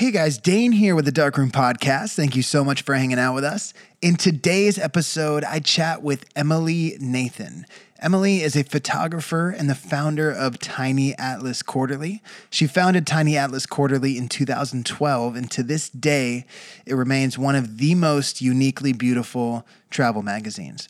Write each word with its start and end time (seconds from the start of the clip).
Hey 0.00 0.12
guys, 0.12 0.38
Dane 0.38 0.72
here 0.72 0.94
with 0.94 1.04
the 1.04 1.12
Darkroom 1.12 1.50
Podcast. 1.50 2.14
Thank 2.14 2.34
you 2.34 2.42
so 2.42 2.64
much 2.64 2.80
for 2.80 2.94
hanging 2.94 3.18
out 3.18 3.34
with 3.34 3.44
us. 3.44 3.74
In 4.00 4.16
today's 4.16 4.78
episode, 4.78 5.44
I 5.44 5.60
chat 5.60 6.02
with 6.02 6.24
Emily 6.34 6.96
Nathan. 6.98 7.66
Emily 8.00 8.40
is 8.40 8.56
a 8.56 8.64
photographer 8.64 9.50
and 9.50 9.68
the 9.68 9.74
founder 9.74 10.30
of 10.30 10.58
Tiny 10.58 11.14
Atlas 11.18 11.62
Quarterly. 11.62 12.22
She 12.48 12.66
founded 12.66 13.06
Tiny 13.06 13.36
Atlas 13.36 13.66
Quarterly 13.66 14.16
in 14.16 14.30
2012, 14.30 15.36
and 15.36 15.50
to 15.50 15.62
this 15.62 15.90
day, 15.90 16.46
it 16.86 16.94
remains 16.94 17.36
one 17.36 17.54
of 17.54 17.76
the 17.76 17.94
most 17.94 18.40
uniquely 18.40 18.94
beautiful 18.94 19.66
travel 19.90 20.22
magazines. 20.22 20.88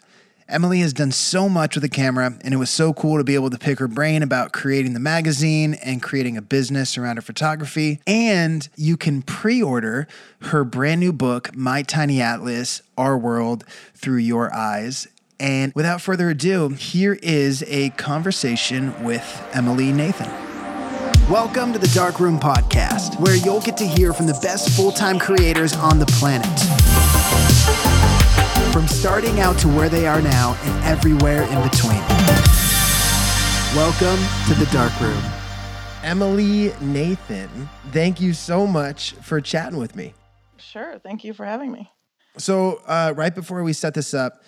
Emily 0.51 0.80
has 0.80 0.93
done 0.93 1.12
so 1.12 1.48
much 1.48 1.77
with 1.77 1.82
the 1.82 1.89
camera, 1.89 2.35
and 2.43 2.53
it 2.53 2.57
was 2.57 2.71
so 2.71 2.93
cool 2.93 3.19
to 3.19 3.25
be 3.25 3.37
able 3.37 3.50
to 3.50 3.59
pick 3.59 3.79
her 3.79 3.87
brain 3.87 4.21
about 4.21 4.53
creating 4.53 4.95
the 4.95 5.00
magazine 5.00 5.75
and 5.75 6.03
creating 6.03 6.37
a 6.37 6.43
business 6.43 6.99
around 6.99 7.17
her 7.17 7.23
photography. 7.23 8.00
And 8.05 8.68
you 8.77 8.96
can 8.96 9.23
pre 9.23 9.63
order 9.63 10.09
her 10.43 10.64
brand 10.64 11.00
new 11.00 11.13
book, 11.13 11.54
My 11.54 11.82
Tiny 11.82 12.21
Atlas 12.21 12.82
Our 12.99 13.17
World 13.17 13.64
Through 13.95 14.18
Your 14.18 14.53
Eyes. 14.53 15.07
And 15.39 15.73
without 15.75 16.00
further 16.00 16.31
ado, 16.31 16.71
here 16.71 17.17
is 17.23 17.62
a 17.68 17.90
conversation 17.90 19.04
with 19.04 19.48
Emily 19.53 19.93
Nathan. 19.93 20.31
Welcome 21.31 21.73
to 21.75 21.79
the 21.79 21.90
Dark 21.95 22.18
Room 22.18 22.40
Podcast, 22.40 23.21
where 23.21 23.37
you'll 23.37 23.61
get 23.61 23.76
to 23.76 23.87
hear 23.87 24.12
from 24.12 24.26
the 24.26 24.39
best 24.43 24.71
full 24.71 24.90
time 24.90 25.21
creators 25.21 25.75
on 25.75 26.01
the 26.01 26.07
planet. 26.07 26.48
From 28.73 28.87
starting 28.87 29.41
out 29.41 29.59
to 29.59 29.69
where 29.69 29.89
they 29.89 30.07
are 30.07 30.23
now 30.23 30.57
and 30.63 30.85
everywhere 30.85 31.43
in 31.43 31.68
between. 31.68 32.01
Welcome 33.75 34.19
to 34.48 34.55
the 34.55 34.69
Dark 34.73 34.98
Room. 35.01 35.23
Emily 36.03 36.73
Nathan, 36.81 37.69
thank 37.92 38.20
you 38.20 38.33
so 38.33 38.67
much 38.67 39.12
for 39.23 39.41
chatting 39.41 39.78
with 39.78 39.97
me. 39.97 40.15
Sure. 40.56 40.98
Thank 40.98 41.25
you 41.25 41.33
for 41.33 41.45
having 41.45 41.73
me. 41.73 41.91
So, 42.37 42.81
uh, 42.87 43.12
right 43.17 43.34
before 43.34 43.62
we 43.62 43.73
set 43.73 43.95
this 43.95 44.15
up, 44.15 44.43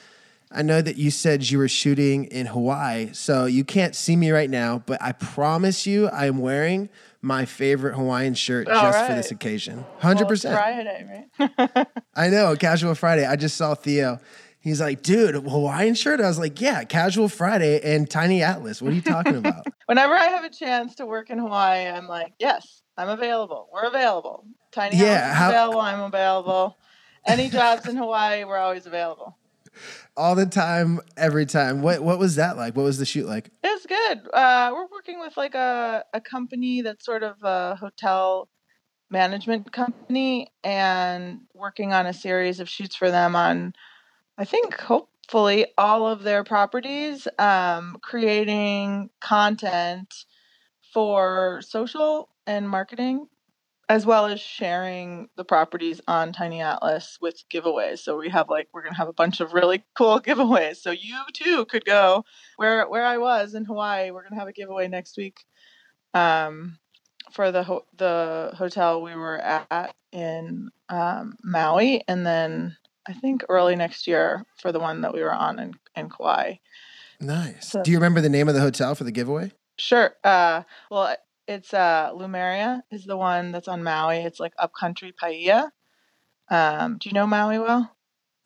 I 0.50 0.62
know 0.62 0.82
that 0.82 0.96
you 0.96 1.10
said 1.10 1.48
you 1.50 1.58
were 1.58 1.68
shooting 1.68 2.24
in 2.26 2.46
Hawaii, 2.46 3.10
so 3.12 3.46
you 3.46 3.64
can't 3.64 3.94
see 3.94 4.16
me 4.16 4.30
right 4.30 4.50
now, 4.50 4.82
but 4.86 5.00
I 5.02 5.12
promise 5.12 5.86
you 5.86 6.08
I 6.08 6.26
am 6.26 6.38
wearing 6.38 6.90
my 7.22 7.44
favorite 7.44 7.94
Hawaiian 7.94 8.34
shirt 8.34 8.68
All 8.68 8.82
just 8.82 8.98
right. 8.98 9.06
for 9.06 9.14
this 9.14 9.30
occasion. 9.30 9.84
100%. 10.00 10.44
Well, 10.44 10.56
Friday, 10.56 11.26
right? 11.38 11.86
I 12.16 12.28
know, 12.28 12.56
Casual 12.56 12.94
Friday. 12.96 13.24
I 13.24 13.36
just 13.36 13.56
saw 13.56 13.74
Theo. 13.74 14.18
He's 14.60 14.80
like, 14.80 15.02
dude, 15.02 15.34
Hawaiian 15.36 15.94
shirt? 15.94 16.20
I 16.20 16.28
was 16.28 16.38
like, 16.38 16.60
yeah, 16.60 16.84
Casual 16.84 17.28
Friday 17.28 17.80
and 17.82 18.08
Tiny 18.10 18.42
Atlas. 18.42 18.82
What 18.82 18.92
are 18.92 18.94
you 18.96 19.02
talking 19.02 19.36
about? 19.36 19.66
Whenever 19.86 20.14
I 20.14 20.26
have 20.26 20.44
a 20.44 20.50
chance 20.50 20.96
to 20.96 21.06
work 21.06 21.30
in 21.30 21.38
Hawaii, 21.38 21.86
I'm 21.86 22.06
like, 22.06 22.32
yes, 22.38 22.82
I'm 22.96 23.08
available. 23.08 23.68
We're 23.72 23.86
available. 23.88 24.44
Tiny 24.72 24.96
Yeah, 24.98 25.30
is 25.32 25.36
how- 25.38 25.48
available. 25.50 25.80
I'm 25.80 26.00
available. 26.00 26.76
Any 27.26 27.48
jobs 27.50 27.86
in 27.88 27.96
Hawaii, 27.96 28.42
we're 28.44 28.58
always 28.58 28.86
available. 28.86 29.36
All 30.16 30.34
the 30.34 30.46
time, 30.46 31.00
every 31.16 31.46
time. 31.46 31.82
What 31.82 32.02
what 32.02 32.18
was 32.18 32.36
that 32.36 32.56
like? 32.56 32.76
What 32.76 32.84
was 32.84 32.98
the 32.98 33.06
shoot 33.06 33.26
like? 33.26 33.50
It's 33.62 33.86
good. 33.86 34.28
Uh, 34.32 34.70
we're 34.72 34.86
working 34.86 35.20
with 35.20 35.36
like 35.36 35.54
a, 35.54 36.04
a 36.12 36.20
company 36.20 36.82
that's 36.82 37.04
sort 37.04 37.22
of 37.22 37.36
a 37.42 37.76
hotel 37.76 38.48
management 39.10 39.70
company 39.72 40.48
and 40.64 41.42
working 41.54 41.92
on 41.92 42.06
a 42.06 42.12
series 42.12 42.60
of 42.60 42.68
shoots 42.68 42.96
for 42.96 43.10
them 43.10 43.36
on, 43.36 43.74
I 44.38 44.44
think, 44.44 44.80
hopefully 44.80 45.66
all 45.76 46.06
of 46.06 46.22
their 46.22 46.42
properties, 46.42 47.28
um, 47.38 47.98
creating 48.02 49.10
content 49.20 50.24
for 50.92 51.60
social 51.62 52.28
and 52.46 52.68
marketing, 52.68 53.28
as 53.92 54.06
well 54.06 54.24
as 54.24 54.40
sharing 54.40 55.28
the 55.36 55.44
properties 55.44 56.00
on 56.08 56.32
Tiny 56.32 56.62
Atlas 56.62 57.18
with 57.20 57.44
giveaways. 57.52 57.98
So 57.98 58.16
we 58.16 58.30
have 58.30 58.48
like 58.48 58.68
we're 58.72 58.82
gonna 58.82 58.96
have 58.96 59.08
a 59.08 59.12
bunch 59.12 59.40
of 59.40 59.52
really 59.52 59.84
cool 59.94 60.18
giveaways. 60.26 60.76
So 60.76 60.92
you 60.92 61.20
too 61.34 61.66
could 61.66 61.84
go 61.84 62.24
where 62.56 62.88
where 62.88 63.04
I 63.04 63.18
was 63.18 63.54
in 63.54 63.66
Hawaii. 63.66 64.10
We're 64.10 64.22
gonna 64.22 64.40
have 64.40 64.48
a 64.48 64.52
giveaway 64.54 64.88
next 64.88 65.18
week, 65.18 65.44
um, 66.14 66.78
for 67.32 67.52
the 67.52 67.62
ho- 67.64 67.84
the 67.98 68.52
hotel 68.56 69.02
we 69.02 69.14
were 69.14 69.36
at 69.38 69.94
in 70.10 70.70
um, 70.88 71.36
Maui, 71.44 72.02
and 72.08 72.26
then 72.26 72.74
I 73.06 73.12
think 73.12 73.44
early 73.50 73.76
next 73.76 74.06
year 74.06 74.46
for 74.56 74.72
the 74.72 74.80
one 74.80 75.02
that 75.02 75.12
we 75.12 75.20
were 75.20 75.34
on 75.34 75.58
in 75.58 75.74
in 75.96 76.08
Kauai. 76.08 76.54
Nice. 77.20 77.72
So- 77.72 77.82
Do 77.82 77.90
you 77.90 77.98
remember 77.98 78.22
the 78.22 78.30
name 78.30 78.48
of 78.48 78.54
the 78.54 78.62
hotel 78.62 78.94
for 78.94 79.04
the 79.04 79.12
giveaway? 79.12 79.52
Sure. 79.76 80.14
Uh, 80.24 80.62
well, 80.90 81.14
it's 81.46 81.74
uh, 81.74 82.10
Lumeria 82.14 82.82
is 82.90 83.04
the 83.04 83.16
one 83.16 83.52
that's 83.52 83.68
on 83.68 83.82
Maui. 83.82 84.18
It's 84.18 84.40
like 84.40 84.54
upcountry 84.58 85.12
Paia. 85.12 85.70
Um, 86.50 86.98
do 86.98 87.08
you 87.08 87.14
know 87.14 87.26
Maui 87.26 87.58
well? 87.58 87.94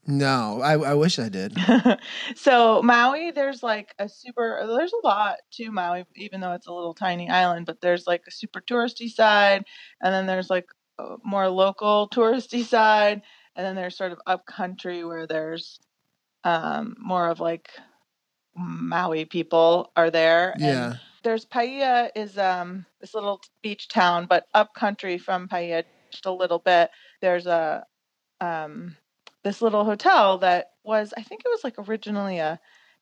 No, 0.09 0.61
I, 0.63 0.75
I 0.75 0.95
wish 0.95 1.19
I 1.19 1.29
did. 1.29 1.57
so 2.37 2.81
Maui, 2.83 3.33
there's 3.33 3.63
like 3.63 3.93
a 3.99 4.09
super. 4.09 4.65
There's 4.77 4.93
a 4.93 5.07
lot 5.07 5.39
to 5.55 5.71
Maui, 5.73 6.05
even 6.15 6.41
though 6.41 6.53
it's 6.53 6.69
a 6.69 6.73
little 6.73 6.95
tiny 6.95 7.29
island. 7.29 7.67
But 7.67 7.81
there's 7.81 8.07
like 8.07 8.23
a 8.29 8.31
super 8.31 8.61
touristy 8.61 9.09
side, 9.09 9.65
and 10.01 10.15
then 10.15 10.27
there's 10.27 10.49
like 10.49 10.69
a 10.99 11.17
more 11.25 11.49
local 11.49 12.09
touristy 12.09 12.65
side, 12.65 13.23
and 13.57 13.67
then 13.67 13.75
there's 13.75 13.97
sort 13.97 14.13
of 14.13 14.21
upcountry 14.27 15.05
where 15.05 15.27
there's 15.27 15.81
um, 16.45 16.95
more 17.01 17.29
of 17.29 17.41
like 17.41 17.69
Maui 18.55 19.25
people 19.25 19.91
are 19.97 20.11
there. 20.11 20.53
and 20.53 20.63
Yeah. 20.63 20.95
There's 21.27 21.45
Paia 21.45 22.09
is 22.15 22.39
um 22.39 22.87
this 23.01 23.13
little 23.13 23.41
beach 23.61 23.89
town, 23.89 24.27
but 24.27 24.47
upcountry 24.55 25.19
from 25.19 25.49
Paia 25.49 25.83
just 26.13 26.25
a 26.25 26.31
little 26.31 26.61
bit. 26.61 26.89
There's 27.21 27.49
a 27.49 27.85
um 28.41 28.97
this 29.43 29.61
little 29.61 29.85
hotel 29.85 30.39
that 30.39 30.71
was 30.85 31.13
I 31.17 31.23
think 31.23 31.43
it 31.45 31.49
was 31.49 31.65
like 31.65 31.75
originally 31.89 32.39
a 32.39 32.61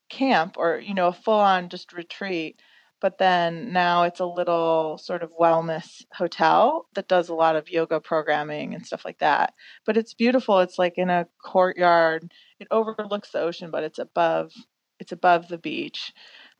camp 0.08 0.56
or 0.56 0.78
you 0.78 0.94
know 0.94 1.08
a 1.08 1.12
full 1.12 1.38
on 1.38 1.68
just 1.68 1.92
retreat, 1.92 2.62
but 2.98 3.18
then 3.18 3.74
now 3.74 4.04
it's 4.04 4.20
a 4.20 4.26
little 4.26 4.96
sort 4.96 5.22
of 5.22 5.30
wellness 5.38 6.02
hotel 6.14 6.88
that 6.94 7.08
does 7.08 7.28
a 7.28 7.34
lot 7.34 7.56
of 7.56 7.68
yoga 7.68 8.00
programming 8.00 8.74
and 8.74 8.86
stuff 8.86 9.04
like 9.04 9.18
that. 9.18 9.52
But 9.84 9.98
it's 9.98 10.14
beautiful. 10.14 10.60
It's 10.60 10.78
like 10.78 10.96
in 10.96 11.10
a 11.10 11.26
courtyard. 11.44 12.32
It 12.58 12.68
overlooks 12.70 13.32
the 13.32 13.40
ocean, 13.40 13.70
but 13.70 13.84
it's 13.84 13.98
above 13.98 14.50
it's 14.98 15.12
above 15.12 15.48
the 15.48 15.58
beach 15.58 16.14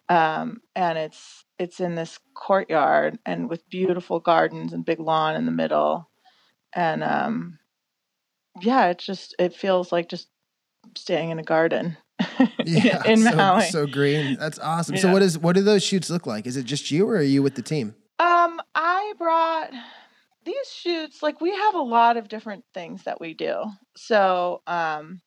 um, 0.09 0.61
and 0.75 0.99
it's 0.99 1.45
it's 1.59 1.81
in 1.81 1.95
this 1.95 2.19
courtyard 2.35 3.19
and 3.25 3.49
with 3.49 3.69
beautiful 3.69 4.21
gardens 4.21 4.73
and 4.73 4.85
big 4.85 5.01
lawn 5.01 5.37
in 5.37 5.47
the 5.47 5.53
middle 5.53 6.09
and 6.75 7.03
um, 7.05 7.59
yeah 8.61 8.87
it 8.87 8.99
just 8.99 9.35
it 9.39 9.55
feels 9.55 9.93
like 9.93 10.09
just 10.09 10.29
staying 10.97 11.31
in 11.31 11.39
a 11.39 11.45
garden 11.45 11.97
Yeah. 12.65 13.03
in 13.05 13.19
so, 13.23 13.37
Maui. 13.37 13.71
so 13.71 13.87
green. 13.87 14.37
That's 14.37 14.59
awesome. 14.59 14.97
So 14.97 15.13
what 15.13 15.23
is 15.23 15.39
what 15.39 15.55
do 15.55 15.63
those 15.63 15.83
shoots 15.83 16.11
look 16.11 16.27
like? 16.27 16.47
Is 16.47 16.57
it 16.57 16.65
just 16.65 16.91
you 16.91 17.09
or 17.09 17.17
are 17.17 17.23
you 17.23 17.43
with 17.43 17.55
the 17.55 17.63
team? 17.63 17.95
Um, 18.19 18.61
I 18.75 19.13
brought 19.19 19.71
these 20.45 20.71
shoots. 20.73 21.23
Like 21.23 21.41
we 21.41 21.51
have 21.51 21.75
a 21.75 21.83
lot 21.83 22.17
of 22.17 22.29
different 22.29 22.65
things 22.73 23.03
that 23.05 23.21
we 23.21 23.35
do. 23.35 23.65
So, 23.97 24.63
um, 24.67 25.21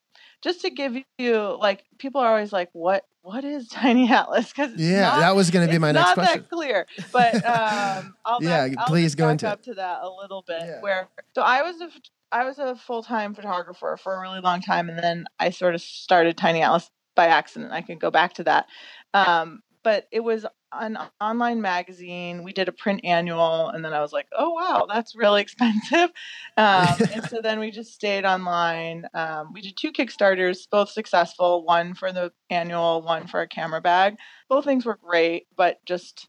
just 0.44 0.62
to 0.62 0.70
give 0.70 0.96
you 1.18 1.58
like, 1.60 1.84
people 2.00 2.22
are 2.22 2.30
always 2.30 2.54
like, 2.54 2.70
"What? 2.74 3.04
What 3.22 3.44
is 3.44 3.68
Tiny 3.70 4.12
Atlas?" 4.12 4.50
Because 4.50 4.72
Yeah, 4.76 5.20
that 5.20 5.36
was 5.36 5.52
going 5.52 5.68
to 5.68 5.72
be 5.72 5.80
my 5.80 5.92
next 5.92 6.08
not 6.08 6.14
question. 6.16 6.42
that 6.42 6.50
clear. 6.50 6.86
But 7.12 7.36
um, 7.46 8.16
I'll 8.26 8.40
Yeah, 8.42 8.68
back, 8.68 8.78
I'll 8.80 8.88
please 8.88 9.16
go 9.16 9.30
into 9.30 9.52
it. 9.52 9.64
to 9.64 9.74
that 9.76 10.02
a 10.04 10.10
little 10.10 10.44
bit. 10.48 10.62
Yeah. 10.62 10.82
Where 10.82 11.10
so 11.36 11.42
I 11.42 11.62
was 11.64 11.82
a 11.82 11.90
I 12.32 12.44
was 12.46 12.60
a 12.60 12.76
full 12.76 13.04
time 13.04 13.34
photographer 13.34 13.98
for 14.02 14.16
a 14.16 14.20
really 14.22 14.42
long 14.42 14.62
time, 14.62 14.90
and 14.90 15.00
then 15.00 15.26
I 15.40 15.50
sort 15.50 15.76
of 15.76 15.82
started 15.82 16.38
Tiny 16.38 16.62
Atlas 16.62 16.90
by 17.16 17.28
accident. 17.28 17.72
I 17.72 17.82
can 17.82 17.98
go 17.98 18.12
back 18.12 18.34
to 18.34 18.44
that. 18.44 18.66
Um, 19.14 19.62
but 19.84 20.08
it 20.12 20.20
was 20.20 20.46
an 20.72 20.98
online 21.22 21.62
magazine. 21.62 22.44
We 22.44 22.54
did 22.54 22.68
a 22.68 22.72
print 22.72 23.02
annual, 23.04 23.70
and 23.70 23.84
then 23.84 23.94
I 23.94 24.02
was 24.02 24.12
like, 24.14 24.28
"Oh 24.38 24.52
wow, 24.52 24.86
that's 24.88 25.16
really 25.16 25.42
expensive." 25.48 26.10
Um, 26.58 26.98
and 27.14 27.24
so 27.30 27.42
then 27.42 27.60
we 27.60 27.72
just 27.72 27.94
stayed 27.94 28.26
online. 28.26 29.06
Um, 29.14 29.52
we 29.54 29.62
did 29.62 29.78
two 29.78 29.92
Kickstarters, 29.92 30.68
both 30.70 30.90
successful. 30.90 31.64
One 31.64 31.94
for 31.94 32.12
the 32.12 32.32
annual, 32.50 33.02
one 33.02 33.28
for 33.28 33.42
a 33.42 33.48
camera 33.48 33.82
bag. 33.82 34.18
Both 34.50 34.66
things 34.66 34.86
were 34.86 34.98
great, 35.02 35.48
but 35.56 35.84
just 35.86 36.28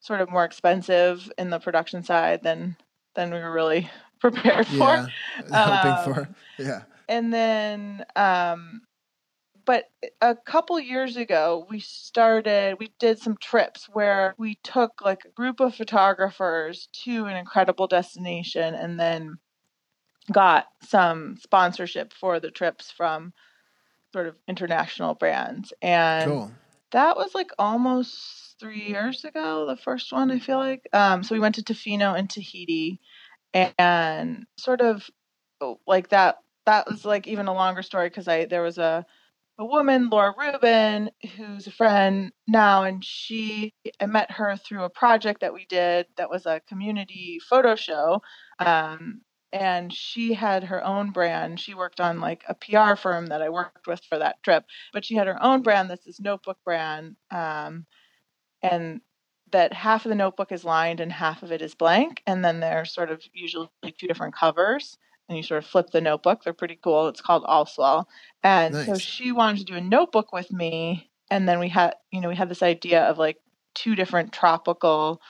sort 0.00 0.20
of 0.20 0.30
more 0.30 0.44
expensive 0.44 1.30
in 1.38 1.50
the 1.50 1.58
production 1.58 2.02
side 2.02 2.42
than 2.42 2.76
than 3.14 3.32
we 3.32 3.38
were 3.38 3.52
really 3.52 3.90
prepared 4.20 4.66
for 4.66 4.74
Yeah. 4.76 5.08
Hoping 5.52 5.92
Um, 5.92 6.14
for. 6.14 6.28
Yeah. 6.58 6.82
and 7.08 7.32
then 7.32 8.04
um 8.16 8.82
but 9.68 9.84
a 10.22 10.34
couple 10.34 10.80
years 10.80 11.18
ago 11.18 11.66
we 11.68 11.78
started 11.78 12.76
we 12.80 12.90
did 12.98 13.18
some 13.18 13.36
trips 13.36 13.86
where 13.92 14.34
we 14.38 14.58
took 14.64 15.02
like 15.04 15.26
a 15.26 15.30
group 15.32 15.60
of 15.60 15.74
photographers 15.74 16.88
to 17.04 17.26
an 17.26 17.36
incredible 17.36 17.86
destination 17.86 18.74
and 18.74 18.98
then 18.98 19.36
got 20.32 20.68
some 20.82 21.36
sponsorship 21.36 22.14
for 22.14 22.40
the 22.40 22.50
trips 22.50 22.90
from 22.90 23.34
sort 24.14 24.26
of 24.26 24.36
international 24.48 25.14
brands 25.14 25.70
and 25.82 26.30
Cool. 26.30 26.50
that 26.92 27.18
was 27.18 27.34
like 27.34 27.50
almost 27.58 28.56
three 28.58 28.88
years 28.88 29.22
ago 29.26 29.66
the 29.66 29.76
first 29.76 30.10
one 30.10 30.30
i 30.30 30.38
feel 30.38 30.56
like 30.56 30.88
um, 30.94 31.22
so 31.22 31.34
we 31.34 31.40
went 31.40 31.56
to 31.56 31.62
tofino 31.62 32.18
and 32.18 32.30
tahiti 32.30 33.00
and 33.52 34.46
sort 34.56 34.80
of 34.80 35.10
like 35.86 36.08
that 36.08 36.38
that 36.64 36.86
was 36.88 37.04
like 37.04 37.26
even 37.26 37.48
a 37.48 37.54
longer 37.54 37.82
story 37.82 38.08
because 38.08 38.28
I 38.28 38.44
there 38.44 38.62
was 38.62 38.76
a 38.76 39.06
a 39.58 39.64
woman, 39.64 40.08
Laura 40.08 40.34
Rubin, 40.38 41.10
who's 41.36 41.66
a 41.66 41.72
friend 41.72 42.32
now, 42.46 42.84
and 42.84 43.04
she 43.04 43.74
I 44.00 44.06
met 44.06 44.30
her 44.30 44.56
through 44.56 44.84
a 44.84 44.90
project 44.90 45.40
that 45.40 45.52
we 45.52 45.66
did 45.66 46.06
that 46.16 46.30
was 46.30 46.46
a 46.46 46.62
community 46.68 47.40
photo 47.48 47.74
show. 47.74 48.22
Um, 48.60 49.22
and 49.52 49.92
she 49.92 50.34
had 50.34 50.64
her 50.64 50.84
own 50.84 51.10
brand. 51.10 51.58
She 51.58 51.74
worked 51.74 52.00
on 52.00 52.20
like 52.20 52.44
a 52.48 52.54
PR 52.54 52.94
firm 52.96 53.26
that 53.28 53.42
I 53.42 53.48
worked 53.48 53.86
with 53.86 54.00
for 54.08 54.18
that 54.18 54.42
trip, 54.42 54.64
but 54.92 55.04
she 55.04 55.14
had 55.14 55.26
her 55.26 55.42
own 55.42 55.62
brand 55.62 55.90
that's 55.90 56.04
this 56.04 56.20
notebook 56.20 56.58
brand. 56.64 57.16
Um, 57.30 57.86
and 58.62 59.00
that 59.52 59.72
half 59.72 60.04
of 60.04 60.10
the 60.10 60.14
notebook 60.14 60.52
is 60.52 60.64
lined 60.64 61.00
and 61.00 61.10
half 61.10 61.42
of 61.42 61.50
it 61.50 61.62
is 61.62 61.74
blank. 61.74 62.22
And 62.26 62.44
then 62.44 62.60
there's 62.60 62.92
sort 62.92 63.10
of 63.10 63.22
usually 63.32 63.70
two 63.98 64.06
different 64.06 64.34
covers 64.34 64.98
and 65.28 65.36
you 65.36 65.42
sort 65.42 65.62
of 65.62 65.68
flip 65.68 65.90
the 65.90 66.00
notebook. 66.00 66.42
They're 66.42 66.52
pretty 66.52 66.78
cool. 66.82 67.08
It's 67.08 67.20
called 67.20 67.44
Allswell. 67.44 68.06
And 68.42 68.74
nice. 68.74 68.86
so 68.86 68.94
she 68.96 69.32
wanted 69.32 69.58
to 69.58 69.64
do 69.64 69.76
a 69.76 69.80
notebook 69.80 70.32
with 70.32 70.52
me. 70.52 71.10
And 71.30 71.48
then 71.48 71.58
we 71.58 71.68
had, 71.68 71.94
you 72.10 72.20
know, 72.20 72.28
we 72.28 72.36
had 72.36 72.48
this 72.48 72.62
idea 72.62 73.02
of 73.02 73.18
like 73.18 73.36
two 73.74 73.94
different 73.94 74.32
tropical 74.32 75.20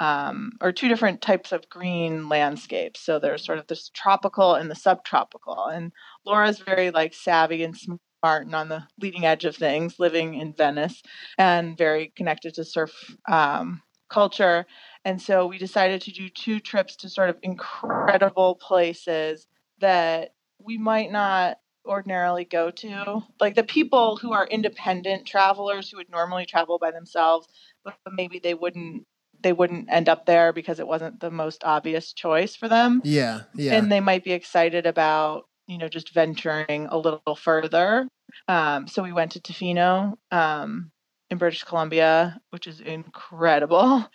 um, 0.00 0.52
or 0.60 0.72
two 0.72 0.88
different 0.88 1.20
types 1.20 1.52
of 1.52 1.68
green 1.68 2.28
landscapes. 2.28 3.00
So 3.00 3.18
there's 3.18 3.44
sort 3.44 3.58
of 3.58 3.66
this 3.68 3.90
tropical 3.94 4.54
and 4.54 4.70
the 4.70 4.74
subtropical. 4.74 5.66
And 5.66 5.92
Laura's 6.26 6.58
very 6.58 6.90
like 6.90 7.14
savvy 7.14 7.62
and 7.62 7.76
smart 7.76 8.46
and 8.46 8.54
on 8.54 8.68
the 8.68 8.84
leading 9.00 9.24
edge 9.24 9.44
of 9.44 9.54
things, 9.54 9.98
living 9.98 10.34
in 10.34 10.54
Venice 10.54 11.02
and 11.38 11.76
very 11.76 12.12
connected 12.16 12.54
to 12.54 12.64
surf 12.64 12.92
um, 13.30 13.82
culture. 14.08 14.66
And 15.04 15.20
so 15.20 15.46
we 15.46 15.58
decided 15.58 16.00
to 16.02 16.12
do 16.12 16.28
two 16.28 16.60
trips 16.60 16.96
to 16.96 17.08
sort 17.08 17.30
of 17.30 17.36
incredible 17.42 18.54
places 18.56 19.46
that 19.80 20.34
we 20.58 20.78
might 20.78 21.10
not 21.10 21.58
ordinarily 21.84 22.44
go 22.44 22.70
to. 22.70 23.22
Like 23.40 23.54
the 23.54 23.64
people 23.64 24.16
who 24.16 24.32
are 24.32 24.46
independent 24.46 25.26
travelers 25.26 25.90
who 25.90 25.96
would 25.96 26.10
normally 26.10 26.46
travel 26.46 26.78
by 26.78 26.92
themselves, 26.92 27.48
but 27.84 27.96
maybe 28.12 28.38
they 28.38 28.54
wouldn't 28.54 29.06
they 29.42 29.52
wouldn't 29.52 29.88
end 29.90 30.08
up 30.08 30.24
there 30.24 30.52
because 30.52 30.78
it 30.78 30.86
wasn't 30.86 31.18
the 31.18 31.30
most 31.30 31.64
obvious 31.64 32.12
choice 32.12 32.54
for 32.54 32.68
them. 32.68 33.00
Yeah. 33.02 33.40
Yeah. 33.56 33.74
And 33.74 33.90
they 33.90 33.98
might 33.98 34.22
be 34.22 34.30
excited 34.30 34.86
about, 34.86 35.48
you 35.66 35.78
know, 35.78 35.88
just 35.88 36.14
venturing 36.14 36.86
a 36.86 36.96
little 36.96 37.34
further. 37.34 38.06
Um, 38.46 38.86
so 38.86 39.02
we 39.02 39.12
went 39.12 39.32
to 39.32 39.40
Tofino 39.40 40.14
um, 40.30 40.92
in 41.28 41.38
British 41.38 41.64
Columbia, 41.64 42.40
which 42.50 42.68
is 42.68 42.80
incredible 42.80 44.06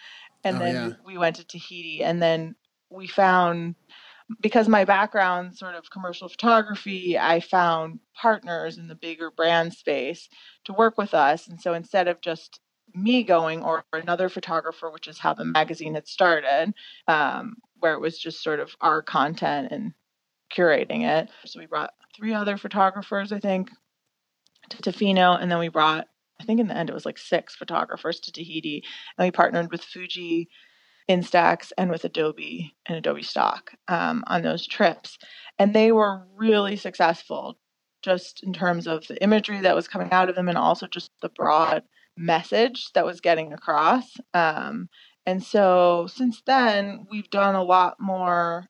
and 0.47 0.57
oh, 0.57 0.59
then 0.59 0.75
yeah. 0.75 0.95
we 1.05 1.17
went 1.17 1.37
to 1.37 1.45
Tahiti, 1.45 2.03
and 2.03 2.21
then 2.21 2.55
we 2.89 3.07
found 3.07 3.75
because 4.41 4.67
my 4.67 4.83
background 4.83 5.55
sort 5.55 5.75
of 5.75 5.89
commercial 5.89 6.27
photography, 6.27 7.17
I 7.17 7.39
found 7.39 7.99
partners 8.13 8.77
in 8.77 8.89
the 8.89 8.95
bigger 8.95 9.31
brand 9.31 9.73
space 9.73 10.27
to 10.65 10.73
work 10.73 10.97
with 10.97 11.13
us, 11.13 11.47
and 11.47 11.61
so 11.61 11.73
instead 11.73 12.07
of 12.07 12.21
just 12.21 12.59
me 12.93 13.23
going 13.23 13.63
or 13.63 13.83
another 13.93 14.29
photographer, 14.29 14.89
which 14.89 15.07
is 15.07 15.19
how 15.19 15.33
the 15.33 15.45
magazine 15.45 15.93
had 15.93 16.07
started, 16.07 16.73
um, 17.07 17.55
where 17.79 17.93
it 17.93 18.01
was 18.01 18.17
just 18.17 18.43
sort 18.43 18.59
of 18.59 18.75
our 18.81 19.01
content 19.01 19.69
and 19.71 19.93
curating 20.55 21.03
it. 21.03 21.29
So 21.45 21.59
we 21.59 21.65
brought 21.65 21.91
three 22.15 22.33
other 22.33 22.57
photographers, 22.57 23.31
I 23.31 23.39
think, 23.39 23.69
to 24.69 24.77
Tofino, 24.77 25.41
and 25.41 25.51
then 25.51 25.59
we 25.59 25.69
brought 25.69 26.07
I 26.39 26.43
think 26.43 26.59
in 26.59 26.67
the 26.67 26.77
end 26.77 26.89
it 26.89 26.93
was 26.93 27.05
like 27.05 27.17
six 27.17 27.55
photographers 27.55 28.19
to 28.21 28.31
Tahiti, 28.31 28.83
and 29.17 29.25
we 29.25 29.31
partnered 29.31 29.71
with 29.71 29.83
Fuji 29.83 30.49
Instax 31.09 31.71
and 31.77 31.89
with 31.89 32.03
Adobe 32.03 32.75
and 32.85 32.97
Adobe 32.97 33.23
Stock 33.23 33.71
um, 33.87 34.23
on 34.27 34.41
those 34.41 34.67
trips, 34.67 35.17
and 35.57 35.73
they 35.73 35.91
were 35.91 36.25
really 36.35 36.75
successful, 36.75 37.57
just 38.01 38.43
in 38.43 38.53
terms 38.53 38.87
of 38.87 39.07
the 39.07 39.21
imagery 39.23 39.61
that 39.61 39.75
was 39.75 39.87
coming 39.87 40.11
out 40.11 40.29
of 40.29 40.35
them, 40.35 40.49
and 40.49 40.57
also 40.57 40.87
just 40.87 41.11
the 41.21 41.29
broad 41.29 41.83
message 42.17 42.91
that 42.93 43.05
was 43.05 43.21
getting 43.21 43.53
across. 43.53 44.17
Um, 44.33 44.89
and 45.25 45.43
so 45.43 46.07
since 46.07 46.41
then, 46.45 47.05
we've 47.11 47.29
done 47.29 47.55
a 47.55 47.63
lot 47.63 47.97
more 47.99 48.65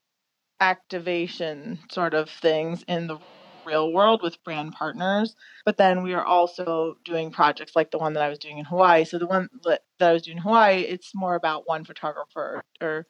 activation 0.60 1.80
sort 1.92 2.14
of 2.14 2.30
things 2.30 2.84
in 2.88 3.08
the 3.08 3.20
real 3.68 3.94
world 3.94 4.22
with 4.24 4.44
brand 4.44 4.74
partners. 4.74 5.36
But 5.66 5.78
then 5.78 6.02
we 6.02 6.14
are 6.14 6.26
also 6.26 6.98
doing 7.06 7.32
projects 7.32 7.76
like 7.76 7.92
the 7.92 8.00
one 8.00 8.14
that 8.14 8.24
I 8.24 8.30
was 8.30 8.40
doing 8.40 8.58
in 8.58 8.66
Hawaii. 8.66 9.06
So 9.06 9.20
the 9.20 9.28
one 9.28 9.50
that 9.66 9.82
I 10.00 10.14
was 10.14 10.24
doing 10.24 10.38
in 10.38 10.44
Hawaii, 10.44 10.82
it's 10.82 11.12
more 11.14 11.36
about 11.36 11.68
one 11.68 11.84
photographer 11.84 12.64
or 12.82 13.06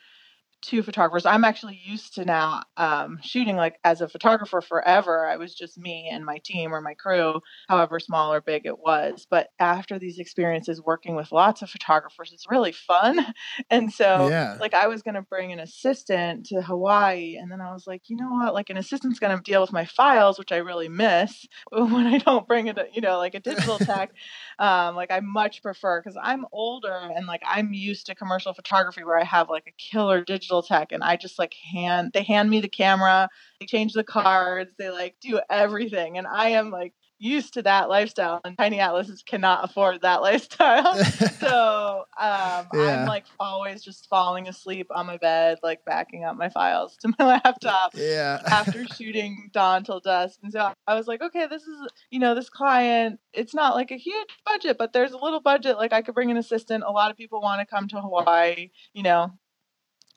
two 0.61 0.83
photographers. 0.83 1.25
I'm 1.25 1.43
actually 1.43 1.79
used 1.83 2.15
to 2.15 2.25
now 2.25 2.63
um, 2.77 3.19
shooting 3.21 3.55
like 3.55 3.75
as 3.83 4.01
a 4.01 4.09
photographer 4.09 4.61
forever. 4.61 5.25
I 5.27 5.37
was 5.37 5.53
just 5.53 5.77
me 5.77 6.09
and 6.11 6.25
my 6.25 6.39
team 6.43 6.73
or 6.73 6.81
my 6.81 6.93
crew, 6.93 7.41
however 7.67 7.99
small 7.99 8.33
or 8.33 8.41
big 8.41 8.65
it 8.65 8.79
was. 8.79 9.27
But 9.29 9.49
after 9.59 9.99
these 9.99 10.19
experiences 10.19 10.81
working 10.81 11.15
with 11.15 11.31
lots 11.31 11.61
of 11.61 11.69
photographers, 11.69 12.31
it's 12.33 12.49
really 12.49 12.71
fun. 12.71 13.25
And 13.69 13.91
so, 13.91 14.29
yeah. 14.29 14.57
like, 14.59 14.73
I 14.73 14.87
was 14.87 15.01
going 15.01 15.15
to 15.15 15.21
bring 15.21 15.51
an 15.51 15.59
assistant 15.59 16.45
to 16.47 16.61
Hawaii, 16.61 17.37
and 17.37 17.51
then 17.51 17.59
I 17.59 17.73
was 17.73 17.85
like, 17.87 18.03
you 18.07 18.15
know 18.15 18.29
what? 18.29 18.53
Like, 18.53 18.69
an 18.69 18.77
assistant's 18.77 19.19
going 19.19 19.35
to 19.35 19.41
deal 19.43 19.61
with 19.61 19.73
my 19.73 19.85
files, 19.85 20.37
which 20.37 20.51
I 20.51 20.57
really 20.57 20.89
miss 20.89 21.47
when 21.71 22.07
I 22.07 22.17
don't 22.19 22.47
bring 22.47 22.67
it, 22.67 22.77
you 22.93 23.01
know, 23.01 23.17
like 23.17 23.35
a 23.35 23.39
digital 23.39 23.77
tech. 23.77 24.11
um, 24.59 24.95
like, 24.95 25.11
I 25.11 25.19
much 25.19 25.61
prefer 25.61 26.01
because 26.01 26.17
I'm 26.21 26.45
older 26.51 26.97
and 27.15 27.27
like 27.27 27.41
I'm 27.45 27.73
used 27.73 28.07
to 28.07 28.15
commercial 28.15 28.53
photography 28.53 29.03
where 29.03 29.19
I 29.19 29.23
have 29.23 29.49
like 29.49 29.67
a 29.67 29.71
killer 29.77 30.23
digital 30.23 30.46
digital 30.47 30.63
tech 30.63 30.91
and 30.91 31.03
I 31.03 31.17
just 31.17 31.37
like 31.37 31.55
hand 31.73 32.11
they 32.13 32.23
hand 32.23 32.49
me 32.49 32.61
the 32.61 32.69
camera, 32.69 33.29
they 33.59 33.65
change 33.65 33.93
the 33.93 34.03
cards, 34.03 34.71
they 34.77 34.89
like 34.89 35.15
do 35.21 35.41
everything. 35.49 36.17
And 36.17 36.25
I 36.25 36.49
am 36.49 36.71
like 36.71 36.93
used 37.19 37.53
to 37.55 37.61
that 37.63 37.89
lifestyle 37.89 38.39
and 38.45 38.57
tiny 38.57 38.79
atlases 38.79 39.23
cannot 39.23 39.63
afford 39.63 40.01
that 40.01 40.21
lifestyle 40.21 40.95
so 40.95 42.03
um, 42.19 42.67
yeah. 42.73 43.01
i'm 43.01 43.07
like 43.07 43.25
always 43.39 43.83
just 43.83 44.07
falling 44.07 44.47
asleep 44.47 44.87
on 44.91 45.05
my 45.05 45.17
bed 45.17 45.57
like 45.63 45.83
backing 45.85 46.23
up 46.23 46.37
my 46.37 46.49
files 46.49 46.95
to 46.97 47.11
my 47.19 47.25
laptop 47.25 47.91
yeah 47.95 48.41
after 48.45 48.85
shooting 48.85 49.49
dawn 49.51 49.83
till 49.83 49.99
dusk 49.99 50.39
and 50.43 50.53
so 50.53 50.71
i 50.85 50.93
was 50.93 51.07
like 51.07 51.21
okay 51.21 51.47
this 51.47 51.63
is 51.63 51.87
you 52.11 52.19
know 52.19 52.35
this 52.35 52.49
client 52.49 53.19
it's 53.33 53.53
not 53.53 53.75
like 53.75 53.91
a 53.91 53.97
huge 53.97 54.29
budget 54.45 54.77
but 54.77 54.93
there's 54.93 55.11
a 55.11 55.17
little 55.17 55.41
budget 55.41 55.77
like 55.77 55.93
i 55.93 56.01
could 56.01 56.15
bring 56.15 56.31
an 56.31 56.37
assistant 56.37 56.83
a 56.85 56.91
lot 56.91 57.09
of 57.09 57.17
people 57.17 57.41
want 57.41 57.59
to 57.59 57.65
come 57.65 57.87
to 57.87 57.99
hawaii 57.99 58.69
you 58.93 59.03
know 59.03 59.31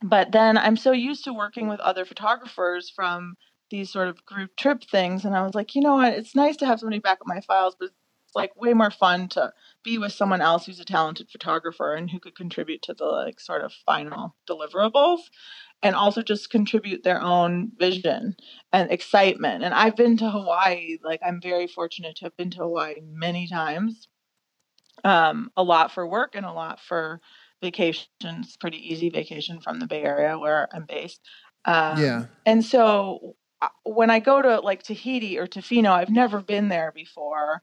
but 0.03 0.33
then 0.33 0.57
I'm 0.57 0.77
so 0.77 0.93
used 0.93 1.25
to 1.25 1.33
working 1.33 1.69
with 1.69 1.81
other 1.81 2.05
photographers 2.05 2.91
from 2.91 3.37
these 3.71 3.91
sort 3.91 4.09
of 4.09 4.25
group 4.27 4.57
trip 4.57 4.83
things. 4.85 5.25
And 5.25 5.37
I 5.37 5.43
was 5.43 5.55
like, 5.55 5.75
you 5.75 5.81
know 5.81 5.97
what? 5.97 6.15
It's 6.15 6.35
nice 6.35 6.57
to 6.59 6.67
have 6.67 6.81
somebody 6.81 6.99
back 6.99 7.19
up 7.21 7.27
my 7.27 7.41
files, 7.41 7.77
but 7.79 7.87
it's 7.87 8.35
like 8.35 8.55
way 8.61 8.73
more 8.75 8.91
fun 8.91 9.29
to 9.29 9.53
be 9.85 9.99
with 9.99 10.13
someone 10.13 10.41
else 10.41 10.67
who's 10.67 10.81
a 10.81 10.85
talented 10.85 11.29
photographer 11.31 11.95
and 11.95 12.11
who 12.11 12.19
could 12.19 12.35
contribute 12.35 12.83
to 12.83 12.95
the 12.95 13.05
like 13.05 13.41
sort 13.41 13.63
of 13.63 13.73
final 13.87 14.37
deliverables 14.49 15.21
and 15.83 15.95
also 15.95 16.23
just 16.23 16.51
contribute 16.51 17.03
their 17.03 17.21
own 17.21 17.73
vision 17.79 18.37
and 18.73 18.91
excitement. 18.91 19.65
And 19.65 19.75
I've 19.75 19.97
been 19.97 20.17
to 20.19 20.31
Hawaii, 20.31 20.99
like 21.03 21.21
I'm 21.25 21.41
very 21.41 21.67
fortunate 21.67 22.17
to 22.17 22.27
have 22.27 22.37
been 22.37 22.51
to 22.51 22.59
Hawaii 22.59 23.01
many 23.03 23.47
times. 23.49 24.09
Um, 25.03 25.51
a 25.57 25.63
lot 25.63 25.93
for 25.93 26.07
work 26.07 26.35
and 26.35 26.45
a 26.45 26.53
lot 26.53 26.79
for 26.79 27.21
vacation. 27.61 28.09
It's 28.23 28.57
pretty 28.57 28.79
easy 28.93 29.11
vacation 29.11 29.61
from 29.61 29.81
the 29.81 29.87
Bay 29.87 30.03
Area 30.03 30.39
where 30.39 30.69
I'm 30.73 30.85
based. 30.85 31.21
Um, 31.65 32.03
yeah. 32.03 32.25
And 32.47 32.65
so 32.65 33.37
uh, 33.63 33.69
when 33.85 34.11
I 34.11 34.21
go 34.21 34.41
to 34.41 34.61
like 34.61 34.83
Tahiti 34.83 35.39
or 35.39 35.47
Tofino, 35.47 35.91
I've 35.91 36.11
never 36.11 36.41
been 36.41 36.69
there 36.69 36.93
before. 36.95 37.63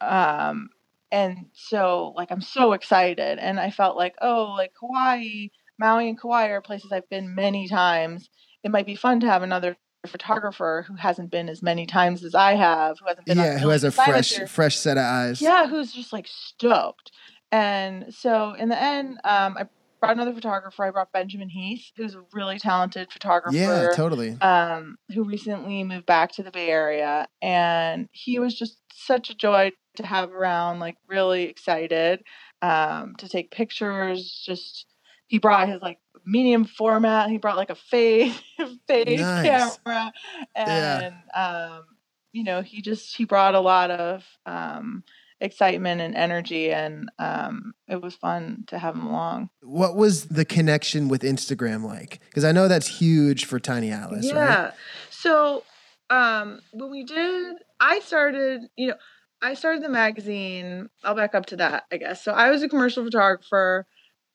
Um, 0.00 0.70
and 1.12 1.46
so 1.52 2.12
like 2.16 2.30
I'm 2.30 2.40
so 2.40 2.72
excited, 2.72 3.38
and 3.38 3.60
I 3.60 3.70
felt 3.70 3.96
like 3.96 4.14
oh 4.20 4.54
like 4.56 4.72
Hawaii, 4.80 5.50
Maui, 5.78 6.08
and 6.08 6.20
Kauai 6.20 6.48
are 6.48 6.60
places 6.60 6.92
I've 6.92 7.08
been 7.08 7.34
many 7.34 7.68
times. 7.68 8.28
It 8.64 8.70
might 8.70 8.86
be 8.86 8.96
fun 8.96 9.20
to 9.20 9.28
have 9.28 9.42
another 9.42 9.76
photographer 10.06 10.84
who 10.86 10.94
hasn't 10.94 11.30
been 11.30 11.48
as 11.48 11.62
many 11.62 11.86
times 11.86 12.24
as 12.24 12.34
I 12.34 12.54
have, 12.54 12.98
who 13.00 13.06
hasn't 13.06 13.26
been 13.26 13.38
yeah, 13.38 13.58
who 13.58 13.68
has 13.68 13.84
a 13.84 13.90
fresh 13.90 14.38
fresh 14.48 14.76
set 14.76 14.96
of 14.96 15.04
eyes. 15.04 15.40
Yeah, 15.40 15.68
who's 15.68 15.92
just 15.92 16.12
like 16.12 16.26
stoked. 16.28 17.12
And 17.52 18.14
so 18.14 18.54
in 18.54 18.68
the 18.68 18.80
end, 18.80 19.18
um, 19.24 19.56
I 19.58 19.66
brought 20.00 20.12
another 20.12 20.34
photographer. 20.34 20.84
I 20.84 20.90
brought 20.90 21.12
Benjamin 21.12 21.48
Heath, 21.48 21.90
who's 21.96 22.14
a 22.14 22.22
really 22.32 22.58
talented 22.58 23.12
photographer. 23.12 23.56
Yeah, 23.56 23.90
totally. 23.94 24.36
Um, 24.40 24.96
who 25.12 25.24
recently 25.24 25.84
moved 25.84 26.06
back 26.06 26.32
to 26.32 26.42
the 26.42 26.50
Bay 26.50 26.68
Area, 26.68 27.26
and 27.42 28.08
he 28.12 28.38
was 28.38 28.58
just 28.58 28.78
such 28.92 29.30
a 29.30 29.34
joy 29.34 29.72
to 29.96 30.06
have 30.06 30.32
around. 30.32 30.80
Like 30.80 30.96
really 31.08 31.44
excited 31.44 32.22
um, 32.62 33.14
to 33.18 33.28
take 33.28 33.50
pictures. 33.50 34.42
Just 34.44 34.86
he 35.26 35.38
brought 35.38 35.68
his 35.68 35.82
like 35.82 35.98
medium 36.24 36.64
format. 36.64 37.30
He 37.30 37.38
brought 37.38 37.56
like 37.56 37.70
a 37.70 37.74
face 37.74 38.38
face 38.88 39.20
nice. 39.20 39.78
camera, 39.84 40.12
and 40.54 41.14
yeah. 41.34 41.70
um, 41.76 41.84
you 42.32 42.44
know 42.44 42.62
he 42.62 42.82
just 42.82 43.16
he 43.16 43.24
brought 43.24 43.54
a 43.54 43.60
lot 43.60 43.90
of 43.90 44.24
um, 44.44 45.04
excitement 45.40 46.00
and 46.00 46.14
energy, 46.14 46.70
and 46.72 47.10
um, 47.18 47.74
it 47.88 48.00
was 48.00 48.14
fun 48.14 48.64
to 48.68 48.78
have 48.78 48.94
him 48.94 49.06
along. 49.06 49.50
What 49.62 49.96
was 49.96 50.26
the 50.26 50.44
connection 50.44 51.08
with 51.08 51.22
Instagram 51.22 51.84
like? 51.84 52.20
Because 52.28 52.44
I 52.44 52.52
know 52.52 52.68
that's 52.68 52.86
huge 52.86 53.44
for 53.44 53.58
Tiny 53.58 53.90
Atlas. 53.90 54.26
Yeah. 54.26 54.64
Right? 54.64 54.72
So 55.10 55.62
um, 56.10 56.60
when 56.72 56.90
we 56.90 57.04
did, 57.04 57.56
I 57.80 58.00
started, 58.00 58.62
you 58.76 58.88
know, 58.88 58.96
I 59.42 59.54
started 59.54 59.82
the 59.82 59.88
magazine. 59.88 60.88
I'll 61.04 61.14
back 61.14 61.34
up 61.34 61.46
to 61.46 61.56
that, 61.56 61.84
I 61.92 61.98
guess. 61.98 62.24
So 62.24 62.32
I 62.32 62.50
was 62.50 62.62
a 62.62 62.68
commercial 62.68 63.04
photographer. 63.04 63.86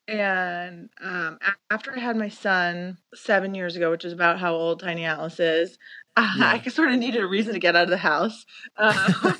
And 0.07 0.89
um, 0.99 1.39
after 1.69 1.95
I 1.95 1.99
had 1.99 2.17
my 2.17 2.29
son 2.29 2.97
seven 3.13 3.55
years 3.55 3.75
ago, 3.75 3.91
which 3.91 4.03
is 4.03 4.13
about 4.13 4.39
how 4.39 4.53
old 4.53 4.81
Tiny 4.81 5.05
Atlas 5.05 5.39
is, 5.39 5.77
uh, 6.17 6.33
yeah. 6.37 6.61
I 6.65 6.69
sort 6.69 6.91
of 6.91 6.99
needed 6.99 7.21
a 7.21 7.27
reason 7.27 7.53
to 7.53 7.59
get 7.59 7.75
out 7.75 7.85
of 7.85 7.89
the 7.89 7.97
house. 7.97 8.45
Uh, 8.77 9.33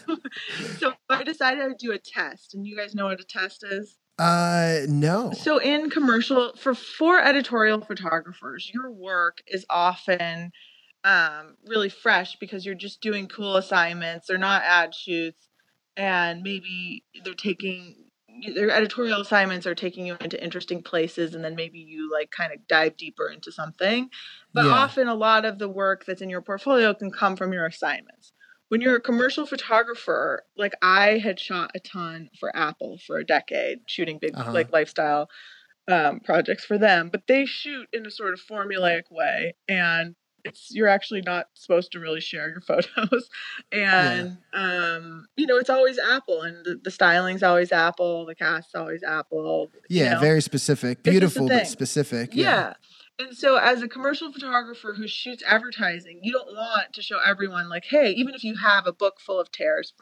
so 0.80 0.94
I 1.10 1.24
decided 1.24 1.62
I 1.64 1.68
would 1.68 1.78
do 1.78 1.92
a 1.92 2.00
test. 2.00 2.54
And 2.54 2.66
you 2.66 2.78
guys 2.78 2.96
know 2.96 3.06
what 3.06 3.20
a 3.20 3.26
test 3.26 3.64
is? 3.64 3.98
Uh, 4.18 4.82
no. 4.88 5.32
So 5.32 5.58
in 5.58 5.90
commercial, 5.90 6.54
for 6.56 6.76
for 6.76 7.20
editorial 7.20 7.82
photographers, 7.82 8.70
your 8.74 8.92
work 8.92 9.42
is 9.48 9.66
often 9.70 10.52
um, 11.04 11.56
really 11.66 11.90
fresh 11.90 12.36
because 12.40 12.66
you're 12.66 12.76
just 12.76 13.02
doing 13.02 13.28
cool 13.28 13.56
assignments. 13.56 14.28
They're 14.28 14.38
not 14.38 14.64
ad 14.64 14.94
shoots, 14.94 15.50
and 15.98 16.44
maybe 16.44 17.04
they're 17.24 17.34
taking 17.34 18.11
their 18.56 18.72
editorial 18.72 19.22
assignments 19.22 19.68
are 19.68 19.76
taking 19.76 20.06
you 20.06 20.18
into 20.22 20.42
interesting 20.44 20.82
places 20.82 21.34
and 21.34 21.44
then 21.44 21.56
maybe 21.56 21.80
you 21.80 22.12
like 22.12 22.32
kind 22.32 22.54
of 22.54 22.68
dive 22.68 22.98
deeper 22.98 23.28
into 23.28 23.52
something 23.52 24.10
but 24.54 24.66
yeah. 24.66 24.72
often 24.72 25.08
a 25.08 25.16
lot 25.16 25.46
of 25.46 25.60
the 25.60 25.70
work 25.70 26.06
that's 26.06 26.22
in 26.22 26.30
your 26.30 26.42
portfolio 26.42 26.94
can 26.94 27.12
come 27.12 27.36
from 27.36 27.54
your 27.54 27.66
assignments 27.66 28.34
when 28.70 28.82
you're 28.82 28.96
a 28.96 29.02
commercial 29.02 29.46
photographer 29.46 30.44
like 30.58 30.74
i 30.82 31.18
had 31.18 31.40
shot 31.40 31.72
a 31.76 31.80
ton 31.80 32.30
for 32.40 32.56
apple 32.56 32.98
for 33.06 33.18
a 33.18 33.26
decade 33.26 33.80
shooting 33.86 34.18
big 34.20 34.36
uh-huh. 34.36 34.52
like 34.52 34.72
lifestyle 34.72 35.30
um, 35.88 36.20
projects 36.20 36.64
for 36.64 36.78
them 36.78 37.10
but 37.12 37.24
they 37.28 37.46
shoot 37.46 37.88
in 37.92 38.06
a 38.06 38.12
sort 38.12 38.34
of 38.34 38.40
formulaic 38.40 39.04
way 39.10 39.56
and 39.68 40.16
it's 40.46 40.74
you're 40.74 40.88
actually 40.88 41.22
not 41.22 41.48
supposed 41.54 41.92
to 41.92 42.00
really 42.00 42.22
share 42.22 42.50
your 42.50 42.62
photos 42.68 43.30
and 43.72 44.38
yeah. 44.54 44.96
um 44.96 45.28
you 45.36 45.46
know 45.46 45.58
it's 45.58 45.70
always 45.70 45.98
apple 46.00 46.42
and 46.42 46.66
the, 46.66 46.80
the 46.84 46.92
styling's 46.92 47.44
always 47.44 47.72
apple 47.72 48.26
the 48.26 48.36
cast's 48.36 48.76
always 48.76 49.04
apple 49.04 49.70
yeah 49.90 50.04
you 50.04 50.10
know? 50.12 50.20
very 50.20 50.42
specific 50.42 51.04
beautiful 51.04 51.48
but 51.48 51.68
specific 51.68 52.32
yeah. 52.34 52.44
yeah. 52.44 52.74
And 53.20 53.38
so, 53.38 53.58
as 53.58 53.84
a 53.84 53.88
commercial 53.88 54.32
photographer 54.32 54.96
who 54.98 55.08
shoots 55.08 55.44
advertising, 55.48 56.22
you 56.24 56.32
don't 56.32 56.56
want 56.56 56.94
to 56.94 57.04
show 57.04 57.20
everyone, 57.24 57.70
like, 57.70 57.86
hey, 57.86 58.12
even 58.12 58.34
if 58.34 58.44
you 58.44 58.56
have 58.56 58.88
a 58.88 58.94
book 58.94 59.20
full 59.20 59.40
of 59.40 59.52
tears 59.52 59.94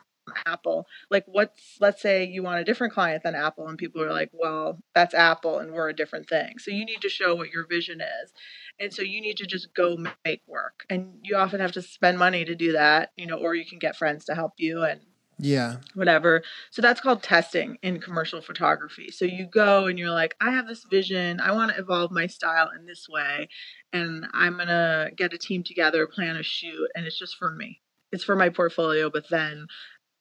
Apple, 0.45 0.87
like, 1.09 1.25
what's, 1.27 1.77
let's 1.79 2.01
say 2.01 2.25
you 2.25 2.43
want 2.43 2.61
a 2.61 2.63
different 2.63 2.93
client 2.93 3.23
than 3.23 3.35
Apple, 3.35 3.67
and 3.67 3.77
people 3.77 4.01
are 4.01 4.11
like, 4.11 4.29
well, 4.33 4.79
that's 4.93 5.13
Apple 5.13 5.59
and 5.59 5.71
we're 5.71 5.89
a 5.89 5.95
different 5.95 6.29
thing. 6.29 6.59
So, 6.59 6.71
you 6.71 6.85
need 6.85 7.01
to 7.01 7.09
show 7.09 7.35
what 7.35 7.51
your 7.51 7.67
vision 7.67 8.01
is. 8.01 8.33
And 8.79 8.93
so 8.93 9.01
you 9.01 9.19
need 9.21 9.37
to 9.37 9.45
just 9.45 9.73
go 9.73 9.97
make 10.23 10.41
work. 10.47 10.85
And 10.89 11.19
you 11.23 11.35
often 11.35 11.59
have 11.59 11.73
to 11.73 11.81
spend 11.81 12.17
money 12.17 12.45
to 12.45 12.55
do 12.55 12.71
that, 12.73 13.11
you 13.17 13.27
know, 13.27 13.35
or 13.35 13.53
you 13.53 13.65
can 13.65 13.79
get 13.79 13.97
friends 13.97 14.25
to 14.25 14.35
help 14.35 14.53
you 14.57 14.83
and 14.83 15.01
yeah. 15.41 15.77
Whatever. 15.93 16.43
So 16.69 16.81
that's 16.81 16.99
called 16.99 17.23
testing 17.23 17.77
in 17.81 18.01
commercial 18.01 18.41
photography. 18.41 19.09
So 19.09 19.23
you 19.23 19.45
go 19.45 19.87
and 19.87 19.97
you're 19.97 20.09
like, 20.09 20.35
I 20.41 20.51
have 20.51 20.67
this 20.67 20.83
vision. 20.83 21.39
I 21.39 21.53
want 21.53 21.71
to 21.71 21.79
evolve 21.79 22.11
my 22.11 22.27
style 22.27 22.69
in 22.77 22.85
this 22.85 23.07
way. 23.07 23.47
And 23.93 24.25
I'm 24.33 24.55
going 24.55 24.67
to 24.67 25.11
get 25.15 25.33
a 25.33 25.37
team 25.37 25.63
together, 25.63 26.05
plan 26.07 26.35
a 26.35 26.43
shoot, 26.43 26.89
and 26.93 27.05
it's 27.05 27.17
just 27.17 27.37
for 27.37 27.51
me. 27.51 27.79
It's 28.11 28.23
for 28.23 28.35
my 28.35 28.49
portfolio, 28.49 29.09
but 29.09 29.29
then 29.29 29.67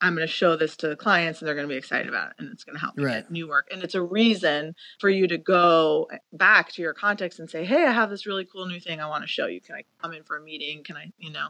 I'm 0.00 0.14
going 0.14 0.26
to 0.26 0.33
show 0.33 0.57
this 0.57 0.76
to 0.76 0.88
the 0.88 0.97
clients 0.97 1.40
and 1.40 1.49
they're 1.49 1.55
going 1.55 1.67
to 1.67 1.73
be 1.73 1.76
excited 1.76 2.09
about 2.09 2.31
it 2.31 2.35
and 2.38 2.52
it's 2.52 2.64
going 2.64 2.75
to 2.75 2.81
help 2.81 2.97
me 2.97 3.05
right. 3.05 3.23
get 3.23 3.31
new 3.31 3.49
work. 3.49 3.69
And 3.73 3.83
it's 3.83 3.95
a 3.95 4.02
reason 4.02 4.75
for 5.00 5.11
you 5.11 5.26
to 5.28 5.38
go 5.38 6.09
back 6.33 6.73
to 6.73 6.83
your 6.83 6.95
context 6.95 7.40
and 7.40 7.50
say, 7.50 7.64
Hey, 7.64 7.85
I 7.85 7.93
have 7.93 8.11
this 8.11 8.26
really 8.26 8.47
cool 8.50 8.67
new 8.67 8.81
thing 8.81 9.00
I 9.00 9.09
want 9.09 9.25
to 9.25 9.28
show 9.28 9.47
you. 9.47 9.61
Can 9.61 9.75
I 9.75 9.85
come 10.00 10.12
in 10.12 10.23
for 10.23 10.37
a 10.37 10.43
meeting? 10.43 10.85
Can 10.85 10.97
I, 10.97 11.12
you 11.19 11.33
know, 11.33 11.49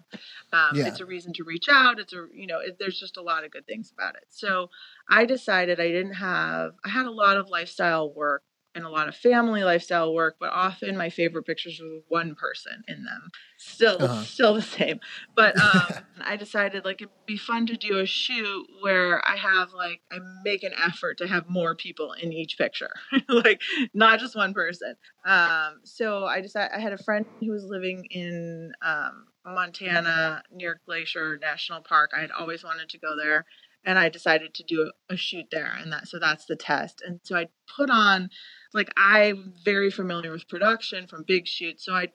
um, 0.52 0.74
yeah. 0.74 0.86
it's 0.86 1.00
a 1.00 1.06
reason 1.06 1.32
to 1.34 1.44
reach 1.44 1.68
out. 1.70 1.98
It's 1.98 2.12
a, 2.12 2.26
you 2.32 2.46
know, 2.46 2.60
it, 2.60 2.78
there's 2.78 2.98
just 2.98 3.16
a 3.16 3.22
lot 3.22 3.44
of 3.44 3.50
good 3.50 3.66
things 3.66 3.92
about 3.92 4.14
it. 4.16 4.24
So 4.30 4.70
I 5.08 5.26
decided 5.26 5.80
I 5.80 5.88
didn't 5.88 6.14
have, 6.14 6.72
I 6.84 6.88
had 6.88 7.06
a 7.06 7.10
lot 7.10 7.36
of 7.36 7.48
lifestyle 7.50 8.12
work 8.12 8.42
a 8.84 8.90
lot 8.90 9.08
of 9.08 9.16
family 9.16 9.64
lifestyle 9.64 10.14
work, 10.14 10.36
but 10.38 10.50
often 10.52 10.96
my 10.96 11.10
favorite 11.10 11.44
pictures 11.44 11.80
were 11.80 12.00
one 12.08 12.34
person 12.34 12.82
in 12.88 13.04
them. 13.04 13.30
Still, 13.58 13.96
uh-huh. 14.00 14.22
still 14.22 14.54
the 14.54 14.62
same. 14.62 15.00
But 15.34 15.60
um, 15.60 16.04
I 16.20 16.36
decided 16.36 16.84
like 16.84 17.02
it'd 17.02 17.12
be 17.26 17.36
fun 17.36 17.66
to 17.66 17.76
do 17.76 17.98
a 17.98 18.06
shoot 18.06 18.66
where 18.80 19.26
I 19.26 19.36
have 19.36 19.72
like 19.72 20.00
I 20.12 20.18
make 20.44 20.62
an 20.62 20.72
effort 20.74 21.18
to 21.18 21.26
have 21.26 21.48
more 21.48 21.74
people 21.74 22.12
in 22.12 22.32
each 22.32 22.56
picture, 22.58 22.90
like 23.28 23.60
not 23.94 24.20
just 24.20 24.36
one 24.36 24.54
person. 24.54 24.94
Um, 25.24 25.80
so 25.84 26.24
I 26.24 26.40
decided 26.40 26.70
I 26.74 26.80
had 26.80 26.92
a 26.92 27.02
friend 27.02 27.26
who 27.40 27.52
was 27.52 27.64
living 27.64 28.06
in 28.10 28.72
um, 28.82 29.26
Montana 29.44 30.42
near 30.52 30.80
Glacier 30.86 31.38
National 31.40 31.80
Park. 31.80 32.10
I 32.16 32.20
had 32.20 32.30
always 32.30 32.64
wanted 32.64 32.88
to 32.90 32.98
go 32.98 33.16
there 33.16 33.44
and 33.84 33.98
I 33.98 34.08
decided 34.08 34.54
to 34.54 34.62
do 34.64 34.90
a, 35.08 35.14
a, 35.14 35.16
shoot 35.16 35.46
there 35.50 35.72
and 35.80 35.92
that 35.92 36.08
so 36.08 36.18
that's 36.18 36.46
the 36.46 36.56
test. 36.56 37.02
And 37.04 37.20
so 37.22 37.36
I 37.36 37.46
put 37.76 37.90
on 37.90 38.30
like 38.74 38.92
I'm 38.96 39.54
very 39.64 39.90
familiar 39.90 40.32
with 40.32 40.48
production 40.48 41.06
from 41.06 41.24
big 41.24 41.46
shoots. 41.46 41.84
So 41.84 41.94
I 41.94 42.08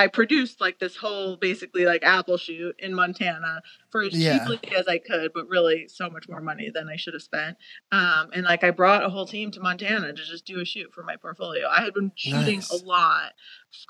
I 0.00 0.06
produced 0.06 0.62
like 0.62 0.78
this 0.78 0.96
whole 0.96 1.36
basically 1.36 1.84
like 1.84 2.02
Apple 2.02 2.38
shoot 2.38 2.74
in 2.78 2.94
Montana 2.94 3.60
for 3.90 4.02
as 4.02 4.14
yeah. 4.14 4.38
cheaply 4.38 4.58
as 4.74 4.88
I 4.88 4.96
could, 4.96 5.32
but 5.34 5.46
really 5.46 5.88
so 5.88 6.08
much 6.08 6.26
more 6.26 6.40
money 6.40 6.70
than 6.72 6.88
I 6.88 6.96
should 6.96 7.12
have 7.12 7.22
spent. 7.22 7.58
Um, 7.92 8.30
and 8.32 8.44
like 8.44 8.64
I 8.64 8.70
brought 8.70 9.04
a 9.04 9.10
whole 9.10 9.26
team 9.26 9.50
to 9.50 9.60
Montana 9.60 10.14
to 10.14 10.24
just 10.24 10.46
do 10.46 10.58
a 10.58 10.64
shoot 10.64 10.94
for 10.94 11.02
my 11.02 11.16
portfolio. 11.16 11.68
I 11.68 11.82
had 11.82 11.92
been 11.92 12.12
shooting 12.14 12.56
nice. 12.56 12.70
a 12.70 12.82
lot 12.82 13.32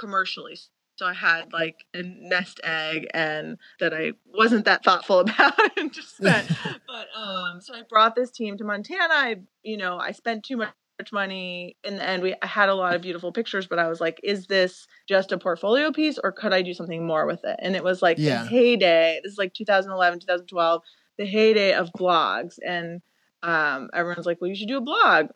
commercially. 0.00 0.58
So 0.96 1.06
I 1.06 1.14
had 1.14 1.52
like 1.52 1.84
a 1.94 2.02
nest 2.02 2.60
egg 2.64 3.06
and 3.14 3.56
that 3.78 3.94
I 3.94 4.12
wasn't 4.26 4.64
that 4.64 4.84
thoughtful 4.84 5.20
about 5.20 5.78
and 5.78 5.92
just 5.92 6.16
spent. 6.16 6.48
but 6.88 7.06
um 7.16 7.60
so 7.60 7.72
I 7.72 7.82
brought 7.88 8.16
this 8.16 8.32
team 8.32 8.58
to 8.58 8.64
Montana. 8.64 9.14
I 9.14 9.36
you 9.62 9.76
know, 9.76 9.96
I 9.96 10.10
spent 10.10 10.44
too 10.44 10.56
much 10.56 10.74
money 11.12 11.76
in 11.82 11.96
the 11.96 12.06
end 12.06 12.22
we 12.22 12.34
I 12.42 12.46
had 12.46 12.68
a 12.68 12.74
lot 12.74 12.94
of 12.94 13.02
beautiful 13.02 13.32
pictures 13.32 13.66
but 13.66 13.78
i 13.78 13.88
was 13.88 14.00
like 14.00 14.20
is 14.22 14.46
this 14.46 14.86
just 15.08 15.32
a 15.32 15.38
portfolio 15.38 15.90
piece 15.90 16.18
or 16.22 16.30
could 16.30 16.52
i 16.52 16.62
do 16.62 16.74
something 16.74 17.06
more 17.06 17.26
with 17.26 17.40
it? 17.44 17.56
And 17.60 17.74
it 17.74 17.82
was 17.82 18.02
like 18.02 18.18
yeah. 18.18 18.42
the 18.42 18.48
heyday 18.48 19.20
this 19.22 19.32
is 19.32 19.38
like 19.38 19.54
2011 19.54 20.20
2012 20.20 20.82
the 21.18 21.26
heyday 21.26 21.74
of 21.74 21.90
blogs 21.98 22.58
and 22.64 23.02
um, 23.42 23.88
everyone's 23.94 24.26
like 24.26 24.40
well 24.40 24.48
you 24.48 24.54
should 24.54 24.68
do 24.68 24.76
a 24.76 24.82
blog. 24.82 25.28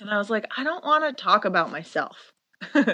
And 0.00 0.10
i 0.10 0.18
was 0.18 0.30
like 0.30 0.46
i 0.56 0.64
don't 0.64 0.84
want 0.84 1.04
to 1.04 1.22
talk 1.22 1.44
about 1.44 1.70
myself 1.70 2.33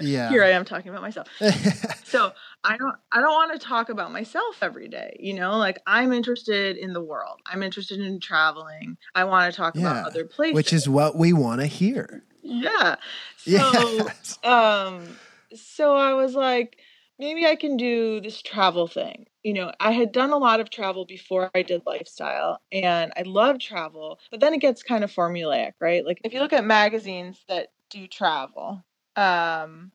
yeah. 0.00 0.29
Here 0.29 0.45
I 0.45 0.50
am 0.50 0.65
talking 0.65 0.91
about 0.91 1.03
myself. 1.03 1.29
so 2.05 2.33
I 2.65 2.77
don't 2.77 2.97
I 3.12 3.21
don't 3.21 3.33
want 3.33 3.53
to 3.53 3.67
talk 3.67 3.89
about 3.89 4.12
myself 4.12 4.59
every 4.62 4.89
day. 4.89 5.17
You 5.21 5.35
know, 5.35 5.57
like 5.57 5.79
I'm 5.87 6.12
interested 6.12 6.77
in 6.77 6.93
the 6.93 7.00
world. 7.00 7.41
I'm 7.47 7.62
interested 7.62 8.00
in 8.00 8.21
traveling. 8.21 8.97
I 9.15 9.25
want 9.25 9.53
to 9.53 9.57
talk 9.57 9.75
yeah. 9.75 9.83
about 9.83 10.07
other 10.07 10.25
places. 10.25 10.55
Which 10.55 10.73
is 10.73 10.89
what 10.89 11.17
we 11.17 11.33
want 11.33 11.61
to 11.61 11.67
hear. 11.67 12.23
Yeah. 12.43 12.97
So 13.37 13.50
yes. 13.50 14.39
um 14.45 15.17
so 15.55 15.97
I 15.97 16.15
was 16.15 16.35
like, 16.35 16.77
maybe 17.19 17.47
I 17.47 17.57
can 17.57 17.77
do 17.77 18.21
this 18.21 18.41
travel 18.43 18.89
thing. 18.89 19.27
You 19.43 19.55
know, 19.55 19.73
I 19.81 19.93
had 19.93 20.12
done 20.12 20.31
a 20.31 20.39
lot 20.39 20.61
of 20.61 20.71
travel 20.71 21.05
before 21.05 21.50
I 21.55 21.62
did 21.62 21.83
lifestyle 21.87 22.61
and 22.73 23.12
I 23.17 23.23
love 23.23 23.59
travel, 23.59 24.19
but 24.31 24.41
then 24.41 24.55
it 24.55 24.61
gets 24.61 24.83
kind 24.83 25.05
of 25.05 25.12
formulaic, 25.12 25.73
right? 25.81 26.05
Like 26.05 26.21
if 26.25 26.33
you 26.33 26.41
look 26.41 26.53
at 26.53 26.65
magazines 26.65 27.45
that 27.49 27.69
do 27.91 28.07
travel, 28.07 28.85
um, 29.21 29.93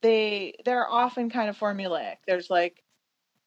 they 0.00 0.54
they're 0.64 0.88
often 0.88 1.30
kind 1.30 1.48
of 1.48 1.58
formulaic. 1.58 2.16
There's 2.26 2.48
like 2.48 2.82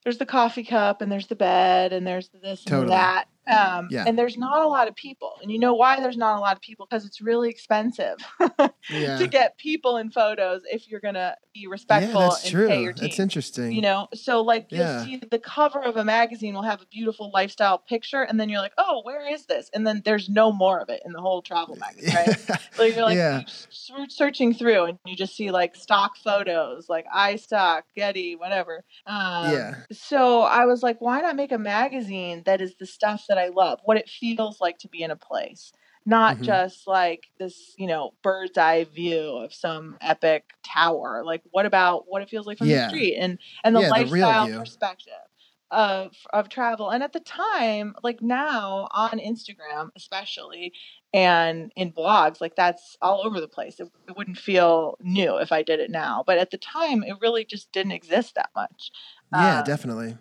there's 0.04 0.18
the 0.18 0.26
coffee 0.26 0.64
cup 0.64 1.02
and 1.02 1.12
there's 1.12 1.28
the 1.28 1.36
bed 1.36 1.92
and 1.92 2.06
there's 2.06 2.30
this 2.30 2.64
totally. 2.64 2.84
and 2.84 2.92
that 2.92 3.26
um, 3.50 3.88
yeah. 3.90 4.06
And 4.08 4.18
there's 4.18 4.38
not 4.38 4.62
a 4.62 4.68
lot 4.68 4.88
of 4.88 4.96
people. 4.96 5.34
And 5.42 5.52
you 5.52 5.60
know 5.60 5.74
why 5.74 6.00
there's 6.00 6.18
not 6.18 6.38
a 6.38 6.40
lot 6.40 6.56
of 6.56 6.62
people? 6.62 6.88
Because 6.90 7.06
it's 7.06 7.22
really 7.22 7.50
expensive 7.50 8.18
yeah. 8.90 9.18
to 9.18 9.28
get 9.28 9.58
people 9.58 9.98
in 9.98 10.12
photos 10.12 10.62
if 10.72 10.90
you're 10.90 11.00
going 11.00 11.16
to 11.16 11.36
be 11.54 11.68
respectful 11.68 12.22
yeah, 12.22 12.30
that's 12.30 12.44
and 12.44 12.52
true. 12.52 12.68
pay 12.68 12.84
your 12.84 12.94
team. 12.94 13.08
That's 13.08 13.20
interesting. 13.20 13.72
You 13.72 13.82
know, 13.82 14.08
so 14.14 14.42
like 14.42 14.68
you'll 14.70 15.04
see 15.04 15.22
the 15.30 15.40
cover 15.40 15.82
of 15.82 15.98
a 15.98 16.04
magazine 16.04 16.54
will 16.54 16.64
have 16.64 16.82
a 16.82 16.86
beautiful 16.88 17.32
lifestyle 17.34 17.78
picture. 17.78 18.22
And 18.22 18.40
then 18.40 18.50
you're 18.50 18.62
like, 18.62 18.74
oh, 18.78 19.02
where 19.04 19.28
is 19.28 19.46
this? 19.46 19.70
And 19.74 19.86
then 19.86 20.02
there's 20.06 20.30
no 20.30 20.52
more 20.52 20.80
of 20.80 20.90
it 20.90 21.02
in 21.06 21.12
the 21.12 21.22
whole 21.22 21.42
travel 21.42 21.76
magazine, 21.76 22.16
right? 22.16 22.60
so 22.74 22.84
you're 22.84 23.04
like 23.04 23.18
yeah. 23.18 23.42
you're 23.90 24.10
searching 24.10 24.54
through 24.54 24.86
and 24.86 25.00
you 25.06 25.16
just 25.16 25.36
see 25.36 25.52
like 25.52 25.76
stock 25.76 26.18
photos, 26.18 26.88
like 26.90 27.06
iStock, 27.16 27.84
Getty, 27.96 28.36
whatever. 28.36 28.84
Um, 29.06 29.52
yeah. 29.54 29.76
So 29.92 30.42
I 30.42 30.66
was 30.66 30.84
like, 30.84 31.02
why 31.02 31.22
not 31.22 31.36
make 31.36 31.52
a 31.52 31.58
magazine 31.58 32.44
that 32.46 32.62
is 32.62 32.76
the 32.80 32.86
stuff 32.86 33.26
that 33.30 33.38
I 33.40 33.50
love, 33.50 33.80
what 33.84 33.98
it 33.98 34.10
feels 34.10 34.60
like 34.62 34.78
to 34.80 34.88
be 34.88 35.02
in 35.02 35.12
a 35.12 35.16
place, 35.16 35.72
not 36.06 36.36
mm-hmm. 36.36 36.44
just 36.44 36.88
like 36.88 37.28
this, 37.40 37.74
you 37.78 37.88
know, 37.88 38.14
bird's 38.24 38.58
eye 38.58 38.86
view 38.86 39.38
of 39.38 39.54
some 39.54 39.98
epic 40.02 40.44
tower. 40.64 41.24
Like, 41.26 41.42
what 41.52 41.66
about 41.66 42.06
what 42.08 42.22
it 42.22 42.30
feels 42.30 42.48
like 42.48 42.58
from 42.58 42.68
yeah. 42.68 42.84
the 42.84 42.90
street 42.90 43.16
and 43.16 43.38
and 43.64 43.76
the 43.76 43.82
yeah, 43.82 43.90
lifestyle 43.90 44.48
the 44.48 44.60
perspective. 44.60 45.14
of 45.72 46.16
of 46.34 46.50
travel. 46.50 46.90
And 46.90 47.04
at 47.04 47.14
the 47.14 47.20
time, 47.20 47.96
like 48.02 48.22
now 48.22 48.88
on 48.92 49.20
Instagram, 49.20 49.90
especially, 49.96 50.74
and 51.14 51.72
in 51.76 51.92
blogs, 51.92 52.42
like 52.42 52.56
that's 52.56 52.98
all 53.02 53.22
over 53.24 53.40
the 53.40 53.48
place. 53.48 53.80
It, 53.80 53.90
it 54.08 54.18
wouldn't 54.18 54.38
feel 54.38 54.98
new 55.02 55.38
if 55.38 55.52
I 55.52 55.62
did 55.64 55.80
it 55.80 55.92
now, 55.92 56.24
but 56.26 56.38
at 56.40 56.50
the 56.52 56.58
time, 56.58 57.04
it 57.04 57.16
really 57.22 57.46
just 57.46 57.72
didn't 57.72 57.92
exist 57.92 58.36
that 58.36 58.50
much. 58.56 58.92
Yeah, 59.34 59.60
Um, 59.60 59.64
definitely. 59.64 60.18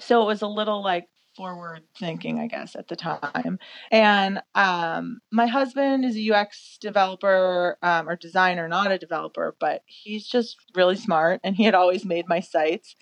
so 0.00 0.22
it 0.22 0.26
was 0.26 0.42
a 0.42 0.46
little 0.46 0.82
like 0.82 1.08
forward 1.38 1.84
thinking, 1.96 2.40
I 2.40 2.48
guess, 2.48 2.74
at 2.74 2.88
the 2.88 2.96
time. 2.96 3.58
And 3.92 4.42
um, 4.56 5.20
my 5.30 5.46
husband 5.46 6.04
is 6.04 6.16
a 6.16 6.32
UX 6.32 6.78
developer 6.80 7.78
um, 7.80 8.08
or 8.08 8.16
designer, 8.16 8.66
not 8.68 8.90
a 8.90 8.98
developer, 8.98 9.54
but 9.60 9.82
he's 9.86 10.26
just 10.26 10.56
really 10.74 10.96
smart, 10.96 11.40
and 11.44 11.56
he 11.56 11.62
had 11.62 11.74
always 11.74 12.04
made 12.04 12.28
my 12.28 12.40
sites 12.40 12.96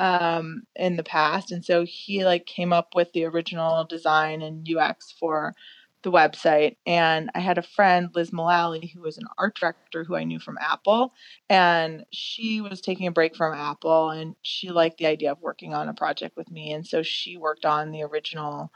um, 0.00 0.64
in 0.74 0.96
the 0.96 1.04
past, 1.04 1.52
and 1.52 1.64
so 1.64 1.84
he 1.86 2.24
like 2.24 2.44
came 2.44 2.72
up 2.72 2.88
with 2.94 3.12
the 3.12 3.24
original 3.24 3.84
design 3.84 4.42
and 4.42 4.68
UX 4.68 5.14
for 5.18 5.54
the 6.02 6.12
website. 6.12 6.76
And 6.86 7.30
I 7.34 7.40
had 7.40 7.58
a 7.58 7.62
friend, 7.62 8.10
Liz 8.14 8.32
Mullally, 8.32 8.92
who 8.94 9.02
was 9.02 9.18
an 9.18 9.26
art 9.38 9.56
director 9.56 10.04
who 10.04 10.16
I 10.16 10.24
knew 10.24 10.38
from 10.40 10.58
Apple, 10.60 11.12
and 11.50 12.04
she 12.12 12.60
was 12.60 12.80
taking 12.80 13.06
a 13.06 13.12
break 13.12 13.36
from 13.36 13.54
Apple, 13.54 14.10
and 14.10 14.36
she 14.42 14.70
liked 14.70 14.98
the 14.98 15.06
idea 15.06 15.32
of 15.32 15.40
working 15.42 15.74
on 15.74 15.88
a 15.88 15.94
project 15.94 16.36
with 16.36 16.50
me, 16.50 16.72
and 16.72 16.86
so 16.86 17.02
she 17.02 17.36
worked 17.36 17.64
on 17.66 17.90
the 17.92 18.02
original 18.02 18.70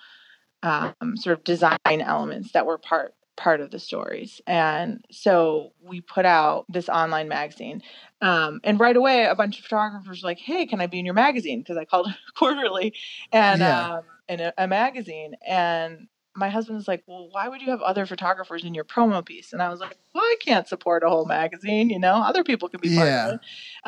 um, 0.63 0.95
sort 1.17 1.39
of 1.39 1.45
design 1.45 1.79
elements 1.87 2.53
that 2.53 2.67
were 2.67 2.79
part 2.79 3.15
part 3.37 3.63
of 3.63 3.71
the 3.71 3.79
stories 3.79 4.43
and 4.47 5.03
so 5.11 5.73
we 5.83 6.03
put 6.03 6.27
out 6.27 6.67
this 6.69 6.91
online 6.91 7.27
magazine 7.27 7.83
um, 8.21 8.61
and 8.65 8.79
right 8.79 8.97
away 8.97 9.25
a 9.25 9.35
bunch 9.35 9.59
of 9.59 9.65
photographers 9.65 10.23
were 10.23 10.29
like 10.29 10.39
hey 10.39 10.67
can 10.67 10.81
i 10.83 10.87
be 10.87 10.99
in 10.99 11.07
your 11.07 11.15
magazine 11.15 11.61
because 11.61 11.79
i 11.79 11.87
called 11.87 12.09
it 12.09 12.17
quarterly 12.37 12.93
and 13.33 13.63
Yeah. 13.63 13.97
um, 13.99 14.03
in 14.29 14.41
a, 14.41 14.53
a 14.59 14.69
magazine 14.69 15.37
and 15.47 16.07
my 16.37 16.49
husband 16.49 16.77
was 16.77 16.87
like 16.89 17.03
well 17.07 17.29
why 17.33 17.49
would 17.49 17.61
you 17.61 17.71
have 17.71 17.81
other 17.83 18.07
photographers 18.07 18.65
in 18.65 18.73
your 18.75 18.85
promo 18.85 19.25
piece 19.25 19.53
and 19.53 19.61
i 19.61 19.69
was 19.69 19.81
like 19.81 19.97
well 20.15 20.23
i 20.23 20.37
can't 20.41 20.69
support 20.69 21.03
a 21.03 21.09
whole 21.09 21.27
magazine 21.27 21.91
you 21.91 21.99
know 21.99 22.15
other 22.15 22.45
people 22.45 22.69
can 22.69 22.81
be 22.81 22.95
part 22.95 23.09
Yeah. 23.09 23.29
of 23.29 23.35
it 23.35 23.41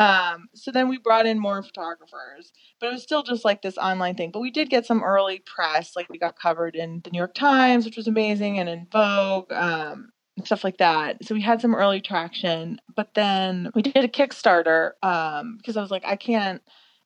um, 0.02 0.48
so 0.54 0.70
then 0.72 0.88
we 0.88 0.98
brought 0.98 1.26
in 1.26 1.38
more 1.38 1.62
photographers 1.62 2.52
but 2.80 2.88
it 2.88 2.92
was 2.94 3.02
still 3.04 3.22
just 3.22 3.44
like 3.44 3.62
this 3.62 3.78
online 3.78 4.16
thing. 4.16 4.32
But 4.32 4.40
we 4.40 4.50
did 4.50 4.68
get 4.68 4.84
some 4.86 5.04
early 5.04 5.38
press, 5.46 5.94
like 5.94 6.08
we 6.10 6.18
got 6.18 6.36
covered 6.36 6.74
in 6.74 7.00
the 7.04 7.10
New 7.10 7.18
York 7.18 7.32
Times, 7.32 7.84
which 7.84 7.96
was 7.96 8.08
amazing, 8.08 8.58
and 8.58 8.68
in 8.68 8.88
Vogue, 8.90 9.52
um, 9.52 10.10
and 10.36 10.44
stuff 10.44 10.64
like 10.64 10.78
that. 10.78 11.24
So 11.24 11.32
we 11.36 11.42
had 11.42 11.60
some 11.60 11.76
early 11.76 12.00
traction. 12.00 12.80
But 12.96 13.14
then 13.14 13.70
we 13.76 13.82
did 13.82 14.02
a 14.04 14.08
Kickstarter 14.08 14.92
um, 15.04 15.58
because 15.58 15.76
I 15.76 15.80
was 15.80 15.92
like, 15.92 16.04
I 16.04 16.16
can't, 16.16 16.60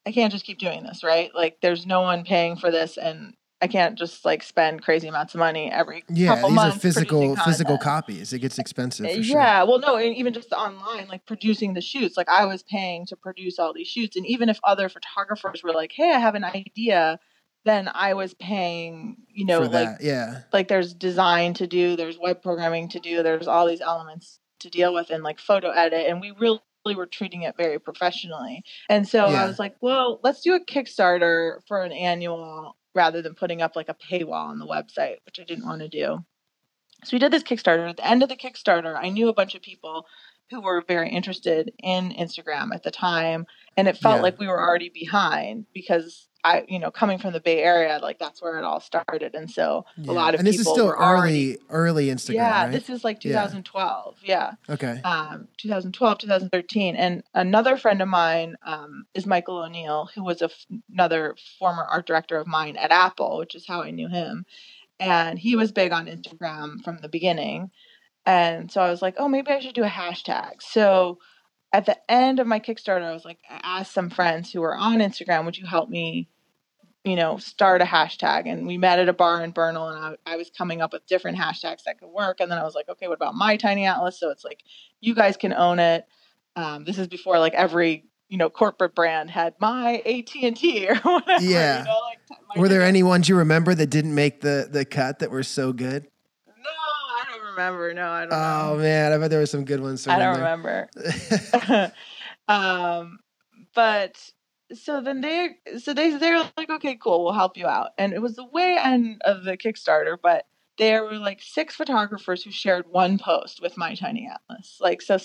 I 0.07 0.13
can't 0.13 0.33
just 0.33 0.47
keep 0.47 0.57
doing 0.57 0.83
this, 0.83 1.05
right? 1.05 1.31
Like, 1.35 1.59
there's 1.61 1.85
no 1.85 2.01
one 2.01 2.25
paying 2.25 2.57
for 2.57 2.71
this, 2.71 2.97
and 2.97 3.35
I 3.63 3.69
can't 3.69 3.97
just 3.97 4.25
like 4.25 4.43
spend 4.43 4.83
crazy 4.83 5.09
amounts 5.09 5.35
of 5.35 5.39
money 5.39 5.71
every 5.73 6.05
Yeah, 6.11 6.47
these 6.47 6.59
are 6.59 6.73
physical 6.73 7.37
physical 7.37 7.79
copies. 7.79 8.33
It 8.33 8.41
gets 8.41 8.59
expensive 8.59 9.11
for 9.11 9.23
sure. 9.23 9.41
Yeah, 9.41 9.63
well, 9.63 9.79
no, 9.79 9.97
and 9.97 10.15
even 10.15 10.35
just 10.35 10.53
online, 10.53 11.09
like 11.09 11.25
producing 11.25 11.73
the 11.73 11.81
shoots. 11.81 12.17
Like 12.19 12.29
I 12.29 12.45
was 12.45 12.63
paying 12.63 13.07
to 13.07 13.17
produce 13.17 13.59
all 13.59 13.73
these 13.73 13.89
shoots, 13.89 14.17
and 14.17 14.27
even 14.27 14.51
if 14.51 14.59
other 14.63 14.91
photographers 14.91 15.63
were 15.63 15.73
like, 15.73 15.93
"Hey, 15.93 16.13
I 16.13 16.19
have 16.19 16.35
an 16.35 16.45
idea," 16.45 17.19
then 17.65 17.91
I 17.95 18.13
was 18.13 18.35
paying. 18.35 19.17
You 19.29 19.47
know, 19.47 19.61
for 19.65 19.69
like 19.71 19.99
that. 19.99 20.03
Yeah. 20.03 20.43
like 20.53 20.69
there's 20.69 20.93
design 20.93 21.55
to 21.55 21.67
do, 21.67 21.97
there's 21.97 22.19
web 22.19 22.43
programming 22.43 22.91
to 22.91 23.01
do, 23.01 23.23
there's 23.23 23.49
all 23.49 23.67
these 23.67 23.81
elements 23.81 24.39
to 24.61 24.69
deal 24.69 24.93
with, 24.93 25.09
and 25.09 25.25
like 25.25 25.39
photo 25.39 25.71
edit, 25.71 26.07
and 26.09 26.21
we 26.21 26.33
really 26.39 26.61
were 26.95 27.07
treating 27.07 27.43
it 27.43 27.57
very 27.57 27.79
professionally. 27.79 28.63
And 28.89 29.09
so 29.09 29.25
I 29.25 29.47
was 29.47 29.59
like, 29.59 29.75
well, 29.81 30.21
let's 30.23 30.43
do 30.43 30.55
a 30.55 30.61
Kickstarter 30.65 31.59
for 31.67 31.83
an 31.83 31.91
annual 31.91 32.77
rather 32.97 33.23
than 33.23 33.35
putting 33.35 33.63
up 33.63 33.77
like 33.77 33.89
a 33.89 33.95
paywall 33.95 34.49
on 34.49 34.59
the 34.59 34.67
website, 34.67 35.19
which 35.27 35.39
I 35.39 35.45
didn't 35.45 35.67
want 35.67 35.83
to 35.83 35.89
do. 35.89 36.25
So 37.05 37.15
we 37.15 37.19
did 37.19 37.31
this 37.31 37.43
Kickstarter. 37.43 37.89
At 37.89 37.99
the 37.99 38.09
end 38.09 38.23
of 38.23 38.31
the 38.31 38.37
Kickstarter, 38.37 38.97
I 38.97 39.11
knew 39.11 39.29
a 39.29 39.35
bunch 39.35 39.55
of 39.55 39.63
people 39.63 40.07
who 40.51 40.61
were 40.61 40.83
very 40.89 41.11
interested 41.11 41.73
in 41.83 42.11
Instagram 42.11 42.75
at 42.75 42.83
the 42.83 42.91
time, 42.91 43.47
and 43.77 43.89
it 43.89 43.97
felt 43.99 44.17
Yeah. 44.17 44.23
like 44.23 44.39
we 44.39 44.47
were 44.49 44.61
already 44.61 44.89
behind 44.89 45.67
because 45.75 46.29
I, 46.45 46.65
you 46.69 46.79
know, 46.79 46.93
coming 46.93 47.19
from 47.19 47.33
the 47.33 47.41
Bay 47.41 47.61
Area, 47.61 47.99
like 48.01 48.21
that's 48.21 48.41
where 48.41 48.57
it 48.57 48.63
all 48.63 48.79
started, 48.79 49.35
and 49.35 49.51
so 49.51 49.85
Yeah. 49.97 50.13
a 50.13 50.15
lot 50.15 50.35
of 50.35 50.39
and 50.41 50.47
this 50.47 50.61
is 50.61 50.69
still 50.69 50.87
were 50.87 51.03
already. 51.03 51.57
early 51.71 52.07
early 52.07 52.07
Instagram, 52.07 52.35
Yeah, 52.35 52.63
right? 52.65 52.71
this 52.73 52.89
is 52.89 53.03
like 53.03 53.25
Yeah. 53.25 53.33
2012. 53.33 54.17
Yeah, 54.23 54.53
Okay. 54.71 55.01
um, 55.03 55.49
2012, 55.59 56.19
2013. 56.19 56.95
And 56.95 57.25
another 57.35 57.77
friend 57.77 58.01
of 58.01 58.07
mine 58.07 58.55
um, 58.65 59.07
is 59.13 59.27
Michael 59.27 59.59
O'Neill, 59.59 60.09
who 60.15 60.23
was 60.23 60.41
a 60.41 60.45
f- 60.45 60.67
another 60.93 61.35
former 61.59 61.83
art 61.85 62.07
director 62.07 62.37
of 62.39 62.47
mine 62.47 62.77
at 62.77 62.93
Apple, 62.93 63.39
which 63.39 63.57
is 63.57 63.67
how 63.67 63.83
I 63.83 63.91
knew 63.91 64.09
him. 64.09 64.47
And 65.01 65.39
he 65.41 65.57
was 65.57 65.73
big 65.73 65.91
on 65.91 66.07
Instagram 66.07 66.83
from 66.85 66.99
the 66.99 67.09
beginning. 67.09 67.71
And 68.25 68.71
so 68.71 68.81
I 68.81 68.91
was 68.91 69.03
like, 69.03 69.17
oh, 69.19 69.29
maybe 69.29 69.51
I 69.51 69.59
should 69.61 69.75
do 69.75 69.85
a 69.85 69.89
hashtag. 69.89 70.63
So 70.63 71.19
at 71.77 71.85
the 71.85 72.11
end 72.11 72.41
of 72.41 72.47
my 72.47 72.59
Kickstarter, 72.59 73.03
I 73.03 73.13
was 73.13 73.27
like, 73.27 73.37
I 73.51 73.61
asked 73.63 73.93
some 73.93 74.09
friends 74.09 74.51
who 74.51 74.63
were 74.63 74.75
on 74.75 75.01
Instagram, 75.01 75.45
would 75.45 75.59
you 75.59 75.67
help 75.67 75.91
me, 75.91 76.27
you 77.05 77.17
know, 77.17 77.37
start 77.37 77.83
a 77.83 77.85
hashtag? 77.85 78.51
And 78.51 78.67
we 78.67 78.79
met 78.79 78.99
at 78.99 79.11
a 79.11 79.13
bar 79.13 79.45
in 79.45 79.51
Bernal, 79.51 79.91
and 79.91 80.17
I, 80.27 80.33
I 80.33 80.37
was 80.37 80.49
coming 80.49 80.81
up 80.81 80.95
with 80.95 81.07
different 81.07 81.37
hashtags 81.37 81.83
that 81.85 82.01
could 82.01 82.09
work. 82.09 82.41
And 82.41 82.51
then 82.51 82.57
I 82.57 82.63
was 82.63 82.75
like, 82.75 82.89
okay, 82.89 83.09
what 83.09 83.17
about 83.17 83.35
my 83.35 83.59
tiny 83.59 83.85
atlas? 83.85 84.19
So 84.19 84.31
it's 84.31 84.43
like, 84.43 84.63
you 85.03 85.15
guys 85.15 85.37
can 85.37 85.53
own 85.53 85.79
it. 85.79 86.07
Um, 86.57 86.87
this 86.87 86.97
is 86.97 87.09
before 87.09 87.39
like 87.39 87.53
every 87.53 88.07
you 88.31 88.39
know 88.39 88.49
corporate 88.49 88.95
brand 88.95 89.31
had 89.31 89.55
my 89.61 90.03
AT 90.07 90.35
and 90.43 90.57
T 90.57 90.89
or 90.89 90.97
whatever. 90.97 91.45
Yeah. 91.45 91.81
You 91.81 91.85
know, 91.85 92.01
like 92.09 92.57
Were 92.57 92.71
there 92.71 92.81
any 92.81 93.03
ones 93.03 93.29
you 93.29 93.37
remember 93.37 93.75
that 93.75 93.89
didn't 93.91 94.15
make 94.15 94.41
the 94.41 94.67
the 94.71 94.87
cut 94.87 95.19
that 95.19 95.31
were 95.31 95.43
so 95.43 95.75
good? 95.75 96.09
No, 97.57 97.63
I 97.63 97.69
don't 97.69 97.79
remember. 97.79 97.95
No, 97.95 98.11
I 98.11 98.21
don't 98.27 98.33
Oh 98.33 98.77
know. 98.77 98.83
man, 98.83 99.13
I 99.13 99.19
bet 99.19 99.31
there 99.31 99.41
were 99.41 99.47
some 99.47 99.65
good 99.65 99.81
ones. 99.81 100.07
I 100.07 100.19
don't 100.19 100.37
remember. 100.37 100.89
um, 102.49 103.19
but 103.75 104.31
so 104.73 105.01
then 105.01 105.21
they, 105.21 105.51
so 105.79 105.95
they, 105.95 106.17
they're 106.17 106.51
like, 106.57 106.71
okay, 106.71 106.97
cool, 106.97 107.25
we'll 107.25 107.33
help 107.33 107.57
you 107.57 107.67
out. 107.67 107.91
And 107.99 108.13
it 108.13 108.21
was 108.23 108.37
the 108.37 108.47
way 108.47 108.77
end 108.83 109.23
of 109.25 109.45
the 109.45 109.57
Kickstarter, 109.57 110.17
but 110.21 110.47
there 110.79 111.05
were 111.05 111.19
like 111.19 111.41
six 111.43 111.75
photographers 111.75 112.43
who 112.43 112.51
shared 112.51 112.87
one 112.91 113.19
post 113.19 113.61
with 113.63 113.77
my 113.77 113.95
tiny 113.95 114.29
atlas. 114.29 114.79
Like, 114.81 115.01
so 115.03 115.19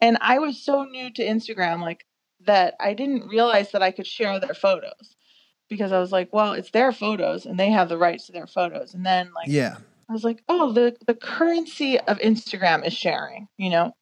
and 0.00 0.18
I 0.20 0.38
was 0.38 0.62
so 0.62 0.84
new 0.84 1.12
to 1.12 1.22
Instagram, 1.22 1.80
like 1.80 2.06
that 2.46 2.74
I 2.80 2.94
didn't 2.94 3.28
realize 3.28 3.72
that 3.72 3.82
I 3.82 3.90
could 3.90 4.06
share 4.06 4.40
their 4.40 4.54
photos 4.54 5.16
because 5.68 5.92
I 5.92 5.98
was 6.00 6.10
like, 6.10 6.32
well, 6.32 6.52
it's 6.52 6.70
their 6.70 6.92
photos 6.92 7.46
and 7.46 7.58
they 7.58 7.70
have 7.70 7.88
the 7.88 7.98
rights 7.98 8.26
to 8.26 8.32
their 8.32 8.46
photos. 8.46 8.94
And 8.94 9.04
then 9.04 9.30
like, 9.34 9.48
yeah. 9.48 9.76
I 10.10 10.12
was 10.12 10.24
like, 10.24 10.42
oh, 10.48 10.72
the 10.72 10.96
the 11.06 11.14
currency 11.14 11.98
of 12.00 12.18
Instagram 12.18 12.84
is 12.86 12.92
sharing. 12.92 13.46
You 13.56 13.70
know, 13.70 13.92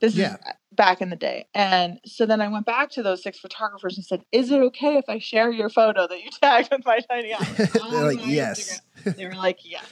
this 0.00 0.14
Yeah. 0.14 0.34
is 0.34 0.38
back 0.72 1.02
in 1.02 1.10
the 1.10 1.16
day. 1.16 1.46
And 1.54 1.98
so 2.06 2.24
then 2.24 2.40
I 2.40 2.48
went 2.48 2.64
back 2.64 2.90
to 2.92 3.02
those 3.02 3.22
six 3.22 3.38
photographers 3.38 3.96
and 3.96 4.06
said, 4.06 4.22
is 4.32 4.50
it 4.50 4.60
okay 4.62 4.96
if 4.96 5.04
I 5.08 5.18
share 5.18 5.50
your 5.50 5.68
photo 5.68 6.06
that 6.06 6.22
you 6.22 6.30
tagged 6.42 6.68
with 6.70 6.86
my 6.86 7.00
tiny 7.00 7.32
atlas? 7.32 7.72
They're 7.72 7.82
like, 8.04 8.20
yes. 8.26 8.80
Instagram?" 9.04 9.14
They 9.16 9.26
were 9.26 9.34
like, 9.34 9.58
yes. 9.64 9.86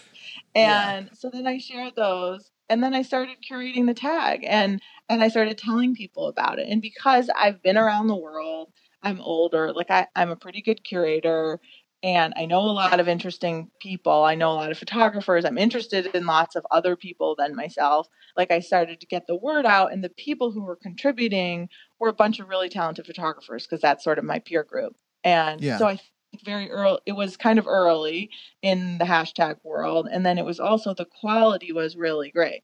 Yeah. 0.55 0.91
And 0.91 1.11
so 1.12 1.29
then 1.31 1.47
I 1.47 1.59
shared 1.59 1.95
those. 1.97 2.51
And 2.69 2.83
then 2.83 2.95
I 2.95 3.03
started 3.03 3.37
curating 3.49 3.87
the 3.87 3.95
tag 3.95 4.45
and 4.47 4.81
and 5.09 5.23
I 5.23 5.29
started 5.29 5.59
telling 5.59 5.95
people 5.95 6.27
about 6.29 6.59
it. 6.59 6.69
And 6.69 6.81
because 6.83 7.29
I've 7.37 7.62
been 7.62 7.77
around 7.77 8.07
the 8.09 8.17
world, 8.17 8.73
I'm 9.03 9.21
older, 9.21 9.73
like 9.73 9.91
I, 9.91 10.07
I'm 10.17 10.31
a 10.31 10.37
pretty 10.37 10.62
good 10.62 10.83
curator 10.85 11.61
and 12.03 12.33
I 12.37 12.47
know 12.47 12.61
a 12.61 12.73
lot 12.73 13.01
of 13.01 13.09
interesting 13.09 13.71
people. 13.81 14.25
I 14.25 14.35
know 14.35 14.51
a 14.53 14.55
lot 14.55 14.71
of 14.71 14.79
photographers. 14.79 15.45
I'm 15.45 15.59
interested 15.59 16.07
in 16.15 16.27
lots 16.27 16.55
of 16.57 16.67
other 16.71 16.97
people 16.97 17.35
than 17.37 17.57
myself. 17.57 18.09
Like 18.37 18.51
I 18.51 18.61
started 18.61 19.01
to 19.01 19.07
get 19.07 19.27
the 19.27 19.37
word 19.37 19.67
out, 19.67 19.93
and 19.93 20.05
the 20.05 20.11
people 20.11 20.51
who 20.53 20.63
were 20.63 20.77
contributing 20.77 21.69
were 21.99 22.09
a 22.09 22.13
bunch 22.15 22.39
of 22.39 22.49
really 22.49 22.69
talented 22.69 23.07
photographers 23.07 23.67
because 23.67 23.81
that's 23.81 24.05
sort 24.05 24.19
of 24.19 24.25
my 24.25 24.39
peer 24.39 24.63
group. 24.65 24.97
And 25.25 25.61
Yeah. 25.63 25.79
so 25.79 25.87
I 25.87 25.97
think 25.97 26.45
very 26.45 26.71
early, 26.71 26.99
it 27.07 27.13
was 27.13 27.37
kind 27.37 27.59
of 27.59 27.67
early 27.67 28.31
in 28.63 28.99
the 28.99 29.05
hashtag 29.05 29.57
world. 29.65 30.09
And 30.11 30.25
then 30.25 30.39
it 30.39 30.45
was 30.45 30.61
also 30.61 30.95
the 30.95 31.07
quality 31.07 31.73
was 31.73 31.97
really 31.97 32.31
great. 32.31 32.63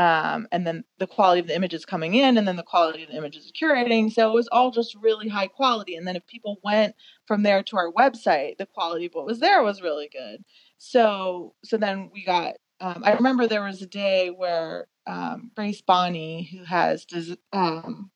Um, 0.00 0.48
and 0.50 0.66
then 0.66 0.84
the 0.98 1.06
quality 1.06 1.40
of 1.40 1.46
the 1.46 1.54
images 1.54 1.84
coming 1.84 2.14
in, 2.14 2.38
and 2.38 2.48
then 2.48 2.56
the 2.56 2.62
quality 2.62 3.02
of 3.02 3.10
the 3.10 3.16
images 3.18 3.52
curating. 3.52 4.10
So 4.10 4.30
it 4.30 4.34
was 4.34 4.48
all 4.50 4.70
just 4.70 4.94
really 4.94 5.28
high 5.28 5.48
quality. 5.48 5.94
And 5.94 6.08
then 6.08 6.16
if 6.16 6.26
people 6.26 6.58
went 6.64 6.94
from 7.26 7.42
there 7.42 7.62
to 7.64 7.76
our 7.76 7.92
website, 7.92 8.56
the 8.56 8.64
quality 8.64 9.06
of 9.06 9.12
what 9.12 9.26
was 9.26 9.40
there 9.40 9.62
was 9.62 9.82
really 9.82 10.08
good. 10.10 10.42
So 10.78 11.54
so 11.62 11.76
then 11.76 12.08
we 12.14 12.24
got. 12.24 12.54
Um, 12.80 13.02
I 13.04 13.12
remember 13.12 13.46
there 13.46 13.62
was 13.62 13.82
a 13.82 13.86
day 13.86 14.30
where 14.30 14.86
um, 15.06 15.50
Grace 15.54 15.82
Bonney, 15.82 16.48
who 16.50 16.64
has 16.64 17.04
des- 17.04 17.36
um, 17.52 18.10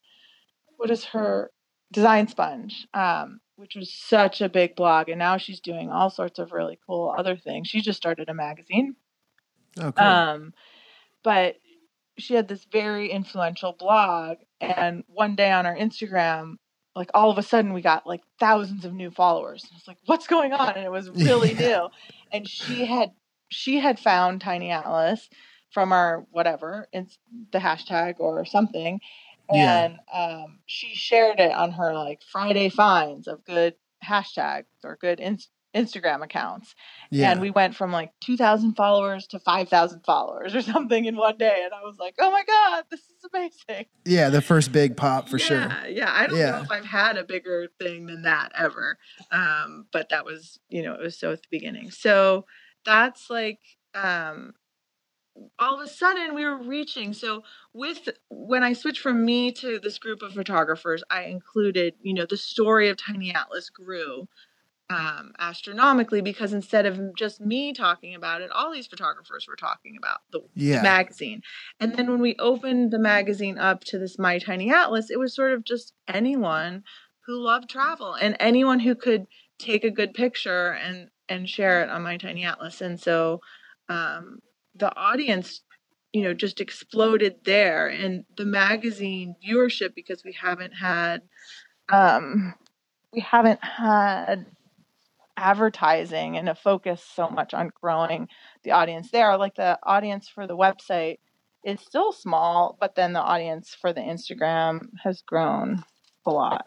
what 0.78 0.90
is 0.90 1.04
her 1.04 1.50
design 1.92 2.28
sponge, 2.28 2.86
um, 2.94 3.40
which 3.56 3.74
was 3.76 3.92
such 3.92 4.40
a 4.40 4.48
big 4.48 4.74
blog, 4.74 5.10
and 5.10 5.18
now 5.18 5.36
she's 5.36 5.60
doing 5.60 5.90
all 5.90 6.08
sorts 6.08 6.38
of 6.38 6.52
really 6.52 6.78
cool 6.86 7.14
other 7.18 7.36
things. 7.36 7.68
She 7.68 7.82
just 7.82 7.98
started 7.98 8.30
a 8.30 8.34
magazine. 8.34 8.96
Oh, 9.78 9.92
cool. 9.92 10.06
Um, 10.06 10.54
but 11.24 11.56
she 12.18 12.34
had 12.34 12.48
this 12.48 12.64
very 12.70 13.10
influential 13.10 13.72
blog, 13.72 14.38
and 14.60 15.04
one 15.08 15.34
day 15.34 15.50
on 15.50 15.66
our 15.66 15.76
Instagram, 15.76 16.56
like 16.94 17.10
all 17.14 17.30
of 17.30 17.38
a 17.38 17.42
sudden 17.42 17.72
we 17.72 17.82
got 17.82 18.06
like 18.06 18.22
thousands 18.38 18.84
of 18.84 18.92
new 18.92 19.10
followers. 19.10 19.66
I 19.70 19.74
was 19.74 19.88
like, 19.88 19.98
what's 20.06 20.26
going 20.26 20.52
on? 20.52 20.74
And 20.74 20.84
it 20.84 20.92
was 20.92 21.10
really 21.14 21.52
yeah. 21.52 21.60
new. 21.60 21.88
And 22.32 22.48
she 22.48 22.84
had 22.84 23.12
she 23.48 23.78
had 23.78 23.98
found 23.98 24.40
Tiny 24.40 24.70
Atlas 24.70 25.28
from 25.70 25.92
our 25.92 26.24
whatever, 26.30 26.88
it's 26.92 27.18
the 27.52 27.58
hashtag 27.58 28.14
or 28.18 28.44
something. 28.44 29.00
And 29.50 29.98
yeah. 30.08 30.42
um, 30.42 30.60
she 30.66 30.94
shared 30.94 31.40
it 31.40 31.52
on 31.52 31.72
her 31.72 31.92
like 31.92 32.22
Friday 32.22 32.68
finds 32.70 33.26
of 33.26 33.44
good 33.44 33.74
hashtags 34.02 34.64
or 34.84 34.96
good 35.00 35.20
in- 35.20 35.38
Instagram 35.74 36.22
accounts. 36.22 36.74
Yeah. 37.10 37.30
And 37.30 37.40
we 37.40 37.50
went 37.50 37.74
from 37.74 37.92
like 37.92 38.12
2,000 38.20 38.74
followers 38.74 39.26
to 39.28 39.38
5,000 39.38 40.02
followers 40.04 40.54
or 40.54 40.62
something 40.62 41.04
in 41.04 41.16
one 41.16 41.36
day. 41.36 41.62
And 41.64 41.72
I 41.74 41.82
was 41.82 41.96
like, 41.98 42.14
oh 42.18 42.30
my 42.30 42.42
God, 42.46 42.84
this 42.90 43.00
is 43.00 43.28
amazing. 43.32 43.86
Yeah, 44.04 44.30
the 44.30 44.42
first 44.42 44.72
big 44.72 44.96
pop 44.96 45.28
for 45.28 45.38
yeah, 45.38 45.44
sure. 45.44 45.88
Yeah. 45.88 46.12
I 46.12 46.26
don't 46.26 46.38
yeah. 46.38 46.50
know 46.52 46.62
if 46.62 46.70
I've 46.70 46.84
had 46.84 47.16
a 47.16 47.24
bigger 47.24 47.68
thing 47.80 48.06
than 48.06 48.22
that 48.22 48.52
ever. 48.56 48.98
Um, 49.30 49.86
but 49.92 50.08
that 50.10 50.24
was, 50.24 50.58
you 50.68 50.82
know, 50.82 50.94
it 50.94 51.00
was 51.00 51.18
so 51.18 51.32
at 51.32 51.42
the 51.42 51.48
beginning. 51.50 51.90
So 51.90 52.46
that's 52.84 53.28
like, 53.30 53.60
um, 53.94 54.54
all 55.58 55.74
of 55.74 55.84
a 55.84 55.90
sudden 55.90 56.34
we 56.34 56.44
were 56.44 56.62
reaching 56.62 57.12
so 57.12 57.42
with 57.72 58.08
when 58.30 58.62
i 58.62 58.72
switched 58.72 59.00
from 59.00 59.24
me 59.24 59.50
to 59.50 59.80
this 59.80 59.98
group 59.98 60.22
of 60.22 60.32
photographers 60.32 61.02
i 61.10 61.24
included 61.24 61.94
you 62.00 62.14
know 62.14 62.24
the 62.24 62.36
story 62.36 62.88
of 62.88 62.96
tiny 62.96 63.34
atlas 63.34 63.68
grew 63.68 64.28
um, 64.94 65.32
astronomically 65.40 66.20
because 66.20 66.52
instead 66.52 66.86
of 66.86 67.16
just 67.16 67.40
me 67.40 67.72
talking 67.72 68.14
about 68.14 68.42
it, 68.42 68.50
all 68.52 68.72
these 68.72 68.86
photographers 68.86 69.46
were 69.48 69.56
talking 69.56 69.96
about 69.98 70.20
the, 70.30 70.40
yeah. 70.54 70.82
magazine. 70.82 71.42
And 71.80 71.96
then 71.96 72.08
when 72.08 72.20
we 72.20 72.36
opened 72.38 72.92
the 72.92 72.98
magazine 73.00 73.58
up 73.58 73.82
to 73.84 73.98
this 73.98 74.18
My 74.20 74.38
Tiny 74.38 74.72
Atlas, 74.72 75.10
it 75.10 75.18
was 75.18 75.34
sort 75.34 75.52
of 75.52 75.64
just 75.64 75.94
anyone 76.06 76.84
who 77.26 77.42
loved 77.42 77.68
travel 77.68 78.14
and 78.14 78.36
anyone 78.38 78.78
who 78.78 78.94
could 78.94 79.26
take 79.58 79.82
a 79.82 79.90
good 79.90 80.14
picture 80.14 80.72
and 80.72 81.08
and 81.28 81.48
share 81.48 81.82
it 81.82 81.88
on 81.88 82.02
My 82.02 82.16
Tiny 82.16 82.44
Atlas. 82.44 82.80
And 82.80 83.00
so 83.00 83.40
um, 83.88 84.38
the 84.76 84.94
audience 84.96 85.62
you 86.12 86.22
know 86.22 86.34
just 86.34 86.60
exploded 86.60 87.34
there 87.44 87.88
and 87.88 88.24
the 88.36 88.44
magazine 88.44 89.34
viewership 89.44 89.96
because 89.96 90.22
we 90.24 90.32
haven't 90.32 90.70
had 90.70 91.22
um 91.92 92.54
we 93.12 93.20
haven't 93.20 93.62
had 93.64 94.46
advertising 95.36 96.36
and 96.36 96.48
a 96.48 96.54
focus 96.54 97.04
so 97.14 97.28
much 97.28 97.54
on 97.54 97.70
growing 97.80 98.28
the 98.62 98.70
audience 98.70 99.10
there. 99.10 99.36
Like 99.36 99.56
the 99.56 99.78
audience 99.82 100.28
for 100.28 100.46
the 100.46 100.56
website 100.56 101.18
is 101.64 101.80
still 101.80 102.12
small, 102.12 102.76
but 102.80 102.94
then 102.94 103.12
the 103.12 103.20
audience 103.20 103.76
for 103.78 103.92
the 103.92 104.00
Instagram 104.00 104.88
has 105.02 105.22
grown 105.22 105.82
a 106.26 106.30
lot. 106.30 106.66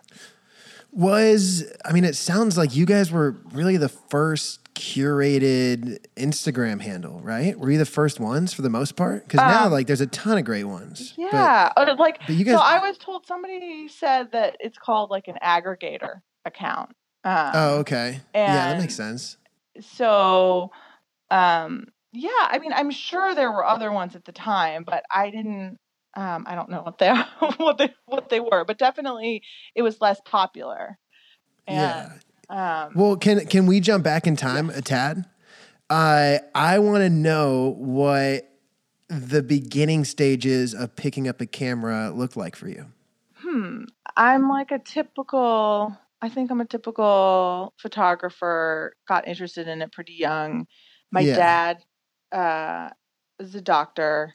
Was 0.92 1.72
I 1.86 1.92
mean, 1.92 2.06
it 2.06 2.16
sounds 2.16 2.58
like 2.58 2.76
you 2.76 2.86
guys 2.86 3.12
were 3.12 3.36
really 3.52 3.78
the 3.78 3.90
first 3.90 4.74
curated 4.74 5.98
Instagram 6.16 6.82
handle, 6.82 7.20
right? 7.20 7.58
Were 7.60 7.70
you 7.70 7.78
the 7.78 7.86
first 7.86 8.20
ones 8.20 8.54
for 8.54 8.62
the 8.62 8.70
most 8.70 8.96
part? 8.96 9.28
Because 9.28 9.42
um, 9.42 9.48
now, 9.48 9.68
like, 9.68 9.88
there's 9.88 10.02
a 10.02 10.08
ton 10.08 10.38
of 10.38 10.46
great 10.46 10.64
ones. 10.64 11.14
Yeah, 11.18 11.72
but, 11.76 12.00
like, 12.00 12.20
but 12.26 12.36
you 12.36 12.46
guys, 12.46 12.56
so 12.56 12.62
I 12.62 12.80
was 12.80 12.98
told 12.98 13.26
somebody 13.26 13.88
said 13.88 14.32
that 14.32 14.56
it's 14.60 14.78
called 14.78 15.10
like 15.10 15.28
an 15.28 15.38
aggregator 15.44 16.22
account. 16.46 16.92
Um, 17.28 17.52
oh, 17.56 17.76
okay. 17.80 18.22
yeah, 18.34 18.70
that 18.70 18.80
makes 18.80 18.96
sense. 18.96 19.36
So, 19.82 20.72
um, 21.30 21.88
yeah, 22.14 22.30
I 22.40 22.58
mean, 22.60 22.72
I'm 22.72 22.90
sure 22.90 23.36
there 23.36 23.52
were 23.52 23.66
other 23.66 23.92
ones 23.92 24.16
at 24.16 24.24
the 24.24 24.32
time, 24.32 24.86
but 24.86 25.04
I 25.12 25.30
didn't. 25.30 25.78
Um, 26.16 26.46
I 26.48 26.56
don't 26.56 26.70
know 26.70 26.82
what 26.84 27.00
they 27.00 27.14
what 27.58 27.78
they 27.78 27.94
what 28.06 28.30
they 28.30 28.40
were, 28.40 28.64
but 28.64 28.78
definitely 28.78 29.44
it 29.76 29.82
was 29.82 30.00
less 30.00 30.22
popular. 30.24 30.98
And, 31.68 31.78
yeah. 32.50 32.86
Um, 32.86 32.94
well, 32.96 33.18
can 33.18 33.46
can 33.46 33.66
we 33.66 33.82
jump 33.82 34.06
back 34.06 34.26
in 34.26 34.38
time 34.38 34.70
a 34.70 34.82
tad? 34.82 35.26
I 35.90 36.40
I 36.56 36.80
want 36.80 37.02
to 37.02 37.10
know 37.10 37.76
what 37.78 38.50
the 39.10 39.44
beginning 39.44 40.06
stages 40.06 40.74
of 40.74 40.96
picking 40.96 41.28
up 41.28 41.42
a 41.42 41.46
camera 41.46 42.10
looked 42.10 42.38
like 42.38 42.56
for 42.56 42.70
you. 42.70 42.86
Hmm. 43.36 43.84
I'm 44.16 44.48
like 44.48 44.72
a 44.72 44.80
typical 44.80 45.98
I 46.22 46.30
think 46.30 46.52
I'm 46.52 46.62
a 46.62 46.66
typical 46.66 47.74
photographer, 47.78 48.94
got 49.08 49.28
interested 49.28 49.68
in 49.68 49.82
it 49.82 49.92
pretty 49.92 50.14
young. 50.14 50.66
My 51.12 51.22
yeah. 51.22 51.36
dad 51.36 51.84
uh, 52.32 52.90
is 53.40 53.56
a 53.56 53.62
doctor, 53.62 54.34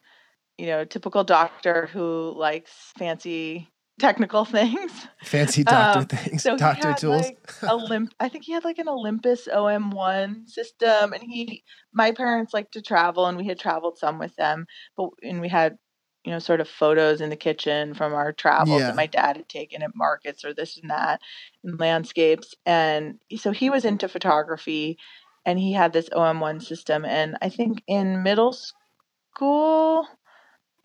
you 0.59 0.66
know, 0.66 0.85
typical 0.85 1.25
doctor 1.25 1.88
who 1.92 2.35
likes 2.37 2.71
fancy 2.97 3.68
technical 3.99 4.45
things. 4.59 4.92
Fancy 5.23 5.64
doctor 5.64 6.01
um, 6.01 6.07
things, 6.07 6.42
so 6.42 6.57
doctor 6.57 6.88
had, 6.88 6.99
tools. 6.99 7.23
Like, 7.23 7.47
Olymp- 7.62 8.12
I 8.21 8.29
think 8.29 8.45
he 8.45 8.53
had 8.53 8.64
like 8.64 8.79
an 8.79 8.88
Olympus 8.88 9.49
OM1 9.49 10.49
system, 10.49 11.12
and 11.12 11.23
he, 11.23 11.64
my 11.92 12.12
parents 12.12 12.55
like 12.55 12.71
to 12.73 12.83
travel, 12.83 13.27
and 13.27 13.37
we 13.37 13.47
had 13.47 13.59
traveled 13.59 13.99
some 13.99 14.18
with 14.18 14.35
them, 14.37 14.66
but 14.97 15.11
and 15.23 15.40
we 15.40 15.49
had 15.49 15.79
you 16.25 16.31
know, 16.31 16.39
sort 16.39 16.61
of 16.61 16.69
photos 16.69 17.21
in 17.21 17.31
the 17.31 17.37
kitchen 17.37 17.95
from 17.95 18.15
our 18.15 18.33
travels 18.33 18.81
yeah. 18.81 18.89
that 18.89 18.97
my 18.97 19.07
dad 19.07 19.37
had 19.37 19.49
taken 19.49 19.83
at 19.83 19.97
markets 19.97 20.45
or 20.45 20.55
this 20.55 20.77
and 20.77 20.91
that 20.91 21.21
and 21.65 21.81
landscapes. 21.81 22.55
And 22.65 23.19
so 23.37 23.51
he 23.51 23.71
was 23.71 23.85
into 23.85 24.09
photography 24.09 24.99
and 25.45 25.59
he 25.59 25.73
had 25.73 25.93
this 25.93 26.09
OM1 26.11 26.63
system. 26.63 27.05
And 27.05 27.37
I 27.43 27.49
think 27.49 27.83
in 27.89 28.23
middle 28.23 28.53
school, 28.53 30.07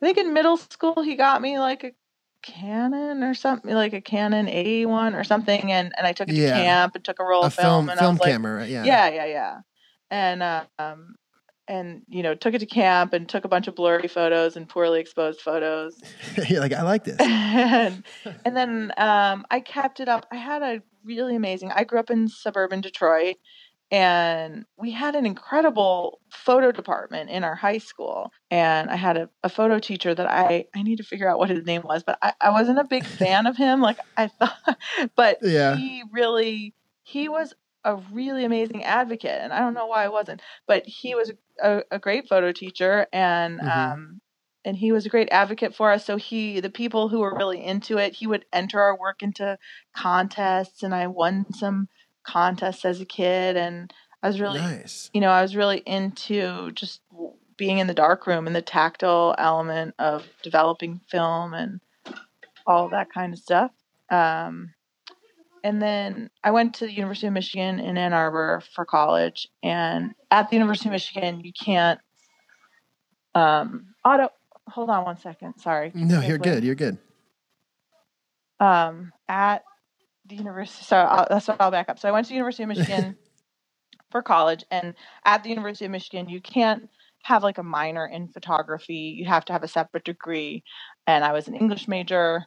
I 0.01 0.05
think 0.05 0.17
in 0.17 0.33
middle 0.33 0.57
school, 0.57 1.03
he 1.03 1.15
got 1.15 1.41
me 1.41 1.59
like 1.59 1.83
a 1.83 1.91
Canon 2.41 3.23
or 3.23 3.33
something, 3.33 3.73
like 3.73 3.93
a 3.93 4.01
Canon 4.01 4.47
A1 4.47 5.13
or 5.13 5.23
something. 5.23 5.71
And, 5.71 5.93
and 5.97 6.07
I 6.07 6.13
took 6.13 6.29
it 6.29 6.35
yeah. 6.35 6.57
to 6.57 6.63
camp 6.63 6.95
and 6.95 7.03
took 7.03 7.19
a 7.19 7.23
roll 7.23 7.43
a 7.43 7.47
of 7.47 7.53
film. 7.53 7.65
film 7.65 7.89
and 7.89 7.99
film 7.99 8.17
camera, 8.17 8.61
like, 8.61 8.71
yeah. 8.71 8.83
Yeah, 8.83 9.09
yeah, 9.09 9.25
yeah. 9.25 9.57
And 10.09 10.41
um, 10.79 11.15
and 11.67 12.01
you 12.07 12.23
know 12.23 12.33
took 12.35 12.53
it 12.53 12.59
to 12.59 12.65
camp 12.65 13.13
and 13.13 13.27
took 13.27 13.45
a 13.45 13.47
bunch 13.47 13.67
of 13.67 13.75
blurry 13.75 14.07
photos 14.07 14.55
and 14.55 14.67
poorly 14.67 14.99
exposed 14.99 15.41
photos. 15.41 16.01
You're 16.47 16.61
like 16.61 16.73
i 16.73 16.81
like 16.81 17.03
this. 17.03 17.17
And, 17.19 18.03
and 18.45 18.55
then 18.55 18.91
um, 18.97 19.45
i 19.51 19.59
kept 19.59 19.99
it 19.99 20.07
up. 20.07 20.25
I 20.31 20.37
had 20.37 20.61
a 20.61 20.81
really 21.07 21.35
amazing 21.35 21.71
i 21.73 21.83
grew 21.83 21.99
up 21.99 22.11
in 22.11 22.27
suburban 22.27 22.81
detroit 22.81 23.37
and 23.89 24.65
we 24.77 24.91
had 24.91 25.15
an 25.15 25.25
incredible 25.25 26.19
photo 26.29 26.71
department 26.71 27.29
in 27.29 27.45
our 27.45 27.55
high 27.55 27.77
school 27.77 28.31
and 28.51 28.89
i 28.89 28.95
had 28.95 29.15
a, 29.15 29.29
a 29.43 29.49
photo 29.49 29.79
teacher 29.79 30.13
that 30.13 30.29
i 30.29 30.65
i 30.75 30.83
need 30.83 30.97
to 30.97 31.03
figure 31.03 31.29
out 31.29 31.39
what 31.39 31.49
his 31.49 31.65
name 31.65 31.81
was 31.83 32.03
but 32.03 32.19
i, 32.21 32.33
I 32.41 32.49
wasn't 32.49 32.79
a 32.79 32.83
big 32.83 33.05
fan 33.05 33.47
of 33.47 33.55
him 33.55 33.81
like 33.81 33.97
i 34.17 34.27
thought 34.27 34.77
but 35.15 35.37
yeah. 35.41 35.77
he 35.77 36.03
really 36.11 36.73
he 37.03 37.29
was 37.29 37.53
a 37.87 37.95
really 38.11 38.43
amazing 38.43 38.83
advocate 38.83 39.39
and 39.41 39.53
i 39.53 39.59
don't 39.59 39.73
know 39.73 39.87
why 39.87 40.03
i 40.03 40.09
wasn't 40.09 40.41
but 40.67 40.85
he 40.85 41.15
was 41.15 41.31
a, 41.63 41.81
a 41.89 41.97
great 41.97 42.27
photo 42.27 42.51
teacher 42.51 43.07
and 43.13 43.59
mm-hmm. 43.59 43.93
um 43.93 44.21
and 44.65 44.75
he 44.75 44.91
was 44.91 45.05
a 45.05 45.09
great 45.09 45.29
advocate 45.31 45.73
for 45.73 45.89
us 45.89 46.05
so 46.05 46.17
he 46.17 46.59
the 46.59 46.69
people 46.69 47.07
who 47.07 47.19
were 47.19 47.33
really 47.33 47.63
into 47.63 47.97
it 47.97 48.13
he 48.13 48.27
would 48.27 48.43
enter 48.51 48.81
our 48.81 48.99
work 48.99 49.23
into 49.23 49.57
contests 49.95 50.83
and 50.83 50.93
i 50.93 51.07
won 51.07 51.45
some 51.53 51.87
contests 52.23 52.83
as 52.83 52.99
a 52.99 53.05
kid 53.05 53.55
and 53.55 53.93
i 54.21 54.27
was 54.27 54.41
really 54.41 54.59
nice. 54.59 55.09
you 55.13 55.21
know 55.21 55.29
i 55.29 55.41
was 55.41 55.55
really 55.55 55.77
into 55.85 56.69
just 56.73 57.01
being 57.55 57.77
in 57.77 57.87
the 57.87 57.93
dark 57.93 58.27
room 58.27 58.45
and 58.45 58.55
the 58.55 58.61
tactile 58.61 59.33
element 59.37 59.95
of 59.97 60.25
developing 60.43 60.99
film 61.09 61.53
and 61.53 61.79
all 62.67 62.89
that 62.89 63.07
kind 63.13 63.31
of 63.31 63.39
stuff 63.39 63.71
um 64.09 64.73
and 65.67 65.81
then 65.81 66.29
I 66.45 66.51
went 66.51 66.75
to 66.75 66.85
the 66.85 66.93
University 66.93 67.27
of 67.27 67.33
Michigan 67.33 67.81
in 67.81 67.97
Ann 67.97 68.13
Arbor 68.13 68.63
for 68.73 68.85
college. 68.85 69.49
And 69.61 70.13
at 70.31 70.49
the 70.49 70.55
University 70.55 70.87
of 70.87 70.93
Michigan, 70.93 71.41
you 71.41 71.51
can't 71.51 71.99
um, 73.35 73.87
auto. 74.05 74.29
Hold 74.69 74.89
on 74.89 75.03
one 75.03 75.17
second. 75.17 75.59
Sorry. 75.59 75.91
No, 75.93 76.21
you're 76.21 76.37
good. 76.37 76.63
You're 76.63 76.75
good. 76.75 76.97
Um, 78.61 79.11
at 79.27 79.65
the 80.25 80.35
university, 80.35 80.85
so 80.85 80.95
I'll, 80.95 81.27
that's 81.29 81.49
what 81.49 81.59
I'll 81.59 81.69
back 81.69 81.89
up. 81.89 81.99
So 81.99 82.07
I 82.07 82.13
went 82.13 82.27
to 82.27 82.29
the 82.29 82.35
University 82.35 82.63
of 82.63 82.69
Michigan 82.69 83.17
for 84.09 84.21
college, 84.21 84.63
and 84.71 84.93
at 85.25 85.43
the 85.43 85.49
University 85.49 85.83
of 85.83 85.91
Michigan, 85.91 86.29
you 86.29 86.39
can't 86.39 86.89
have 87.23 87.43
like 87.43 87.57
a 87.57 87.63
minor 87.63 88.05
in 88.07 88.29
photography. 88.29 89.17
You 89.17 89.25
have 89.25 89.43
to 89.45 89.53
have 89.53 89.63
a 89.63 89.67
separate 89.67 90.05
degree. 90.05 90.63
And 91.07 91.25
I 91.25 91.33
was 91.33 91.49
an 91.49 91.55
English 91.55 91.89
major 91.89 92.45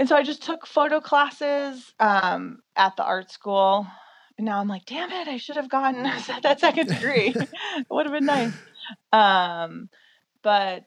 and 0.00 0.08
so 0.08 0.16
I 0.16 0.22
just 0.22 0.42
took 0.42 0.66
photo 0.66 0.98
classes 0.98 1.92
um, 2.00 2.60
at 2.74 2.96
the 2.96 3.04
art 3.04 3.30
school. 3.30 3.86
And 4.38 4.46
now 4.46 4.58
I'm 4.58 4.66
like, 4.66 4.86
damn 4.86 5.12
it, 5.12 5.28
I 5.28 5.36
should 5.36 5.56
have 5.56 5.68
gotten 5.68 6.02
that 6.42 6.58
second 6.58 6.88
degree. 6.88 7.34
it 7.36 7.86
would 7.90 8.06
have 8.06 8.14
been 8.14 8.24
nice. 8.24 8.54
Um, 9.12 9.90
but 10.42 10.86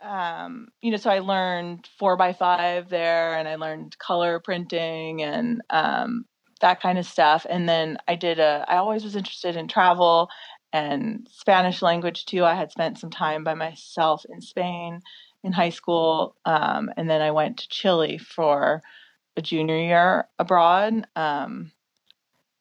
um, 0.00 0.68
you 0.80 0.92
know, 0.92 0.96
so 0.96 1.10
I 1.10 1.18
learned 1.18 1.88
four 1.98 2.16
by 2.16 2.32
five 2.32 2.88
there, 2.88 3.36
and 3.36 3.48
I 3.48 3.56
learned 3.56 3.98
color 3.98 4.38
printing 4.38 5.22
and 5.22 5.60
um, 5.68 6.24
that 6.60 6.80
kind 6.80 7.00
of 7.00 7.06
stuff. 7.06 7.44
And 7.50 7.68
then 7.68 7.98
I 8.06 8.14
did 8.14 8.38
a. 8.38 8.64
I 8.68 8.76
always 8.76 9.02
was 9.02 9.16
interested 9.16 9.56
in 9.56 9.66
travel 9.66 10.28
and 10.72 11.26
Spanish 11.32 11.82
language 11.82 12.26
too. 12.26 12.44
I 12.44 12.54
had 12.54 12.70
spent 12.70 12.96
some 12.96 13.10
time 13.10 13.42
by 13.42 13.54
myself 13.54 14.24
in 14.32 14.40
Spain, 14.40 15.00
in 15.42 15.52
high 15.52 15.70
school, 15.70 16.36
um, 16.44 16.90
and 16.96 17.08
then 17.08 17.22
I 17.22 17.30
went 17.30 17.58
to 17.58 17.68
Chile 17.68 18.18
for 18.18 18.82
a 19.36 19.42
junior 19.42 19.78
year 19.78 20.28
abroad. 20.38 21.06
Um, 21.16 21.72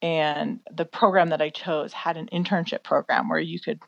and 0.02 0.62
the 0.72 0.86
program 0.86 1.30
that 1.30 1.42
I 1.42 1.50
chose 1.50 1.92
had 1.92 2.16
an 2.16 2.30
internship 2.32 2.84
program 2.84 3.28
where 3.28 3.40
you 3.40 3.60
could 3.60 3.80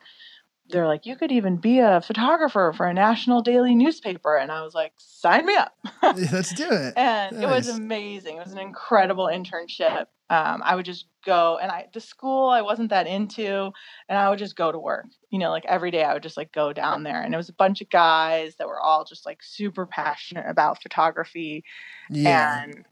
they're 0.69 0.87
like, 0.87 1.05
you 1.05 1.15
could 1.15 1.31
even 1.31 1.57
be 1.57 1.79
a 1.79 2.01
photographer 2.01 2.73
for 2.75 2.87
a 2.87 2.93
national 2.93 3.41
daily 3.41 3.75
newspaper. 3.75 4.37
And 4.37 4.51
I 4.51 4.61
was 4.61 4.73
like, 4.73 4.93
sign 4.97 5.45
me 5.45 5.55
up. 5.55 5.75
Let's 6.03 6.53
do 6.53 6.67
it. 6.69 6.93
and 6.95 7.37
nice. 7.37 7.43
it 7.43 7.47
was 7.47 7.69
amazing. 7.69 8.37
It 8.37 8.43
was 8.43 8.53
an 8.53 8.59
incredible 8.59 9.25
internship. 9.25 10.05
Um, 10.29 10.61
I 10.63 10.75
would 10.75 10.85
just 10.85 11.07
go 11.25 11.59
and 11.61 11.69
I, 11.69 11.87
the 11.93 11.99
school 11.99 12.49
I 12.49 12.61
wasn't 12.61 12.91
that 12.91 13.05
into, 13.05 13.71
and 14.07 14.17
I 14.17 14.29
would 14.29 14.39
just 14.39 14.55
go 14.55 14.71
to 14.71 14.79
work. 14.79 15.07
You 15.29 15.39
know, 15.39 15.49
like 15.49 15.65
every 15.65 15.91
day 15.91 16.03
I 16.03 16.13
would 16.13 16.23
just 16.23 16.37
like 16.37 16.53
go 16.53 16.71
down 16.71 17.03
there. 17.03 17.21
And 17.21 17.33
it 17.33 17.37
was 17.37 17.49
a 17.49 17.53
bunch 17.53 17.81
of 17.81 17.89
guys 17.89 18.55
that 18.55 18.67
were 18.67 18.79
all 18.79 19.03
just 19.03 19.25
like 19.25 19.39
super 19.43 19.85
passionate 19.85 20.45
about 20.47 20.81
photography. 20.81 21.65
Yeah. 22.09 22.63
And, 22.63 22.85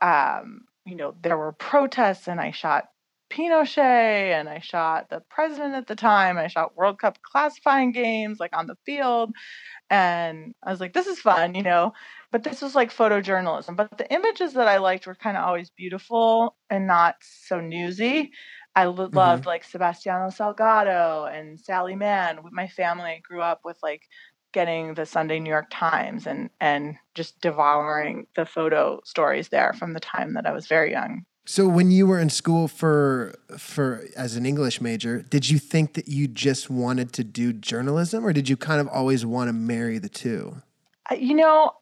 um, 0.00 0.62
you 0.86 0.96
know, 0.96 1.14
there 1.22 1.36
were 1.36 1.52
protests 1.52 2.26
and 2.26 2.40
I 2.40 2.52
shot 2.52 2.88
Pinochet 3.30 4.32
and 4.32 4.48
I 4.48 4.60
shot 4.60 5.10
the 5.10 5.20
president 5.28 5.74
at 5.74 5.86
the 5.86 5.96
time. 5.96 6.38
I 6.38 6.48
shot 6.48 6.76
World 6.76 6.98
Cup 6.98 7.18
classifying 7.22 7.92
games 7.92 8.38
like 8.40 8.56
on 8.56 8.66
the 8.66 8.76
field. 8.86 9.32
And 9.90 10.54
I 10.62 10.70
was 10.70 10.80
like, 10.80 10.92
this 10.92 11.06
is 11.06 11.20
fun, 11.20 11.54
you 11.54 11.62
know. 11.62 11.92
But 12.30 12.44
this 12.44 12.60
was 12.60 12.74
like 12.74 12.92
photojournalism. 12.92 13.76
But 13.76 13.98
the 13.98 14.12
images 14.12 14.54
that 14.54 14.68
I 14.68 14.78
liked 14.78 15.06
were 15.06 15.14
kind 15.14 15.36
of 15.36 15.44
always 15.44 15.70
beautiful 15.70 16.56
and 16.70 16.86
not 16.86 17.16
so 17.20 17.60
newsy. 17.60 18.32
I 18.76 18.84
loved 18.84 19.14
mm-hmm. 19.14 19.46
like 19.46 19.66
Sebastião 19.66 20.28
Salgado 20.30 21.32
and 21.32 21.58
Sally 21.58 21.96
Mann. 21.96 22.38
My 22.52 22.68
family 22.68 23.22
grew 23.26 23.42
up 23.42 23.60
with 23.64 23.78
like 23.82 24.02
getting 24.52 24.94
the 24.94 25.04
Sunday 25.04 25.40
New 25.40 25.50
York 25.50 25.66
Times 25.70 26.26
and 26.26 26.50
and 26.60 26.96
just 27.14 27.40
devouring 27.40 28.26
the 28.36 28.46
photo 28.46 29.00
stories 29.04 29.48
there 29.48 29.72
from 29.72 29.92
the 29.92 30.00
time 30.00 30.34
that 30.34 30.46
I 30.46 30.52
was 30.52 30.66
very 30.66 30.92
young. 30.92 31.24
So 31.50 31.66
when 31.66 31.90
you 31.90 32.06
were 32.06 32.20
in 32.20 32.28
school 32.28 32.68
for 32.68 33.34
for 33.56 34.04
as 34.14 34.36
an 34.36 34.44
English 34.44 34.82
major, 34.82 35.22
did 35.22 35.48
you 35.48 35.58
think 35.58 35.94
that 35.94 36.06
you 36.06 36.28
just 36.28 36.68
wanted 36.68 37.14
to 37.14 37.24
do 37.24 37.54
journalism 37.54 38.26
or 38.26 38.34
did 38.34 38.50
you 38.50 38.56
kind 38.58 38.82
of 38.82 38.88
always 38.88 39.24
want 39.24 39.48
to 39.48 39.54
marry 39.54 39.96
the 39.96 40.10
two? 40.10 40.56
You 41.18 41.32
know, 41.32 41.72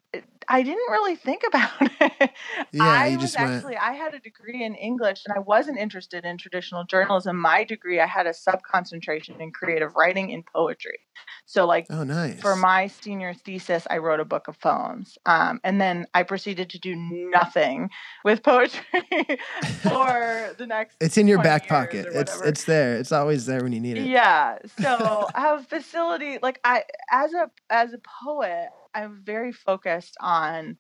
I 0.49 0.63
didn't 0.63 0.89
really 0.93 1.17
think 1.17 1.43
about 1.49 1.73
it. 1.81 2.31
Yeah, 2.71 2.85
I 2.85 3.07
you 3.09 3.17
was 3.17 3.33
just 3.33 3.41
actually 3.41 3.75
went... 3.75 3.83
I 3.83 3.95
had 3.95 4.15
a 4.15 4.21
degree 4.21 4.63
in 4.63 4.77
English 4.77 5.25
and 5.27 5.37
I 5.37 5.41
wasn't 5.41 5.79
interested 5.79 6.25
in 6.25 6.39
traditional 6.39 6.85
journalism. 6.85 7.37
My 7.37 7.65
degree, 7.65 7.99
I 7.99 8.07
had 8.07 8.29
a 8.29 8.35
sub 8.35 8.63
concentration 8.63 9.41
in 9.41 9.51
creative 9.51 9.97
writing 9.97 10.33
and 10.33 10.47
poetry. 10.47 11.01
So 11.49 11.65
like 11.65 11.87
oh, 11.91 12.03
nice. 12.03 12.41
for 12.41 12.57
my 12.57 12.89
senior 12.89 13.33
thesis, 13.33 13.87
I 13.89 13.99
wrote 13.99 14.19
a 14.19 14.25
book 14.25 14.49
of 14.49 14.59
poems. 14.59 15.17
Um, 15.27 15.61
and 15.63 15.81
then 15.81 16.07
I 16.13 16.25
proceeded 16.25 16.71
to 16.71 16.79
do 16.79 16.97
nothing 16.97 17.91
with 18.25 18.43
poetry 18.43 18.83
for 19.83 20.55
the 20.59 20.67
next 20.67 20.97
It's 21.01 21.17
in 21.17 21.29
your 21.29 21.41
back 21.41 21.69
pocket. 21.69 22.09
It's 22.11 22.41
it's 22.41 22.65
there. 22.65 22.97
It's 22.97 23.13
always 23.13 23.47
there 23.47 23.63
when 23.63 23.73
you 23.73 23.81
need 23.81 23.97
it. 23.97 24.07
Yeah. 24.09 24.59
So 24.81 25.29
I 25.35 25.41
have 25.41 25.69
facility 25.69 26.41
like 26.43 26.61
I 26.65 26.83
as 27.13 27.33
a 27.33 27.49
as 27.71 27.93
a 27.93 28.01
poet, 28.25 28.71
I'm 28.93 29.23
very 29.25 29.53
focused 29.53 30.17
on 30.21 30.79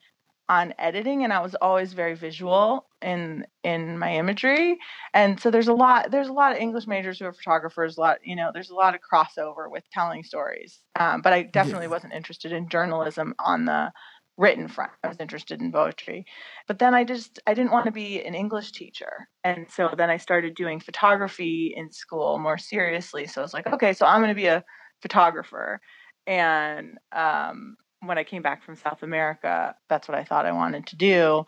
on 0.49 0.75
editing 0.79 1.23
and 1.23 1.33
I 1.33 1.41
was 1.41 1.55
always 1.55 1.93
very 1.93 2.15
visual 2.15 2.87
in 3.03 3.47
in 3.63 3.99
my 3.99 4.15
imagery. 4.15 4.79
And 5.15 5.41
so 5.41 5.51
there's 5.51 5.69
a 5.69 5.75
lot 5.75 6.11
there's 6.11 6.29
a 6.29 6.33
lot 6.33 6.53
of 6.53 6.59
English 6.59 6.87
majors 6.87 7.19
who 7.19 7.27
are 7.27 7.33
photographers, 7.33 7.97
a 7.97 8.01
lot, 8.01 8.19
you 8.25 8.37
know, 8.37 8.51
there's 8.53 8.71
a 8.71 8.75
lot 8.75 8.95
of 8.95 9.01
crossover 9.01 9.71
with 9.71 9.85
telling 9.93 10.25
stories. 10.25 10.81
Um, 10.99 11.21
but 11.23 11.33
I 11.33 11.43
definitely 11.43 11.87
yeah. 11.87 11.91
wasn't 11.91 12.15
interested 12.15 12.53
in 12.53 12.69
journalism 12.69 13.35
on 13.39 13.67
the 13.67 13.93
written 14.39 14.69
front. 14.69 14.93
I 15.03 15.09
was 15.09 15.19
interested 15.19 15.61
in 15.61 15.73
poetry. 15.73 16.27
But 16.67 16.79
then 16.79 16.95
I 16.95 17.05
just 17.05 17.41
I 17.47 17.55
didn't 17.55 17.73
want 17.73 17.87
to 17.87 17.93
be 17.93 18.23
an 18.23 18.35
English 18.35 18.73
teacher. 18.73 19.29
And 19.45 19.67
so 19.71 19.95
then 19.97 20.11
I 20.11 20.17
started 20.17 20.55
doing 20.55 20.81
photography 20.81 21.73
in 21.77 21.93
school 21.93 22.39
more 22.39 22.59
seriously. 22.59 23.27
So 23.27 23.41
I 23.41 23.45
was 23.45 23.55
like, 23.55 23.67
okay, 23.67 23.93
so 23.93 24.07
I'm 24.07 24.21
going 24.21 24.31
to 24.31 24.35
be 24.35 24.47
a 24.47 24.65
photographer. 25.01 25.81
And 26.27 26.99
um, 27.13 27.77
when 28.01 28.19
I 28.19 28.25
came 28.25 28.43
back 28.43 28.63
from 28.63 28.77
South 28.77 29.03
America, 29.03 29.75
that's 29.89 30.09
what 30.09 30.19
I 30.19 30.25
thought 30.25 30.47
I 30.47 30.53
wanted 30.53 30.87
to 30.89 30.97
do. 30.97 31.45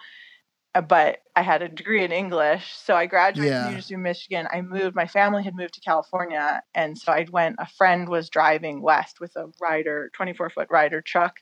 Uh, 0.74 0.82
but 0.82 1.20
I 1.34 1.42
had 1.42 1.62
a 1.62 1.68
degree 1.68 2.04
in 2.04 2.12
English, 2.12 2.72
so 2.74 2.94
I 2.94 3.06
graduated 3.06 3.52
yeah. 3.52 3.62
from 3.62 3.70
University 3.70 3.94
of 3.94 4.00
Michigan. 4.00 4.46
I 4.52 4.60
moved. 4.60 4.94
My 4.94 5.06
family 5.06 5.42
had 5.42 5.56
moved 5.56 5.74
to 5.74 5.80
California, 5.80 6.62
and 6.74 6.96
so 6.96 7.12
I 7.12 7.26
went. 7.30 7.56
A 7.58 7.66
friend 7.66 8.08
was 8.08 8.28
driving 8.28 8.82
west 8.82 9.18
with 9.18 9.34
a 9.36 9.46
Ryder, 9.60 10.10
twenty-four 10.12 10.50
foot 10.50 10.68
Ryder 10.70 11.00
truck, 11.00 11.36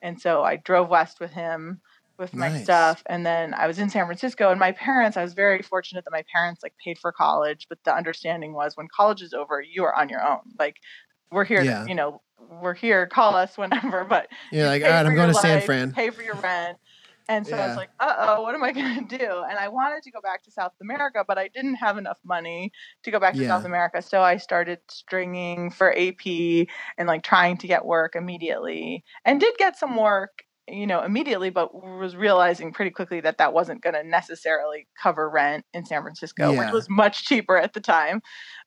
and 0.00 0.20
so 0.20 0.42
I 0.42 0.56
drove 0.56 0.88
west 0.88 1.20
with 1.20 1.32
him 1.32 1.80
with 2.18 2.34
nice. 2.34 2.52
my 2.52 2.62
stuff. 2.62 3.02
And 3.06 3.24
then 3.24 3.52
I 3.54 3.66
was 3.66 3.78
in 3.78 3.90
San 3.90 4.06
Francisco, 4.06 4.50
and 4.50 4.58
my 4.58 4.72
parents. 4.72 5.16
I 5.16 5.22
was 5.22 5.34
very 5.34 5.60
fortunate 5.62 6.04
that 6.04 6.12
my 6.12 6.24
parents 6.32 6.62
like 6.62 6.74
paid 6.82 6.98
for 6.98 7.12
college, 7.12 7.66
but 7.68 7.78
the 7.84 7.94
understanding 7.94 8.54
was 8.54 8.76
when 8.76 8.88
college 8.94 9.20
is 9.20 9.34
over, 9.34 9.60
you 9.60 9.84
are 9.84 9.94
on 9.94 10.08
your 10.08 10.26
own. 10.26 10.40
Like 10.58 10.76
we're 11.30 11.44
here, 11.44 11.62
yeah. 11.62 11.82
to, 11.82 11.88
you 11.88 11.94
know, 11.94 12.22
we're 12.62 12.74
here. 12.74 13.06
Call 13.06 13.36
us 13.36 13.58
whenever. 13.58 14.04
But 14.08 14.28
yeah, 14.50 14.68
like 14.68 14.82
all 14.82 14.90
right, 14.90 15.06
I'm 15.06 15.14
going 15.14 15.28
to 15.28 15.34
life, 15.34 15.42
San 15.42 15.60
Fran. 15.62 15.92
Pay 15.92 16.10
for 16.10 16.22
your 16.22 16.34
rent. 16.36 16.78
And 17.30 17.46
so 17.46 17.54
yeah. 17.54 17.64
I 17.64 17.68
was 17.68 17.76
like, 17.76 17.90
uh 18.00 18.14
oh, 18.18 18.42
what 18.42 18.56
am 18.56 18.64
I 18.64 18.72
going 18.80 19.06
to 19.06 19.18
do? 19.18 19.44
And 19.48 19.56
I 19.56 19.68
wanted 19.68 20.02
to 20.02 20.10
go 20.10 20.20
back 20.20 20.42
to 20.42 20.50
South 20.50 20.72
America, 20.82 21.24
but 21.26 21.38
I 21.38 21.46
didn't 21.46 21.76
have 21.76 21.96
enough 21.96 22.18
money 22.24 22.72
to 23.04 23.10
go 23.12 23.20
back 23.20 23.34
to 23.34 23.40
yeah. 23.40 23.48
South 23.48 23.64
America. 23.64 24.02
So 24.02 24.20
I 24.20 24.36
started 24.36 24.80
stringing 24.90 25.70
for 25.70 25.96
AP 25.96 26.26
and 26.98 27.06
like 27.06 27.22
trying 27.22 27.56
to 27.58 27.68
get 27.68 27.86
work 27.86 28.16
immediately 28.16 29.04
and 29.24 29.38
did 29.38 29.56
get 29.58 29.78
some 29.78 29.96
work, 29.96 30.42
you 30.66 30.88
know, 30.88 31.04
immediately, 31.04 31.50
but 31.50 31.72
was 31.72 32.16
realizing 32.16 32.72
pretty 32.72 32.90
quickly 32.90 33.20
that 33.20 33.38
that 33.38 33.52
wasn't 33.52 33.80
going 33.80 33.94
to 33.94 34.02
necessarily 34.02 34.88
cover 35.00 35.30
rent 35.30 35.64
in 35.72 35.86
San 35.86 36.02
Francisco, 36.02 36.50
yeah. 36.50 36.58
which 36.58 36.72
was 36.72 36.90
much 36.90 37.24
cheaper 37.26 37.56
at 37.56 37.74
the 37.74 37.80
time. 37.80 38.20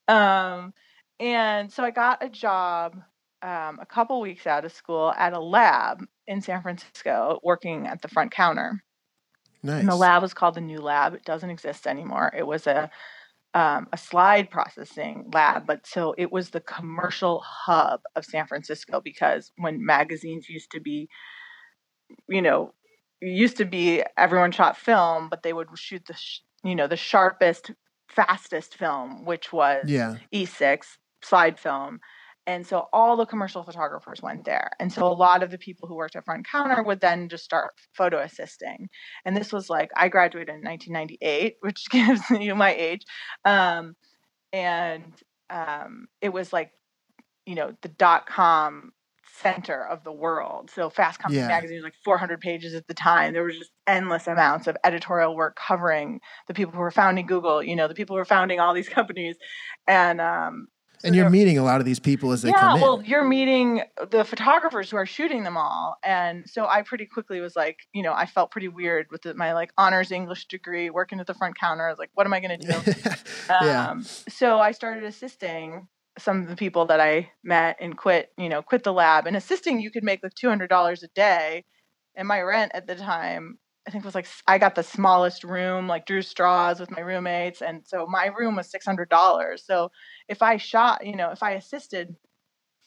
Um, 0.07 0.73
and 1.19 1.69
so 1.69 1.83
I 1.83 1.91
got 1.91 2.23
a 2.23 2.29
job 2.29 2.95
um, 3.41 3.77
a 3.81 3.85
couple 3.85 4.21
weeks 4.21 4.47
out 4.47 4.63
of 4.63 4.71
school 4.71 5.13
at 5.17 5.33
a 5.33 5.39
lab 5.39 6.05
in 6.27 6.41
San 6.41 6.61
Francisco 6.61 7.39
working 7.43 7.87
at 7.87 8.01
the 8.01 8.07
front 8.07 8.31
counter. 8.31 8.83
Nice. 9.61 9.79
And 9.79 9.89
the 9.89 9.95
lab 9.95 10.21
was 10.21 10.33
called 10.33 10.55
the 10.55 10.61
New 10.61 10.79
Lab. 10.79 11.13
It 11.13 11.23
doesn't 11.23 11.49
exist 11.49 11.87
anymore. 11.87 12.33
It 12.35 12.45
was 12.45 12.67
a 12.67 12.91
um, 13.55 13.87
a 13.93 13.97
slide 13.97 14.49
processing 14.49 15.29
lab, 15.31 15.67
but 15.67 15.85
so 15.85 16.15
it 16.17 16.31
was 16.31 16.49
the 16.49 16.59
commercial 16.59 17.43
hub 17.45 18.01
of 18.15 18.25
San 18.25 18.47
Francisco 18.47 18.99
because 18.99 19.51
when 19.57 19.85
magazines 19.85 20.49
used 20.49 20.71
to 20.71 20.79
be, 20.79 21.07
you 22.27 22.41
know, 22.41 22.73
used 23.21 23.57
to 23.57 23.65
be 23.65 24.03
everyone 24.17 24.51
shot 24.51 24.75
film, 24.75 25.29
but 25.29 25.43
they 25.43 25.53
would 25.53 25.67
shoot 25.75 26.03
the, 26.07 26.15
sh- 26.15 26.39
you 26.63 26.75
know, 26.75 26.87
the 26.87 26.97
sharpest, 26.97 27.71
fastest 28.07 28.75
film, 28.75 29.23
which 29.23 29.53
was 29.53 29.85
yeah. 29.87 30.15
E6 30.33 30.97
slide 31.21 31.59
film. 31.59 31.99
And 32.45 32.67
so 32.67 32.87
all 32.91 33.15
the 33.15 33.25
commercial 33.25 33.63
photographers 33.63 34.21
went 34.21 34.43
there. 34.43 34.71
And 34.79 34.91
so 34.91 35.07
a 35.07 35.13
lot 35.13 35.43
of 35.43 35.51
the 35.51 35.57
people 35.57 35.87
who 35.87 35.95
worked 35.95 36.15
at 36.15 36.25
front 36.25 36.45
counter 36.49 36.83
would 36.83 36.99
then 36.99 37.29
just 37.29 37.45
start 37.45 37.71
photo 37.93 38.19
assisting. 38.19 38.89
And 39.23 39.35
this 39.35 39.53
was 39.53 39.69
like, 39.69 39.89
I 39.95 40.09
graduated 40.09 40.49
in 40.49 40.61
1998, 40.61 41.55
which 41.61 41.85
gives 41.89 42.29
you 42.29 42.53
my 42.55 42.73
age. 42.73 43.03
Um, 43.45 43.95
and 44.51 45.13
um, 45.49 46.07
it 46.21 46.29
was 46.29 46.51
like, 46.51 46.71
you 47.45 47.55
know, 47.55 47.73
the 47.81 47.89
dot 47.89 48.27
com 48.27 48.91
center 49.35 49.85
of 49.85 50.03
the 50.03 50.11
world. 50.11 50.69
So 50.69 50.89
Fast 50.89 51.19
Company 51.19 51.41
yeah. 51.41 51.47
magazine 51.47 51.77
was 51.77 51.83
like 51.83 51.95
400 52.05 52.39
pages 52.39 52.75
at 52.75 52.87
the 52.87 52.93
time. 52.93 53.33
There 53.33 53.43
was 53.43 53.57
just 53.57 53.71
endless 53.87 54.27
amounts 54.27 54.67
of 54.67 54.77
editorial 54.83 55.35
work 55.35 55.55
covering 55.55 56.19
the 56.47 56.53
people 56.53 56.73
who 56.73 56.79
were 56.79 56.91
founding 56.91 57.25
Google, 57.25 57.63
you 57.63 57.75
know, 57.75 57.87
the 57.87 57.95
people 57.95 58.15
who 58.15 58.19
were 58.19 58.25
founding 58.25 58.59
all 58.59 58.73
these 58.73 58.89
companies. 58.99 59.35
And 59.87 60.21
um, 60.21 60.67
and 61.03 61.15
you're 61.15 61.29
meeting 61.29 61.57
a 61.57 61.63
lot 61.63 61.79
of 61.79 61.85
these 61.85 61.99
people 61.99 62.31
as 62.31 62.41
they 62.41 62.49
yeah, 62.49 62.59
come 62.59 62.75
in. 62.77 62.81
well, 62.81 63.03
you're 63.03 63.23
meeting 63.23 63.81
the 64.09 64.23
photographers 64.23 64.89
who 64.89 64.97
are 64.97 65.05
shooting 65.05 65.43
them 65.43 65.57
all, 65.57 65.97
and 66.03 66.49
so 66.49 66.65
I 66.65 66.81
pretty 66.81 67.05
quickly 67.05 67.41
was 67.41 67.55
like, 67.55 67.79
you 67.93 68.03
know, 68.03 68.13
I 68.13 68.25
felt 68.25 68.51
pretty 68.51 68.67
weird 68.69 69.07
with 69.11 69.23
the, 69.23 69.33
my 69.33 69.53
like 69.53 69.71
honors 69.77 70.11
English 70.11 70.47
degree, 70.47 70.89
working 70.89 71.19
at 71.19 71.27
the 71.27 71.33
front 71.33 71.57
counter. 71.59 71.85
I 71.85 71.89
was 71.89 71.99
like, 71.99 72.11
what 72.13 72.25
am 72.25 72.33
I 72.33 72.39
going 72.39 72.59
to 72.59 72.67
do? 72.67 72.93
yeah. 73.49 73.89
Um, 73.89 74.03
so 74.03 74.59
I 74.59 74.71
started 74.71 75.03
assisting 75.03 75.87
some 76.17 76.41
of 76.41 76.47
the 76.47 76.55
people 76.55 76.85
that 76.85 76.99
I 76.99 77.31
met 77.43 77.77
and 77.79 77.97
quit, 77.97 78.31
you 78.37 78.49
know, 78.49 78.61
quit 78.61 78.83
the 78.83 78.93
lab. 78.93 79.25
And 79.25 79.35
assisting, 79.35 79.79
you 79.79 79.91
could 79.91 80.03
make 80.03 80.21
like 80.23 80.33
two 80.35 80.49
hundred 80.49 80.69
dollars 80.69 81.03
a 81.03 81.07
day, 81.09 81.65
and 82.15 82.27
my 82.27 82.41
rent 82.41 82.71
at 82.73 82.87
the 82.87 82.95
time 82.95 83.57
I 83.87 83.91
think 83.91 84.03
it 84.03 84.07
was 84.07 84.15
like 84.15 84.27
I 84.47 84.57
got 84.57 84.75
the 84.75 84.83
smallest 84.83 85.43
room, 85.43 85.87
like 85.87 86.05
drew 86.05 86.21
straws 86.21 86.79
with 86.79 86.91
my 86.91 87.01
roommates, 87.01 87.61
and 87.61 87.81
so 87.85 88.05
my 88.07 88.27
room 88.27 88.55
was 88.55 88.69
six 88.69 88.85
hundred 88.85 89.09
dollars. 89.09 89.63
So 89.65 89.91
if 90.29 90.41
I 90.41 90.57
shot, 90.57 91.05
you 91.05 91.15
know, 91.15 91.31
if 91.31 91.43
I 91.43 91.51
assisted 91.51 92.15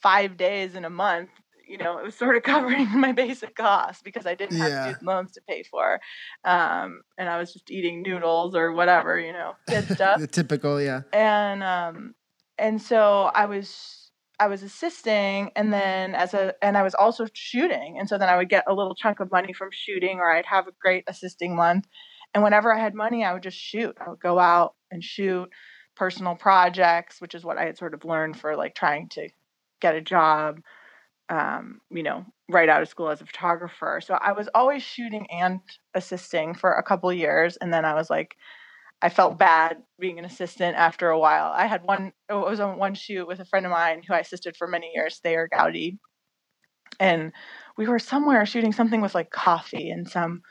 five 0.02 0.37
days 0.37 0.74
in 0.74 0.85
a 0.85 0.90
month, 0.90 1.30
you 1.68 1.76
know, 1.76 1.98
it 1.98 2.04
was 2.04 2.14
sort 2.14 2.37
of 2.37 2.42
covering 2.44 2.88
my 2.98 3.12
basic 3.12 3.54
costs 3.54 4.02
because 4.02 4.26
I 4.26 4.35
didn't 4.35 4.56
have 4.56 4.70
yeah. 4.70 4.85
student 4.85 5.06
loans 5.06 5.32
to 5.32 5.42
pay 5.46 5.62
for, 5.64 6.00
um, 6.44 7.02
and 7.18 7.28
I 7.28 7.38
was 7.38 7.52
just 7.52 7.70
eating 7.70 8.02
noodles 8.02 8.54
or 8.54 8.72
whatever, 8.72 9.18
you 9.18 9.32
know, 9.32 9.52
good 9.68 9.88
stuff. 9.90 10.18
the 10.18 10.26
typical, 10.26 10.80
yeah. 10.80 11.02
And 11.12 11.62
um, 11.62 12.14
and 12.56 12.80
so 12.80 13.30
I 13.35 13.46
was 13.46 14.06
I 14.38 14.49
was 14.49 14.62
assisting 14.62 15.51
and 15.57 15.72
then 15.72 16.14
as 16.14 16.35
a 16.35 16.55
and 16.62 16.77
I 16.77 16.83
was 16.83 16.94
also 16.94 17.27
shooting. 17.33 17.99
And 17.99 18.09
so 18.09 18.18
then 18.18 18.29
I 18.29 18.37
would 18.37 18.49
get 18.51 18.64
a 18.66 18.75
little 18.75 18.94
chunk 18.94 19.20
of 19.20 19.31
money 19.33 19.53
from 19.53 19.70
shooting 19.72 20.18
or 20.18 20.31
I'd 20.31 20.46
have 20.46 20.66
a 20.68 20.72
great 20.81 21.05
assisting 21.09 21.57
month. 21.57 21.87
And 22.35 22.44
whenever 22.44 22.72
I 22.75 22.79
had 22.81 22.94
money, 22.94 23.25
I 23.25 23.33
would 23.33 23.42
just 23.42 23.57
shoot. 23.59 23.96
I 24.05 24.11
would 24.11 24.20
go 24.20 24.38
out 24.38 24.75
and 24.90 25.03
shoot 25.03 25.49
personal 25.96 26.35
projects, 26.37 27.20
which 27.20 27.35
is 27.35 27.44
what 27.44 27.57
I 27.59 27.64
had 27.64 27.79
sort 27.79 27.94
of 27.94 28.05
learned 28.05 28.38
for 28.38 28.57
like 28.57 28.75
trying 28.75 29.09
to 29.11 29.29
get 29.81 29.94
a 29.94 30.01
job 30.03 30.61
um, 31.29 31.81
you 31.90 32.03
know, 32.03 32.25
right 32.49 32.68
out 32.68 32.83
of 32.83 32.88
school 32.88 33.09
as 33.11 33.20
a 33.20 33.27
photographer. 33.27 34.01
So 34.05 34.14
I 34.14 34.33
was 34.33 34.49
always 34.55 34.83
shooting 34.83 35.27
and 35.31 35.61
assisting 35.94 36.55
for 36.55 36.72
a 36.75 36.83
couple 36.83 37.12
years 37.12 37.57
and 37.57 37.72
then 37.72 37.85
I 37.85 37.94
was 37.94 38.11
like 38.11 38.37
I 39.02 39.09
felt 39.11 39.38
bad 39.38 39.82
being 39.98 40.18
an 40.18 40.24
assistant 40.24 40.76
after 40.76 41.11
a 41.11 41.18
while. 41.18 41.52
I 41.54 41.66
had 41.66 41.82
one, 41.82 42.12
it 42.28 42.35
was 42.35 42.61
on 42.61 42.78
one 42.78 42.94
shoot 42.94 43.26
with 43.26 43.40
a 43.40 43.44
friend 43.44 43.66
of 43.66 43.72
mine 43.72 44.02
who 44.06 44.14
I 44.14 44.20
assisted 44.20 44.56
for 44.56 44.66
many 44.66 44.90
years, 44.94 45.18
Thayer 45.18 45.48
Gowdy. 45.52 45.98
And 46.98 47.32
we 47.76 47.87
were 47.87 47.98
somewhere 47.98 48.46
shooting 48.46 48.72
something 48.72 49.00
with 49.02 49.14
like 49.14 49.30
coffee 49.30 49.90
in 49.90 50.06
some 50.06 50.42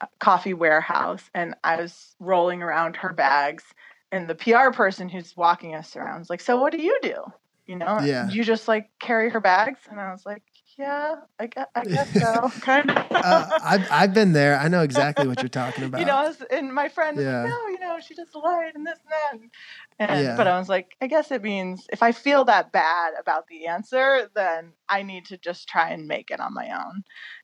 uh, 0.00 0.06
coffee 0.20 0.52
warehouse. 0.54 1.22
And 1.34 1.54
I 1.64 1.76
was 1.80 2.14
rolling 2.20 2.62
around 2.62 2.96
her 2.96 3.12
bags. 3.12 3.64
And 4.12 4.28
the 4.28 4.34
PR 4.34 4.70
person 4.72 5.08
who's 5.08 5.36
walking 5.36 5.74
us 5.74 5.96
around 5.96 6.18
was 6.18 6.30
like, 6.30 6.40
So 6.40 6.60
what 6.60 6.72
do 6.72 6.82
you 6.82 6.98
do? 7.02 7.22
You 7.66 7.76
know, 7.76 8.00
Yeah. 8.02 8.28
you 8.30 8.44
just 8.44 8.68
like 8.68 8.90
carry 9.00 9.30
her 9.30 9.40
bags. 9.40 9.80
And 9.90 9.98
I 9.98 10.12
was 10.12 10.24
like, 10.26 10.42
Yeah, 10.78 11.16
I 11.40 11.46
guess, 11.46 11.66
I 11.74 11.84
guess 11.84 12.08
so. 12.18 12.50
kind 12.60 12.90
of. 12.90 12.96
uh, 13.12 13.52
I've, 13.62 13.86
I've 13.90 14.14
been 14.14 14.32
there. 14.32 14.58
I 14.58 14.68
know 14.68 14.82
exactly 14.82 15.26
what 15.26 15.42
you're 15.42 15.48
talking 15.48 15.84
about. 15.84 16.00
you 16.00 16.06
know, 16.06 16.32
and 16.50 16.72
my 16.74 16.88
friend 16.88 17.18
Yeah. 17.18 17.42
like, 17.42 17.50
no, 17.50 17.68
you 17.68 17.80
know, 17.80 17.98
she 18.00 18.14
just 18.14 18.34
lied 18.34 18.72
and 18.74 18.86
this 18.86 18.98
and 19.32 19.40
that. 19.40 20.10
And, 20.10 20.24
Yeah. 20.24 20.36
but 20.36 20.46
I 20.46 20.58
was 20.58 20.68
like, 20.68 20.92
I 21.00 21.06
guess 21.08 21.30
it 21.32 21.42
means 21.42 21.86
if 21.92 22.02
I 22.02 22.12
feel 22.12 22.44
that 22.46 22.72
bad 22.72 23.14
about 23.20 23.46
the 23.48 23.66
answer, 23.66 24.30
then 24.34 24.72
I 24.88 25.02
need 25.02 25.26
to 25.26 25.38
just 25.38 25.68
try 25.68 25.90
and 25.90 26.06
make 26.06 26.30
it 26.30 26.40
on 26.40 26.54
my 26.54 26.70
own. 26.70 27.02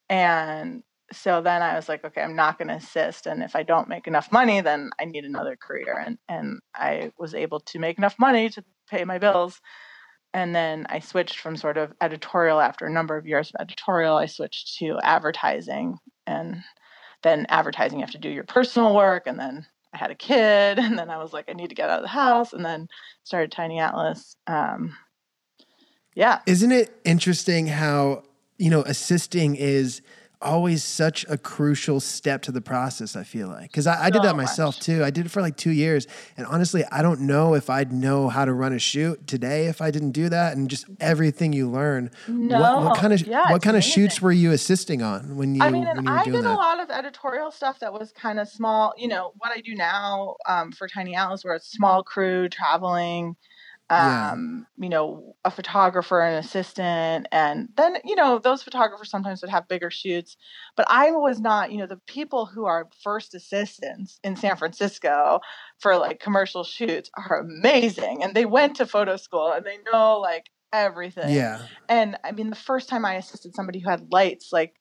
And 0.08 0.82
so 1.12 1.42
then 1.42 1.62
I 1.62 1.74
was 1.76 1.88
like, 1.88 2.04
okay, 2.04 2.22
I'm 2.22 2.36
not 2.36 2.58
going 2.58 2.68
to 2.68 2.74
assist. 2.74 3.26
And 3.26 3.42
if 3.42 3.56
I 3.56 3.62
don't 3.62 3.88
make 3.88 4.06
enough 4.06 4.32
money, 4.32 4.60
then 4.60 4.90
I 5.00 5.04
need 5.06 5.24
another 5.24 5.56
career. 5.56 6.02
And, 6.04 6.18
and 6.28 6.60
I 6.74 7.12
was 7.18 7.34
able 7.34 7.60
to 7.60 7.78
make 7.78 7.98
enough 7.98 8.16
money 8.18 8.48
to 8.50 8.64
pay 8.90 9.04
my 9.04 9.18
bills. 9.18 9.60
And 10.34 10.54
then 10.54 10.84
I 10.90 10.98
switched 10.98 11.38
from 11.38 11.56
sort 11.56 11.78
of 11.78 11.92
editorial 12.00 12.60
after 12.60 12.86
a 12.86 12.92
number 12.92 13.16
of 13.16 13.26
years 13.26 13.50
of 13.50 13.60
editorial, 13.60 14.16
I 14.16 14.26
switched 14.26 14.76
to 14.78 14.98
advertising. 15.02 15.96
And 16.26 16.62
then 17.22 17.46
advertising, 17.48 18.00
you 18.00 18.04
have 18.04 18.10
to 18.12 18.18
do 18.18 18.28
your 18.28 18.42
personal 18.42 18.96
work. 18.96 19.28
And 19.28 19.38
then 19.38 19.64
I 19.94 19.98
had 19.98 20.10
a 20.10 20.16
kid. 20.16 20.78
And 20.80 20.98
then 20.98 21.08
I 21.08 21.18
was 21.18 21.32
like, 21.32 21.48
I 21.48 21.52
need 21.52 21.68
to 21.68 21.76
get 21.76 21.88
out 21.88 22.00
of 22.00 22.02
the 22.02 22.08
house. 22.08 22.52
And 22.52 22.64
then 22.64 22.88
started 23.22 23.52
Tiny 23.52 23.78
Atlas. 23.78 24.36
Um, 24.48 24.96
yeah. 26.16 26.40
Isn't 26.46 26.72
it 26.72 27.00
interesting 27.04 27.68
how, 27.68 28.24
you 28.58 28.70
know, 28.70 28.82
assisting 28.82 29.54
is 29.54 30.02
always 30.42 30.84
such 30.84 31.24
a 31.28 31.38
crucial 31.38 32.00
step 32.00 32.42
to 32.42 32.52
the 32.52 32.60
process, 32.60 33.16
I 33.16 33.22
feel 33.24 33.48
like. 33.48 33.70
Because 33.70 33.86
I, 33.86 34.04
I 34.06 34.10
did 34.10 34.22
So 34.22 34.28
that 34.28 34.36
myself 34.36 34.76
much. 34.76 34.84
too. 34.84 35.02
I 35.04 35.10
did 35.10 35.26
it 35.26 35.28
for 35.30 35.40
like 35.40 35.56
two 35.56 35.70
years. 35.70 36.06
And 36.36 36.46
honestly, 36.46 36.84
I 36.92 37.02
don't 37.02 37.20
know 37.20 37.54
if 37.54 37.70
I'd 37.70 37.92
know 37.92 38.28
how 38.28 38.44
to 38.44 38.52
run 38.52 38.72
a 38.72 38.78
shoot 38.78 39.26
today 39.26 39.66
if 39.66 39.80
I 39.80 39.90
didn't 39.90 40.12
do 40.12 40.28
that. 40.28 40.56
And 40.56 40.68
just 40.68 40.86
everything 41.00 41.52
you 41.52 41.68
learn. 41.70 42.10
No. 42.28 42.60
what, 42.60 42.84
what 42.84 42.96
kind 42.98 43.12
of 43.12 43.26
yeah, 43.26 43.50
what 43.50 43.62
kind 43.62 43.76
of 43.76 43.84
shoots 43.84 44.20
were 44.20 44.32
you 44.32 44.52
assisting 44.52 45.02
on 45.02 45.36
when 45.36 45.54
you 45.54 45.62
I 45.62 45.70
mean, 45.70 45.84
when 45.84 45.98
and 45.98 46.06
you 46.06 46.12
were 46.12 46.18
I 46.18 46.24
doing 46.24 46.36
did 46.36 46.44
that? 46.44 46.54
a 46.54 46.56
lot 46.56 46.80
of 46.80 46.90
editorial 46.90 47.50
stuff 47.50 47.80
that 47.80 47.92
was 47.92 48.12
kind 48.12 48.38
of 48.38 48.48
small. 48.48 48.92
You 48.96 49.08
know, 49.08 49.32
what 49.38 49.52
I 49.56 49.60
do 49.60 49.74
now 49.74 50.36
um, 50.46 50.72
for 50.72 50.88
Tiny 50.88 51.14
Atlas, 51.16 51.44
where 51.44 51.54
it's 51.54 51.70
small 51.70 52.02
crew 52.02 52.48
traveling, 52.48 53.36
Yeah. 53.90 54.32
um, 54.32 54.66
you 54.78 54.88
know, 54.88 55.36
a 55.44 55.50
photographer, 55.50 56.20
an 56.20 56.38
assistant, 56.38 57.26
and 57.30 57.68
then, 57.76 57.98
you 58.04 58.16
know, 58.16 58.38
those 58.38 58.62
photographers 58.62 59.10
sometimes 59.10 59.42
would 59.42 59.50
have 59.50 59.68
bigger 59.68 59.90
shoots. 59.90 60.36
But 60.76 60.86
I 60.88 61.10
was 61.10 61.38
not, 61.40 61.70
you 61.70 61.78
know, 61.78 61.86
the 61.86 62.00
people 62.06 62.46
who 62.46 62.64
are 62.64 62.88
first 63.02 63.34
assistants 63.34 64.18
in 64.24 64.36
San 64.36 64.56
Francisco 64.56 65.40
for 65.78 65.96
like 65.98 66.18
commercial 66.18 66.64
shoots 66.64 67.10
are 67.16 67.40
amazing. 67.40 68.22
And 68.22 68.34
they 68.34 68.46
went 68.46 68.76
to 68.76 68.86
photo 68.86 69.16
school 69.16 69.52
and 69.52 69.64
they 69.64 69.78
know 69.92 70.18
like 70.18 70.46
everything. 70.72 71.34
Yeah. 71.34 71.60
And 71.88 72.16
I 72.24 72.32
mean, 72.32 72.50
the 72.50 72.56
first 72.56 72.88
time 72.88 73.04
I 73.04 73.14
assisted 73.14 73.54
somebody 73.54 73.80
who 73.80 73.90
had 73.90 74.10
lights, 74.10 74.50
like 74.50 74.74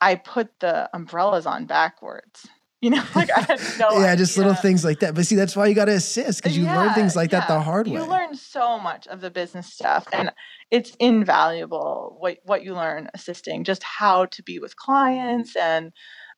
I 0.00 0.16
put 0.16 0.60
the 0.60 0.90
umbrellas 0.94 1.46
on 1.46 1.64
backwards. 1.66 2.46
You 2.84 2.90
know, 2.90 3.02
like 3.14 3.30
I 3.34 3.40
had 3.40 3.60
no 3.80 3.98
yeah, 3.98 4.14
just 4.14 4.36
little 4.36 4.52
things 4.52 4.84
like 4.84 5.00
that. 5.00 5.14
But 5.14 5.24
see, 5.24 5.36
that's 5.36 5.56
why 5.56 5.68
you 5.68 5.74
got 5.74 5.86
to 5.86 5.94
assist 5.94 6.42
because 6.42 6.54
you 6.54 6.64
learn 6.64 6.92
things 6.92 7.16
like 7.16 7.30
that 7.30 7.48
the 7.48 7.58
hard 7.58 7.86
way. 7.86 7.94
You 7.94 8.04
learn 8.04 8.34
so 8.34 8.78
much 8.78 9.06
of 9.06 9.22
the 9.22 9.30
business 9.30 9.72
stuff, 9.72 10.06
and 10.12 10.30
it's 10.70 10.94
invaluable 11.00 12.18
what 12.20 12.40
what 12.42 12.62
you 12.62 12.74
learn 12.74 13.08
assisting, 13.14 13.64
just 13.64 13.82
how 13.82 14.26
to 14.26 14.42
be 14.42 14.58
with 14.58 14.76
clients 14.76 15.56
and 15.56 15.92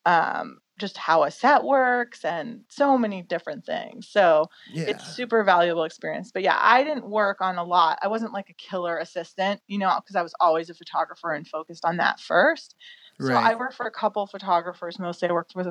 um, 0.05 0.59
just 0.79 0.97
how 0.97 1.25
a 1.25 1.33
set 1.33 1.65
works, 1.65 2.25
and 2.25 2.61
so 2.69 2.97
many 2.97 3.23
different 3.23 3.67
things. 3.67 4.07
So 4.09 4.47
yeah. 4.73 4.85
it's 4.85 5.17
super 5.17 5.43
valuable 5.43 5.83
experience. 5.83 6.31
But 6.33 6.45
yeah, 6.45 6.57
I 6.61 6.85
didn't 6.85 7.11
work 7.11 7.41
on 7.41 7.59
a 7.59 7.65
lot. 7.65 7.99
I 8.03 8.07
wasn't 8.07 8.33
like 8.33 8.51
a 8.51 8.55
killer 8.55 8.99
assistant, 8.99 9.63
you 9.67 9.79
know, 9.79 9.99
because 10.01 10.15
I 10.15 10.23
was 10.23 10.35
always 10.39 10.71
a 10.71 10.75
photographer 10.75 11.33
and 11.33 11.45
focused 11.45 11.85
on 11.85 11.97
that 11.97 12.21
first. 12.21 12.77
So 13.21 13.37
I 13.37 13.55
worked 13.55 13.75
for 13.75 13.87
a 13.87 13.91
couple 13.91 14.27
photographers. 14.27 14.99
Mostly 14.99 15.29
I 15.29 15.33
worked 15.33 15.55
with 15.55 15.67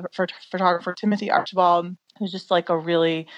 photographer 0.50 0.94
Timothy 0.94 1.30
Archibald, 1.30 1.96
who's 2.18 2.32
just 2.32 2.50
like 2.50 2.68
a 2.68 2.76
really 2.78 3.28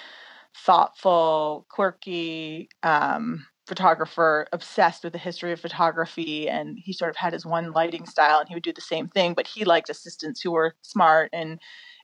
thoughtful, 0.56 1.66
quirky 1.70 2.68
um, 2.82 3.46
photographer, 3.66 4.46
obsessed 4.52 5.04
with 5.04 5.12
the 5.12 5.18
history 5.18 5.52
of 5.52 5.60
photography. 5.60 6.48
And 6.48 6.78
he 6.80 6.92
sort 6.92 7.10
of 7.10 7.16
had 7.16 7.32
his 7.32 7.46
one 7.46 7.72
lighting 7.72 8.06
style, 8.06 8.40
and 8.40 8.48
he 8.48 8.54
would 8.54 8.62
do 8.64 8.72
the 8.72 8.80
same 8.80 9.08
thing. 9.08 9.34
But 9.34 9.46
he 9.46 9.64
liked 9.64 9.90
assistants 9.90 10.40
who 10.40 10.52
were 10.52 10.74
smart 10.82 11.30
and 11.32 11.60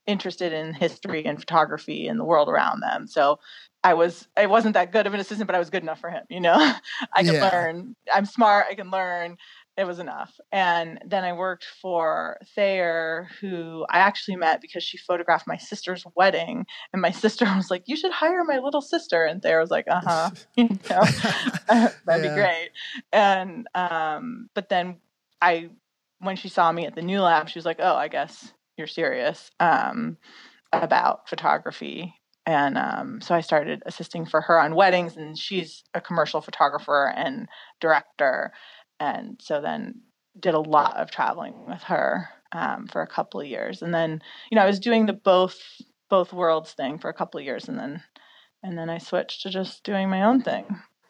interested 0.06 0.52
in 0.52 0.74
history 0.74 1.24
and 1.24 1.40
photography 1.40 2.06
and 2.08 2.20
the 2.20 2.24
world 2.24 2.48
around 2.48 2.80
them. 2.80 3.06
So 3.06 3.38
I 3.82 3.94
was 3.94 4.28
I 4.36 4.46
wasn't 4.46 4.74
that 4.74 4.92
good 4.92 5.06
of 5.06 5.14
an 5.14 5.20
assistant, 5.20 5.46
but 5.46 5.56
I 5.56 5.58
was 5.58 5.70
good 5.70 5.82
enough 5.82 6.00
for 6.00 6.10
him. 6.10 6.24
You 6.30 6.40
know, 6.40 6.54
I 7.14 7.24
could 7.24 7.36
Yeah. 7.36 7.40
learn. 7.40 7.96
I'm 8.12 8.26
smart. 8.26 8.66
I 8.70 8.74
can 8.74 8.90
learn. 8.90 9.36
It 9.76 9.87
was 9.88 9.98
enough. 9.98 10.38
And 10.52 11.00
then 11.04 11.24
I 11.24 11.32
worked 11.32 11.64
for 11.64 12.38
Thayer, 12.54 13.28
who 13.40 13.84
I 13.90 13.98
actually 13.98 14.37
met 14.37 14.60
because 14.60 14.84
she 14.84 14.98
photographed 14.98 15.48
my 15.48 15.56
sister's 15.56 16.04
wedding, 16.14 16.66
and 16.92 17.02
my 17.02 17.10
sister 17.24 17.44
was 17.44 17.70
like, 17.70 17.82
"You 17.87 17.96
should 17.96 18.12
hire 18.12 18.44
my 18.44 18.58
little 18.58 18.80
sister." 18.80 19.24
And 19.24 19.42
Thayer 19.42 19.60
was 19.60 19.70
like, 19.70 19.87
"Uh 19.88 20.00
huh." 20.04 20.30
you 20.56 20.68
know, 20.68 21.88
that'd 22.06 22.22
be 22.22 22.28
great. 22.28 22.70
And 23.12 23.66
um, 23.74 24.48
but 24.54 24.68
then 24.68 24.98
I, 25.42 25.70
when 26.20 26.37
she 26.37 26.48
saw 26.48 26.70
me 26.70 26.87
at 26.87 26.94
the 26.94 27.02
new 27.02 27.20
lab, 27.20 27.48
she 27.48 27.58
was 27.58 27.66
like, 27.66 27.80
"Oh, 27.80 27.96
I 27.96 28.06
guess 28.06 28.52
you're 28.76 28.87
serious 28.87 29.50
um, 29.58 30.18
about 30.72 31.28
photography." 31.28 32.14
And 32.46 32.76
um, 32.76 33.20
so 33.22 33.34
I 33.34 33.40
started 33.40 33.82
assisting 33.87 34.26
for 34.26 34.42
her 34.42 34.60
on 34.60 34.74
weddings, 34.74 35.16
and 35.16 35.37
she's 35.37 35.82
a 35.94 36.00
commercial 36.00 36.40
photographer 36.40 37.12
and 37.16 37.48
director. 37.80 38.52
And 39.00 39.40
so 39.42 39.61
then 39.61 40.00
did 40.38 40.54
a 40.54 40.61
lot 40.61 40.96
of 40.96 41.11
traveling 41.11 41.54
with 41.66 41.83
her 41.85 42.28
um, 42.52 42.87
for 42.87 43.02
a 43.02 43.07
couple 43.07 43.40
of 43.40 43.46
years, 43.46 43.83
and 43.83 43.92
then 43.92 44.22
you 44.50 44.57
know 44.57 44.62
I 44.62 44.66
was 44.66 44.80
doing 44.80 45.07
the 45.07 45.12
both 45.12 45.61
both 46.09 46.33
worlds 46.33 46.72
thing 46.72 46.98
for 46.98 47.09
a 47.09 47.14
couple 47.14 47.38
of 47.38 47.44
years, 47.44 47.68
and 47.68 47.78
then 47.78 48.02
and 48.62 48.78
then 48.78 48.88
I 48.88 48.98
switched 48.98 49.42
to 49.42 49.50
just 49.50 49.83
doing 49.85 50.09
my 50.09 50.22
own 50.22 50.42
thing. 50.42 50.64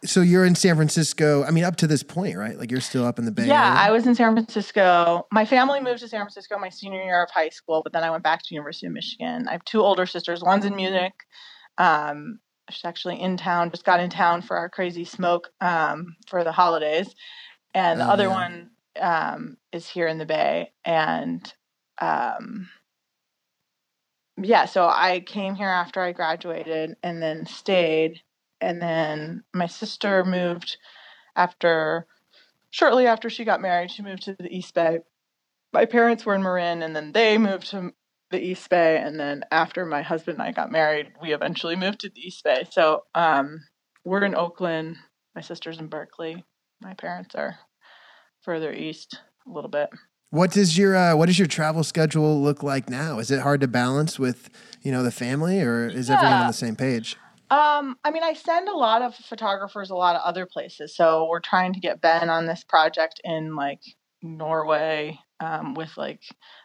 so 0.05 0.21
you're 0.21 0.45
in 0.45 0.55
San 0.55 0.77
Francisco. 0.77 1.45
I 1.45 1.51
mean, 1.51 1.65
up 1.65 1.77
to 1.77 1.87
this 1.87 2.03
point, 2.03 2.37
right? 2.37 2.59
Like 2.59 2.71
you're 2.71 2.81
still 2.81 3.05
up 3.05 3.19
in 3.19 3.25
the 3.25 3.33
Bay 3.33 3.47
yeah, 3.47 3.69
Area. 3.69 3.81
I 3.81 3.91
was 3.91 4.07
in 4.07 4.15
San 4.15 4.35
Francisco. 4.35 5.27
My 5.33 5.45
family 5.45 5.81
moved 5.81 6.01
to 6.01 6.09
San 6.09 6.21
Francisco 6.21 6.59
my 6.59 6.69
senior 6.69 7.03
year 7.03 7.23
of 7.23 7.31
high 7.31 7.51
school, 7.51 7.83
but 7.83 7.93
then 7.93 8.03
I 8.03 8.11
went 8.11 8.23
back 8.23 8.43
to 8.43 8.55
University 8.55 8.87
of 8.87 8.93
Michigan. 8.93 9.47
I 9.49 9.53
have 9.53 9.65
two 9.65 9.81
older 9.81 10.07
sisters. 10.07 10.43
One's 10.43 10.65
in 10.65 10.77
Munich. 10.77 11.15
Um, 11.79 12.41
she's 12.71 12.85
actually 12.85 13.21
in 13.21 13.37
town. 13.37 13.71
Just 13.71 13.85
got 13.85 14.01
in 14.01 14.11
town 14.11 14.43
for 14.43 14.57
our 14.57 14.69
crazy 14.69 15.05
smoke 15.05 15.51
um, 15.61 16.17
for 16.27 16.45
the 16.45 16.53
holidays, 16.53 17.15
and 17.75 18.01
the 18.01 18.05
Oh, 18.05 18.11
other 18.11 18.29
man. 18.29 18.37
one 18.37 18.71
um, 19.01 19.57
is 19.73 19.89
here 19.89 20.07
in 20.07 20.19
the 20.19 20.27
Bay. 20.27 20.73
And 20.85 21.53
um, 22.01 22.69
yeah, 24.37 24.65
so 24.67 24.87
I 24.89 25.21
came 25.21 25.55
here 25.55 25.69
after 25.69 26.01
I 26.01 26.13
graduated, 26.13 26.97
and 27.03 27.23
then 27.23 27.47
stayed. 27.47 28.21
And 28.61 28.81
then 28.81 29.45
my 29.53 29.67
sister 29.67 30.25
moved 30.25 30.77
after 31.37 32.07
shortly 32.71 33.07
after 33.07 33.31
she 33.31 33.45
got 33.45 33.61
married, 33.61 33.91
she 33.91 34.03
moved 34.03 34.23
to 34.25 34.35
the 34.35 34.55
East 34.55 34.75
Bay. 34.75 35.01
My 35.73 35.85
parents 35.87 36.25
were 36.25 36.35
in 36.35 36.43
Marin, 36.43 36.83
and 36.83 36.95
then 36.95 37.13
they 37.13 37.39
moved 37.39 37.69
to 37.71 37.93
the 38.31 38.41
East 38.41 38.71
Bay. 38.71 38.99
And 38.99 39.19
then 39.19 39.45
after 39.51 39.85
my 39.87 40.03
husband 40.03 40.39
and 40.39 40.49
I 40.49 40.53
got 40.53 40.73
married, 40.73 41.13
we 41.21 41.35
eventually 41.35 41.77
moved 41.77 42.01
to 42.01 42.09
the 42.11 42.21
East 42.21 42.45
Bay. 42.45 42.65
So 42.71 43.05
um, 43.15 43.61
we're 44.05 44.25
in 44.25 44.35
Oakland. 44.35 44.97
My 45.35 45.41
sister's 45.43 45.79
in 45.79 45.89
Berkeley. 45.89 46.45
My 46.81 46.95
parents 46.95 47.35
are 47.35 47.59
further 48.43 48.73
east 48.73 49.19
a 49.47 49.51
little 49.51 49.71
bit. 49.71 49.91
What 50.31 50.51
does 50.51 50.77
your 50.77 50.97
uh, 50.97 51.17
what 51.17 51.27
does 51.27 51.39
your 51.39 51.47
travel 51.47 51.85
schedule 51.85 52.43
look 52.43 52.63
like 52.63 52.91
now? 52.91 53.19
Is 53.19 53.31
it 53.31 53.41
hard 53.41 53.61
to 53.61 53.69
balance 53.69 54.19
with 54.19 54.51
you 54.83 54.91
know 54.91 55.03
the 55.03 55.13
family, 55.13 55.61
or 55.61 55.87
is 55.87 56.11
everyone 56.11 56.41
on 56.41 56.47
the 56.49 56.53
same 56.53 56.77
page? 56.77 57.17
Um, 57.51 57.97
I 58.03 58.11
mean, 58.11 58.25
I 58.25 58.33
send 58.33 58.69
a 58.69 58.77
lot 58.77 59.03
of 59.03 59.15
photographers 59.15 59.91
a 59.91 59.95
lot 59.95 60.17
of 60.17 60.23
other 60.23 60.47
places. 60.47 60.97
So 60.97 61.29
we're 61.29 61.41
trying 61.41 61.73
to 61.75 61.81
get 61.81 62.01
Ben 62.01 62.31
on 62.31 62.47
this 62.47 62.65
project 62.65 63.21
in 63.23 63.55
like 63.55 63.81
Norway 64.23 65.21
um, 65.41 65.75
with 65.75 65.97
like 65.97 66.23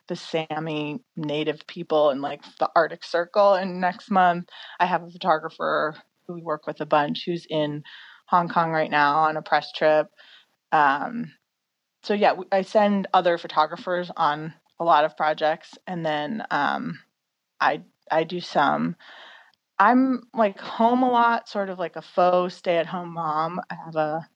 the 0.07 0.15
Sami 0.15 0.99
native 1.15 1.67
people 1.67 2.09
and 2.09 2.21
like 2.21 2.41
the 2.59 2.69
Arctic 2.75 3.03
Circle. 3.03 3.53
And 3.53 3.81
next 3.81 4.09
month, 4.09 4.49
I 4.79 4.85
have 4.85 5.03
a 5.03 5.11
photographer 5.11 5.95
who 6.25 6.33
we 6.33 6.41
work 6.41 6.65
with 6.65 6.81
a 6.81 6.85
bunch 6.85 7.23
who's 7.25 7.45
in 7.49 7.83
Hong 8.29 8.47
Kong 8.47 8.71
right 8.71 8.91
now 8.91 9.19
on 9.19 9.37
a 9.37 9.41
press 9.41 9.71
trip. 9.71 10.07
Um, 10.71 11.33
so 12.03 12.13
yeah, 12.13 12.35
I 12.51 12.61
send 12.61 13.07
other 13.13 13.37
photographers 13.37 14.11
on 14.15 14.53
a 14.79 14.83
lot 14.83 15.05
of 15.05 15.17
projects, 15.17 15.77
and 15.87 16.05
then 16.05 16.43
um, 16.51 16.99
I 17.59 17.81
I 18.11 18.23
do 18.23 18.39
some. 18.39 18.95
I'm 19.79 20.23
like 20.33 20.59
home 20.59 21.03
a 21.03 21.09
lot, 21.09 21.49
sort 21.49 21.69
of 21.69 21.79
like 21.79 21.95
a 21.95 22.01
faux 22.01 22.55
stay 22.55 22.77
at 22.77 22.87
home 22.87 23.13
mom. 23.13 23.61
I 23.69 23.75
have 23.85 23.95
a 23.95 24.27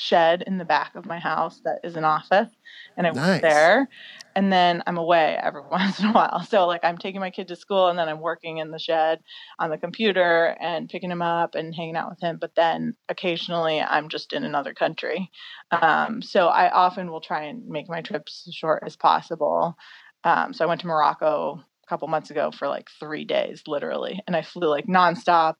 shed 0.00 0.42
in 0.46 0.58
the 0.58 0.64
back 0.64 0.94
of 0.94 1.06
my 1.06 1.18
house 1.18 1.60
that 1.64 1.80
is 1.84 1.96
an 1.96 2.04
office 2.04 2.48
and 2.96 3.06
I 3.06 3.10
Nice. 3.10 3.34
work 3.34 3.42
there. 3.42 3.88
And 4.36 4.52
then 4.52 4.82
I'm 4.86 4.96
away 4.96 5.38
every 5.42 5.62
once 5.70 5.98
in 5.98 6.06
a 6.06 6.12
while. 6.12 6.42
So 6.42 6.66
like 6.66 6.84
I'm 6.84 6.98
taking 6.98 7.20
my 7.20 7.30
kid 7.30 7.48
to 7.48 7.56
school 7.56 7.88
and 7.88 7.98
then 7.98 8.08
I'm 8.08 8.20
working 8.20 8.58
in 8.58 8.70
the 8.70 8.78
shed 8.78 9.20
on 9.58 9.70
the 9.70 9.78
computer 9.78 10.56
and 10.60 10.88
picking 10.88 11.10
him 11.10 11.22
up 11.22 11.54
and 11.54 11.74
hanging 11.74 11.96
out 11.96 12.10
with 12.10 12.20
him. 12.20 12.38
But 12.40 12.54
then 12.54 12.94
occasionally 13.08 13.80
I'm 13.80 14.08
just 14.08 14.32
in 14.32 14.44
another 14.44 14.74
country. 14.74 15.30
Um, 15.70 16.22
so 16.22 16.48
I 16.48 16.70
often 16.70 17.10
will 17.10 17.20
try 17.20 17.44
and 17.44 17.66
make 17.68 17.88
my 17.88 18.02
trips 18.02 18.44
as 18.48 18.54
short 18.54 18.82
as 18.86 18.96
possible. 18.96 19.76
Um, 20.24 20.52
so 20.52 20.64
I 20.64 20.68
went 20.68 20.80
to 20.82 20.86
Morocco 20.86 21.60
a 21.84 21.86
couple 21.88 22.08
months 22.08 22.30
ago 22.30 22.50
for 22.50 22.68
like 22.68 22.88
three 22.98 23.24
days, 23.24 23.62
literally, 23.66 24.20
and 24.26 24.36
I 24.36 24.42
flew 24.42 24.68
like 24.68 24.86
nonstop. 24.86 25.54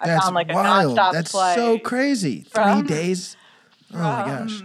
I 0.00 0.06
That's 0.06 0.24
found 0.24 0.34
like 0.34 0.50
a 0.50 0.54
wild. 0.54 0.96
nonstop 0.96 1.12
That's 1.12 1.30
flight 1.30 1.54
so 1.54 1.78
crazy. 1.78 2.46
Three 2.50 2.82
from- 3.90 4.00
Oh 4.00 4.02
my 4.02 4.24
gosh. 4.26 4.62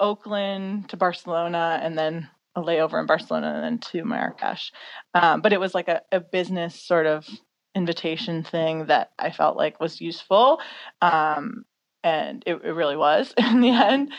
Oakland 0.00 0.88
to 0.88 0.96
Barcelona 0.96 1.78
and 1.82 1.96
then 1.96 2.28
a 2.56 2.60
layover 2.60 3.00
in 3.00 3.06
Barcelona 3.06 3.52
and 3.54 3.64
then 3.64 3.78
to 3.78 4.04
Marrakesh. 4.04 4.72
Um, 5.14 5.40
but 5.40 5.52
it 5.52 5.60
was 5.60 5.74
like 5.74 5.88
a, 5.88 6.02
a 6.10 6.20
business 6.20 6.74
sort 6.80 7.06
of 7.06 7.26
invitation 7.74 8.42
thing 8.42 8.86
that 8.86 9.10
I 9.18 9.30
felt 9.30 9.56
like 9.56 9.80
was 9.80 10.00
useful. 10.00 10.60
Um, 11.00 11.64
and 12.04 12.42
it, 12.46 12.56
it 12.64 12.72
really 12.72 12.96
was 12.96 13.32
in 13.38 13.60
the 13.60 13.70
end. 13.70 14.12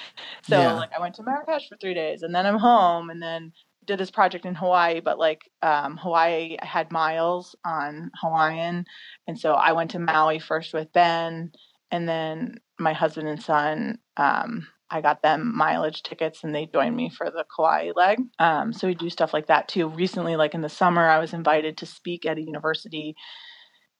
So 0.43 0.57
Yeah. 0.59 0.73
like 0.73 0.91
I 0.97 1.01
went 1.01 1.15
to 1.15 1.23
Marrakesh 1.23 1.67
for 1.69 1.75
three 1.77 1.93
days 1.93 2.23
and 2.23 2.33
then 2.33 2.45
I'm 2.45 2.57
home 2.57 3.09
and 3.09 3.21
then 3.21 3.51
did 3.85 3.99
this 3.99 4.09
project 4.11 4.45
in 4.45 4.55
Hawaii, 4.55 5.01
but 5.01 5.19
like 5.19 5.41
um, 5.61 5.97
Hawaii 5.97 6.55
I 6.61 6.65
had 6.65 6.91
miles 6.93 7.55
on 7.65 8.09
Hawaiian. 8.21 8.85
And 9.27 9.37
so 9.37 9.53
I 9.53 9.73
went 9.73 9.91
to 9.91 9.99
Maui 9.99 10.39
first 10.39 10.73
with 10.73 10.93
Ben 10.93 11.51
and 11.91 12.07
then 12.09 12.55
my 12.83 12.93
husband 12.93 13.27
and 13.27 13.41
son 13.41 13.97
um, 14.17 14.67
I 14.93 15.01
got 15.01 15.23
them 15.23 15.55
mileage 15.55 16.03
tickets 16.03 16.43
and 16.43 16.53
they 16.53 16.67
joined 16.67 16.95
me 16.95 17.09
for 17.09 17.31
the 17.31 17.45
Kauai 17.55 17.89
leg. 17.95 18.19
Um, 18.37 18.71
so 18.71 18.87
we 18.87 18.93
do 18.93 19.09
stuff 19.09 19.33
like 19.33 19.47
that 19.47 19.67
too. 19.67 19.87
Recently, 19.87 20.35
like 20.35 20.53
in 20.53 20.61
the 20.61 20.69
summer, 20.69 21.09
I 21.09 21.17
was 21.17 21.33
invited 21.33 21.77
to 21.77 21.87
speak 21.87 22.27
at 22.27 22.37
a 22.37 22.41
university 22.41 23.15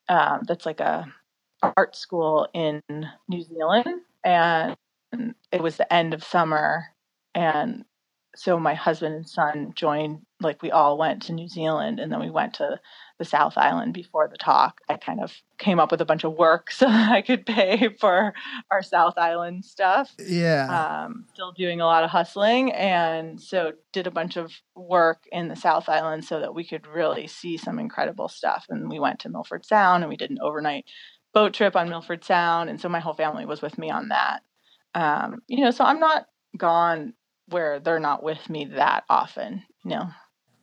um, 0.08 0.42
that's 0.46 0.64
like 0.64 0.78
a 0.78 1.12
art 1.76 1.96
school 1.96 2.46
in 2.54 2.80
New 3.28 3.42
Zealand, 3.42 4.02
and 4.24 4.76
it 5.50 5.62
was 5.62 5.76
the 5.76 5.92
end 5.92 6.14
of 6.14 6.22
summer, 6.22 6.84
and 7.34 7.84
so 8.36 8.60
my 8.60 8.74
husband 8.74 9.14
and 9.14 9.28
son 9.28 9.72
joined. 9.74 10.20
Like 10.40 10.62
we 10.62 10.70
all 10.70 10.96
went 10.96 11.22
to 11.22 11.32
New 11.32 11.48
Zealand, 11.48 11.98
and 11.98 12.12
then 12.12 12.20
we 12.20 12.30
went 12.30 12.54
to 12.54 12.78
the 13.18 13.24
South 13.24 13.56
Island 13.56 13.94
before 13.94 14.28
the 14.28 14.36
talk. 14.36 14.80
I 14.88 14.96
kind 14.96 15.20
of 15.20 15.32
came 15.58 15.78
up 15.78 15.90
with 15.90 16.00
a 16.00 16.04
bunch 16.04 16.24
of 16.24 16.32
work 16.34 16.70
so 16.70 16.86
that 16.86 17.12
I 17.12 17.22
could 17.22 17.46
pay 17.46 17.90
for 18.00 18.34
our 18.70 18.82
South 18.82 19.14
Island 19.16 19.64
stuff 19.64 20.12
Yeah. 20.18 21.04
um, 21.04 21.26
still 21.32 21.52
doing 21.52 21.80
a 21.80 21.86
lot 21.86 22.04
of 22.04 22.10
hustling 22.10 22.72
and 22.72 23.40
so 23.40 23.72
did 23.92 24.06
a 24.06 24.10
bunch 24.10 24.36
of 24.36 24.52
work 24.74 25.24
in 25.30 25.48
the 25.48 25.56
south 25.56 25.88
island 25.88 26.24
so 26.24 26.40
that 26.40 26.54
we 26.54 26.64
could 26.64 26.86
really 26.86 27.26
see 27.26 27.56
some 27.56 27.78
incredible 27.78 28.28
stuff 28.28 28.66
and 28.68 28.90
we 28.90 28.98
went 28.98 29.20
to 29.20 29.28
milford 29.28 29.64
sound 29.64 30.02
and 30.02 30.10
we 30.10 30.16
did 30.16 30.30
an 30.30 30.38
overnight 30.40 30.84
boat 31.32 31.52
trip 31.54 31.76
on 31.76 31.88
milford 31.88 32.24
sound 32.24 32.68
and 32.70 32.80
so 32.80 32.88
my 32.88 33.00
whole 33.00 33.14
family 33.14 33.46
was 33.46 33.62
with 33.62 33.78
me 33.78 33.90
on 33.90 34.08
that 34.08 34.42
um, 34.94 35.42
you 35.46 35.62
know 35.62 35.70
so 35.70 35.84
i'm 35.84 36.00
not 36.00 36.26
gone 36.56 37.12
where 37.48 37.78
they're 37.80 38.00
not 38.00 38.22
with 38.22 38.48
me 38.48 38.64
that 38.64 39.04
often 39.08 39.62
you 39.84 39.90
know 39.90 40.08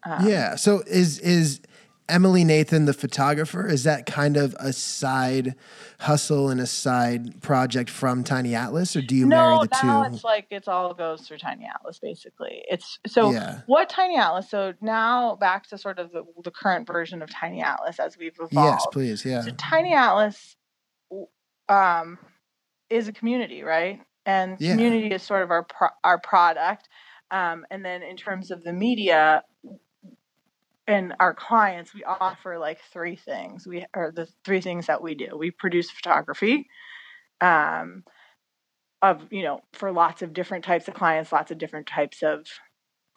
um, 0.04 0.28
yeah. 0.28 0.56
So 0.56 0.82
is 0.88 1.20
is 1.20 1.62
Emily 2.10 2.44
Nathan 2.44 2.86
the 2.86 2.94
photographer? 2.94 3.68
Is 3.68 3.84
that 3.86 4.06
kind 4.06 4.36
of 4.38 4.54
a 4.60 4.74
side 4.74 5.56
hustle 6.00 6.50
and 6.50 6.60
a 6.60 6.66
side 6.68 7.42
project 7.42 7.90
from 7.90 8.24
Tiny 8.24 8.54
Atlas, 8.56 8.96
or 8.96 9.02
do 9.02 9.16
you 9.16 9.28
marry 9.28 9.58
the 9.60 9.70
now 9.84 10.04
two? 10.04 10.14
it's 10.14 10.24
like 10.24 10.48
it's 10.52 10.68
all 10.68 10.94
goes 10.94 11.22
through 11.22 11.38
Tiny 11.38 11.66
Atlas 11.74 12.00
basically. 12.00 12.64
It's 12.70 13.00
so 13.08 13.32
Yeah. 13.32 13.62
what 13.68 13.90
Tiny 13.90 14.18
Atlas. 14.18 14.50
So 14.50 14.74
now 14.82 15.36
back 15.38 15.68
to 15.70 15.78
sort 15.78 16.00
of 16.00 16.12
the, 16.12 16.24
the 16.44 16.52
current 16.52 16.86
version 16.88 17.22
of 17.22 17.30
Tiny 17.30 17.62
Atlas 17.62 18.00
as 18.00 18.18
we've 18.18 18.36
evolved. 18.40 18.54
Yes, 18.54 18.86
please. 18.92 19.26
Yeah. 19.26 19.42
So 19.42 19.52
Tiny 19.58 19.94
Atlas 19.94 20.56
um, 21.70 22.18
is 22.90 23.08
a 23.08 23.14
community, 23.14 23.64
right? 23.64 24.02
And 24.26 24.58
Yeah. 24.60 24.72
community 24.74 25.08
is 25.14 25.24
sort 25.24 25.44
of 25.44 25.52
our 25.52 25.64
pro- 25.64 25.96
our 26.04 26.20
product. 26.20 26.90
Um, 27.32 27.66
and 27.72 27.86
then 27.86 28.04
in 28.04 28.18
terms 28.18 28.52
of 28.52 28.64
the 28.64 28.74
media 28.74 29.44
and 30.88 31.14
our 31.20 31.34
clients, 31.34 31.94
we 31.94 32.04
offer 32.04 32.58
like 32.58 32.80
three 32.92 33.16
things. 33.16 33.68
We 33.68 33.86
are 33.94 34.12
the 34.12 34.28
three 34.44 34.62
things 34.62 34.88
that 34.88 35.02
we 35.02 35.16
do. 35.16 35.38
We 35.38 35.52
produce 35.52 35.90
photography. 35.92 36.68
Um, 37.40 38.04
of 39.02 39.26
you 39.32 39.44
know 39.44 39.62
for 39.74 39.92
lots 39.92 40.22
of 40.22 40.34
different 40.34 40.64
types 40.64 40.88
of 40.88 40.94
clients 40.94 41.32
lots 41.32 41.52
of 41.52 41.58
different 41.58 41.88
types 41.88 42.22
of 42.22 42.46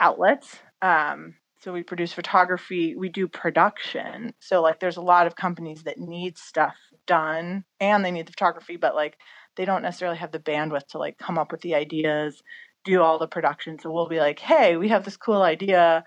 outlets 0.01 0.59
um, 0.83 1.35
so 1.61 1.73
we 1.73 1.83
produce 1.83 2.13
photography 2.13 2.95
we 2.97 3.09
do 3.09 3.29
production 3.29 4.33
so 4.41 4.63
like 4.63 4.81
there's 4.81 4.97
a 4.97 5.03
lot 5.03 5.27
of 5.27 5.37
companies 5.37 5.83
that 5.83 5.99
need 5.99 6.37
stuff 6.39 6.77
done 7.07 7.65
and 7.81 8.05
they 8.05 8.11
need 8.11 8.27
the 8.27 8.33
photography 8.33 8.77
but 8.77 8.95
like 8.95 9.17
they 9.57 9.65
don't 9.65 9.83
necessarily 9.83 10.17
have 10.17 10.33
the 10.33 10.39
bandwidth 10.39 10.87
to 10.89 10.99
like 10.99 11.19
come 11.19 11.39
up 11.39 11.53
with 11.53 11.61
the 11.61 11.75
ideas 11.75 12.43
do 12.85 13.01
all 13.03 13.19
the 13.19 13.29
production 13.29 13.79
so 13.79 13.91
we'll 13.91 14.09
be 14.09 14.19
like 14.19 14.39
hey 14.39 14.77
we 14.77 14.89
have 14.89 15.05
this 15.05 15.17
cool 15.17 15.43
idea 15.43 16.05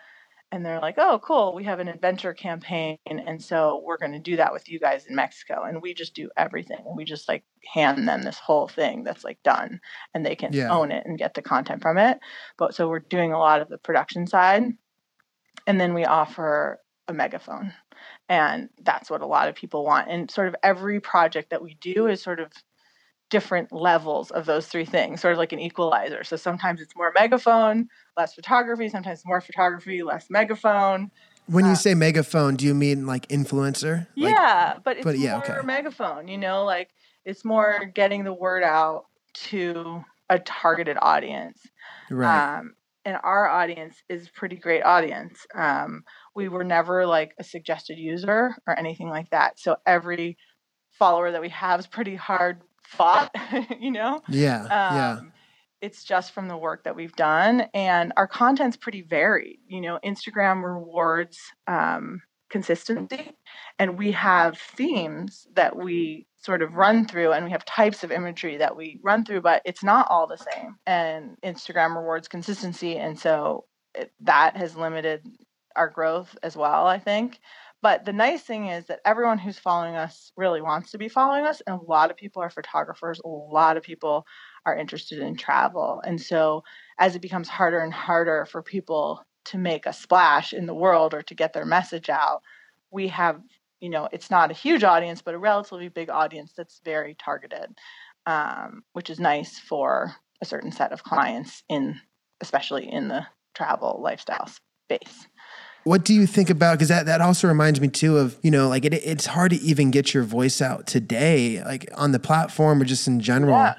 and 0.52 0.66
they're 0.66 0.80
like 0.80 0.96
oh 0.98 1.20
cool 1.24 1.54
we 1.54 1.64
have 1.64 1.80
an 1.80 1.88
adventure 1.88 2.34
campaign 2.34 2.98
and 3.06 3.42
so 3.42 3.82
we're 3.86 3.98
going 3.98 4.12
to 4.12 4.20
do 4.20 4.38
that 4.38 4.54
with 4.54 4.70
you 4.70 4.80
guys 4.80 5.06
in 5.06 5.16
mexico 5.16 5.64
and 5.64 5.82
we 5.82 5.94
just 5.94 6.14
do 6.14 6.30
everything 6.38 6.84
we 6.96 7.04
just 7.04 7.28
like 7.28 7.44
hand 7.74 8.08
them 8.08 8.22
this 8.22 8.40
whole 8.40 8.68
thing 8.68 9.04
that's 9.04 9.24
like 9.24 9.42
done 9.44 9.80
and 10.14 10.26
they 10.26 10.36
can 10.36 10.54
Yeah. 10.54 10.72
own 10.72 10.92
it 10.92 11.06
and 11.06 11.18
get 11.18 11.34
the 11.34 11.42
content 11.42 11.82
from 11.82 11.98
it 11.98 12.20
but 12.58 12.74
so 12.74 12.88
we're 12.88 13.00
doing 13.00 13.34
a 13.34 13.40
lot 13.40 13.62
of 13.62 13.70
the 13.70 13.78
production 13.78 14.26
side 14.28 14.64
and 15.66 15.80
then 15.82 15.94
we 15.94 16.06
offer 16.06 16.80
a 17.08 17.14
megaphone 17.14 17.74
and 18.30 18.70
that's 18.84 19.10
what 19.10 19.22
a 19.22 19.28
lot 19.28 19.50
of 19.50 19.56
people 19.56 19.84
want 19.84 20.10
and 20.10 20.30
sort 20.32 20.48
of 20.48 20.56
every 20.64 21.00
project 21.00 21.50
that 21.50 21.62
we 21.62 21.76
do 21.82 22.08
is 22.08 22.22
sort 22.22 22.40
of 22.40 22.52
different 23.30 23.72
levels 23.72 24.32
of 24.32 24.46
those 24.46 24.68
three 24.68 24.86
things 24.86 25.22
sort 25.22 25.34
of 25.34 25.38
like 25.38 25.52
an 25.52 25.60
equalizer 25.60 26.24
so 26.24 26.36
sometimes 26.36 26.80
it's 26.80 26.96
more 26.96 27.12
megaphone 27.16 27.88
less 28.16 28.34
photography 28.34 28.88
sometimes 28.88 29.24
more 29.26 29.42
photography 29.42 30.02
less 30.02 30.28
megaphone 30.30 31.12
When 31.48 31.66
you 31.66 31.72
uh, 31.72 31.76
say 31.76 31.94
megaphone, 31.94 32.58
do 32.58 32.66
you 32.66 32.74
mean 32.74 33.06
like 33.06 33.28
influencer? 33.30 34.08
Like, 34.18 34.34
yeah, 34.36 34.78
but 34.84 34.98
it's 34.98 35.06
but 35.06 35.18
yeah, 35.18 35.38
more 35.38 35.60
okay. 35.60 35.66
megaphone, 35.66 36.28
you 36.28 36.38
know, 36.38 36.66
like 36.66 36.90
it's 37.24 37.46
more 37.46 37.86
getting 37.86 38.26
the 38.26 38.34
word 38.34 38.64
out 38.64 39.06
to 39.34 40.04
a 40.30 40.40
targeted 40.40 40.98
audience. 41.02 41.62
right. 42.10 42.58
Um, 42.58 42.74
and 43.06 43.18
our 43.24 43.48
audience 43.48 43.96
is 44.10 44.28
pretty 44.28 44.58
great 44.58 44.84
audience. 44.84 45.48
Um, 45.56 46.04
we 46.36 46.50
were 46.50 46.66
never 46.66 47.06
like 47.06 47.34
a 47.40 47.44
suggested 47.44 47.98
user 47.98 48.54
or 48.68 48.78
anything 48.78 49.10
like 49.10 49.30
that. 49.30 49.58
So 49.58 49.78
every 49.86 50.38
follower 50.92 51.32
that 51.32 51.40
we 51.40 51.50
have 51.50 51.80
is 51.80 51.88
pretty 51.88 52.16
hard 52.16 52.62
fought, 52.88 53.34
you 53.80 53.92
know? 53.92 54.22
yeah. 54.30 54.66
yeah. 54.70 55.12
Um, 55.20 55.34
It's 55.82 56.04
just 56.04 56.32
from 56.32 56.48
the 56.48 56.58
work 56.58 56.86
that 56.86 56.96
we've 56.96 57.16
done, 57.16 57.68
and 57.74 58.12
our 58.18 58.28
content's 58.28 58.78
pretty 58.78 59.04
varied. 59.04 59.60
You 59.68 59.82
know, 59.82 60.00
Instagram 60.04 60.64
rewards 60.64 61.38
um, 61.68 62.22
consistency, 62.50 63.32
and 63.78 63.98
we 63.98 64.12
have 64.14 64.58
themes 64.58 65.48
that 65.54 65.76
we 65.76 66.26
sort 66.38 66.62
of 66.64 66.74
run 66.74 67.06
through, 67.06 67.32
and 67.34 67.46
we 67.46 67.52
have 67.52 67.66
types 67.66 68.04
of 68.04 68.12
imagery 68.12 68.58
that 68.58 68.76
we 68.76 69.00
run 69.04 69.24
through, 69.24 69.42
but 69.42 69.62
it's 69.66 69.84
not 69.84 70.08
all 70.10 70.26
the 70.26 70.38
same. 70.38 70.78
And 70.88 71.38
Instagram 71.44 71.96
rewards 71.96 72.28
consistency, 72.28 72.98
and 72.98 73.20
so 73.20 73.66
it, 73.94 74.12
that 74.22 74.58
has 74.58 74.76
limited 74.76 75.22
our 75.76 75.90
growth 75.90 76.36
as 76.42 76.58
well, 76.58 76.88
I 76.88 76.98
think. 76.98 77.40
But 77.82 78.06
the 78.06 78.14
nice 78.14 78.42
thing 78.42 78.68
is 78.68 78.86
that 78.86 79.02
everyone 79.06 79.38
who's 79.38 79.60
following 79.60 79.96
us 79.96 80.32
really 80.36 80.62
wants 80.62 80.92
to 80.92 80.98
be 80.98 81.08
following 81.08 81.46
us, 81.46 81.62
and 81.68 81.80
a 81.80 81.84
lot 81.84 82.10
of 82.10 82.18
people 82.18 82.42
are 82.42 82.50
photographers. 82.50 83.22
A 83.24 83.28
lot 83.28 83.78
of 83.78 83.84
people 83.84 84.26
are 84.66 84.76
interested 84.78 85.20
in 85.20 85.36
travel. 85.36 86.02
And 86.06 86.20
so, 86.20 86.64
as 86.98 87.16
it 87.16 87.22
becomes 87.22 87.48
harder 87.48 87.80
and 87.80 87.94
harder 87.94 88.46
for 88.46 88.64
people 88.64 89.24
to 89.46 89.58
make 89.58 89.86
a 89.86 89.94
splash 89.94 90.54
in 90.54 90.66
the 90.66 90.74
world 90.74 91.14
or 91.14 91.22
to 91.22 91.36
get 91.36 91.54
their 91.54 91.66
message 91.66 92.10
out, 92.10 92.42
we 92.92 93.08
have 93.10 93.42
you 93.80 93.90
know, 93.90 94.10
it's 94.12 94.32
not 94.32 94.52
a 94.52 94.56
huge 94.56 94.84
audience, 94.84 95.22
but 95.22 95.36
a 95.36 95.40
relatively 95.40 95.90
big 95.90 96.10
audience 96.10 96.54
that's 96.56 96.82
very 96.84 97.16
targeted, 97.16 97.78
um, 98.26 98.84
which 98.94 99.10
is 99.10 99.20
nice 99.20 99.60
for 99.60 100.16
a 100.42 100.46
certain 100.46 100.72
set 100.72 100.92
of 100.92 101.04
clients 101.04 101.64
in, 101.70 102.00
especially 102.42 102.92
in 102.92 103.08
the 103.08 103.26
travel 103.54 104.00
lifestyle 104.02 104.48
space. 104.48 105.28
What 105.88 106.04
do 106.06 106.14
you 106.14 106.28
think 106.28 106.50
about? 106.50 106.74
Because 106.74 106.90
that, 106.90 107.06
that 107.06 107.22
also 107.22 107.48
reminds 107.48 107.80
me 107.80 107.88
too 107.88 108.18
of 108.18 108.38
you 108.44 108.52
know 108.52 108.68
like 108.68 108.84
it, 108.86 108.94
it's 108.94 109.26
hard 109.26 109.52
to 109.52 109.58
even 109.62 109.90
get 109.92 110.14
your 110.14 110.24
voice 110.24 110.62
out 110.62 110.86
today, 110.88 111.64
like 111.64 111.90
on 111.96 112.12
the 112.12 112.20
platform 112.20 112.82
or 112.82 112.86
just 112.86 113.08
in 113.08 113.20
general, 113.20 113.54
Yeah. 113.54 113.76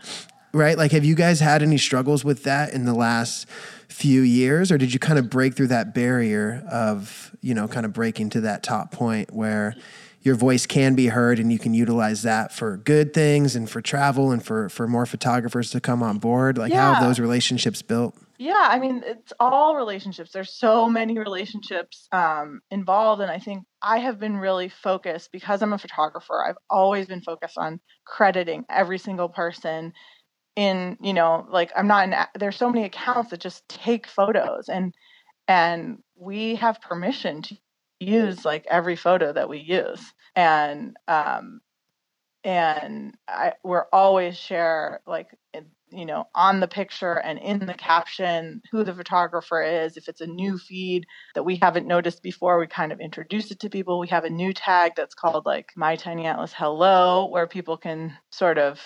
right? 0.52 0.76
Like, 0.78 0.92
have 0.92 1.04
you 1.04 1.14
guys 1.14 1.40
had 1.40 1.62
any 1.62 1.78
struggles 1.78 2.24
with 2.24 2.44
that 2.44 2.72
in 2.72 2.84
the 2.84 2.94
last 2.94 3.46
few 3.88 4.22
years, 4.22 4.70
or 4.72 4.78
did 4.78 4.92
you 4.92 4.98
kind 4.98 5.18
of 5.18 5.28
break 5.28 5.54
through 5.54 5.66
that 5.68 5.94
barrier 5.94 6.64
of 6.70 7.34
you 7.40 7.54
know 7.54 7.68
kind 7.68 7.84
of 7.86 7.92
breaking 7.92 8.30
to 8.30 8.40
that 8.42 8.62
top 8.62 8.90
point 8.92 9.32
where 9.32 9.74
your 10.22 10.34
voice 10.34 10.66
can 10.66 10.94
be 10.94 11.06
heard 11.08 11.38
and 11.38 11.52
you 11.52 11.58
can 11.58 11.72
utilize 11.74 12.22
that 12.22 12.52
for 12.52 12.76
good 12.78 13.14
things 13.14 13.54
and 13.54 13.70
for 13.70 13.80
travel 13.80 14.30
and 14.32 14.44
for 14.44 14.68
for 14.68 14.88
more 14.88 15.06
photographers 15.06 15.70
to 15.70 15.80
come 15.80 16.02
on 16.02 16.18
board? 16.18 16.56
Like, 16.58 16.72
how 16.72 16.94
have 16.94 17.02
those 17.04 17.20
relationships 17.20 17.82
built? 17.82 18.14
Yeah, 18.38 18.68
I 18.70 18.78
mean, 18.78 19.02
it's 19.04 19.32
all 19.40 19.74
relationships. 19.74 20.30
There's 20.32 20.54
so 20.54 20.88
many 20.88 21.18
relationships 21.18 22.08
um, 22.12 22.60
involved. 22.70 23.20
And 23.20 23.30
I 23.32 23.40
think 23.40 23.64
I 23.82 23.98
have 23.98 24.20
been 24.20 24.36
really 24.36 24.68
focused 24.68 25.32
because 25.32 25.60
I'm 25.60 25.72
a 25.72 25.78
photographer. 25.78 26.44
I've 26.44 26.58
always 26.70 27.06
been 27.06 27.20
focused 27.20 27.58
on 27.58 27.80
crediting 28.06 28.64
every 28.70 28.98
single 28.98 29.28
person 29.28 29.92
in, 30.56 30.98
you 31.00 31.14
know, 31.14 31.46
like 31.50 31.72
I'm 31.76 31.88
not 31.88 32.04
in, 32.08 32.14
there's 32.38 32.56
so 32.56 32.70
many 32.70 32.84
accounts 32.84 33.30
that 33.30 33.40
just 33.40 33.68
take 33.68 34.06
photos 34.06 34.68
and, 34.68 34.94
and 35.48 35.98
we 36.16 36.56
have 36.56 36.80
permission 36.80 37.42
to 37.42 37.56
use 38.00 38.44
like 38.44 38.66
every 38.70 38.96
photo 38.96 39.32
that 39.32 39.48
we 39.48 39.58
use. 39.58 40.12
And, 40.36 40.96
um, 41.08 41.60
and 42.44 43.16
I, 43.28 43.54
we're 43.64 43.86
always 43.92 44.38
share 44.38 45.00
like 45.06 45.28
you 45.90 46.06
know 46.06 46.24
on 46.34 46.60
the 46.60 46.68
picture 46.68 47.14
and 47.14 47.38
in 47.38 47.66
the 47.66 47.74
caption 47.74 48.62
who 48.70 48.84
the 48.84 48.94
photographer 48.94 49.62
is. 49.62 49.96
If 49.96 50.08
it's 50.08 50.20
a 50.20 50.26
new 50.26 50.58
feed 50.58 51.06
that 51.34 51.44
we 51.44 51.56
haven't 51.56 51.86
noticed 51.86 52.22
before 52.22 52.58
we 52.58 52.66
kind 52.66 52.92
of 52.92 53.00
introduce 53.00 53.50
it 53.50 53.60
to 53.60 53.70
people. 53.70 53.98
We 53.98 54.08
have 54.08 54.24
a 54.24 54.30
new 54.30 54.52
tag 54.52 54.92
that's 54.96 55.14
called 55.14 55.46
like 55.46 55.70
my 55.76 55.96
tiny 55.96 56.26
atlas 56.26 56.52
hello 56.56 57.26
where 57.26 57.46
people 57.46 57.76
can 57.76 58.16
sort 58.30 58.58
of 58.58 58.80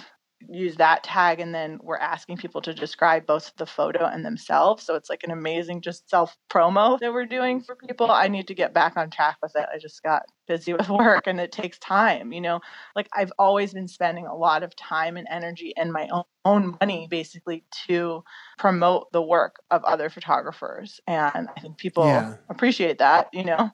use 0.49 0.77
that 0.77 1.03
tag 1.05 1.41
and 1.41 1.55
then 1.55 1.79
we're 1.83 1.97
asking 1.99 2.37
people 2.37 2.61
to 2.61 2.75
describe 2.75 3.27
both 3.27 3.53
the 3.57 3.67
photo 3.67 4.05
and 4.07 4.25
themselves 4.25 4.85
so 4.85 4.95
it's 4.95 5.11
like 5.11 5.23
an 5.25 5.31
amazing 5.31 5.81
just 5.81 6.09
self 6.09 6.37
promo 6.51 6.99
that 7.01 7.13
we're 7.13 7.27
doing 7.27 7.61
for 7.61 7.77
people 7.77 8.11
i 8.11 8.29
need 8.29 8.47
to 8.49 8.55
get 8.55 8.73
back 8.75 8.97
on 8.97 9.11
track 9.11 9.37
with 9.43 9.53
it 9.57 9.67
i 9.75 9.79
just 9.79 10.03
got 10.03 10.23
busy 10.47 10.73
with 10.73 10.89
work 10.91 11.27
and 11.27 11.41
it 11.41 11.53
takes 11.53 11.79
time 11.79 12.33
you 12.33 12.41
know 12.41 12.61
like 12.95 13.09
I've 13.15 13.33
always 13.39 13.73
been 13.73 13.89
spending 13.89 14.27
a 14.27 14.35
lot 14.35 14.63
of 14.63 14.75
time 14.77 15.17
and 15.17 15.27
energy 15.31 15.73
and 15.77 15.93
my 15.93 16.09
own, 16.09 16.25
own 16.45 16.77
money 16.81 17.07
basically 17.11 17.65
to 17.87 18.23
promote 18.59 19.11
the 19.13 19.23
work 19.23 19.57
of 19.71 19.85
other 19.85 20.11
photographers. 20.11 21.01
And 21.07 21.49
I 21.57 21.61
think 21.61 21.79
people 21.79 22.05
Yeah. 22.05 22.35
appreciate 22.49 22.99
that, 22.99 23.29
you 23.33 23.45
know. 23.45 23.71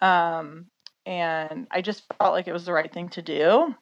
Um, 0.00 0.66
and 1.04 1.66
I 1.70 1.82
just 1.82 2.04
felt 2.18 2.32
like 2.32 2.46
it 2.46 2.52
was 2.52 2.64
the 2.64 2.72
right 2.72 2.92
thing 2.92 3.08
to 3.10 3.22
do. 3.22 3.74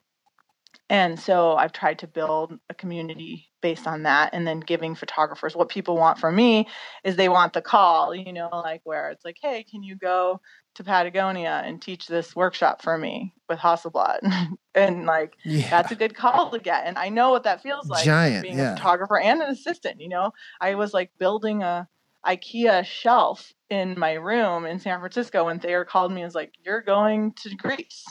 And 0.90 1.20
so 1.20 1.54
I've 1.54 1.72
tried 1.72 2.00
to 2.00 2.08
build 2.08 2.58
a 2.68 2.74
community 2.74 3.48
based 3.62 3.86
on 3.86 4.02
that 4.02 4.30
and 4.32 4.44
then 4.44 4.58
giving 4.58 4.96
photographers 4.96 5.54
what 5.54 5.68
people 5.68 5.96
want 5.96 6.18
from 6.18 6.34
me 6.34 6.66
is 7.04 7.14
they 7.14 7.28
want 7.28 7.52
the 7.52 7.62
call, 7.62 8.12
you 8.12 8.32
know, 8.32 8.48
like 8.52 8.80
where 8.82 9.10
it's 9.10 9.24
like, 9.24 9.36
hey, 9.40 9.62
can 9.62 9.84
you 9.84 9.94
go 9.94 10.40
to 10.74 10.82
Patagonia 10.84 11.62
and 11.64 11.80
teach 11.80 12.08
this 12.08 12.34
workshop 12.34 12.82
for 12.82 12.98
me 12.98 13.32
with 13.48 13.60
Hasselblad? 13.60 14.18
and 14.74 15.06
like 15.06 15.34
Yeah, 15.44 15.70
that's 15.70 15.92
a 15.92 15.96
good 15.96 16.16
call 16.16 16.50
to 16.50 16.58
get. 16.58 16.84
And 16.84 16.98
I 16.98 17.08
know 17.08 17.30
what 17.30 17.44
that 17.44 17.62
feels 17.62 17.88
like 17.88 18.04
Giant, 18.04 18.42
being 18.42 18.58
yeah. 18.58 18.72
a 18.72 18.76
photographer 18.76 19.20
and 19.20 19.40
an 19.40 19.48
assistant. 19.48 20.00
You 20.00 20.08
know, 20.08 20.32
I 20.60 20.74
was 20.74 20.92
like 20.92 21.12
building 21.20 21.62
a 21.62 21.86
IKEA 22.26 22.84
shelf 22.84 23.52
in 23.70 23.96
my 23.96 24.14
room 24.14 24.66
in 24.66 24.80
San 24.80 24.98
Francisco 24.98 25.44
when 25.44 25.60
Thayer 25.60 25.84
called 25.84 26.10
me 26.10 26.22
and 26.22 26.26
was 26.26 26.34
like, 26.34 26.52
You're 26.64 26.82
going 26.82 27.32
to 27.42 27.54
Greece. 27.54 28.04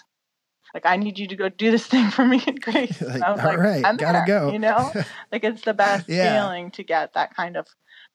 Like 0.74 0.86
I 0.86 0.98
need 0.98 1.18
you 1.18 1.28
to 1.28 1.36
go 1.36 1.50
do 1.50 1.72
this 1.72 1.88
thing 1.88 2.10
for 2.12 2.26
me 2.26 2.42
in 2.46 2.56
Greece. 2.56 3.02
Like, 3.02 3.16
And 3.16 3.24
I 3.24 3.32
was 3.32 3.40
all 3.42 3.48
like, 3.48 3.60
right, 3.60 3.86
I'm 3.86 3.98
gotta 3.98 4.14
there," 4.20 4.26
go. 4.26 4.52
You 4.54 4.60
know? 4.60 4.92
like 5.32 5.44
it's 5.44 5.64
the 5.64 5.74
best 5.74 6.08
Yeah. 6.08 6.40
feeling 6.40 6.72
to 6.72 6.84
get 6.84 7.14
that 7.14 7.36
kind 7.36 7.58
of 7.58 7.68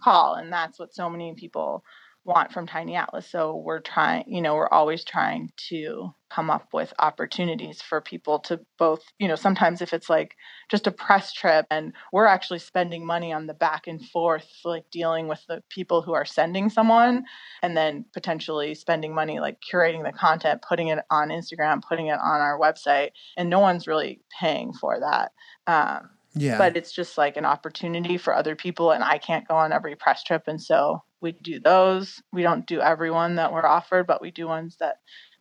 call 0.02 0.34
and 0.34 0.52
that's 0.52 0.78
what 0.78 0.94
so 0.94 1.08
many 1.08 1.34
people 1.34 1.84
want 2.24 2.52
from 2.52 2.66
tiny 2.66 2.96
atlas. 2.96 3.30
So 3.30 3.56
we're 3.56 3.80
trying 3.80 4.24
you 4.26 4.42
know 4.42 4.54
we're 4.54 4.68
always 4.68 5.04
trying 5.04 5.50
to 5.68 6.14
come 6.30 6.50
up 6.50 6.68
with 6.72 6.92
opportunities 6.98 7.80
for 7.80 8.00
people 8.00 8.40
to 8.40 8.58
both 8.78 9.02
you 9.18 9.28
know 9.28 9.36
sometimes 9.36 9.80
if 9.80 9.92
it's 9.92 10.10
like 10.10 10.34
just 10.70 10.86
a 10.86 10.90
press 10.90 11.32
trip 11.32 11.66
and 11.70 11.92
we're 12.12 12.26
actually 12.26 12.58
spending 12.58 13.06
money 13.06 13.32
on 13.32 13.46
the 13.46 13.54
back 13.54 13.86
and 13.86 14.04
forth 14.08 14.48
like 14.64 14.84
dealing 14.90 15.28
with 15.28 15.40
the 15.48 15.62
people 15.70 16.02
who 16.02 16.12
are 16.12 16.24
sending 16.24 16.68
someone 16.68 17.24
and 17.62 17.76
then 17.76 18.04
potentially 18.12 18.74
spending 18.74 19.14
money 19.14 19.38
like 19.38 19.58
curating 19.72 20.02
the 20.02 20.12
content 20.12 20.60
putting 20.66 20.88
it 20.88 20.98
on 21.10 21.28
instagram 21.28 21.80
putting 21.86 22.08
it 22.08 22.18
on 22.18 22.40
our 22.40 22.58
website 22.58 23.10
and 23.36 23.50
no 23.50 23.60
one's 23.60 23.86
really 23.86 24.20
paying 24.40 24.72
for 24.72 24.98
that. 25.00 25.32
Um, 25.66 26.10
yeah. 26.34 26.58
but 26.58 26.76
it's 26.76 26.92
just 26.92 27.16
like 27.16 27.36
an 27.36 27.44
opportunity 27.44 28.16
for 28.16 28.34
other 28.34 28.56
people 28.56 28.90
and 28.90 29.04
i 29.04 29.18
can't 29.18 29.46
go 29.48 29.54
on 29.54 29.72
every 29.72 29.96
press 29.96 30.22
trip 30.22 30.44
and 30.46 30.60
so 30.60 31.02
we 31.20 31.32
do 31.32 31.60
those 31.60 32.22
we 32.32 32.42
don't 32.42 32.66
do 32.66 32.80
everyone 32.80 33.36
that 33.36 33.52
we're 33.52 33.66
offered 33.66 34.06
but 34.06 34.20
we 34.20 34.30
do 34.30 34.46
ones 34.46 34.76
that 34.80 34.96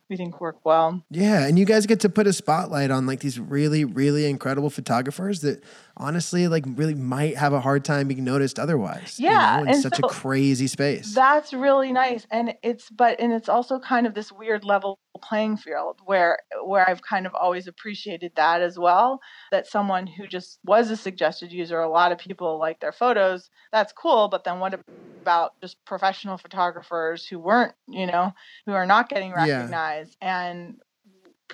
we 0.10 0.18
think 0.18 0.40
work 0.42 0.58
well 0.66 1.04
Yeah, 1.10 1.46
and 1.46 1.58
you 1.58 1.66
guys 1.66 1.86
get 1.86 2.02
to 2.02 2.10
put 2.10 2.28
a 2.28 2.34
spotlight 2.34 2.92
on 2.92 3.08
like 3.08 3.22
these 3.22 3.40
really, 3.40 3.86
really 3.86 4.26
incredible 4.26 4.70
photographers 4.70 5.42
that 5.42 5.64
honestly, 5.98 6.48
like, 6.48 6.64
really 6.68 6.96
might 6.96 7.38
have 7.38 7.54
a 7.54 7.62
hard 7.62 7.86
time 7.86 8.08
being 8.08 8.24
noticed 8.24 8.60
otherwise. 8.60 9.20
you 9.20 9.26
Yeah, 9.30 9.58
know, 9.58 9.64
in 9.64 9.82
such 9.82 9.98
so 9.98 10.06
a 10.08 10.08
crazy 10.10 10.68
space. 10.68 11.14
that's 11.14 11.54
really 11.54 11.92
nice 11.92 12.26
and 12.32 12.56
it's 12.64 12.90
but 12.90 13.20
and 13.20 13.32
it's 13.34 13.50
also 13.50 13.80
kind 13.80 14.08
of 14.08 14.14
this 14.14 14.32
weird 14.32 14.64
level 14.64 14.98
playing 15.22 15.58
field 15.58 16.00
where 16.06 16.40
where 16.66 16.88
i've 16.90 17.02
kind 17.02 17.26
of 17.26 17.34
always 17.36 17.68
appreciated 17.68 18.32
that 18.36 18.62
as 18.62 18.78
well 18.80 19.20
that 19.52 19.68
someone 19.68 20.08
who 20.08 20.26
just 20.28 20.60
was 20.66 20.90
a 20.90 20.98
suggested 20.98 21.52
user 21.52 21.80
a 21.80 21.90
lot 21.90 22.12
of 22.12 22.18
people 22.18 22.58
like 22.60 22.80
their 22.80 22.92
photos 22.92 23.50
that's 23.72 23.94
cool 23.94 24.28
but 24.30 24.44
then 24.44 24.60
what 24.60 24.80
about 25.22 25.52
just 25.62 25.78
professional 25.86 26.38
photographers 26.38 27.26
who 27.26 27.40
weren't 27.40 27.74
you 27.88 28.06
know 28.06 28.32
who 28.66 28.74
are 28.74 28.86
not 28.86 29.10
getting 29.10 29.32
Yeah. 29.32 29.46
recognized 29.48 30.18
and 30.22 30.76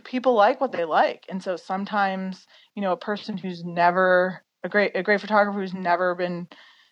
people 0.03 0.33
like 0.33 0.59
what 0.61 0.71
they 0.71 0.85
like 0.85 1.25
and 1.29 1.41
so 1.41 1.55
sometimes 1.55 2.47
you 2.75 2.81
know 2.81 2.91
a 2.91 2.97
person 2.97 3.37
who's 3.37 3.63
never 3.63 4.43
a 4.63 4.69
great 4.69 4.95
a 4.95 5.03
great 5.03 5.21
photographer 5.21 5.59
who's 5.59 5.73
never 5.73 6.15
been 6.15 6.47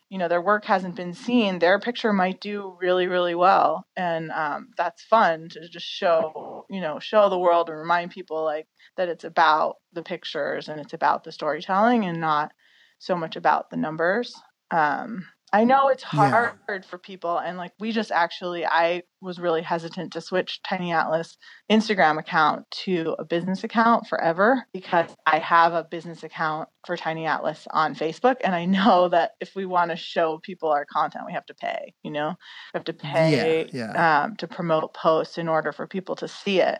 you 0.09 0.17
know 0.17 0.27
their 0.27 0.41
work 0.41 0.65
hasn't 0.65 0.95
been 0.95 1.13
seen 1.13 1.59
their 1.59 1.79
picture 1.79 2.13
might 2.13 2.39
do 2.39 2.77
really 2.81 3.07
really 3.07 3.35
well 3.35 3.85
and 3.95 4.31
um, 4.31 4.69
that's 4.77 5.03
fun 5.03 5.49
to 5.49 5.67
just 5.69 5.85
show 5.85 6.65
you 6.69 6.81
know 6.81 6.99
show 6.99 7.29
the 7.29 7.37
world 7.37 7.69
and 7.69 7.77
remind 7.77 8.11
people 8.11 8.43
like 8.43 8.67
that 8.95 9.09
it's 9.09 9.23
about 9.25 9.75
the 9.93 10.03
pictures 10.03 10.69
and 10.69 10.79
it's 10.79 10.93
about 10.93 11.23
the 11.23 11.31
storytelling 11.31 12.05
and 12.05 12.21
not 12.21 12.51
so 12.99 13.15
much 13.15 13.35
about 13.35 13.69
the 13.69 13.77
numbers 13.77 14.33
um, 14.71 15.25
i 15.53 15.63
know 15.63 15.87
it's 15.87 16.03
Yeah. 16.11 16.51
hard 16.67 16.85
for 16.85 16.97
people 16.97 17.37
and 17.37 17.57
like 17.57 17.71
we 17.79 17.91
just 17.91 18.11
actually 18.11 18.65
i 18.65 19.03
was 19.21 19.39
really 19.39 19.61
hesitant 19.61 20.13
to 20.13 20.21
switch 20.21 20.61
tiny 20.63 20.91
atlas 20.91 21.37
instagram 21.71 22.19
account 22.19 22.69
to 22.71 23.15
a 23.17 23.25
business 23.25 23.63
account 23.63 24.07
forever 24.07 24.65
because 24.73 25.15
i 25.25 25.39
have 25.39 25.73
a 25.73 25.83
business 25.83 26.23
account 26.23 26.69
for 26.85 26.97
tiny 26.97 27.25
atlas 27.25 27.67
on 27.71 27.95
facebook 27.95 28.35
and 28.43 28.53
i 28.55 28.65
know 28.65 29.07
that 29.11 29.31
if 29.39 29.55
we 29.55 29.65
want 29.65 29.91
to 29.91 29.97
show 29.97 30.39
people 30.43 30.69
our 30.69 30.85
content 30.85 31.25
we 31.25 31.33
have 31.33 31.45
to 31.45 31.53
pay 31.53 31.93
you 32.03 32.11
know 32.11 32.29
we 32.73 32.77
have 32.77 32.85
to 32.85 32.93
pay 32.93 33.69
yeah. 33.71 34.23
Um, 34.23 34.35
to 34.37 34.47
promote 34.47 34.93
posts 34.93 35.37
in 35.37 35.47
order 35.47 35.71
for 35.71 35.87
people 35.87 36.15
to 36.17 36.27
see 36.27 36.59
it 36.59 36.79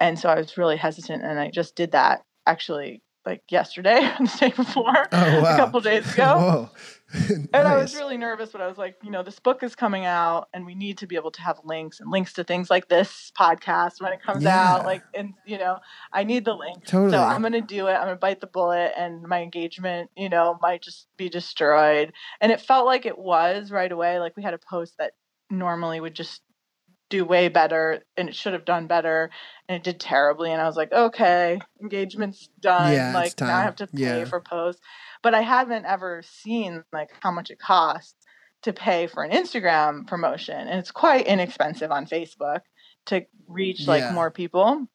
and 0.00 0.18
so 0.18 0.28
i 0.28 0.34
was 0.36 0.56
really 0.58 0.76
hesitant 0.76 1.22
and 1.24 1.38
i 1.38 1.50
just 1.50 1.76
did 1.76 1.92
that 1.92 2.22
actually 2.46 3.02
like 3.28 3.42
yesterday 3.50 4.00
and 4.18 4.26
the 4.26 4.36
day 4.38 4.52
before 4.56 5.06
Oh, 5.12 5.40
wow. 5.42 5.54
a 5.54 5.56
couple 5.56 5.80
days 5.80 6.12
ago 6.12 6.70
and 7.54 7.66
I 7.66 7.76
was 7.76 7.94
really 7.94 8.18
nervous, 8.18 8.50
but 8.50 8.60
I 8.60 8.66
was 8.66 8.76
like, 8.76 8.96
you 9.02 9.10
know, 9.10 9.22
this 9.22 9.38
book 9.40 9.62
is 9.62 9.74
coming 9.74 10.04
out 10.04 10.48
and 10.52 10.66
we 10.66 10.74
need 10.74 10.98
to 10.98 11.06
be 11.06 11.16
able 11.16 11.30
to 11.30 11.40
have 11.40 11.58
links 11.64 12.00
and 12.00 12.10
links 12.10 12.34
to 12.34 12.44
things 12.44 12.68
like 12.68 12.88
this 12.88 13.32
podcast 13.38 14.02
when 14.02 14.12
it 14.12 14.22
comes 14.22 14.44
Yeah. 14.44 14.74
out. 14.74 14.84
Like, 14.84 15.02
and, 15.14 15.32
you 15.46 15.56
know, 15.56 15.78
I 16.12 16.24
need 16.24 16.44
the 16.44 16.52
link. 16.54 16.84
Totally. 16.84 17.12
So 17.12 17.22
I'm 17.22 17.40
going 17.40 17.54
to 17.54 17.62
do 17.62 17.86
it. 17.86 17.92
I'm 17.94 18.02
going 18.04 18.14
to 18.14 18.16
bite 18.16 18.40
the 18.42 18.46
bullet 18.46 18.92
and 18.94 19.22
my 19.22 19.40
engagement, 19.42 20.10
you 20.18 20.28
know, 20.28 20.58
might 20.60 20.82
just 20.82 21.06
be 21.16 21.30
destroyed. 21.30 22.12
And 22.42 22.52
it 22.52 22.60
felt 22.60 22.84
like 22.84 23.06
it 23.06 23.16
was 23.18 23.70
right 23.70 23.90
away. 23.90 24.18
Like 24.18 24.36
we 24.36 24.42
had 24.42 24.52
a 24.52 24.58
post 24.58 24.94
that 24.98 25.12
normally 25.50 26.00
would 26.00 26.14
just 26.14 26.42
do 27.10 27.24
way 27.24 27.48
better 27.48 28.02
and 28.16 28.28
it 28.28 28.34
should 28.34 28.52
have 28.52 28.64
done 28.64 28.86
better 28.86 29.30
and 29.68 29.76
it 29.76 29.82
did 29.82 29.98
terribly 29.98 30.52
and 30.52 30.60
i 30.60 30.66
was 30.66 30.76
like 30.76 30.92
okay 30.92 31.58
engagement's 31.80 32.48
done 32.60 32.92
Yeah, 32.92 33.12
like 33.14 33.38
now 33.40 33.56
i 33.56 33.62
have 33.62 33.76
to 33.76 33.86
pay 33.86 34.18
Yeah. 34.20 34.24
for 34.26 34.40
posts 34.40 34.80
but 35.22 35.34
i 35.34 35.40
haven't 35.40 35.86
ever 35.86 36.22
seen 36.24 36.84
like 36.92 37.08
how 37.20 37.30
much 37.30 37.50
it 37.50 37.58
costs 37.58 38.14
to 38.62 38.72
pay 38.72 39.06
for 39.06 39.22
an 39.24 39.30
instagram 39.30 40.06
promotion 40.06 40.56
and 40.68 40.78
it's 40.78 40.90
quite 40.90 41.26
inexpensive 41.26 41.90
on 41.90 42.06
facebook 42.06 42.60
to 43.06 43.24
reach 43.46 43.86
like 43.86 44.02
Yeah. 44.02 44.12
more 44.12 44.30
people 44.30 44.86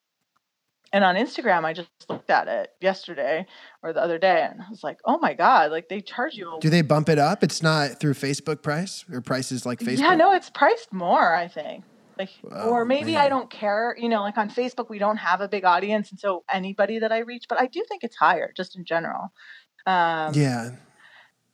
And 0.95 1.03
on 1.03 1.15
Instagram, 1.15 1.65
I 1.65 1.73
just 1.73 1.89
looked 2.07 2.29
at 2.29 2.47
it 2.47 2.69
yesterday 2.79 3.47
or 3.81 3.93
the 3.93 3.99
other 4.03 4.19
day, 4.19 4.47
and 4.47 4.61
I 4.61 4.69
was 4.69 4.83
like, 4.83 4.99
"Oh 5.05 5.17
my 5.17 5.33
god! 5.33 5.71
Like 5.71 5.89
they 5.89 6.01
charge 6.01 6.35
you." 6.35 6.55
A- 6.55 6.59
Do 6.59 6.69
they 6.69 6.83
bump 6.83 7.09
it 7.09 7.17
up? 7.17 7.43
It's 7.43 7.63
not 7.63 7.99
through 7.99 8.13
Facebook 8.13 8.61
price 8.61 9.03
or 9.11 9.19
prices 9.19 9.65
like 9.65 9.79
Facebook. 9.79 9.97
Yeah, 10.05 10.13
no, 10.13 10.33
it's 10.33 10.51
priced 10.51 10.93
more. 10.93 11.33
I 11.33 11.47
think. 11.47 11.83
Like, 12.17 12.29
Oh, 12.51 12.69
or 12.69 12.85
maybe 12.85 13.13
man. 13.13 13.21
I 13.25 13.29
don't 13.29 13.49
care. 13.49 13.95
You 13.97 14.09
know, 14.09 14.21
like 14.21 14.37
on 14.37 14.49
Facebook, 14.49 14.89
we 14.89 14.99
don't 14.99 15.17
have 15.17 15.41
a 15.41 15.47
big 15.47 15.65
audience, 15.65 16.11
and 16.11 16.19
so 16.19 16.43
anybody 16.51 16.99
that 16.99 17.11
I 17.11 17.19
reach, 17.19 17.45
but 17.49 17.59
I 17.59 17.67
do 17.67 17.83
think 17.87 18.03
it's 18.03 18.15
higher, 18.15 18.51
just 18.55 18.75
in 18.75 18.85
general. 18.85 19.31
Um, 19.85 20.33
Yeah, 20.33 20.71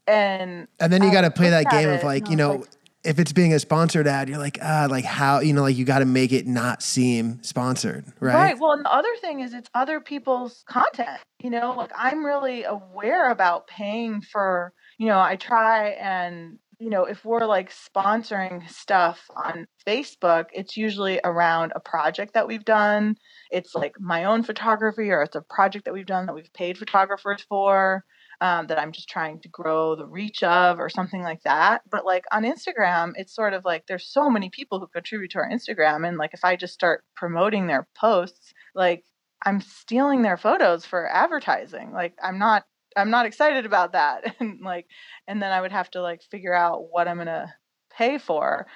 And 0.08 0.68
and 0.80 0.92
then 0.94 1.04
you 1.04 1.12
got 1.12 1.22
to 1.22 1.32
play 1.32 1.50
that 1.50 1.70
game 1.70 1.90
of 1.90 2.04
like 2.04 2.30
you 2.30 2.36
know. 2.36 2.56
like- 2.56 2.70
if 3.02 3.18
it's 3.18 3.32
being 3.32 3.54
a 3.54 3.60
sponsored 3.60 4.08
ad, 4.08 4.28
you're 4.28 4.38
like, 4.38 4.58
ah, 4.62 4.86
like 4.90 5.06
how, 5.06 5.40
you 5.40 5.54
know, 5.54 5.62
like 5.62 5.78
you 5.78 5.86
got 5.86 6.00
to 6.00 6.06
make 6.06 6.34
it 6.34 6.46
not 6.46 6.84
seem 6.84 7.42
sponsored, 7.44 8.04
right? 8.20 8.34
Right. 8.36 8.60
Well, 8.60 8.74
and 8.74 8.84
the 8.84 8.92
other 8.94 9.16
thing 9.22 9.40
is 9.40 9.54
it's 9.54 9.70
other 9.74 10.02
people's 10.02 10.66
content. 10.68 11.22
You 11.42 11.50
know, 11.50 11.74
like 11.78 11.92
I'm 11.96 12.26
really 12.26 12.66
aware 12.66 13.30
about 13.30 13.68
paying 13.68 14.20
for, 14.20 14.74
you 14.98 15.08
know, 15.08 15.18
I 15.18 15.38
try 15.38 15.92
and, 15.92 16.60
you 16.80 16.90
know, 16.90 17.04
if 17.04 17.26
we're 17.26 17.46
like 17.46 17.72
sponsoring 17.72 18.68
stuff 18.70 19.30
on 19.36 19.68
Facebook, 19.86 20.46
it's 20.54 20.78
usually 20.78 21.20
around 21.26 21.74
a 21.76 21.82
project 21.82 22.34
that 22.34 22.48
we've 22.48 22.64
done. 22.64 23.18
It's 23.52 23.76
like 23.76 23.96
my 24.00 24.24
own 24.24 24.44
photography 24.44 25.12
or 25.12 25.22
it's 25.22 25.36
a 25.36 25.42
project 25.42 25.86
that 25.86 25.94
we've 25.94 26.06
done 26.06 26.26
that 26.26 26.36
we've 26.36 26.54
paid 26.54 26.78
photographers 26.78 27.46
for. 27.48 28.06
Um, 28.42 28.68
that 28.68 28.80
I'm 28.80 28.94
just 28.94 29.10
trying 29.10 29.42
to 29.42 29.50
grow 29.50 29.98
the 29.98 30.06
reach 30.06 30.44
of 30.44 30.80
or 30.80 30.88
something 30.88 31.22
like 31.22 31.42
that. 31.44 31.82
But 31.92 32.06
like 32.06 32.24
on 32.32 32.44
Instagram, 32.44 33.12
it's 33.16 33.36
sort 33.36 33.54
of 33.54 33.66
like 33.66 33.84
there's 33.86 34.08
so 34.08 34.30
many 34.30 34.50
people 34.50 34.80
who 34.80 34.88
contribute 34.88 35.32
to 35.32 35.40
our 35.40 35.50
Instagram. 35.50 36.08
And 36.08 36.16
like 36.18 36.34
if 36.34 36.46
I 36.46 36.56
just 36.56 36.74
start 36.74 37.04
promoting 37.18 37.68
their 37.68 37.86
posts, 37.98 38.54
like 38.74 39.04
I'm 39.46 39.60
stealing 39.60 40.22
their 40.22 40.38
photos 40.38 40.86
for 40.86 41.10
advertising. 41.10 41.92
Like 41.92 42.14
I'm 42.24 42.40
not 42.40 42.64
I'm 42.98 43.10
not 43.12 43.26
excited 43.26 43.66
about 43.66 43.94
that. 43.94 44.36
And 44.40 44.62
like 44.62 44.88
and 45.28 45.42
then 45.42 45.52
I 45.52 45.62
would 45.62 45.72
have 45.72 45.92
to 45.92 46.02
like 46.02 46.22
figure 46.24 46.54
out 46.54 46.90
what 46.92 47.08
I'm 47.08 47.18
gonna 47.18 47.54
pay 47.96 48.18
for. 48.18 48.68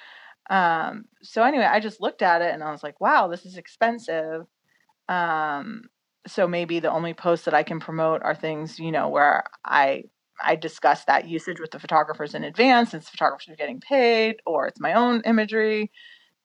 Um 0.50 1.06
so 1.22 1.42
anyway, 1.42 1.64
I 1.64 1.80
just 1.80 2.00
looked 2.00 2.22
at 2.22 2.42
it 2.42 2.52
and 2.54 2.62
I 2.62 2.70
was 2.70 2.82
like, 2.82 3.00
wow, 3.00 3.28
this 3.28 3.46
is 3.46 3.56
expensive. 3.56 4.46
Um 5.08 5.84
so 6.26 6.48
maybe 6.48 6.80
the 6.80 6.90
only 6.90 7.14
posts 7.14 7.44
that 7.46 7.54
I 7.54 7.62
can 7.62 7.80
promote 7.80 8.22
are 8.22 8.34
things, 8.34 8.78
you 8.78 8.92
know, 8.92 9.08
where 9.08 9.44
I 9.64 10.04
I 10.42 10.56
discuss 10.56 11.04
that 11.04 11.28
usage 11.28 11.60
with 11.60 11.70
the 11.70 11.78
photographers 11.78 12.34
in 12.34 12.44
advance 12.44 12.90
since 12.90 13.08
photographers 13.08 13.48
are 13.52 13.56
getting 13.56 13.80
paid 13.80 14.36
or 14.46 14.66
it's 14.66 14.80
my 14.80 14.94
own 14.94 15.22
imagery, 15.24 15.90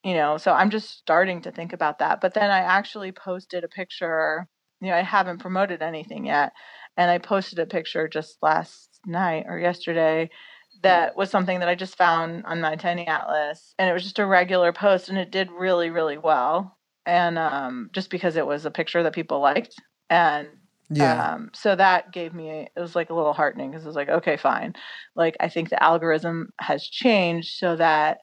you 0.03 0.13
know. 0.13 0.38
So 0.38 0.51
I'm 0.53 0.70
just 0.70 0.97
starting 0.97 1.41
to 1.43 1.51
think 1.51 1.74
about 1.74 1.99
that. 1.99 2.22
But 2.22 2.34
then 2.34 2.49
I 2.51 2.59
actually 2.59 3.11
posted 3.11 3.63
a 3.63 3.67
picture, 3.67 4.47
you 4.82 4.89
know, 4.89 4.95
I 4.95 5.03
haven't 5.03 5.39
promoted 5.39 5.82
anything 5.82 6.26
yet, 6.26 6.53
and 6.97 7.09
I 7.09 7.17
posted 7.17 7.59
a 7.59 7.65
picture 7.65 8.07
just 8.07 8.37
last 8.41 8.99
night 9.05 9.45
or 9.47 9.59
yesterday 9.59 10.29
that 10.83 11.15
was 11.17 11.29
something 11.29 11.59
that 11.59 11.69
I 11.69 11.75
just 11.75 11.97
found 11.97 12.45
on 12.45 12.61
my 12.61 12.75
Tiny 12.75 13.05
Atlas 13.07 13.73
and 13.77 13.89
it 13.89 13.93
was 13.93 14.03
just 14.03 14.19
a 14.19 14.25
regular 14.25 14.71
post 14.71 15.09
and 15.09 15.17
it 15.17 15.31
did 15.31 15.49
really 15.51 15.89
really 15.89 16.17
well 16.17 16.77
and 17.05 17.37
um, 17.37 17.89
just 17.93 18.09
because 18.09 18.35
it 18.35 18.45
was 18.45 18.65
a 18.65 18.71
picture 18.71 19.03
that 19.03 19.13
people 19.13 19.39
liked 19.39 19.75
and 20.09 20.47
Yeah. 20.89 21.33
um, 21.35 21.49
so 21.53 21.75
that 21.75 22.11
gave 22.11 22.33
me 22.33 22.67
it 22.75 22.79
was 22.79 22.95
like 22.95 23.09
a 23.09 23.13
little 23.13 23.33
heartening 23.33 23.71
because 23.71 23.83
it 23.85 23.87
was 23.87 23.95
like 23.95 24.09
okay 24.09 24.37
fine. 24.37 24.73
Like 25.15 25.35
i 25.39 25.49
think 25.49 25.69
the 25.69 25.81
algorithm 25.83 26.49
has 26.59 26.85
changed 26.87 27.57
so 27.57 27.75
that 27.75 28.19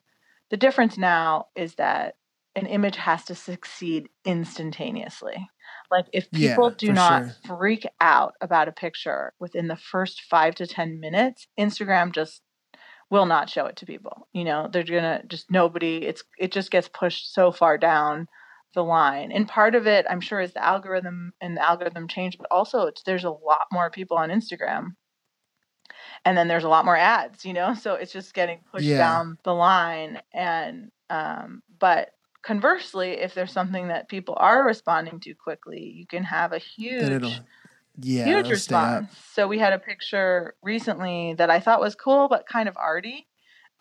the 0.49 0.57
difference 0.57 0.97
now 0.97 1.47
is 1.55 1.75
that 1.75 2.15
an 2.55 2.65
image 2.65 2.95
has 2.95 3.25
to 3.25 3.35
succeed 3.35 4.09
instantaneously 4.25 5.47
like 5.91 6.05
if 6.13 6.31
Yeah, 6.31 6.59
people 6.59 6.71
do 6.71 6.91
not 6.93 7.25
sure. 7.25 7.35
freak 7.45 7.85
out 8.01 8.33
about 8.41 8.67
a 8.67 8.71
picture 8.71 9.33
within 9.39 9.67
the 9.67 9.77
first 9.77 10.21
five 10.23 10.55
to 10.55 10.67
ten 10.67 10.99
minutes 10.99 11.47
instagram 11.59 12.11
just 12.13 12.41
will 13.09 13.25
not 13.25 13.49
show 13.49 13.65
it 13.65 13.75
to 13.77 13.85
people 13.85 14.27
you 14.33 14.43
know 14.43 14.69
they're 14.71 14.83
gonna 14.83 15.21
just 15.27 15.49
nobody 15.51 15.97
it's 16.05 16.23
it 16.39 16.51
just 16.51 16.71
gets 16.71 16.87
pushed 16.89 17.33
so 17.33 17.51
far 17.51 17.77
down 17.77 18.27
the 18.73 18.83
line. 18.83 19.31
And 19.31 19.47
part 19.47 19.75
of 19.75 19.87
it, 19.87 20.05
I'm 20.09 20.21
sure, 20.21 20.39
is 20.41 20.53
the 20.53 20.63
algorithm 20.63 21.33
and 21.41 21.57
the 21.57 21.65
algorithm 21.65 22.07
change, 22.07 22.37
but 22.37 22.47
also 22.51 22.85
it's 22.85 23.01
there's 23.03 23.23
a 23.23 23.31
lot 23.31 23.65
more 23.71 23.89
people 23.89 24.17
on 24.17 24.29
Instagram. 24.29 24.89
And 26.25 26.37
then 26.37 26.47
there's 26.47 26.63
a 26.63 26.69
lot 26.69 26.85
more 26.85 26.95
ads, 26.97 27.45
you 27.45 27.53
know? 27.53 27.73
So 27.73 27.95
it's 27.95 28.11
just 28.11 28.33
getting 28.33 28.59
pushed 28.71 28.89
Yeah. 28.89 28.97
down 28.97 29.37
the 29.43 29.53
line. 29.53 30.21
And 30.33 30.91
um, 31.09 31.63
but 31.79 32.09
conversely, 32.43 33.11
if 33.11 33.33
there's 33.33 33.51
something 33.51 33.89
that 33.89 34.09
people 34.09 34.35
are 34.37 34.65
responding 34.65 35.19
to 35.21 35.33
quickly, 35.33 35.93
you 35.95 36.07
can 36.07 36.23
have 36.23 36.53
a 36.53 36.59
huge 36.59 37.41
yeah, 37.99 38.25
huge 38.25 38.49
response. 38.49 39.09
So 39.33 39.47
we 39.47 39.57
had 39.57 39.73
a 39.73 39.79
picture 39.79 40.55
recently 40.61 41.33
that 41.37 41.49
I 41.49 41.59
thought 41.59 41.79
was 41.79 41.95
cool, 41.95 42.27
but 42.27 42.47
kind 42.47 42.69
of 42.69 42.77
arty, 42.77 43.27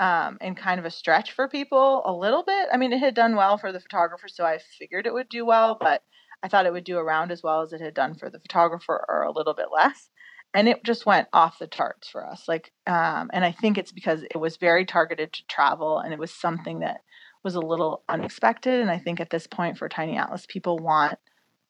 um, 0.00 0.38
and 0.40 0.56
kind 0.56 0.78
of 0.78 0.86
a 0.86 0.90
stretch 0.90 1.32
for 1.32 1.48
people 1.48 2.02
a 2.04 2.12
little 2.12 2.42
bit. 2.42 2.68
I 2.72 2.76
mean, 2.76 2.92
it 2.92 2.98
had 2.98 3.14
done 3.14 3.36
well 3.36 3.58
for 3.58 3.72
the 3.72 3.80
photographer, 3.80 4.28
so 4.28 4.44
I 4.44 4.58
figured 4.78 5.06
it 5.06 5.12
would 5.12 5.28
do 5.28 5.44
well, 5.44 5.76
but 5.78 6.02
I 6.42 6.48
thought 6.48 6.66
it 6.66 6.72
would 6.72 6.84
do 6.84 6.98
around 6.98 7.30
as 7.30 7.42
well 7.42 7.62
as 7.62 7.72
it 7.72 7.80
had 7.80 7.94
done 7.94 8.14
for 8.14 8.30
the 8.30 8.40
photographer, 8.40 9.04
or 9.08 9.22
a 9.22 9.32
little 9.32 9.54
bit 9.54 9.68
less. 9.72 10.08
And 10.54 10.68
it 10.68 10.82
just 10.84 11.04
went 11.04 11.28
off 11.34 11.58
the 11.58 11.66
charts 11.66 12.08
for 12.08 12.26
us. 12.26 12.44
Like, 12.48 12.72
um, 12.86 13.30
and 13.34 13.44
I 13.44 13.52
think 13.52 13.76
it's 13.76 13.92
because 13.92 14.22
it 14.22 14.38
was 14.38 14.56
very 14.56 14.86
targeted 14.86 15.32
to 15.34 15.46
travel, 15.46 15.98
and 15.98 16.14
it 16.14 16.18
was 16.18 16.32
something 16.32 16.80
that 16.80 17.02
was 17.46 17.54
a 17.54 17.60
little 17.60 18.02
unexpected. 18.08 18.80
And 18.80 18.90
I 18.90 18.98
think 18.98 19.20
at 19.20 19.30
this 19.30 19.46
point 19.46 19.78
for 19.78 19.88
Tiny 19.88 20.16
Atlas, 20.16 20.46
people 20.48 20.78
want 20.78 21.16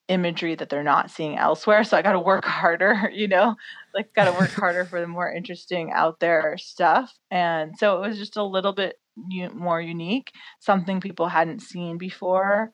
imagery 0.07 0.55
that 0.55 0.69
they're 0.69 0.81
not 0.81 1.11
seeing 1.11 1.37
elsewhere. 1.37 1.83
So 1.83 1.95
I 1.95 2.01
got 2.01 2.13
to 2.13 2.19
work 2.19 2.45
harder, 2.61 3.11
you 3.13 3.27
know, 3.27 3.55
like 3.93 4.11
got 4.15 4.25
to 4.25 4.39
work 4.39 4.49
harder 4.53 4.85
for 4.85 4.99
the 4.99 5.05
more 5.05 5.31
interesting 5.31 5.91
out 5.93 6.19
there 6.19 6.57
stuff. 6.57 7.13
And 7.29 7.77
so 7.77 8.01
it 8.01 8.07
was 8.07 8.17
just 8.17 8.37
a 8.37 8.43
little 8.43 8.73
bit 8.73 8.99
u- 9.29 9.51
more 9.51 9.79
unique, 9.79 10.31
something 10.59 10.99
people 10.99 11.27
hadn't 11.27 11.61
seen 11.61 11.99
before. 11.99 12.71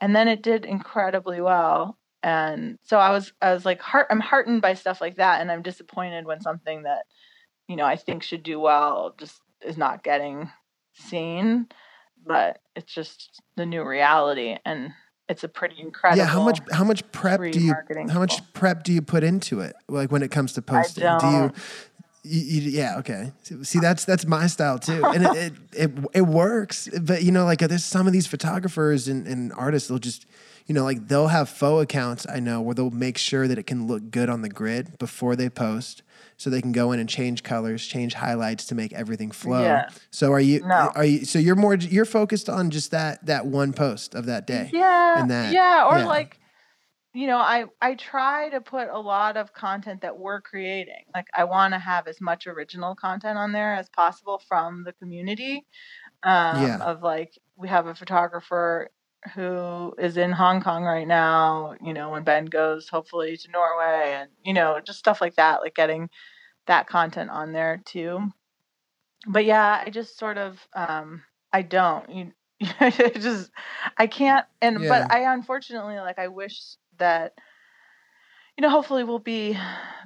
And 0.00 0.16
then 0.16 0.26
it 0.26 0.42
did 0.42 0.64
incredibly 0.64 1.42
well. 1.42 1.98
And 2.22 2.78
so 2.84 2.96
I 2.96 3.10
was, 3.10 3.34
I 3.42 3.52
was 3.52 3.66
like, 3.66 3.82
heart, 3.82 4.06
I'm 4.10 4.20
heartened 4.20 4.62
by 4.62 4.72
stuff 4.72 5.02
like 5.02 5.16
that. 5.16 5.42
And 5.42 5.52
I'm 5.52 5.60
disappointed 5.60 6.24
when 6.24 6.40
something 6.40 6.84
that, 6.84 7.04
you 7.68 7.76
know, 7.76 7.84
I 7.84 7.96
think 7.96 8.22
should 8.22 8.42
do 8.42 8.58
well 8.58 9.14
just 9.18 9.42
is 9.60 9.76
not 9.76 10.02
getting 10.02 10.50
seen. 10.94 11.68
But 12.26 12.58
it's 12.74 12.92
just 12.92 13.40
the 13.56 13.64
new 13.64 13.84
reality. 13.84 14.56
And 14.64 14.92
it's 15.28 15.44
a 15.44 15.48
pretty 15.48 15.76
incredible. 15.80 16.18
Yeah, 16.18 16.26
how 16.26 16.42
much 16.42 16.60
how 16.72 16.84
much 16.84 17.10
prep 17.12 17.40
do 17.40 17.60
you 17.60 17.74
how 18.08 18.20
much 18.20 18.36
tool. 18.36 18.46
prep 18.52 18.84
do 18.84 18.92
you 18.92 19.02
put 19.02 19.24
into 19.24 19.60
it? 19.60 19.74
Like 19.88 20.12
when 20.12 20.22
it 20.22 20.30
comes 20.30 20.52
to 20.54 20.62
posting, 20.62 21.02
do 21.18 21.26
you, 21.26 21.52
you, 22.22 22.60
you? 22.60 22.70
Yeah, 22.70 22.98
okay. 22.98 23.32
See, 23.62 23.80
that's 23.80 24.04
that's 24.04 24.26
my 24.26 24.46
style 24.46 24.78
too, 24.78 25.04
and 25.04 25.24
it 25.24 25.36
it, 25.36 25.52
it 25.72 25.90
it 26.14 26.22
works. 26.22 26.88
But 27.00 27.22
you 27.22 27.32
know, 27.32 27.44
like 27.44 27.58
there's 27.58 27.84
some 27.84 28.06
of 28.06 28.12
these 28.12 28.26
photographers 28.26 29.08
and, 29.08 29.26
and 29.26 29.52
artists, 29.54 29.88
they'll 29.88 29.98
just 29.98 30.26
you 30.66 30.74
know 30.74 30.84
like 30.84 31.08
they'll 31.08 31.28
have 31.28 31.48
faux 31.48 31.82
accounts. 31.82 32.26
I 32.28 32.38
know 32.38 32.60
where 32.60 32.74
they'll 32.74 32.90
make 32.90 33.18
sure 33.18 33.48
that 33.48 33.58
it 33.58 33.66
can 33.66 33.88
look 33.88 34.10
good 34.12 34.28
on 34.28 34.42
the 34.42 34.48
grid 34.48 34.96
before 34.98 35.34
they 35.34 35.48
post. 35.48 36.02
So 36.38 36.50
they 36.50 36.60
can 36.60 36.72
go 36.72 36.92
in 36.92 37.00
and 37.00 37.08
change 37.08 37.42
colors, 37.42 37.86
change 37.86 38.12
highlights 38.14 38.66
to 38.66 38.74
make 38.74 38.92
everything 38.92 39.30
flow. 39.30 39.62
Yeah. 39.62 39.88
So 40.10 40.32
are 40.32 40.40
you? 40.40 40.60
No. 40.60 40.92
Are 40.94 41.04
you? 41.04 41.24
So 41.24 41.38
you're 41.38 41.56
more. 41.56 41.74
You're 41.76 42.04
focused 42.04 42.48
on 42.50 42.70
just 42.70 42.90
that 42.90 43.24
that 43.26 43.46
one 43.46 43.72
post 43.72 44.14
of 44.14 44.26
that 44.26 44.46
day. 44.46 44.70
yeah 44.72 45.20
and 45.20 45.30
that- 45.30 45.52
yeah 45.52 45.86
or 45.90 45.98
yeah. 45.98 46.06
like 46.06 46.38
you 47.14 47.26
know 47.26 47.38
i 47.38 47.64
i 47.80 47.94
try 47.94 48.50
to 48.50 48.60
put 48.60 48.88
a 48.90 48.98
lot 48.98 49.38
of 49.38 49.50
content 49.54 50.02
that 50.02 50.18
we're 50.18 50.42
creating 50.42 51.02
like 51.14 51.26
i 51.34 51.44
want 51.44 51.72
to 51.72 51.78
have 51.78 52.06
as 52.06 52.20
much 52.20 52.46
original 52.46 52.94
content 52.94 53.38
on 53.38 53.52
there 53.52 53.72
as 53.74 53.88
possible 53.88 54.42
from 54.46 54.84
the 54.84 54.92
community 54.92 55.64
um 56.24 56.62
Yeah. 56.62 56.78
of 56.82 57.02
like 57.02 57.32
we 57.56 57.68
have 57.68 57.86
a 57.86 57.94
photographer 57.94 58.90
who 59.34 59.94
is 59.98 60.16
in 60.16 60.30
hong 60.32 60.60
kong 60.62 60.84
right 60.84 61.08
now 61.08 61.74
you 61.82 61.92
know 61.92 62.10
when 62.10 62.22
ben 62.22 62.44
goes 62.44 62.88
hopefully 62.88 63.36
to 63.36 63.50
norway 63.50 64.12
and 64.14 64.30
you 64.44 64.52
know 64.52 64.80
just 64.84 64.98
stuff 64.98 65.20
like 65.20 65.34
that 65.36 65.60
like 65.62 65.74
getting 65.74 66.08
that 66.66 66.86
content 66.86 67.30
on 67.30 67.52
there 67.52 67.80
too 67.84 68.30
but 69.26 69.44
yeah 69.44 69.82
i 69.84 69.90
just 69.90 70.18
sort 70.18 70.38
of 70.38 70.58
um 70.74 71.22
i 71.52 71.62
don't 71.62 72.08
you 72.10 72.32
I 72.80 72.90
just 72.90 73.50
i 73.98 74.06
can't 74.06 74.46
and 74.62 74.80
Yeah. 74.80 74.88
but 74.88 75.12
i 75.12 75.32
unfortunately 75.32 75.96
like 75.96 76.18
i 76.18 76.28
wish 76.28 76.76
that 76.98 77.34
you 78.56 78.62
know 78.62 78.70
hopefully 78.70 79.04
we'll 79.04 79.18
be 79.18 79.58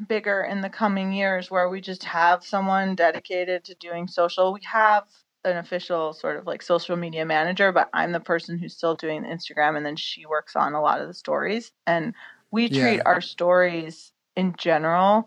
bigger 0.09 0.43
in 0.43 0.61
the 0.61 0.71
coming 0.71 1.13
years 1.13 1.51
where 1.51 1.69
we 1.69 1.81
just 1.81 2.05
have 2.05 2.45
someone 2.45 2.95
dedicated 2.95 3.65
to 3.65 3.75
doing 3.75 4.09
social 4.09 4.53
we 4.53 4.61
have 4.65 5.05
an 5.45 5.57
official 5.57 6.13
sort 6.13 6.37
of 6.37 6.47
like 6.47 6.63
social 6.63 6.97
media 6.97 7.25
manager 7.25 7.73
but 7.73 7.89
i'm 7.95 8.13
the 8.13 8.21
person 8.21 8.59
who's 8.59 8.77
still 8.77 8.95
doing 8.95 9.23
the 9.23 9.29
instagram 9.29 9.77
and 9.77 9.85
then 9.87 9.97
she 9.97 10.27
works 10.27 10.55
on 10.55 10.75
a 10.75 10.81
lot 10.83 11.01
of 11.01 11.09
the 11.09 11.15
stories 11.15 11.73
and 11.87 12.15
we 12.51 12.69
treat 12.69 12.97
Yeah. 12.97 13.03
our 13.07 13.21
stories 13.21 14.13
in 14.37 14.55
general 14.59 15.27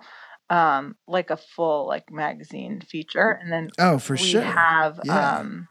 um 0.49 0.95
like 1.07 1.29
a 1.29 1.37
full 1.37 1.87
like 1.87 2.11
magazine 2.11 2.81
feature 2.81 3.31
and 3.31 3.51
then 3.51 3.69
Oh, 3.79 3.97
for 3.97 4.13
we 4.15 4.31
sure. 4.31 4.41
have 4.43 4.99
Yeah. 5.03 5.39
um 5.39 5.67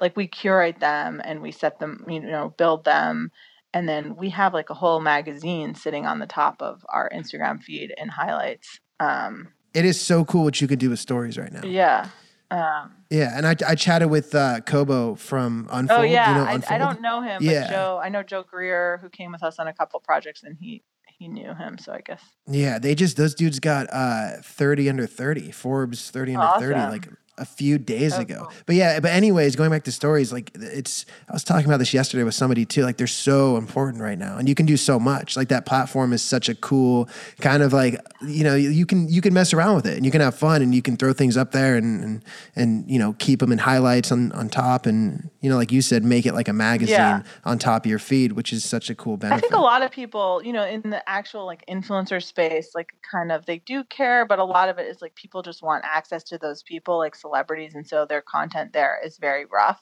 like 0.00 0.16
we 0.16 0.26
curate 0.26 0.80
them 0.80 1.20
and 1.24 1.40
we 1.40 1.52
set 1.52 1.78
them 1.78 2.04
you 2.08 2.20
know 2.20 2.54
build 2.56 2.84
them 2.84 3.30
and 3.72 3.88
then 3.88 4.16
we 4.16 4.30
have 4.30 4.52
like 4.52 4.68
a 4.70 4.74
whole 4.74 5.00
magazine 5.00 5.74
sitting 5.74 6.04
on 6.04 6.18
the 6.18 6.26
top 6.26 6.60
of 6.60 6.84
our 6.88 7.08
Instagram 7.14 7.62
feed 7.62 7.94
in 7.96 8.08
highlights. 8.08 8.80
Um, 8.98 9.52
It 9.72 9.84
is 9.84 10.00
so 10.00 10.24
cool 10.24 10.42
what 10.42 10.60
you 10.60 10.66
can 10.66 10.78
do 10.78 10.90
with 10.90 10.98
stories 10.98 11.38
right 11.38 11.52
now. 11.52 11.60
yeah. 11.62 12.08
Um, 12.50 12.92
Yeah, 13.10 13.32
and 13.36 13.46
I, 13.46 13.54
I 13.66 13.74
chatted 13.74 14.10
with 14.10 14.34
uh, 14.34 14.60
Cobo 14.60 15.14
from 15.14 15.68
Unfold. 15.70 16.00
oh 16.00 16.02
yeah, 16.02 16.28
you 16.28 16.34
know 16.34 16.44
I, 16.68 16.74
I 16.74 16.78
don't 16.78 17.00
know 17.00 17.22
him, 17.22 17.42
Yeah. 17.42 17.62
but 17.62 17.70
Joe, 17.70 18.00
I 18.02 18.08
know 18.08 18.22
Joe 18.22 18.42
Greer 18.42 18.98
who 19.02 19.08
came 19.08 19.32
with 19.32 19.42
us 19.42 19.58
on 19.58 19.68
a 19.68 19.72
couple 19.72 20.00
projects, 20.00 20.42
and 20.42 20.56
he 20.60 20.82
he 21.18 21.28
knew 21.28 21.54
him, 21.54 21.76
so 21.78 21.92
I 21.92 22.00
guess 22.00 22.22
Yeah, 22.46 22.78
they 22.78 22.94
just 22.94 23.16
those 23.16 23.34
dudes 23.34 23.60
got 23.60 23.86
uh 23.92 24.40
30 24.42 24.88
under 24.88 25.06
30, 25.06 25.50
Forbes 25.52 26.10
30 26.10 26.36
under 26.36 26.58
30 26.58 26.80
like 26.90 27.08
a 27.40 27.44
few 27.44 27.78
days 27.78 28.12
Oh, 28.14 28.20
ago. 28.20 28.36
cool. 28.44 28.52
But 28.66 28.76
yeah, 28.76 29.00
but 29.00 29.10
anyways, 29.10 29.56
going 29.56 29.70
back 29.70 29.84
to 29.84 29.92
stories, 29.92 30.32
like 30.32 30.50
it's 30.54 31.06
I 31.28 31.32
was 31.32 31.42
talking 31.42 31.66
about 31.66 31.78
this 31.78 31.92
yesterday 31.92 32.22
with 32.22 32.34
somebody 32.34 32.64
too. 32.64 32.82
Like 32.84 32.96
they're 32.98 33.06
so 33.06 33.56
important 33.56 34.02
right 34.02 34.18
now. 34.18 34.36
And 34.36 34.48
you 34.48 34.54
can 34.54 34.66
do 34.66 34.76
so 34.76 34.98
much. 35.00 35.36
Like 35.36 35.48
that 35.48 35.66
platform 35.66 36.12
is 36.12 36.22
such 36.22 36.48
a 36.48 36.54
cool 36.54 37.08
kind 37.40 37.62
of 37.62 37.72
like, 37.72 37.96
you 38.22 38.44
know, 38.44 38.54
you 38.54 38.86
can 38.86 39.08
you 39.08 39.20
can 39.20 39.34
mess 39.34 39.52
around 39.52 39.74
with 39.76 39.86
it 39.86 39.96
and 39.96 40.04
you 40.06 40.12
can 40.12 40.20
have 40.20 40.34
fun 40.34 40.62
and 40.62 40.74
you 40.74 40.82
can 40.82 40.96
throw 40.96 41.12
things 41.12 41.36
up 41.36 41.52
there 41.52 41.76
and 41.76 42.04
and, 42.04 42.24
and 42.56 42.90
you 42.90 42.98
know, 42.98 43.14
keep 43.18 43.40
them 43.40 43.50
in 43.52 43.58
highlights 43.58 44.12
on 44.12 44.30
on 44.32 44.48
top 44.48 44.86
and 44.86 45.30
you 45.40 45.48
know, 45.48 45.56
like 45.56 45.72
you 45.72 45.80
said, 45.82 46.04
make 46.04 46.26
it 46.26 46.34
like 46.34 46.48
a 46.48 46.52
magazine 46.52 46.94
Yeah. 46.96 47.22
on 47.46 47.58
top 47.58 47.86
of 47.86 47.90
your 47.90 47.98
feed, 47.98 48.32
which 48.32 48.52
is 48.52 48.62
such 48.64 48.90
a 48.90 48.94
cool 48.94 49.16
benefit. 49.16 49.38
I 49.38 49.40
think 49.40 49.54
a 49.54 49.60
lot 49.60 49.82
of 49.82 49.90
people, 49.90 50.42
you 50.44 50.52
know, 50.52 50.64
in 50.66 50.82
the 50.90 51.02
actual 51.08 51.46
like 51.46 51.64
influencer 51.66 52.22
space, 52.22 52.74
like 52.74 52.92
kind 53.10 53.32
of 53.32 53.46
they 53.46 53.58
do 53.58 53.82
care, 53.84 54.26
but 54.26 54.38
a 54.38 54.44
lot 54.44 54.68
of 54.68 54.78
it 54.78 54.86
is 54.86 55.00
like 55.00 55.14
people 55.14 55.40
just 55.42 55.62
want 55.62 55.82
access 55.86 56.22
to 56.24 56.36
those 56.38 56.62
people, 56.62 56.98
like 56.98 57.14
celebrities, 57.30 57.74
and 57.74 57.86
so 57.86 58.04
their 58.04 58.22
content 58.22 58.72
there 58.72 58.98
is 59.04 59.18
very 59.18 59.44
rough. 59.46 59.80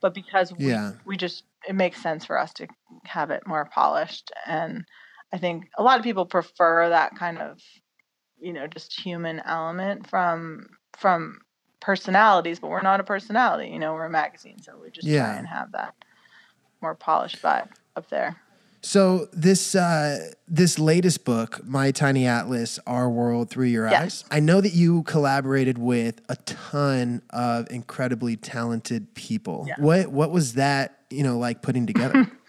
But 0.00 0.14
because 0.14 0.52
we, 0.52 0.66
Yeah. 0.66 0.92
we 1.04 1.16
just 1.16 1.44
it 1.68 1.74
makes 1.74 2.00
sense 2.00 2.24
for 2.24 2.38
us 2.38 2.52
to 2.54 2.66
have 3.04 3.30
it 3.30 3.46
more 3.46 3.68
polished, 3.72 4.30
and 4.46 4.84
I 5.32 5.38
think 5.38 5.68
a 5.76 5.82
lot 5.82 5.98
of 5.98 6.04
people 6.04 6.26
prefer 6.26 6.88
that 6.88 7.16
kind 7.16 7.38
of, 7.38 7.58
you 8.40 8.52
know, 8.52 8.66
just 8.66 8.98
human 8.98 9.40
element 9.40 10.08
from 10.08 10.68
from 10.96 11.40
personalities. 11.80 12.60
But 12.60 12.70
we're 12.70 12.82
not 12.82 13.00
a 13.00 13.04
personality, 13.04 13.70
you 13.70 13.78
know, 13.78 13.94
we're 13.94 14.06
a 14.06 14.10
magazine, 14.10 14.60
so 14.62 14.78
we 14.82 14.90
just 14.90 15.06
Yeah. 15.06 15.24
try 15.26 15.38
and 15.38 15.48
have 15.48 15.72
that 15.72 15.94
more 16.80 16.94
polished 16.94 17.42
vibe 17.42 17.70
up 17.96 18.08
there. 18.08 18.36
So 18.80 19.28
this 19.32 19.74
uh, 19.74 20.30
this 20.46 20.78
latest 20.78 21.24
book, 21.24 21.60
My 21.64 21.90
Tiny 21.90 22.26
Atlas: 22.26 22.78
Our 22.86 23.10
World 23.10 23.50
Through 23.50 23.66
Your 23.66 23.88
Yes. 23.88 24.02
Eyes. 24.02 24.24
I 24.30 24.40
know 24.40 24.60
that 24.60 24.72
you 24.72 25.02
collaborated 25.02 25.78
with 25.78 26.20
a 26.28 26.36
ton 26.36 27.22
of 27.30 27.70
incredibly 27.70 28.36
talented 28.36 29.14
people. 29.14 29.64
Yeah. 29.68 29.74
What 29.78 30.08
what 30.08 30.30
was 30.30 30.54
that 30.54 31.00
you 31.10 31.22
know 31.22 31.38
like 31.38 31.62
putting 31.62 31.86
together? 31.86 32.30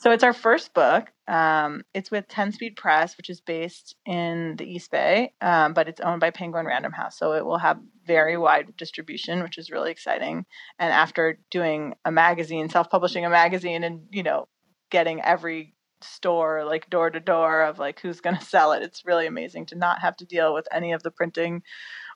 So 0.00 0.12
it's 0.12 0.22
our 0.22 0.32
first 0.32 0.74
book. 0.74 1.08
Um, 1.26 1.82
it's 1.92 2.08
with 2.08 2.28
Ten 2.28 2.52
Speed 2.52 2.76
Press, 2.76 3.16
which 3.16 3.28
is 3.28 3.40
based 3.40 3.96
in 4.06 4.54
the 4.54 4.64
East 4.64 4.92
Bay, 4.92 5.32
um, 5.40 5.74
but 5.74 5.88
it's 5.88 6.00
owned 6.00 6.20
by 6.20 6.30
Penguin 6.30 6.66
Random 6.66 6.92
House. 6.92 7.18
So 7.18 7.32
it 7.32 7.44
will 7.44 7.58
have 7.58 7.80
very 8.06 8.36
wide 8.38 8.76
distribution, 8.76 9.42
which 9.42 9.58
is 9.58 9.72
really 9.72 9.90
exciting. 9.90 10.46
And 10.78 10.92
after 10.92 11.40
doing 11.50 11.94
a 12.04 12.12
magazine, 12.12 12.68
self-publishing 12.68 13.24
a 13.24 13.28
magazine, 13.28 13.82
and 13.82 14.02
you 14.12 14.22
know, 14.22 14.46
getting 14.90 15.20
every 15.22 15.74
store 16.00 16.64
like 16.64 16.88
door 16.90 17.10
to 17.10 17.18
door 17.20 17.62
of 17.62 17.78
like 17.78 18.00
who's 18.00 18.20
going 18.20 18.36
to 18.38 18.44
sell 18.44 18.72
it, 18.72 18.82
it's 18.82 19.04
really 19.04 19.26
amazing 19.26 19.66
to 19.66 19.76
not 19.76 20.00
have 20.00 20.16
to 20.16 20.26
deal 20.26 20.54
with 20.54 20.66
any 20.72 20.92
of 20.92 21.02
the 21.02 21.10
printing 21.10 21.62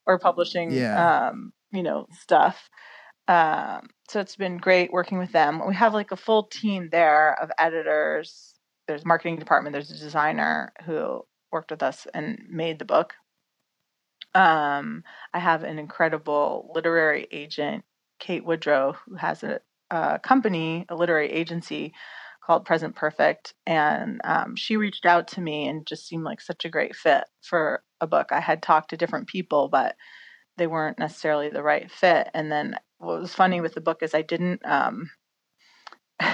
or 0.06 0.18
publishing, 0.18 0.72
Yeah. 0.72 1.28
um, 1.30 1.52
you 1.72 1.82
know, 1.82 2.06
stuff. 2.12 2.68
Um, 3.28 3.88
so 4.08 4.20
it's 4.20 4.36
been 4.36 4.58
great 4.58 4.92
working 4.92 5.18
with 5.18 5.32
them. 5.32 5.62
We 5.66 5.74
have 5.76 5.94
like 5.94 6.10
a 6.12 6.16
full 6.16 6.44
team 6.44 6.88
there 6.90 7.40
of 7.40 7.50
editors. 7.58 8.54
There's 8.88 9.04
marketing 9.04 9.38
department. 9.38 9.72
There's 9.72 9.90
a 9.90 9.98
designer 9.98 10.72
who 10.84 11.24
worked 11.52 11.70
with 11.70 11.82
us 11.82 12.06
and 12.14 12.38
made 12.50 12.78
the 12.78 12.84
book. 12.84 13.14
Um, 14.34 15.04
I 15.34 15.38
have 15.38 15.62
an 15.62 15.78
incredible 15.78 16.70
literary 16.74 17.28
agent, 17.30 17.84
Kate 18.18 18.44
Woodrow, 18.44 18.96
who 19.06 19.14
has 19.16 19.42
a, 19.42 19.60
a 19.90 20.18
company, 20.18 20.86
a 20.88 20.94
literary 20.94 21.30
agency 21.30 21.92
called 22.45 22.64
Present 22.64 22.95
Perfect, 22.97 23.55
and 23.66 24.20
um, 24.24 24.57
she 24.57 24.76
reached 24.76 25.07
out 25.07 25.28
to 25.28 25.40
me 25.40 25.68
and 25.68 25.86
just 25.86 26.07
seemed 26.07 26.24
like 26.24 26.40
such 26.40 26.64
a 26.64 26.70
great 26.70 26.97
fit 26.97 27.24
for 27.40 27.82
a 28.01 28.07
book. 28.07 28.28
I 28.30 28.40
had 28.40 28.62
talked 28.62 28.90
to 28.90 28.97
different 28.97 29.28
people, 29.28 29.68
but 29.68 29.97
they 30.57 30.66
weren't 30.66 30.99
necessarily 30.99 31.49
the 31.51 31.62
right 31.62 31.90
fit. 31.90 32.28
And 32.34 32.51
then 32.51 32.76
what 32.99 33.20
was 33.20 33.34
funny 33.34 33.61
with 33.61 33.74
the 33.74 33.80
book 33.80 34.03
is 34.03 34.14
I 34.14 34.22
didn't 34.22 34.64
um 34.64 35.11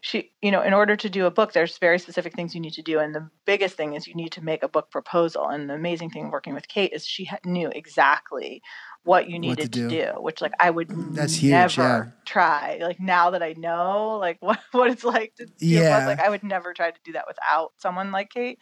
she 0.00 0.32
you 0.42 0.50
know 0.50 0.62
in 0.62 0.74
order 0.74 0.96
to 0.96 1.08
do 1.08 1.26
a 1.26 1.30
book 1.30 1.52
there's 1.52 1.78
very 1.78 1.98
specific 1.98 2.34
things 2.34 2.54
you 2.54 2.60
need 2.60 2.72
to 2.74 2.82
do 2.82 2.98
and 2.98 3.14
the 3.14 3.28
biggest 3.46 3.76
thing 3.76 3.94
is 3.94 4.06
you 4.06 4.14
need 4.14 4.32
to 4.32 4.44
make 4.44 4.62
a 4.62 4.68
book 4.68 4.90
proposal 4.90 5.48
and 5.48 5.68
the 5.68 5.74
amazing 5.74 6.10
thing 6.10 6.30
working 6.30 6.54
with 6.54 6.68
Kate 6.68 6.92
is 6.92 7.06
she 7.06 7.28
knew 7.44 7.70
exactly 7.74 8.62
what 9.04 9.28
you 9.28 9.36
What 9.36 9.42
to 9.42 9.48
needed 9.64 9.72
to 9.72 9.78
do. 9.80 9.88
do. 9.88 10.06
which 10.18 10.40
like 10.42 10.52
I 10.60 10.70
would 10.70 10.88
That's 11.14 11.34
huge, 11.34 11.52
never 11.52 11.82
yeah. 11.82 12.04
try 12.26 12.78
like 12.82 13.00
now 13.00 13.30
that 13.30 13.42
I 13.42 13.54
know 13.56 14.18
like 14.20 14.38
what 14.40 14.58
what 14.72 14.90
it's 14.90 15.04
like 15.04 15.34
to 15.36 15.46
do 15.46 15.52
Yeah. 15.66 16.06
like 16.06 16.20
I 16.20 16.28
would 16.28 16.42
never 16.42 16.72
try 16.74 16.90
to 16.90 17.00
do 17.04 17.12
that 17.12 17.24
without 17.26 17.72
someone 17.78 18.12
like 18.12 18.30
Kate 18.30 18.58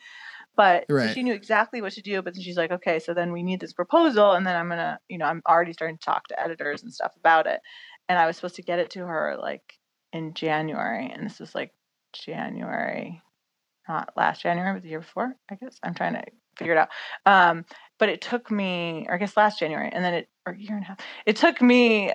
but 0.56 0.84
so 1.08 1.14
she 1.14 1.22
knew 1.22 1.34
exactly 1.34 1.80
what 1.82 1.92
to 1.92 2.02
do 2.02 2.20
but 2.22 2.34
then 2.34 2.42
she's 2.42 2.56
like 2.56 2.70
okay 2.72 2.98
so 2.98 3.14
then 3.14 3.32
we 3.32 3.42
need 3.42 3.60
this 3.60 3.72
proposal 3.72 4.32
and 4.32 4.44
then 4.46 4.56
i'm 4.56 4.68
gonna 4.68 4.98
you 5.08 5.16
know 5.16 5.24
i'm 5.26 5.40
already 5.48 5.72
starting 5.72 5.96
to 5.96 6.04
talk 6.04 6.26
to 6.26 6.40
editors 6.40 6.82
and 6.82 6.92
stuff 6.92 7.12
about 7.16 7.46
it 7.46 7.60
and 8.08 8.18
i 8.18 8.26
was 8.26 8.34
supposed 8.34 8.56
to 8.56 8.62
get 8.62 8.80
it 8.80 8.90
to 8.90 9.00
her 9.06 9.36
like 9.40 9.62
in 10.12 10.34
january 10.34 11.08
and 11.14 11.24
this 11.24 11.38
was 11.38 11.54
like 11.54 11.72
january 12.12 13.22
not 13.88 14.10
last 14.16 14.42
january 14.42 14.74
but 14.74 14.82
the 14.82 14.88
year 14.88 15.00
before 15.00 15.34
i 15.50 15.54
guess 15.54 15.78
i'm 15.82 15.94
trying 15.94 16.14
to 16.14 16.22
figure 16.56 16.72
it 16.74 16.78
out 16.78 16.88
um 17.26 17.64
but 17.98 18.08
it 18.08 18.20
took 18.20 18.50
me 18.50 19.06
or 19.08 19.14
i 19.14 19.18
guess 19.18 19.36
last 19.36 19.58
january 19.58 19.90
and 19.92 20.04
then 20.04 20.14
it 20.14 20.28
or 20.46 20.52
a 20.52 20.58
year 20.58 20.74
and 20.74 20.82
a 20.82 20.86
half 20.86 20.98
it 21.26 21.36
took 21.36 21.60
me 21.60 22.12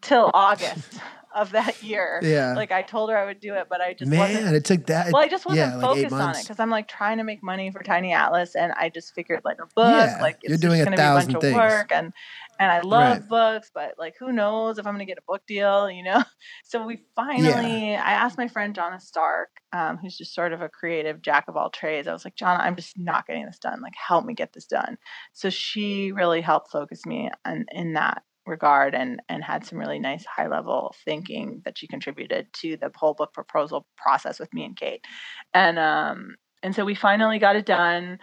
till 0.00 0.30
august 0.34 1.00
of 1.36 1.52
that 1.52 1.82
year 1.82 2.20
yeah. 2.22 2.54
like 2.54 2.72
i 2.72 2.82
told 2.82 3.10
her 3.10 3.16
i 3.16 3.24
would 3.24 3.38
do 3.40 3.54
it 3.54 3.66
but 3.68 3.80
i 3.80 3.92
just 3.92 4.10
wasn't 4.10 4.46
Man, 4.46 4.54
it 4.54 4.64
took 4.64 4.86
that. 4.86 5.12
well, 5.12 5.22
I 5.22 5.28
just 5.28 5.44
wasn't 5.46 5.72
yeah, 5.72 5.76
like 5.76 5.82
focused 5.96 6.12
on 6.14 6.34
it 6.36 6.42
because 6.42 6.60
I'm 6.60 6.70
like 6.70 6.88
trying 6.88 7.18
to 7.18 7.24
make 7.24 7.42
money 7.42 7.70
for 7.70 7.82
Tiny 7.82 8.12
Atlas, 8.12 8.54
and 8.54 8.72
I 8.72 8.88
just 8.88 9.14
figured 9.14 9.42
like 9.44 9.58
a 9.58 9.66
book, 9.74 10.06
Yeah, 10.06 10.18
like 10.20 10.38
you're 10.42 10.56
doing 10.58 10.80
a 10.80 10.84
gonna 10.84 10.96
be 10.96 11.02
a 11.02 11.06
bunch 11.06 11.32
thousand 11.32 11.36
of 11.36 11.42
things. 11.42 11.54
work, 11.54 11.92
and 11.92 12.12
and 12.58 12.70
I 12.72 12.80
love 12.80 13.18
Right. 13.18 13.28
books, 13.28 13.70
but 13.74 13.94
like 13.98 14.14
who 14.18 14.32
knows 14.32 14.78
if 14.78 14.86
I'm 14.86 14.94
gonna 14.94 15.04
get 15.04 15.18
a 15.18 15.22
book 15.26 15.42
deal, 15.46 15.90
you 15.90 16.02
know? 16.02 16.22
So 16.64 16.84
we 16.84 17.00
finally, 17.14 17.94
I 17.94 18.12
asked 18.12 18.38
my 18.38 18.48
friend 18.48 18.74
Jonna 18.74 19.00
Stark, 19.00 19.48
um, 19.72 19.98
who's 19.98 20.16
just 20.16 20.34
sort 20.34 20.52
of 20.52 20.62
a 20.62 20.68
creative 20.68 21.22
jack 21.22 21.44
of 21.48 21.56
all 21.56 21.70
trades. 21.70 22.08
I 22.08 22.12
was 22.12 22.24
like, 22.24 22.36
Jonna, 22.36 22.60
I'm 22.60 22.76
just 22.76 22.98
not 22.98 23.26
getting 23.26 23.46
this 23.46 23.58
done. 23.58 23.80
Like, 23.80 23.94
help 23.96 24.24
me 24.24 24.34
get 24.34 24.52
this 24.52 24.66
done. 24.66 24.98
So 25.32 25.48
she 25.50 26.12
really 26.12 26.40
helped 26.40 26.70
focus 26.70 27.06
me 27.06 27.30
on 27.44 27.66
in 27.72 27.92
that 27.94 28.22
regard 28.46 28.94
and 28.94 29.20
and 29.28 29.42
had 29.42 29.64
some 29.64 29.78
really 29.78 29.98
nice 29.98 30.24
high 30.24 30.48
level 30.48 30.94
thinking 31.04 31.62
that 31.64 31.78
she 31.78 31.86
contributed 31.86 32.46
to 32.52 32.76
the 32.76 32.90
whole 32.94 33.14
book 33.14 33.32
proposal 33.32 33.86
process 33.96 34.38
with 34.38 34.52
me 34.54 34.64
and 34.64 34.76
Kate. 34.76 35.04
And 35.52 35.78
um 35.78 36.36
and 36.62 36.74
so 36.74 36.84
we 36.84 36.94
finally 36.94 37.38
got 37.38 37.56
it 37.56 37.66
done 37.66 38.18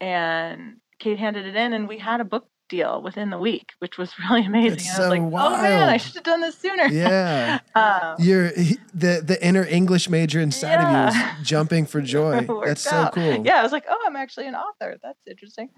and 0.00 0.76
Kate 0.98 1.18
handed 1.18 1.46
it 1.46 1.56
in 1.56 1.72
and 1.72 1.88
we 1.88 1.98
had 1.98 2.20
a 2.20 2.24
book 2.24 2.48
deal 2.68 3.02
within 3.02 3.30
the 3.30 3.38
week, 3.38 3.72
which 3.78 3.98
was 3.98 4.12
really 4.30 4.44
amazing. 4.44 4.78
That's 4.78 4.98
I 4.98 5.08
was 5.08 5.18
so 5.18 5.24
like, 5.24 5.42
oh 5.42 5.62
man, 5.62 5.88
I 5.88 5.96
should 5.96 6.14
have 6.14 6.24
done 6.24 6.40
this 6.40 6.56
sooner. 6.56 6.86
Yeah. 6.86 7.60
um, 7.74 8.16
You're 8.18 8.50
the 8.94 9.22
the 9.24 9.38
inner 9.42 9.64
English 9.64 10.08
major 10.08 10.40
inside 10.40 10.76
of 10.76 11.14
you 11.14 11.20
is 11.20 11.48
jumping 11.48 11.86
for 11.86 12.00
joy. 12.02 12.46
That's 12.64 12.82
so 12.82 12.96
out. 12.96 13.14
cool. 13.14 13.44
Yeah, 13.44 13.60
I 13.60 13.62
was 13.62 13.72
like, 13.72 13.84
oh, 13.88 14.04
I'm 14.06 14.16
actually 14.16 14.46
an 14.46 14.54
author. 14.54 14.96
That's 15.02 15.20
interesting. 15.26 15.70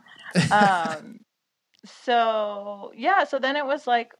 um, 0.50 1.20
so 1.84 2.92
yeah, 2.94 3.24
so 3.24 3.38
then 3.38 3.56
it 3.56 3.66
was 3.66 3.86
like 3.86 4.12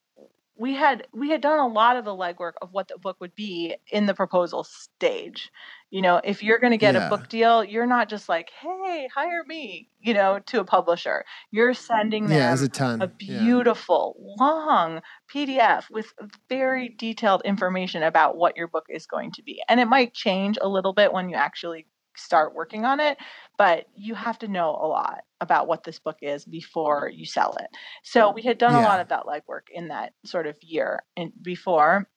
we 0.57 0.75
had 0.75 1.07
we 1.13 1.31
had 1.31 1.41
done 1.41 1.59
a 1.59 1.67
lot 1.69 1.97
of 1.97 2.05
the 2.05 2.13
legwork 2.13 2.53
of 2.63 2.73
what 2.73 2.89
the 2.89 2.99
book 2.99 3.17
would 3.21 3.35
be 3.35 3.77
in 3.91 4.07
the 4.07 4.15
proposal 4.15 4.65
stage. 4.65 5.51
You 5.91 6.03
know, 6.03 6.21
if 6.25 6.43
you're 6.43 6.59
going 6.59 6.73
to 6.73 6.79
get 6.79 6.95
Yeah. 6.95 7.07
a 7.07 7.09
book 7.09 7.29
deal, 7.29 7.65
you're 7.65 7.87
not 7.87 8.09
just 8.09 8.29
like, 8.29 8.51
hey, 8.61 9.09
hire 9.15 9.45
me, 9.47 9.89
you 10.01 10.15
know, 10.15 10.39
to 10.47 10.61
a 10.61 10.65
publisher. 10.65 11.25
You're 11.51 11.75
sending 11.75 12.29
them 12.29 12.39
Yeah, 12.39 12.49
there's 12.49 12.63
a 12.63 12.69
ton. 12.69 13.01
a 13.01 13.09
Yeah. 13.09 13.11
beautiful 13.19 14.17
long 14.39 15.01
PDF 15.35 15.91
with 15.91 16.13
very 16.49 16.91
detailed 16.91 17.43
information 17.45 18.03
about 18.03 18.37
what 18.37 18.57
your 18.57 18.69
book 18.69 18.87
is 18.91 19.07
going 19.07 19.33
to 19.33 19.43
be. 19.43 19.63
And 19.69 19.81
it 19.81 19.87
might 19.89 20.15
change 20.15 20.59
a 20.61 20.69
little 20.69 20.93
bit 20.93 21.13
when 21.13 21.29
you 21.31 21.37
actually 21.37 21.87
start 22.17 22.55
working 22.55 22.85
on 22.85 23.01
it, 23.01 23.19
but 23.59 23.87
you 23.95 24.15
have 24.15 24.39
to 24.41 24.49
know 24.49 24.71
a 24.71 24.87
lot 24.87 25.21
about 25.41 25.67
what 25.69 25.85
this 25.85 25.99
book 25.99 26.17
is 26.23 26.45
before 26.45 27.11
you 27.13 27.25
sell 27.25 27.57
it. 27.61 27.69
So 28.03 28.31
we 28.33 28.43
had 28.43 28.59
done 28.59 28.75
a 28.75 28.81
lot 28.83 29.01
of 29.01 29.09
that 29.09 29.25
legwork 29.25 29.69
in 29.73 29.89
that 29.89 30.13
sort 30.25 30.47
of 30.47 30.57
year 30.63 31.03
in, 31.17 31.33
before. 31.43 32.09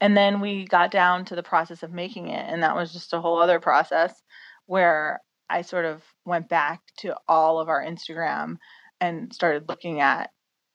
And 0.00 0.16
then 0.16 0.40
we 0.40 0.64
got 0.64 0.90
down 0.90 1.24
to 1.26 1.36
the 1.36 1.42
process 1.42 1.82
of 1.82 1.92
making 1.92 2.28
it, 2.28 2.46
and 2.48 2.62
that 2.62 2.76
was 2.76 2.92
just 2.92 3.12
a 3.12 3.20
whole 3.20 3.40
other 3.42 3.60
process 3.60 4.22
where 4.66 5.20
I 5.50 5.62
sort 5.62 5.84
of 5.84 6.02
went 6.24 6.48
back 6.48 6.80
to 6.98 7.16
all 7.28 7.58
of 7.60 7.68
our 7.68 7.84
Instagram 7.84 8.56
and 9.00 9.32
started 9.34 9.68
looking 9.68 10.00
at 10.00 10.30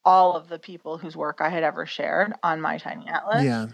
all 0.06 0.36
of 0.36 0.48
the 0.48 0.60
people 0.60 0.98
whose 0.98 1.18
work 1.18 1.40
I 1.42 1.50
had 1.50 1.64
ever 1.64 1.86
shared 1.86 2.34
on 2.44 2.62
my 2.62 2.78
tiny 2.78 3.08
atlas 3.10 3.44
Yeah. 3.44 3.68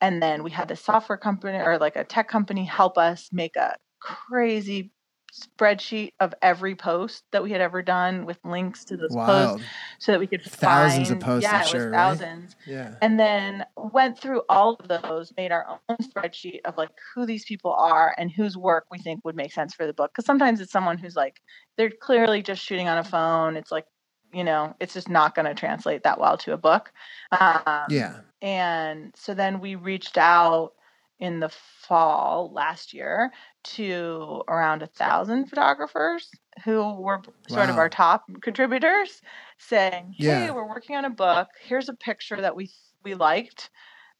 and 0.00 0.22
then 0.22 0.42
we 0.42 0.50
had 0.50 0.68
the 0.68 0.76
software 0.76 1.16
company 1.16 1.58
or 1.58 1.78
like 1.78 1.96
a 1.96 2.04
tech 2.04 2.28
company 2.28 2.64
help 2.64 2.98
us 2.98 3.30
make 3.32 3.56
a 3.56 3.74
crazy 4.00 4.92
spreadsheet 5.32 6.12
of 6.20 6.34
every 6.42 6.74
post 6.74 7.22
that 7.32 7.42
we 7.42 7.50
had 7.52 7.60
ever 7.60 7.82
done 7.82 8.24
with 8.24 8.38
links 8.44 8.84
to 8.86 8.96
those 8.96 9.14
posts 9.14 9.62
so 9.98 10.10
that 10.12 10.18
we 10.18 10.26
could 10.26 10.42
Thousands 10.42 11.08
find, 11.08 11.22
of 11.22 11.26
posts, 11.26 11.42
yeah, 11.44 11.56
I'm 11.56 11.60
it 11.60 11.64
was 11.64 11.70
sure, 11.70 11.90
right? 11.90 11.96
thousands 11.96 12.56
Yeah. 12.66 12.94
and 13.02 13.20
then 13.20 13.64
went 13.76 14.18
through 14.18 14.42
all 14.48 14.74
of 14.80 14.88
those 14.88 15.32
made 15.36 15.52
our 15.52 15.66
own 15.68 15.96
spreadsheet 15.98 16.60
of 16.64 16.76
like 16.78 16.88
who 17.14 17.26
these 17.26 17.44
people 17.44 17.72
are 17.74 18.14
and 18.18 18.30
whose 18.32 18.56
work 18.56 18.86
we 18.90 18.98
think 18.98 19.24
would 19.24 19.36
make 19.36 19.52
sense 19.52 19.74
for 19.74 19.86
the 19.86 19.92
book 19.92 20.10
because 20.12 20.24
sometimes 20.24 20.60
it's 20.60 20.72
someone 20.72 20.98
who's 20.98 21.14
like 21.16 21.36
they're 21.76 21.92
clearly 22.00 22.42
just 22.42 22.62
shooting 22.62 22.88
on 22.88 22.98
a 22.98 23.04
phone 23.04 23.56
it's 23.56 23.70
like 23.70 23.84
you 24.32 24.44
know 24.44 24.74
it's 24.80 24.94
just 24.94 25.08
not 25.08 25.34
going 25.34 25.46
to 25.46 25.54
translate 25.54 26.02
that 26.04 26.18
well 26.18 26.38
to 26.38 26.52
a 26.54 26.58
book 26.58 26.90
um, 27.38 27.84
Yeah. 27.90 28.20
and 28.42 29.12
so 29.16 29.34
then 29.34 29.60
we 29.60 29.74
reached 29.74 30.18
out 30.18 30.72
in 31.20 31.40
the 31.40 31.48
fall 31.48 32.52
last 32.54 32.94
year 32.94 33.32
to 33.64 34.42
around 34.48 34.82
a 34.82 34.86
thousand 34.86 35.46
photographers 35.46 36.30
who 36.64 36.94
were 36.94 37.20
sort 37.48 37.70
of 37.70 37.76
our 37.76 37.88
top 37.88 38.24
contributors 38.40 39.20
saying 39.58 40.14
hey 40.16 40.26
Yeah. 40.26 40.50
we're 40.52 40.68
working 40.68 40.96
on 40.96 41.04
a 41.04 41.10
book. 41.10 41.48
Here's 41.60 41.88
a 41.88 41.94
picture 41.94 42.40
that 42.40 42.54
we 42.56 42.70
we 43.04 43.14
liked 43.14 43.70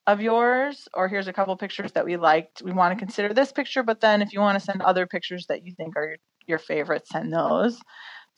of 0.07 0.21
yours 0.21 0.89
or 0.95 1.07
here's 1.09 1.29
a 1.29 1.33
couple 1.33 1.57
pictures 1.57 1.93
that 1.93 2.05
we 2.05 2.17
liked. 2.17 2.63
We 2.63 2.73
want 2.73 2.93
to 2.93 3.05
consider 3.05 3.33
this 3.33 3.53
picture 3.53 3.83
but 3.83 4.01
then 4.01 4.23
if 4.23 4.33
you 4.33 4.41
want 4.41 4.59
to 4.59 4.65
send 4.65 4.83
other 4.83 5.07
pictures 5.07 5.47
that 5.49 5.65
you 5.65 5.73
think 5.77 5.97
are 5.97 6.09
your, 6.09 6.17
your 6.47 6.59
favorites 6.59 7.11
send 7.11 7.33
those. 7.33 7.81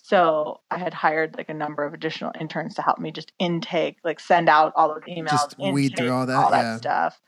So 0.03 0.61
i 0.71 0.77
had 0.79 0.93
hired 0.93 1.37
like 1.37 1.49
a 1.49 1.55
number 1.55 1.85
of 1.85 1.95
additional 1.95 2.33
interns 2.39 2.75
to 2.75 2.83
help 2.83 2.99
me 2.99 3.11
just 3.11 3.33
intake 3.39 3.97
like 4.05 4.21
send 4.21 4.49
out 4.51 4.73
all 4.77 4.89
those 4.89 5.03
emails 5.09 5.31
Just 5.31 5.59
weed 5.59 5.95
through 5.97 6.07
intake 6.09 6.35
all 6.37 6.51
that, 6.51 6.63
yeah. 6.63 6.77
stuff 6.77 7.21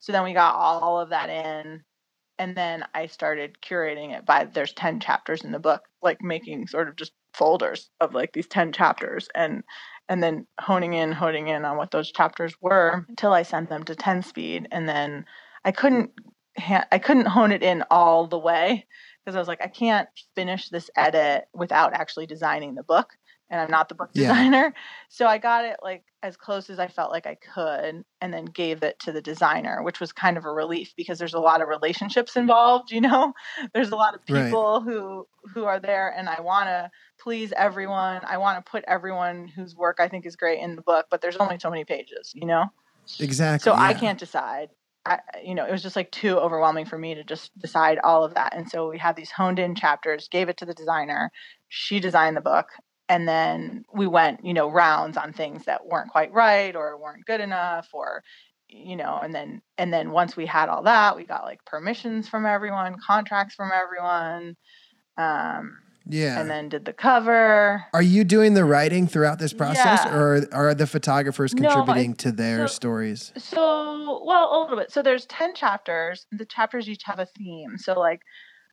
so 0.00 0.12
then 0.12 0.24
we 0.24 0.32
got 0.32 0.54
all 0.54 1.00
of 1.00 1.10
that 1.10 1.28
in 1.30 1.82
and 2.38 2.56
then 2.56 2.84
i 2.94 3.06
started 3.06 3.58
curating 3.60 4.16
it 4.16 4.24
by 4.24 4.44
there's 4.44 4.72
10 4.72 5.00
chapters 5.00 5.44
in 5.44 5.52
the 5.52 5.58
book 5.58 5.82
like 6.02 6.22
making 6.22 6.66
sort 6.66 6.88
of 6.88 6.96
just 6.96 7.12
folders 7.34 7.90
of 8.00 8.14
like 8.14 8.32
these 8.32 8.46
10 8.46 8.72
chapters 8.72 9.28
and 9.34 9.62
and 10.08 10.22
then 10.22 10.46
honing 10.60 10.94
in 10.94 11.12
honing 11.12 11.48
in 11.48 11.64
on 11.64 11.76
what 11.76 11.90
those 11.90 12.10
chapters 12.10 12.54
were 12.60 13.04
until 13.08 13.32
i 13.32 13.42
sent 13.42 13.68
them 13.68 13.84
to 13.84 13.94
10 13.94 14.22
speed 14.22 14.66
and 14.72 14.88
then 14.88 15.24
i 15.64 15.70
couldn't 15.70 16.10
i 16.90 16.98
couldn't 16.98 17.26
hone 17.26 17.52
it 17.52 17.62
in 17.62 17.84
all 17.90 18.26
the 18.26 18.38
way 18.38 18.86
because 19.24 19.36
i 19.36 19.38
was 19.38 19.48
like 19.48 19.62
i 19.62 19.68
can't 19.68 20.08
finish 20.34 20.68
this 20.68 20.90
edit 20.96 21.44
without 21.54 21.92
actually 21.92 22.26
designing 22.26 22.74
the 22.74 22.82
book 22.82 23.12
and 23.50 23.60
i'm 23.60 23.70
not 23.70 23.88
the 23.88 23.94
book 23.94 24.10
Yeah. 24.14 24.28
designer 24.28 24.74
so 25.08 25.26
i 25.26 25.38
got 25.38 25.64
it 25.64 25.76
like 25.82 26.04
as 26.22 26.36
close 26.36 26.70
as 26.70 26.78
i 26.78 26.88
felt 26.88 27.10
like 27.12 27.26
i 27.26 27.36
could 27.36 28.04
and 28.20 28.34
then 28.34 28.44
gave 28.46 28.82
it 28.82 28.98
to 29.00 29.12
the 29.12 29.22
designer 29.22 29.82
which 29.82 30.00
was 30.00 30.12
kind 30.12 30.36
of 30.36 30.44
a 30.44 30.50
relief 30.50 30.92
because 30.96 31.18
there's 31.18 31.34
a 31.34 31.40
lot 31.40 31.62
of 31.62 31.68
relationships 31.68 32.36
involved 32.36 32.90
you 32.90 33.00
know 33.00 33.32
there's 33.74 33.90
a 33.90 33.96
lot 33.96 34.14
of 34.14 34.20
Right. 34.28 34.44
people 34.46 34.80
who 34.80 35.26
who 35.54 35.64
are 35.64 35.80
there 35.80 36.14
and 36.16 36.28
i 36.28 36.40
want 36.40 36.66
to 36.68 36.90
please 37.20 37.52
everyone 37.56 38.20
i 38.26 38.38
want 38.38 38.64
to 38.64 38.70
put 38.70 38.84
everyone 38.88 39.48
whose 39.48 39.74
work 39.76 39.98
i 40.00 40.08
think 40.08 40.26
is 40.26 40.36
great 40.36 40.60
in 40.60 40.76
the 40.76 40.82
book 40.82 41.06
but 41.10 41.20
there's 41.20 41.36
only 41.36 41.58
so 41.58 41.70
many 41.70 41.84
pages 41.84 42.32
you 42.34 42.46
know 42.46 42.64
Exactly. 43.20 43.64
so 43.64 43.74
I 43.76 43.94
can't 43.94 44.18
decide. 44.18 44.68
I, 45.06 45.20
you 45.42 45.54
know, 45.54 45.64
it 45.64 45.72
was 45.72 45.82
just 45.82 45.96
like 45.96 46.10
too 46.10 46.38
overwhelming 46.38 46.84
for 46.84 46.98
me 46.98 47.14
to 47.14 47.24
just 47.24 47.56
decide 47.58 47.98
all 48.04 48.24
of 48.24 48.34
that. 48.34 48.54
And 48.54 48.68
so 48.68 48.90
we 48.90 48.98
had 48.98 49.16
these 49.16 49.30
honed 49.30 49.58
in 49.58 49.74
chapters, 49.74 50.28
gave 50.28 50.48
it 50.50 50.58
to 50.58 50.66
the 50.66 50.74
designer. 50.74 51.30
She 51.68 51.98
designed 52.00 52.36
the 52.36 52.42
book. 52.42 52.66
And 53.08 53.26
then 53.26 53.84
we 53.92 54.06
went, 54.06 54.44
you 54.44 54.52
know, 54.52 54.70
rounds 54.70 55.16
on 55.16 55.32
things 55.32 55.64
that 55.64 55.86
weren't 55.86 56.10
quite 56.10 56.32
right 56.32 56.76
or 56.76 56.96
weren't 57.00 57.24
good 57.24 57.40
enough 57.40 57.88
or, 57.92 58.22
you 58.68 58.96
know, 58.96 59.18
and 59.22 59.34
then, 59.34 59.62
and 59.78 59.92
then 59.92 60.10
once 60.10 60.36
we 60.36 60.44
had 60.44 60.68
all 60.68 60.82
that, 60.82 61.16
we 61.16 61.24
got 61.24 61.44
like 61.44 61.64
permissions 61.64 62.28
from 62.28 62.44
everyone, 62.44 62.96
contracts 63.06 63.54
from 63.54 63.70
everyone, 63.74 64.56
um, 65.16 65.78
Yeah. 66.06 66.38
and 66.38 66.50
then 66.50 66.68
did 66.68 66.84
the 66.84 66.92
cover. 66.92 67.82
Are 67.94 68.02
you 68.02 68.24
doing 68.24 68.52
the 68.54 68.64
writing 68.66 69.06
throughout 69.06 69.38
this 69.38 69.52
process, 69.54 70.02
Yeah. 70.04 70.14
or 70.14 70.46
are 70.52 70.74
the 70.74 70.86
photographers 70.86 71.54
No, 71.54 71.68
I- 71.68 71.74
contributing 71.74 72.14
to 72.16 72.32
their 72.32 72.68
so- 72.68 72.74
stories? 72.74 73.32
So, 73.38 74.22
well, 74.24 74.54
a 74.54 74.56
little 74.62 74.76
bit. 74.76 74.92
So 74.92 75.00
there's 75.02 75.24
10 75.26 75.54
chapters. 75.54 76.26
The 76.30 76.44
chapters 76.46 76.88
each 76.90 77.04
have 77.04 77.18
a 77.18 77.26
theme. 77.26 77.78
So 77.78 77.98
like 77.98 78.20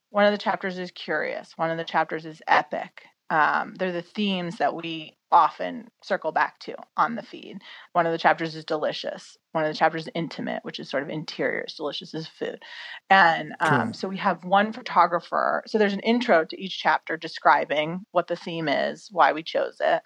one 0.09 0.25
of 0.25 0.31
the 0.33 0.37
chapters 0.37 0.77
is 0.77 0.91
curious, 0.91 1.57
one 1.57 1.71
of 1.71 1.77
the 1.77 1.83
chapters 1.85 2.25
is 2.25 2.41
epic. 2.47 3.05
Um, 3.29 3.73
they're 3.77 3.91
the 3.91 4.01
themes 4.01 4.57
that 4.57 4.75
we 4.75 5.17
often 5.31 5.89
circle 6.03 6.31
back 6.31 6.59
to 6.59 6.75
on 6.95 7.15
the 7.15 7.23
feed. 7.23 7.57
One 7.93 8.05
of 8.05 8.11
the 8.11 8.17
chapters 8.17 8.55
is 8.55 8.63
delicious. 8.63 9.37
One 9.51 9.65
of 9.65 9.71
the 9.71 9.77
chapters 9.77 10.03
is 10.03 10.11
intimate, 10.13 10.63
which 10.63 10.79
is 10.79 10.89
sort 10.89 11.03
of 11.03 11.09
interiors. 11.09 11.73
Delicious 11.75 12.13
is 12.13 12.27
food. 12.27 12.61
And 13.09 13.53
um, 13.59 13.87
Cool. 13.87 13.93
so 13.93 14.07
we 14.07 14.17
have 14.17 14.45
one 14.45 14.71
photographer. 14.71 15.63
So 15.67 15.77
there's 15.77 15.93
an 15.93 15.99
intro 16.01 16.45
to 16.45 16.61
each 16.61 16.79
chapter 16.79 17.17
describing 17.17 18.05
what 18.11 18.27
the 18.27 18.35
theme 18.35 18.67
is, 18.67 19.09
why 19.11 19.33
we 19.33 19.43
chose 19.43 19.77
it. 19.81 20.03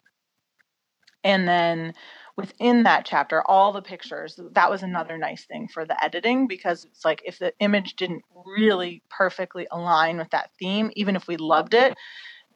And 1.24 1.48
then 1.48 1.94
within 2.38 2.84
that 2.84 3.06
chapter, 3.06 3.44
all 3.46 3.74
the 3.74 3.82
pictures, 3.82 4.40
that 4.54 4.70
was 4.72 4.82
another 4.82 5.18
nice 5.18 5.46
thing 5.46 5.68
for 5.68 5.86
the 5.86 6.02
editing 6.02 6.48
because 6.48 6.86
it's 6.86 7.04
like 7.04 7.22
if 7.26 7.38
the 7.38 7.54
image 7.60 7.96
didn't 7.98 8.24
really 8.46 9.04
perfectly 9.10 9.68
align 9.70 10.18
with 10.18 10.30
that 10.30 10.52
theme, 10.58 10.90
even 10.96 11.18
if 11.18 11.28
we 11.28 11.36
loved 11.36 11.74
it, 11.74 11.98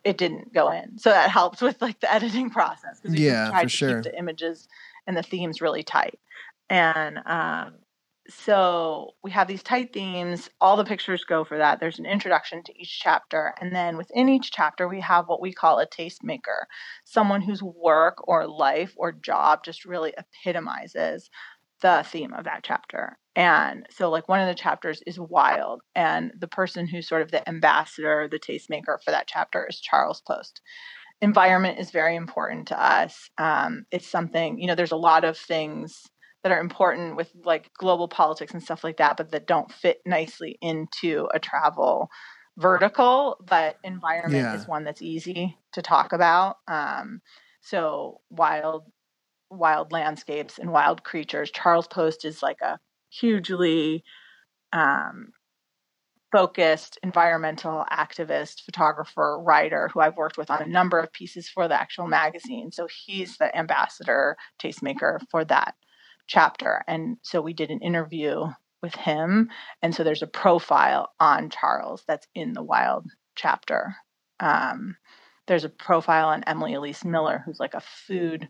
it 0.03 0.17
didn't 0.17 0.53
go 0.53 0.71
in. 0.71 0.97
So 0.97 1.09
that 1.09 1.29
helped 1.29 1.61
with 1.61 1.81
like 1.81 1.99
the 1.99 2.13
editing 2.13 2.49
process 2.49 2.99
because 2.99 3.15
we 3.15 3.21
Yeah, 3.21 3.49
tried 3.49 3.63
for 3.63 3.69
to 3.69 3.77
sure. 3.77 3.89
keep 3.89 4.03
the 4.03 4.17
images 4.17 4.67
and 5.07 5.15
the 5.15 5.23
themes 5.23 5.61
really 5.61 5.83
tight. 5.83 6.19
And 6.69 7.19
um, 7.25 7.75
so 8.29 9.11
we 9.23 9.31
have 9.31 9.47
these 9.47 9.63
tight 9.63 9.93
themes. 9.93 10.49
All 10.61 10.77
the 10.77 10.85
pictures 10.85 11.23
go 11.25 11.43
for 11.43 11.57
that. 11.57 11.79
There's 11.79 11.99
an 11.99 12.05
introduction 12.05 12.63
to 12.63 12.79
each 12.79 12.99
chapter. 13.01 13.53
And 13.59 13.75
then 13.75 13.97
within 13.97 14.29
each 14.29 14.51
chapter, 14.51 14.87
we 14.87 15.01
have 15.01 15.27
what 15.27 15.41
we 15.41 15.53
call 15.53 15.79
a 15.79 15.87
tastemaker 15.87 16.63
someone 17.03 17.41
whose 17.41 17.61
work 17.61 18.27
or 18.27 18.47
life 18.47 18.93
or 18.97 19.11
job 19.11 19.63
just 19.63 19.85
really 19.85 20.13
epitomizes 20.17 21.29
the 21.83 22.03
theme 22.07 22.33
of 22.33 22.45
that 22.45 22.63
chapter. 22.63 23.19
And 23.35 23.87
so, 23.91 24.09
like, 24.11 24.29
one 24.29 24.41
of 24.41 24.47
the 24.47 24.55
chapters 24.55 25.03
is 25.07 25.19
wild, 25.19 25.83
and 25.95 26.33
the 26.39 26.49
person 26.49 26.87
who's 26.87 27.09
sort 27.09 27.23
of 27.23 27.31
the 27.31 27.47
ambassador, 27.49 28.27
the 28.29 28.39
tastemaker 28.39 28.97
for 29.05 29.11
that 29.11 29.27
chapter 29.27 29.67
is 29.69 29.81
Charles 29.81 30.21
Post. 30.21 30.61
Environment 31.21 31.79
is 31.79 31.91
very 31.91 32.15
important 32.15 32.67
to 32.67 32.81
us. 32.83 33.29
Um, 33.37 33.85
it's 33.91 34.07
something, 34.07 34.59
you 34.59 34.67
know, 34.67 34.75
there's 34.75 34.91
a 34.91 34.97
lot 34.97 35.23
of 35.23 35.37
things 35.37 36.03
that 36.43 36.51
are 36.51 36.59
important 36.59 37.15
with 37.15 37.31
like 37.45 37.71
global 37.79 38.09
politics 38.09 38.53
and 38.53 38.61
stuff 38.63 38.83
like 38.83 38.97
that, 38.97 39.17
but 39.17 39.31
that 39.31 39.47
don't 39.47 39.71
fit 39.71 39.99
nicely 40.05 40.57
into 40.61 41.29
a 41.33 41.39
travel 41.39 42.09
vertical. 42.57 43.37
But 43.47 43.77
environment 43.83 44.47
Yeah. 44.47 44.53
is 44.53 44.67
one 44.67 44.83
that's 44.83 45.01
easy 45.01 45.57
to 45.73 45.81
talk 45.81 46.11
about. 46.13 46.57
Um, 46.67 47.21
so 47.61 48.21
wild, 48.29 48.91
wild 49.57 49.91
landscapes 49.91 50.57
and 50.57 50.71
wild 50.71 51.03
creatures. 51.03 51.51
Charles 51.51 51.87
Post 51.87 52.25
is 52.25 52.43
like 52.43 52.61
a 52.61 52.79
hugely 53.09 54.03
um, 54.71 55.33
focused 56.31 56.97
environmental 57.03 57.85
activist, 57.91 58.61
photographer, 58.61 59.39
writer 59.39 59.89
who 59.93 59.99
I've 59.99 60.17
worked 60.17 60.37
with 60.37 60.49
on 60.49 60.63
a 60.63 60.67
number 60.67 60.99
of 60.99 61.13
pieces 61.13 61.47
for 61.47 61.67
the 61.67 61.79
actual 61.79 62.07
magazine. 62.07 62.71
So 62.71 62.87
he's 62.87 63.37
the 63.37 63.55
ambassador, 63.55 64.35
tastemaker 64.61 65.19
for 65.29 65.45
that 65.45 65.75
chapter. 66.25 66.83
And 66.87 67.17
so 67.21 67.39
we 67.39 67.53
did 67.53 67.69
an 67.69 67.81
interview 67.81 68.47
with 68.81 68.95
him. 68.95 69.49
And 69.83 69.93
so 69.93 70.03
there's 70.03 70.23
a 70.23 70.27
profile 70.27 71.11
on 71.19 71.51
Charles 71.51 72.03
that's 72.07 72.27
in 72.33 72.53
the 72.53 72.63
wild 72.63 73.05
chapter. 73.35 73.95
Um, 74.39 74.97
there's 75.45 75.65
a 75.65 75.69
profile 75.69 76.29
on 76.29 76.43
Emily 76.45 76.73
Elise 76.73 77.05
Miller, 77.05 77.43
who's 77.45 77.59
like 77.59 77.75
a 77.75 77.81
food 77.81 78.49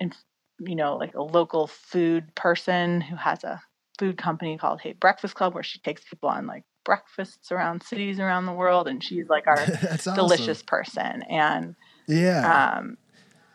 and 0.00 0.14
you 0.58 0.74
know, 0.74 0.96
like 0.96 1.14
a 1.14 1.22
local 1.22 1.66
food 1.66 2.34
person 2.34 3.00
who 3.00 3.16
has 3.16 3.44
a 3.44 3.60
food 3.98 4.16
company 4.18 4.56
called 4.58 4.80
Hey 4.80 4.92
Breakfast 4.92 5.34
Club 5.34 5.54
where 5.54 5.62
she 5.62 5.78
takes 5.80 6.04
people 6.04 6.28
on 6.28 6.46
like 6.46 6.64
breakfasts 6.84 7.50
around 7.50 7.82
cities 7.82 8.20
around 8.20 8.46
the 8.46 8.52
world 8.52 8.88
and 8.88 9.02
she's 9.02 9.28
like 9.28 9.46
our 9.46 9.56
That's 9.82 10.06
awesome. 10.06 10.14
delicious 10.16 10.62
person 10.62 11.22
and 11.28 11.74
Yeah. 12.06 12.70
um 12.78 12.96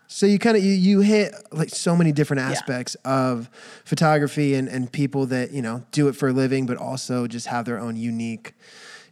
So 0.08 0.26
you 0.26 0.38
kind 0.39 0.58
of 0.58 0.64
you, 0.64 0.74
you 0.74 1.00
hit 1.00 1.34
like 1.52 1.70
so 1.70 1.96
many 1.96 2.12
different 2.12 2.42
Yeah. 2.42 2.50
aspects 2.50 2.96
of 3.06 3.50
photography 3.86 4.54
and 4.56 4.68
and 4.68 4.92
people 4.92 5.26
that 5.28 5.52
you 5.52 5.62
know 5.62 5.84
do 5.92 6.08
it 6.10 6.16
for 6.16 6.30
a 6.30 6.34
living, 6.34 6.66
but 6.66 6.78
also 6.78 7.28
just 7.28 7.48
have 7.48 7.66
their 7.66 7.80
own 7.80 7.96
unique 7.96 8.54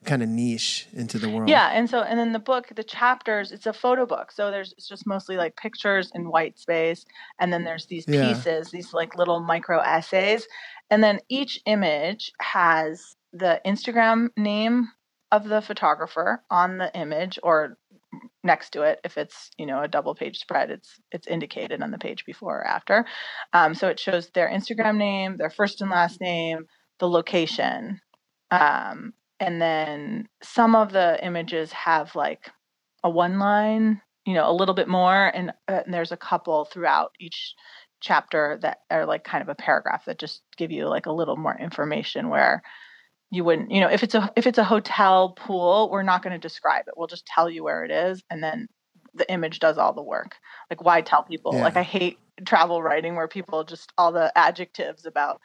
kind 0.06 0.24
of 0.24 0.30
niche 0.30 0.88
into 0.94 1.20
the 1.20 1.30
world. 1.30 1.50
Yeah, 1.50 1.70
and 1.74 1.90
so 1.90 2.02
and 2.02 2.20
then 2.20 2.32
the 2.32 2.40
book, 2.40 2.68
the 2.76 2.84
chapters, 2.84 3.52
it's 3.52 3.66
a 3.66 3.74
photo 3.74 4.06
book. 4.06 4.32
So 4.32 4.52
there's 4.52 4.74
it's 4.78 4.88
just 4.88 5.06
mostly 5.06 5.38
like 5.38 5.56
pictures 5.56 6.12
in 6.14 6.30
white 6.30 6.58
space, 6.58 7.06
and 7.40 7.52
then 7.52 7.64
there's 7.64 7.86
these 7.88 8.06
Yeah. 8.08 8.34
pieces, 8.34 8.72
these 8.72 8.94
like 8.94 9.18
little 9.18 9.40
micro 9.40 9.80
essays, 9.80 10.48
and 10.90 11.04
then 11.04 11.20
each 11.30 11.60
image 11.66 12.32
has 12.40 13.16
the 13.34 13.62
Instagram 13.66 14.30
name 14.38 14.90
of 15.32 15.48
the 15.48 15.62
photographer 15.62 16.44
on 16.50 16.78
the 16.78 16.92
image, 16.96 17.38
or 17.44 17.78
next 18.44 18.72
to 18.72 18.82
it 18.84 19.00
if 19.04 19.18
it's 19.18 19.52
you 19.58 19.66
know 19.66 19.82
a 19.82 19.88
double 19.88 20.16
page 20.16 20.40
spread 20.40 20.72
it's 20.72 21.00
it's 21.12 21.28
indicated 21.28 21.82
on 21.84 21.92
the 21.92 21.98
page 21.98 22.26
before 22.26 22.60
or 22.60 22.68
after 22.68 23.06
um, 23.54 23.74
so 23.74 23.88
it 23.88 24.00
shows 24.00 24.30
their 24.34 24.50
instagram 24.50 24.98
name 24.98 25.38
their 25.38 25.50
first 25.50 25.82
and 25.82 25.92
last 25.92 26.20
name 26.22 26.66
the 27.00 27.08
location 27.08 28.00
um, 28.52 29.14
and 29.40 29.62
then 29.62 30.28
some 30.44 30.76
of 30.76 30.92
the 30.92 31.24
images 31.26 31.72
have 31.72 32.16
like 32.16 32.50
a 33.04 33.10
one 33.10 33.40
line 33.40 34.02
you 34.26 34.34
know 34.34 34.50
a 34.50 34.54
little 34.54 34.76
bit 34.76 34.88
more 34.88 35.28
and, 35.34 35.52
uh, 35.68 35.82
and 35.86 35.94
there's 35.94 36.12
a 36.12 36.18
couple 36.18 36.66
throughout 36.66 37.12
each 37.20 37.56
chapter 38.02 38.58
that 38.62 38.80
are 38.90 39.06
like 39.06 39.24
kind 39.24 39.42
of 39.42 39.50
a 39.50 39.56
paragraph 39.56 40.06
that 40.06 40.20
just 40.20 40.42
give 40.58 40.72
you 40.72 40.88
like 40.88 41.06
a 41.06 41.12
little 41.12 41.38
more 41.38 41.58
information 41.58 42.30
where 42.30 42.62
you 43.32 43.44
wouldn't 43.44 43.72
you 43.72 43.80
know 43.82 43.90
if 43.90 44.04
it's 44.04 44.16
a 44.16 44.32
if 44.36 44.48
it's 44.48 44.58
a 44.58 44.64
hotel 44.64 45.30
pool 45.32 45.90
we're 45.92 46.04
not 46.04 46.24
going 46.24 46.34
to 46.34 46.40
describe 46.40 46.86
it 46.88 46.94
we'll 46.98 47.08
just 47.08 47.26
tell 47.26 47.50
you 47.50 47.64
where 47.64 47.84
it 47.86 47.92
is 47.92 48.24
and 48.30 48.44
then 48.44 48.68
the 49.14 49.30
image 49.32 49.60
does 49.60 49.78
all 49.78 49.94
the 49.94 50.02
work 50.04 50.36
like 50.70 50.84
why 50.84 51.02
tell 51.02 51.24
people 51.24 51.54
Yeah. 51.54 51.64
like 51.64 51.78
i 51.78 51.84
hate 51.84 52.18
travel 52.46 52.82
writing 52.82 53.16
where 53.16 53.28
people 53.28 53.64
just 53.64 53.92
all 53.98 54.12
the 54.12 54.32
adjectives 54.38 55.06
about 55.06 55.40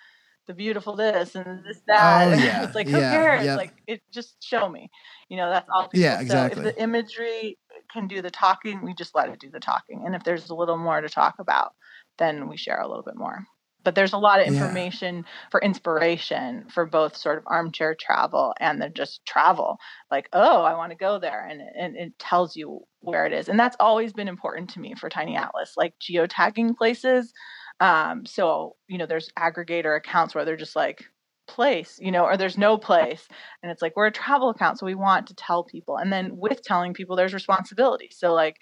the 0.47 0.55
beautiful 0.55 0.97
this 0.97 1.34
and 1.34 1.64
this 1.64 1.80
that 1.86 2.28
Oh, 2.28 2.32
yeah. 2.45 2.62
it's 2.62 2.74
like 2.74 2.88
who 2.88 2.99
Yeah, 3.01 3.11
cares 3.11 3.45
yeah. 3.45 3.57
like 3.57 3.74
it 3.87 4.03
just 4.12 4.37
show 4.43 4.68
me 4.68 4.91
you 5.28 5.37
know 5.37 5.51
that's 5.51 5.68
all 5.72 5.91
Yeah, 5.93 6.20
so 6.26 6.45
exactly. 6.47 6.62
if 6.62 6.62
the 6.62 6.80
imagery 6.82 7.59
can 7.93 8.07
do 8.09 8.22
the 8.22 8.30
talking 8.30 8.82
we 8.82 8.95
just 8.95 9.14
let 9.14 9.28
it 9.28 9.41
do 9.41 9.51
the 9.51 9.61
talking 9.61 10.03
and 10.07 10.14
if 10.14 10.24
there's 10.24 10.51
a 10.51 10.55
little 10.55 10.78
more 10.78 11.01
to 11.01 11.09
talk 11.09 11.35
about 11.39 11.74
then 12.18 12.49
we 12.49 12.57
share 12.57 12.80
a 12.80 12.89
little 12.89 13.03
bit 13.03 13.16
more 13.16 13.45
but 13.82 13.95
there's 13.95 14.14
a 14.14 14.18
lot 14.18 14.41
of 14.41 14.47
Yeah. 14.47 14.55
information 14.55 15.26
for 15.51 15.61
inspiration 15.61 16.66
for 16.70 16.87
both 16.87 17.14
sort 17.16 17.37
of 17.37 17.45
armchair 17.47 17.95
travel 17.95 18.55
and 18.59 18.80
then 18.80 18.93
just 18.95 19.24
travel 19.26 19.76
like 20.11 20.28
oh 20.32 20.62
i 20.62 20.74
want 20.74 20.91
to 20.91 20.97
go 20.97 21.18
there 21.18 21.47
and, 21.47 21.61
and 21.78 21.97
it 21.97 22.18
tells 22.18 22.57
you 22.57 22.80
where 23.01 23.26
it 23.26 23.32
is 23.32 23.49
and 23.49 23.59
that's 23.61 23.76
always 23.80 24.12
been 24.12 24.28
important 24.28 24.70
to 24.70 24.80
me 24.80 24.95
for 24.95 25.09
tiny 25.09 25.37
atlas 25.37 25.74
like 25.76 25.95
geotagging 26.01 26.76
places 26.76 27.32
um, 27.80 28.24
so 28.24 28.76
you 28.89 28.99
know 28.99 29.07
there's 29.07 29.30
aggregator 29.39 29.97
accounts 29.97 30.35
where 30.35 30.45
they're 30.45 30.57
just 30.57 30.76
like 30.76 31.05
place 31.47 31.99
you 32.01 32.11
know 32.11 32.24
or 32.24 32.36
there's 32.36 32.59
no 32.59 32.78
place 32.78 33.28
and 33.62 33.70
it's 33.70 33.82
like 33.82 33.95
we're 33.97 34.07
a 34.07 34.12
travel 34.12 34.51
account 34.51 34.78
so 34.78 34.86
we 34.86 34.95
want 34.95 35.26
to 35.26 35.34
tell 35.34 35.64
people 35.64 35.97
and 35.97 36.12
then 36.12 36.36
with 36.36 36.62
telling 36.62 36.95
people 36.95 37.16
there's 37.16 37.34
responsibility 37.34 38.09
so 38.11 38.32
like 38.32 38.61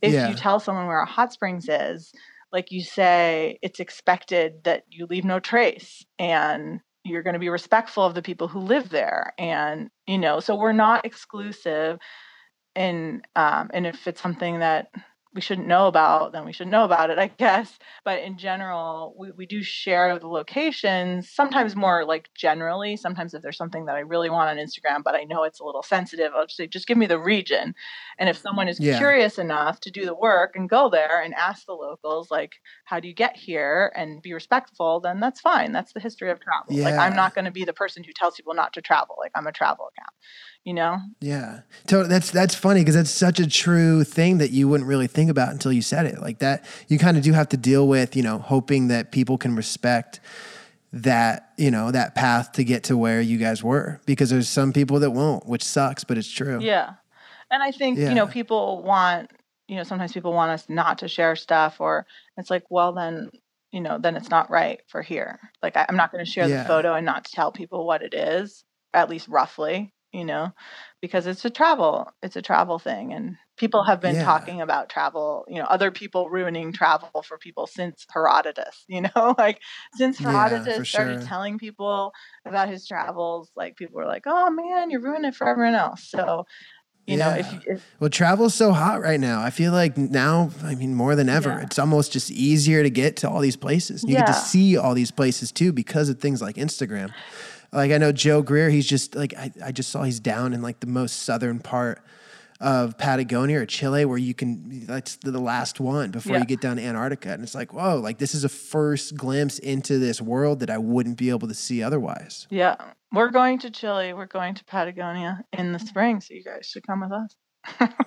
if 0.00 0.14
Yeah. 0.14 0.28
you 0.28 0.34
tell 0.34 0.58
someone 0.58 0.86
where 0.86 1.00
a 1.00 1.06
hot 1.06 1.32
springs 1.32 1.68
is 1.68 2.12
like 2.52 2.70
you 2.70 2.82
say 2.82 3.58
it's 3.62 3.80
expected 3.80 4.64
that 4.64 4.84
you 4.90 5.06
leave 5.06 5.24
no 5.24 5.40
trace 5.40 6.04
and 6.18 6.80
you're 7.04 7.22
going 7.22 7.34
to 7.34 7.40
be 7.40 7.48
respectful 7.48 8.04
of 8.04 8.14
the 8.14 8.22
people 8.22 8.48
who 8.48 8.60
live 8.60 8.88
there 8.90 9.32
and 9.38 9.90
you 10.06 10.18
know 10.18 10.40
so 10.40 10.56
we're 10.56 10.72
not 10.72 11.04
exclusive 11.04 11.98
and 12.74 13.26
um 13.36 13.70
and 13.74 13.86
if 13.86 14.06
it's 14.06 14.20
something 14.22 14.60
that 14.60 14.88
we 15.34 15.40
shouldn't 15.40 15.66
know 15.66 15.86
about 15.86 16.32
then 16.32 16.44
we 16.44 16.52
should 16.52 16.68
know 16.68 16.84
about 16.84 17.10
it 17.10 17.18
i 17.18 17.26
guess. 17.28 17.78
But 18.04 18.20
in 18.22 18.36
general 18.38 19.14
we, 19.18 19.30
we 19.32 19.46
do 19.46 19.62
share 19.62 20.18
the 20.18 20.26
locations 20.28 21.30
sometimes 21.30 21.76
more 21.76 22.04
like 22.04 22.28
generally. 22.34 22.96
Sometimes 22.96 23.32
if 23.34 23.42
there's 23.42 23.56
something 23.56 23.86
that 23.86 23.96
i 23.96 24.00
really 24.00 24.30
want 24.30 24.50
on 24.50 24.64
instagram 24.64 25.02
but 25.04 25.14
i 25.14 25.24
know 25.24 25.44
it's 25.44 25.60
a 25.60 25.64
little 25.64 25.82
sensitive 25.82 26.32
i'll 26.34 26.46
just 26.46 26.56
say 26.56 26.66
just 26.66 26.86
give 26.86 26.98
me 26.98 27.06
the 27.06 27.18
region. 27.18 27.74
And 28.18 28.28
if 28.28 28.36
someone 28.36 28.68
is 28.68 28.78
Yeah. 28.80 28.98
curious 28.98 29.38
enough 29.38 29.80
to 29.80 29.90
do 29.90 30.04
the 30.04 30.14
work 30.14 30.52
and 30.54 30.68
go 30.68 30.88
there 30.90 31.22
and 31.22 31.34
ask 31.34 31.66
the 31.66 31.72
locals 31.74 32.30
like 32.30 32.52
how 32.84 33.00
do 33.00 33.08
you 33.08 33.14
get 33.14 33.36
here? 33.36 33.92
and 33.96 34.22
be 34.22 34.32
respectful 34.34 35.00
then 35.00 35.20
that's 35.20 35.40
fine. 35.40 35.72
That's 35.72 35.92
the 35.92 36.00
history 36.00 36.30
of 36.30 36.40
travel. 36.40 36.74
Like 36.82 36.94
i'm 36.98 37.14
not 37.16 37.34
going 37.34 37.44
to 37.46 37.50
be 37.50 37.64
the 37.64 37.72
person 37.72 38.04
who 38.04 38.12
tells 38.12 38.36
people 38.36 38.54
not 38.54 38.72
to 38.74 38.82
travel. 38.82 39.16
Like 39.18 39.32
i'm 39.34 39.46
a 39.46 39.52
travel 39.52 39.86
account 39.96 40.14
you 40.64 40.72
know 40.74 40.98
Yeah. 41.20 41.60
So 41.88 42.04
that's 42.04 42.30
that's 42.30 42.54
funny 42.54 42.80
because 42.80 42.94
that's 42.94 43.10
such 43.10 43.40
a 43.40 43.48
true 43.48 44.04
thing 44.04 44.38
that 44.38 44.50
you 44.50 44.68
wouldn't 44.68 44.88
really 44.88 45.06
think 45.08 45.30
about 45.30 45.50
until 45.50 45.72
you 45.72 45.82
said 45.82 46.06
it. 46.06 46.20
Like 46.20 46.38
that 46.38 46.64
you 46.88 46.98
kind 46.98 47.16
of 47.16 47.22
do 47.22 47.32
have 47.32 47.48
to 47.50 47.56
deal 47.56 47.88
with, 47.88 48.14
you 48.16 48.22
know, 48.22 48.38
hoping 48.38 48.88
that 48.88 49.10
people 49.12 49.38
can 49.38 49.56
respect 49.56 50.20
that, 50.92 51.50
you 51.56 51.70
know, 51.70 51.90
that 51.90 52.14
path 52.14 52.52
to 52.52 52.64
get 52.64 52.84
to 52.84 52.96
where 52.96 53.20
you 53.20 53.38
guys 53.38 53.62
were 53.64 54.00
because 54.06 54.30
there's 54.30 54.48
some 54.48 54.72
people 54.72 55.00
that 55.00 55.10
won't, 55.10 55.46
which 55.46 55.64
sucks, 55.64 56.04
but 56.04 56.18
it's 56.18 56.30
true. 56.30 56.58
Yeah. 56.60 56.94
And 57.50 57.62
I 57.62 57.70
think, 57.70 57.98
you 57.98 58.14
know, 58.14 58.26
people 58.26 58.82
want, 58.82 59.30
you 59.68 59.76
know, 59.76 59.82
sometimes 59.84 60.12
people 60.12 60.32
want 60.32 60.50
us 60.52 60.66
not 60.68 60.98
to 60.98 61.08
share 61.08 61.34
stuff 61.36 61.80
or 61.80 62.06
it's 62.36 62.50
like, 62.50 62.64
well, 62.70 62.92
then, 62.92 63.30
you 63.72 63.80
know, 63.80 63.98
then 63.98 64.16
it's 64.16 64.28
not 64.30 64.50
right 64.50 64.80
for 64.88 65.00
here. 65.02 65.38
Like, 65.62 65.76
I, 65.76 65.86
I'm 65.88 65.96
not 65.96 66.12
going 66.12 66.24
to 66.24 66.30
share 66.30 66.48
Yeah. 66.48 66.62
the 66.62 66.68
photo 66.68 66.94
and 66.94 67.06
not 67.06 67.24
tell 67.24 67.52
people 67.52 67.86
what 67.86 68.02
it 68.02 68.12
is, 68.14 68.64
at 68.92 69.08
least 69.10 69.28
roughly, 69.28 69.92
you 70.12 70.24
know, 70.24 70.52
because 71.00 71.26
it's 71.26 71.44
a 71.44 71.50
travel, 71.50 72.10
it's 72.22 72.36
a 72.36 72.42
travel 72.42 72.78
thing. 72.78 73.12
And 73.12 73.36
people 73.56 73.82
have 73.84 74.00
been 74.00 74.14
Yeah. 74.16 74.24
talking 74.24 74.60
about 74.60 74.88
travel, 74.88 75.44
you 75.48 75.58
know, 75.58 75.64
other 75.64 75.90
people 75.90 76.28
ruining 76.30 76.72
travel 76.72 77.22
for 77.22 77.38
people 77.38 77.66
since 77.66 78.06
Herodotus, 78.12 78.84
you 78.88 79.02
know, 79.02 79.34
like 79.38 79.60
since 79.94 80.18
Herodotus 80.18 80.76
for 80.76 80.84
started 80.84 81.18
sure. 81.20 81.28
telling 81.28 81.58
people 81.58 82.12
about 82.46 82.68
his 82.68 82.86
travels, 82.86 83.50
like 83.56 83.76
people 83.76 83.96
were 83.96 84.06
like, 84.06 84.24
oh 84.26 84.50
man, 84.50 84.90
you're 84.90 85.00
ruining 85.00 85.26
it 85.30 85.34
for 85.34 85.48
everyone 85.48 85.74
else. 85.74 86.04
So, 86.08 86.44
you 87.06 87.16
know, 87.16 87.30
if, 87.30 87.46
Yeah. 87.46 87.52
you- 87.52 87.74
if 87.74 87.82
Well, 88.00 88.10
travel's 88.10 88.54
so 88.54 88.72
hot 88.72 89.00
right 89.00 89.20
now. 89.20 89.40
I 89.40 89.50
feel 89.50 89.72
like 89.72 89.96
now, 89.96 90.50
I 90.64 90.74
mean, 90.74 90.94
more 90.94 91.14
than 91.14 91.28
ever, 91.28 91.50
Yeah. 91.50 91.62
it's 91.62 91.78
almost 91.78 92.12
just 92.12 92.30
easier 92.30 92.82
to 92.82 92.90
get 92.90 93.16
to 93.18 93.30
all 93.30 93.40
these 93.40 93.56
places. 93.56 94.02
You 94.06 94.16
get 94.16 94.26
to 94.26 94.32
see 94.34 94.76
all 94.76 94.94
these 94.94 95.10
places 95.12 95.52
too 95.52 95.72
because 95.72 96.08
of 96.08 96.18
things 96.20 96.42
like 96.42 96.56
Instagram. 96.56 97.12
Like 97.72 97.90
I 97.92 97.98
know 97.98 98.12
Joe 98.12 98.42
Greer, 98.42 98.68
he's 98.70 98.86
just 98.86 99.14
like 99.14 99.34
I, 99.36 99.50
I 99.64 99.72
just 99.72 99.90
saw 99.90 100.02
he's 100.02 100.20
down 100.20 100.52
in 100.52 100.60
like 100.62 100.80
the 100.80 100.86
most 100.86 101.20
southern 101.24 101.58
part 101.58 102.02
of 102.60 102.96
Patagonia 102.96 103.60
or 103.60 103.66
Chile 103.66 104.04
where 104.04 104.18
you 104.18 104.34
can 104.34 104.86
that's 104.86 105.16
the 105.16 105.36
last 105.40 105.80
one 105.80 106.10
before 106.12 106.34
Yeah. 106.34 106.40
you 106.40 106.44
get 106.46 106.60
down 106.60 106.76
to 106.76 106.82
Antarctica. 106.82 107.32
And 107.32 107.42
it's 107.42 107.54
like, 107.56 107.72
whoa, 107.72 107.98
like 107.98 108.18
this 108.18 108.34
is 108.34 108.44
a 108.44 108.48
first 108.48 109.16
glimpse 109.16 109.58
into 109.58 109.98
this 109.98 110.20
world 110.22 110.60
that 110.60 110.70
I 110.70 110.78
wouldn't 110.78 111.16
be 111.16 111.30
able 111.30 111.48
to 111.48 111.54
see 111.54 111.82
otherwise. 111.82 112.46
yeah, 112.50 112.76
we're 113.12 113.30
going 113.30 113.58
to 113.60 113.70
Chile, 113.70 114.12
we're 114.12 114.26
going 114.26 114.54
to 114.54 114.64
Patagonia 114.64 115.44
in 115.52 115.72
the 115.72 115.78
spring, 115.78 116.20
so 116.20 116.34
you 116.34 116.44
guys 116.44 116.66
should 116.66 116.86
come 116.86 117.00
with 117.00 117.12
us. 117.12 117.34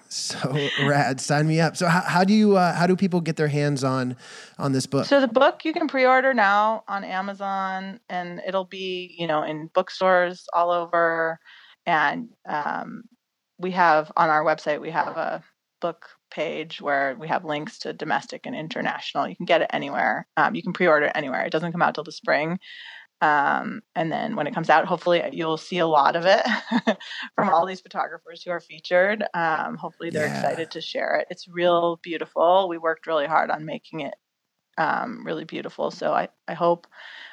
So 0.07 0.57
rad. 0.83 1.19
Sign 1.19 1.47
me 1.47 1.59
up. 1.59 1.75
So 1.75 1.87
how, 1.87 2.01
how 2.01 2.23
do 2.23 2.33
you 2.33 2.55
uh, 2.55 2.73
how 2.73 2.87
do 2.87 2.95
people 2.95 3.19
get 3.19 3.35
their 3.35 3.47
hands 3.47 3.83
on 3.83 4.15
on 4.57 4.71
this 4.71 4.85
book? 4.85 5.05
So 5.05 5.19
the 5.19 5.27
book 5.27 5.65
you 5.65 5.73
can 5.73 5.87
pre-order 5.87 6.33
now 6.33 6.83
on 6.87 7.03
Amazon, 7.03 7.99
and 8.09 8.41
it'll 8.47 8.65
be 8.65 9.15
you 9.17 9.27
know 9.27 9.43
in 9.43 9.69
bookstores 9.73 10.47
all 10.53 10.71
over, 10.71 11.39
and 11.85 12.29
um, 12.45 13.03
we 13.57 13.71
have 13.71 14.11
on 14.15 14.29
our 14.29 14.43
website 14.43 14.79
we 14.79 14.91
have 14.91 15.17
a 15.17 15.43
book 15.81 16.07
page 16.31 16.81
where 16.81 17.15
we 17.19 17.27
have 17.27 17.45
links 17.45 17.79
to 17.79 17.93
domestic 17.93 18.45
and 18.45 18.55
international. 18.55 19.27
You 19.27 19.35
can 19.35 19.45
get 19.45 19.61
it 19.61 19.69
anywhere. 19.71 20.27
Um, 20.37 20.55
you 20.55 20.63
can 20.63 20.73
pre-order 20.73 21.07
it 21.07 21.11
anywhere. 21.15 21.45
It 21.45 21.51
doesn't 21.51 21.71
come 21.71 21.81
out 21.81 21.95
till 21.95 22.03
the 22.03 22.11
spring. 22.11 22.59
Um, 23.21 23.81
and 23.95 24.11
then 24.11 24.35
when 24.35 24.45
it 24.45 24.53
comes 24.53 24.69
out, 24.69 24.85
hopefully 24.85 25.23
you'll 25.31 25.57
see 25.57 25.77
a 25.79 25.87
lot 25.87 26.15
of 26.15 26.25
it 26.25 26.45
from 27.35 27.49
all 27.49 27.65
these 27.65 27.81
photographers 27.81 28.43
who 28.43 28.51
are 28.51 28.59
featured. 28.59 29.23
Um, 29.33 29.77
hopefully 29.77 30.09
they're 30.09 30.25
Yeah. 30.25 30.37
excited 30.37 30.71
to 30.71 30.81
share 30.81 31.15
it. 31.15 31.27
It's 31.29 31.47
real 31.47 31.99
beautiful. 32.03 32.67
We 32.69 32.77
worked 32.77 33.07
really 33.07 33.25
hard 33.25 33.49
on 33.49 33.65
making 33.65 34.01
it 34.01 34.15
um, 34.77 35.25
really 35.25 35.45
beautiful. 35.45 35.89
So 35.91 36.13
I, 36.13 36.27
I 36.47 36.53
hope 36.53 36.85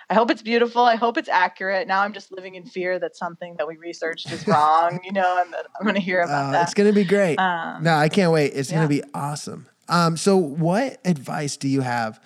I 0.09 0.15
hope 0.15 0.31
it's 0.31 0.43
beautiful. 0.43 0.83
I 0.83 0.95
hope 0.97 1.17
it's 1.17 1.29
accurate. 1.29 1.89
Now 1.89 2.03
I'm 2.03 2.13
just 2.13 2.31
living 2.31 2.55
in 2.55 2.65
fear 2.67 2.99
that 3.01 3.17
something 3.17 3.57
that 3.59 3.67
we 3.67 3.77
researched 3.79 4.31
is 4.31 4.47
wrong, 4.47 5.01
you 5.05 5.13
know, 5.13 5.43
and 5.43 5.53
that 5.53 5.67
I'm 5.77 5.85
going 5.85 5.95
to 5.95 6.01
hear 6.01 6.21
about 6.23 6.55
Uh, 6.55 6.63
it's 6.63 6.75
gonna 6.75 6.93
be 6.93 7.05
great. 7.05 7.39
Um, 7.39 7.83
no, 7.83 7.95
I 7.95 8.09
can't 8.09 8.31
wait. 8.31 8.53
It's 8.55 8.71
yeah. 8.71 8.77
gonna 8.77 8.89
be 8.89 9.03
awesome. 9.15 9.67
Um, 9.89 10.17
so 10.17 10.37
what 10.37 11.01
advice 11.05 11.57
do 11.57 11.67
you 11.67 11.81
have 11.81 12.21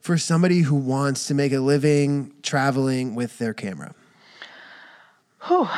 for 0.00 0.16
somebody 0.18 0.60
who 0.60 0.74
wants 0.74 1.26
to 1.26 1.34
make 1.34 1.52
a 1.52 1.60
living 1.60 2.32
traveling 2.42 3.14
with 3.14 3.38
their 3.38 3.54
camera? 3.54 3.94
Whew. 5.46 5.68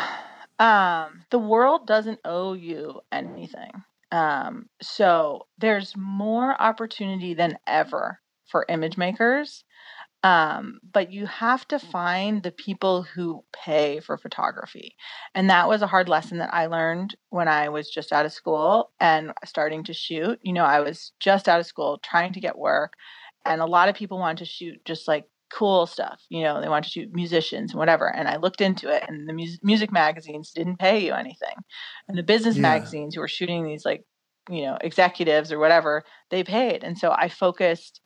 Um, 0.59 1.25
the 1.31 1.39
world 1.39 1.87
doesn't 1.87 2.21
owe 2.25 2.53
you 2.53 3.01
anything. 3.11 3.85
Um, 4.13 4.69
so 4.81 5.47
there's 5.59 5.95
more 5.97 6.61
opportunity 6.61 7.35
than 7.35 7.59
ever 7.67 8.21
for 8.47 8.67
image 8.69 8.97
makers. 8.97 9.65
Um, 10.25 10.79
but 10.93 11.11
you 11.11 11.27
have 11.27 11.67
to 11.69 11.81
find 11.81 12.43
the 12.43 12.53
people 12.53 13.03
who 13.03 13.45
pay 13.53 13.99
for 13.99 14.17
photography. 14.17 14.95
And 15.35 15.51
that 15.51 15.67
was 15.67 15.83
a 15.83 15.89
hard 15.89 16.09
lesson 16.09 16.39
that 16.39 16.55
I 16.55 16.67
learned 16.67 17.17
when 17.31 17.49
I 17.49 17.71
was 17.71 17.91
just 17.91 18.13
out 18.13 18.25
of 18.25 18.33
school 18.33 18.93
and 19.01 19.33
starting 19.45 19.83
to 19.85 19.93
shoot. 19.93 20.39
You 20.43 20.53
know, 20.53 20.65
I 20.65 20.79
was 20.79 21.11
just 21.19 21.49
out 21.49 21.59
of 21.59 21.67
school 21.67 21.99
trying 22.05 22.33
to 22.35 22.41
get 22.41 22.57
work, 22.57 22.93
and 23.45 23.61
a 23.61 23.67
lot 23.67 23.89
of 23.89 23.95
people 23.95 24.19
wanted 24.19 24.39
to 24.39 24.45
shoot 24.45 24.85
just 24.85 25.09
like 25.09 25.27
cool 25.53 25.87
stuff. 25.87 26.23
You 26.31 26.43
know, 26.43 26.61
they 26.61 26.69
wanted 26.69 26.85
to 26.85 26.91
shoot 26.91 27.13
musicians 27.13 27.73
and 27.73 27.79
whatever. 27.79 28.09
And 28.15 28.27
I 28.29 28.37
looked 28.37 28.61
into 28.61 28.89
it, 28.89 29.05
and 29.07 29.29
the 29.29 29.33
mus- 29.35 29.59
music 29.63 29.93
magazines 29.93 30.51
didn't 30.53 30.79
pay 30.79 31.05
you 31.05 31.13
anything. 31.13 31.57
And 32.09 32.17
the 32.17 32.23
business 32.23 32.57
Yeah. 32.57 32.63
magazines 32.63 33.15
who 33.15 33.21
were 33.21 33.29
shooting 33.29 33.65
these 33.65 33.85
like, 33.85 34.05
you 34.51 34.63
know, 34.63 34.77
executives 34.81 35.53
or 35.53 35.59
whatever, 35.59 36.05
they 36.31 36.43
paid. 36.43 36.83
And 36.85 36.99
so 36.99 37.13
I 37.13 37.29
focused 37.29 38.01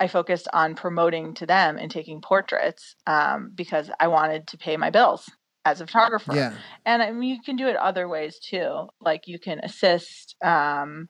I 0.00 0.06
focused 0.06 0.46
on 0.52 0.76
promoting 0.76 1.34
to 1.34 1.46
them 1.46 1.76
and 1.76 1.90
taking 1.90 2.20
portraits 2.20 2.94
um, 3.08 3.50
because 3.52 3.90
I 3.98 4.06
wanted 4.06 4.46
to 4.46 4.56
pay 4.56 4.76
my 4.76 4.90
bills 4.90 5.28
as 5.64 5.80
a 5.80 5.86
photographer. 5.86 6.36
Yeah. 6.36 6.54
And 6.86 7.02
I 7.02 7.10
mean, 7.10 7.30
you 7.30 7.42
can 7.42 7.56
do 7.56 7.66
it 7.66 7.74
other 7.74 8.08
ways 8.08 8.38
too. 8.38 8.86
Like 9.00 9.26
you 9.26 9.40
can 9.40 9.58
assist, 9.58 10.36
um, 10.44 11.08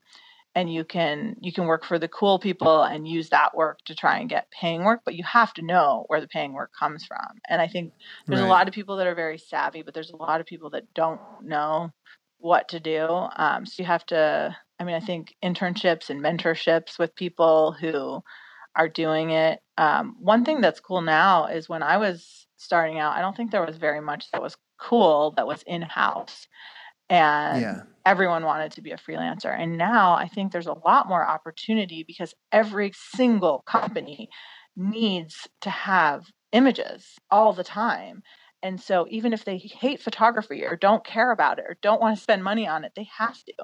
and 0.58 0.72
you 0.72 0.84
can 0.84 1.36
you 1.40 1.52
can 1.52 1.66
work 1.66 1.84
for 1.84 2.00
the 2.00 2.08
cool 2.08 2.40
people 2.40 2.82
and 2.82 3.06
use 3.06 3.28
that 3.28 3.56
work 3.56 3.78
to 3.86 3.94
try 3.94 4.18
and 4.18 4.28
get 4.28 4.50
paying 4.50 4.82
work. 4.84 5.02
But 5.04 5.14
you 5.14 5.22
have 5.22 5.52
to 5.54 5.62
know 5.62 6.04
where 6.08 6.20
the 6.20 6.26
paying 6.26 6.52
work 6.52 6.72
comes 6.76 7.04
from. 7.06 7.38
And 7.48 7.62
I 7.62 7.68
think 7.68 7.92
there's 8.28 8.40
Right. 8.40 8.46
a 8.46 8.50
lot 8.50 8.66
of 8.66 8.74
people 8.74 8.96
that 8.96 9.06
are 9.06 9.14
very 9.14 9.38
savvy, 9.38 9.82
but 9.82 9.94
there's 9.94 10.10
a 10.10 10.16
lot 10.16 10.40
of 10.40 10.46
people 10.46 10.70
that 10.70 10.92
don't 10.94 11.20
know 11.40 11.92
what 12.38 12.68
to 12.70 12.80
do. 12.80 13.06
Um, 13.36 13.66
so 13.66 13.82
you 13.82 13.86
have 13.86 14.04
to. 14.06 14.56
I 14.80 14.84
mean, 14.84 14.96
I 14.96 15.00
think 15.00 15.34
internships 15.44 16.10
and 16.10 16.20
mentorships 16.20 16.98
with 16.98 17.14
people 17.14 17.72
who 17.72 18.20
are 18.76 18.88
doing 18.88 19.30
it. 19.30 19.60
Um, 19.76 20.16
one 20.20 20.44
thing 20.44 20.60
that's 20.60 20.80
cool 20.80 21.02
now 21.02 21.46
is 21.46 21.68
when 21.68 21.84
I 21.84 21.98
was 21.98 22.46
starting 22.56 22.98
out, 22.98 23.14
I 23.16 23.20
don't 23.20 23.36
think 23.36 23.52
there 23.52 23.64
was 23.66 23.76
very 23.76 24.00
much 24.00 24.30
that 24.32 24.42
was 24.42 24.56
cool 24.80 25.32
that 25.36 25.46
was 25.46 25.62
in 25.66 25.82
house. 25.82 26.48
And 27.10 27.60
Yeah. 27.62 27.82
Everyone 28.08 28.42
wanted 28.42 28.72
to 28.72 28.80
be 28.80 28.92
a 28.92 28.96
freelancer. 28.96 29.54
And 29.54 29.76
now 29.76 30.14
I 30.14 30.28
think 30.28 30.50
there's 30.50 30.66
a 30.66 30.78
lot 30.86 31.08
more 31.08 31.26
opportunity 31.26 32.04
because 32.06 32.32
every 32.52 32.90
single 32.94 33.62
company 33.66 34.30
needs 34.76 35.46
to 35.60 35.68
have 35.68 36.24
images 36.52 37.18
all 37.30 37.52
the 37.52 37.64
time. 37.64 38.22
And 38.62 38.80
so 38.80 39.06
even 39.10 39.34
if 39.34 39.44
they 39.44 39.58
hate 39.58 40.00
photography 40.00 40.64
or 40.64 40.74
don't 40.74 41.04
care 41.04 41.32
about 41.32 41.58
it 41.58 41.66
or 41.68 41.76
don't 41.82 42.00
want 42.00 42.16
to 42.16 42.22
spend 42.22 42.42
money 42.42 42.66
on 42.66 42.82
it, 42.82 42.92
they 42.96 43.06
have 43.18 43.44
to. 43.44 43.54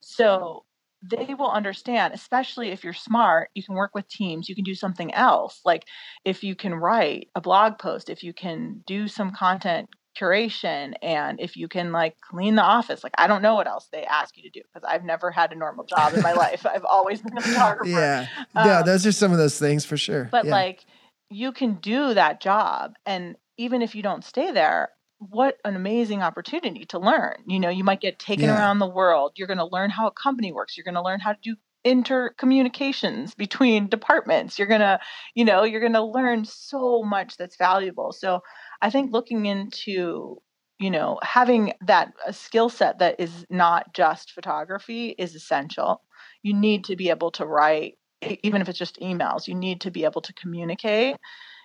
So 0.00 0.66
they 1.02 1.32
will 1.32 1.50
understand, 1.50 2.12
especially 2.12 2.72
if 2.72 2.84
you're 2.84 2.92
smart, 2.92 3.48
you 3.54 3.62
can 3.62 3.74
work 3.74 3.94
with 3.94 4.06
teams, 4.08 4.50
you 4.50 4.54
can 4.54 4.64
do 4.64 4.74
something 4.74 5.14
else. 5.14 5.62
Like 5.64 5.86
if 6.26 6.44
you 6.44 6.54
can 6.54 6.74
write 6.74 7.28
a 7.34 7.40
blog 7.40 7.78
post, 7.78 8.10
if 8.10 8.22
you 8.22 8.34
can 8.34 8.82
do 8.86 9.08
some 9.08 9.32
content 9.32 9.88
curation 10.18 10.94
and 11.02 11.40
if 11.40 11.56
you 11.56 11.68
can 11.68 11.92
like 11.92 12.16
clean 12.20 12.54
the 12.54 12.62
office 12.62 13.02
like 13.02 13.12
i 13.18 13.26
don't 13.26 13.42
know 13.42 13.54
what 13.54 13.66
else 13.66 13.88
they 13.92 14.04
ask 14.04 14.36
you 14.36 14.42
to 14.42 14.50
do 14.50 14.60
because 14.72 14.86
i've 14.88 15.04
never 15.04 15.30
had 15.30 15.52
a 15.52 15.56
normal 15.56 15.84
job 15.84 16.14
in 16.14 16.22
my 16.22 16.32
life 16.44 16.64
i've 16.66 16.84
always 16.84 17.20
been 17.20 17.36
a 17.36 17.40
photographer 17.40 17.88
Yeah. 17.88 18.26
yeah. 18.54 18.78
Um, 18.78 18.86
Those 18.86 19.06
are 19.06 19.12
some 19.12 19.32
of 19.32 19.38
those 19.38 19.58
things 19.58 19.84
for 19.84 19.96
sure. 19.96 20.28
but 20.30 20.44
yeah. 20.44 20.50
like 20.52 20.84
you 21.30 21.52
can 21.52 21.74
do 21.74 22.14
that 22.14 22.40
job 22.40 22.94
and 23.06 23.36
even 23.56 23.82
if 23.82 23.94
you 23.94 24.02
don't 24.02 24.24
stay 24.24 24.52
there 24.52 24.90
what 25.18 25.56
an 25.64 25.74
amazing 25.76 26.22
opportunity 26.22 26.84
to 26.86 26.98
learn 26.98 27.36
you 27.46 27.58
know 27.58 27.68
you 27.70 27.82
might 27.84 28.00
get 28.00 28.18
taken 28.18 28.44
Yeah. 28.46 28.56
around 28.58 28.78
the 28.78 28.86
world 28.88 29.32
you're 29.36 29.48
going 29.48 29.58
to 29.58 29.64
learn 29.66 29.90
how 29.90 30.06
a 30.06 30.10
company 30.12 30.52
works 30.52 30.76
you're 30.76 30.84
going 30.84 30.94
to 30.96 31.02
learn 31.02 31.20
how 31.20 31.32
to 31.32 31.38
do 31.42 31.56
intercommunications 31.86 33.36
between 33.36 33.88
departments 33.88 34.58
you're 34.58 34.68
going 34.68 34.80
to 34.80 34.98
you 35.34 35.44
know 35.44 35.64
you're 35.64 35.80
going 35.80 35.92
to 35.92 36.02
learn 36.02 36.44
so 36.44 37.02
much 37.02 37.36
that's 37.36 37.56
valuable 37.56 38.12
so 38.12 38.40
i 38.84 38.90
think 38.90 39.12
looking 39.12 39.46
into 39.46 40.38
you 40.78 40.90
know 40.90 41.18
having 41.22 41.72
that 41.86 42.12
skill 42.32 42.68
set 42.68 42.98
that 42.98 43.16
is 43.18 43.46
not 43.50 43.94
just 43.94 44.32
photography 44.32 45.14
is 45.18 45.34
essential. 45.34 46.02
You 46.42 46.54
need 46.54 46.84
to 46.86 46.96
be 46.96 47.10
able 47.10 47.30
to 47.32 47.46
write 47.46 47.94
even 48.42 48.62
if 48.62 48.68
it's 48.68 48.78
just 48.78 49.00
emails 49.00 49.48
you 49.48 49.54
need 49.54 49.80
to 49.82 49.90
be 49.90 50.04
able 50.04 50.22
to 50.22 50.34
communicate. 50.34 51.16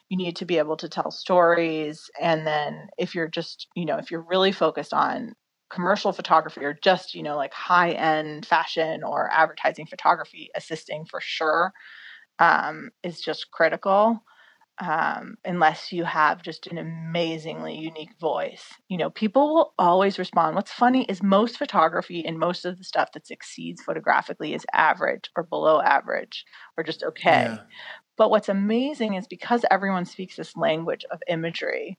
You 0.09 0.17
need 0.17 0.37
to 0.37 0.45
be 0.45 0.57
able 0.57 0.77
to 0.77 0.89
tell 0.89 1.11
stories 1.11 2.09
and 2.21 2.47
then 2.47 2.87
if 2.97 3.15
you're 3.15 3.27
just 3.29 3.67
you 3.75 3.85
know 3.85 3.97
if 3.97 4.11
you're 4.11 4.25
really 4.29 4.51
focused 4.51 4.93
on 4.93 5.33
commercial 5.71 6.11
photography 6.13 6.65
or 6.65 6.77
just 6.83 7.15
you 7.15 7.23
know 7.23 7.37
like 7.37 7.53
high 7.53 7.91
end 7.91 8.45
fashion 8.45 9.03
or 9.03 9.29
advertising 9.31 9.87
photography 9.87 10.49
assisting 10.55 11.05
for 11.05 11.21
sure 11.21 11.71
um, 12.39 12.89
is 13.03 13.21
just 13.21 13.51
critical 13.51 14.23
um, 14.81 15.35
unless 15.45 15.91
you 15.91 16.05
have 16.05 16.41
just 16.41 16.67
an 16.67 16.77
amazingly 16.77 17.75
unique 17.75 18.17
voice 18.19 18.73
you 18.87 18.97
know 18.97 19.09
people 19.09 19.53
will 19.53 19.73
always 19.79 20.17
respond 20.19 20.55
what's 20.55 20.71
funny 20.71 21.03
is 21.05 21.21
most 21.23 21.57
photography 21.57 22.23
and 22.25 22.39
most 22.39 22.65
of 22.65 22.77
the 22.77 22.83
stuff 22.83 23.11
that 23.13 23.27
succeeds 23.27 23.81
photographically 23.81 24.53
is 24.53 24.65
average 24.73 25.29
or 25.35 25.43
below 25.43 25.81
average 25.81 26.45
or 26.77 26.83
just 26.83 27.03
okay 27.03 27.59
Yeah. 27.59 27.63
but 28.17 28.29
what's 28.29 28.49
amazing 28.49 29.15
is 29.15 29.27
because 29.27 29.65
everyone 29.71 30.05
speaks 30.05 30.35
this 30.35 30.55
language 30.57 31.05
of 31.11 31.21
imagery, 31.27 31.97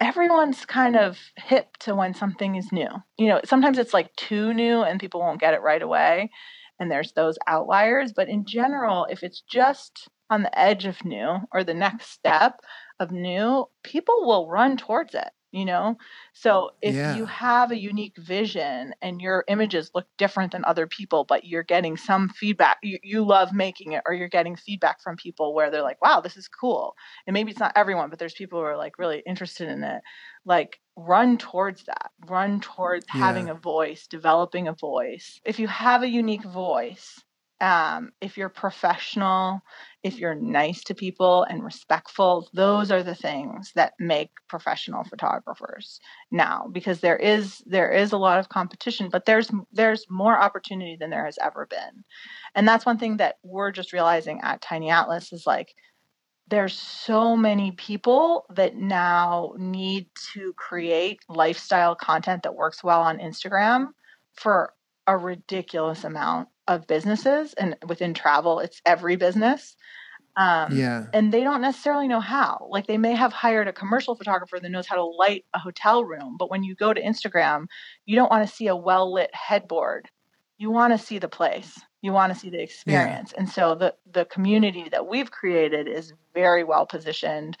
everyone's 0.00 0.64
kind 0.64 0.96
of 0.96 1.18
hip 1.36 1.76
to 1.78 1.94
when 1.94 2.14
something 2.14 2.56
is 2.56 2.72
new. 2.72 2.88
You 3.18 3.28
know, 3.28 3.40
sometimes 3.44 3.78
it's 3.78 3.94
like 3.94 4.14
too 4.16 4.52
new 4.52 4.82
and 4.82 5.00
people 5.00 5.20
won't 5.20 5.40
get 5.40 5.54
it 5.54 5.62
right 5.62 5.82
away. 5.82 6.30
And 6.78 6.90
there's 6.90 7.12
those 7.12 7.38
outliers. 7.46 8.12
But 8.12 8.28
in 8.28 8.44
general, 8.44 9.06
if 9.10 9.22
it's 9.22 9.40
just 9.42 10.08
on 10.32 10.42
the 10.42 10.58
edge 10.58 10.86
of 10.86 11.04
new 11.04 11.38
or 11.52 11.64
the 11.64 11.74
next 11.74 12.10
step 12.10 12.60
of 13.00 13.10
new, 13.10 13.66
people 13.82 14.26
will 14.26 14.48
run 14.48 14.76
towards 14.76 15.14
it. 15.14 15.30
You 15.54 15.66
know, 15.66 15.98
so 16.32 16.70
if 16.80 16.96
Yeah. 16.96 17.12
you 17.14 17.26
have 17.26 17.70
a 17.70 17.78
unique 17.78 18.16
vision 18.16 18.94
and 19.02 19.20
your 19.20 19.44
images 19.48 19.90
look 19.94 20.06
different 20.16 20.52
than 20.52 20.64
other 20.64 20.86
people, 20.86 21.24
but 21.24 21.44
you're 21.44 21.62
getting 21.62 21.98
some 21.98 22.30
feedback, 22.30 22.78
you, 22.82 22.98
you 23.02 23.22
love 23.22 23.52
making 23.52 23.92
it, 23.92 24.02
or 24.06 24.14
you're 24.14 24.28
getting 24.28 24.56
feedback 24.56 25.02
from 25.02 25.14
people 25.16 25.54
where 25.54 25.70
they're 25.70 25.82
like, 25.82 26.00
wow, 26.00 26.20
this 26.22 26.38
is 26.38 26.48
cool. 26.48 26.94
And 27.26 27.34
maybe 27.34 27.50
it's 27.50 27.60
not 27.60 27.72
everyone, 27.76 28.08
but 28.08 28.18
there's 28.18 28.32
people 28.32 28.60
who 28.60 28.64
are 28.64 28.78
like 28.78 28.98
really 28.98 29.22
interested 29.26 29.68
in 29.68 29.84
it. 29.84 30.00
Like, 30.46 30.80
run 30.96 31.36
towards 31.38 31.84
that, 31.84 32.12
run 32.26 32.60
towards 32.60 33.06
having 33.08 33.48
a 33.50 33.54
voice, 33.54 34.06
developing 34.06 34.68
a 34.68 34.72
voice. 34.74 35.40
If 35.44 35.58
you 35.58 35.68
have 35.68 36.02
a 36.02 36.08
unique 36.08 36.44
voice, 36.44 37.22
um, 37.62 38.10
if 38.20 38.36
you're 38.36 38.48
professional, 38.48 39.62
if 40.02 40.18
you're 40.18 40.34
nice 40.34 40.82
to 40.82 40.96
people 40.96 41.44
and 41.44 41.62
respectful, 41.62 42.50
those 42.52 42.90
are 42.90 43.04
the 43.04 43.14
things 43.14 43.70
that 43.76 43.92
make 44.00 44.30
professional 44.48 45.04
photographers 45.04 46.00
now 46.32 46.66
because 46.72 47.00
there 47.00 47.16
is 47.16 47.62
there 47.64 47.92
is 47.92 48.10
a 48.10 48.18
lot 48.18 48.40
of 48.40 48.48
competition, 48.48 49.08
but 49.12 49.26
there's 49.26 49.48
there's 49.72 50.04
more 50.10 50.36
opportunity 50.36 50.96
than 50.98 51.10
there 51.10 51.24
has 51.24 51.38
ever 51.40 51.66
been. 51.66 52.02
And 52.56 52.66
that's 52.66 52.84
one 52.84 52.98
thing 52.98 53.18
that 53.18 53.36
we're 53.44 53.70
just 53.70 53.92
realizing 53.92 54.40
at 54.42 54.60
Tiny 54.60 54.90
Atlas 54.90 55.32
is 55.32 55.46
like 55.46 55.72
there's 56.48 56.74
so 56.74 57.36
many 57.36 57.70
people 57.70 58.44
that 58.56 58.74
now 58.74 59.54
need 59.56 60.08
to 60.34 60.52
create 60.54 61.20
lifestyle 61.28 61.94
content 61.94 62.42
that 62.42 62.56
works 62.56 62.82
well 62.82 63.02
on 63.02 63.18
Instagram 63.18 63.90
for 64.34 64.72
a 65.06 65.16
ridiculous 65.16 66.02
amount 66.02 66.48
of 66.68 66.86
businesses 66.86 67.54
and 67.54 67.76
within 67.88 68.14
travel 68.14 68.60
it's 68.60 68.80
every 68.86 69.16
business 69.16 69.76
um, 70.36 70.72
Yeah. 70.76 71.06
and 71.12 71.30
they 71.30 71.42
don't 71.44 71.60
necessarily 71.60 72.08
know 72.08 72.20
how. 72.20 72.66
Like 72.70 72.86
they 72.86 72.96
may 72.96 73.14
have 73.14 73.34
hired 73.34 73.68
a 73.68 73.72
commercial 73.72 74.14
photographer 74.14 74.58
that 74.58 74.70
knows 74.70 74.86
how 74.86 74.96
to 74.96 75.04
light 75.04 75.44
a 75.52 75.58
hotel 75.58 76.04
room 76.04 76.36
but 76.38 76.50
when 76.50 76.62
you 76.62 76.74
go 76.74 76.94
to 76.94 77.02
instagram 77.02 77.66
you 78.06 78.16
don't 78.16 78.30
want 78.30 78.46
to 78.48 78.54
see 78.54 78.68
a 78.68 78.76
well 78.76 79.12
lit 79.12 79.30
headboard. 79.34 80.08
You 80.58 80.70
want 80.70 80.92
to 80.92 81.04
see 81.04 81.18
the 81.18 81.28
place. 81.28 81.78
You 82.02 82.12
want 82.12 82.32
to 82.32 82.38
see 82.38 82.50
the 82.50 82.62
experience. 82.62 83.32
And 83.36 83.48
so 83.48 83.74
the 83.74 83.94
the 84.10 84.24
community 84.26 84.88
that 84.90 85.06
we've 85.06 85.30
created 85.30 85.88
is 85.88 86.12
very 86.34 86.64
well 86.64 86.86
positioned 86.86 87.56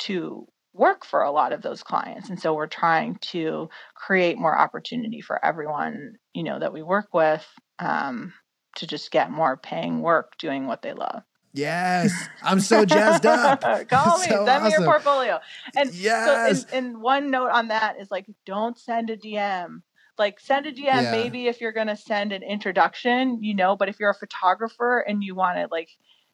to 0.00 0.46
work 0.74 1.04
for 1.04 1.22
a 1.22 1.30
lot 1.30 1.52
of 1.52 1.62
those 1.62 1.82
clients. 1.82 2.30
And 2.30 2.40
so 2.40 2.54
we're 2.54 2.66
trying 2.66 3.16
to 3.32 3.68
create 3.94 4.38
more 4.38 4.56
opportunity 4.58 5.20
for 5.20 5.42
everyone 5.44 6.14
you 6.34 6.42
know 6.44 6.58
that 6.58 6.72
we 6.72 6.82
work 6.82 7.08
with 7.12 7.46
um, 7.78 8.32
to 8.76 8.86
just 8.86 9.10
get 9.10 9.30
more 9.30 9.56
paying 9.56 10.00
work 10.00 10.36
doing 10.38 10.66
what 10.66 10.82
they 10.82 10.92
love 10.92 11.22
Yes. 11.54 12.28
I'm 12.42 12.60
so 12.60 12.84
jazzed 12.84 13.26
up. 13.26 13.60
Call 13.88 14.18
me. 14.18 14.28
So 14.28 14.46
send 14.46 14.64
me 14.64 14.70
your 14.70 14.82
portfolio. 14.82 15.38
And 15.76 15.92
Yes. 15.92 16.64
so, 16.64 16.72
and, 16.72 16.86
and 16.86 17.02
one 17.02 17.30
note 17.30 17.50
on 17.50 17.68
that 17.68 18.00
is 18.00 18.10
like, 18.10 18.26
don't 18.46 18.78
send 18.78 19.10
a 19.10 19.16
DM. 19.16 19.82
Like, 20.18 20.40
send 20.40 20.66
a 20.66 20.72
DM 20.72 20.84
Yeah. 20.84 21.10
maybe 21.10 21.46
if 21.48 21.60
you're 21.60 21.72
gonna 21.72 21.96
send 21.96 22.32
an 22.32 22.42
introduction, 22.42 23.42
you 23.42 23.54
know. 23.54 23.76
But 23.76 23.88
if 23.88 23.98
you're 23.98 24.10
a 24.10 24.14
photographer 24.14 25.00
and 25.00 25.22
you 25.22 25.34
want 25.34 25.56
to, 25.58 25.68
like, 25.70 25.90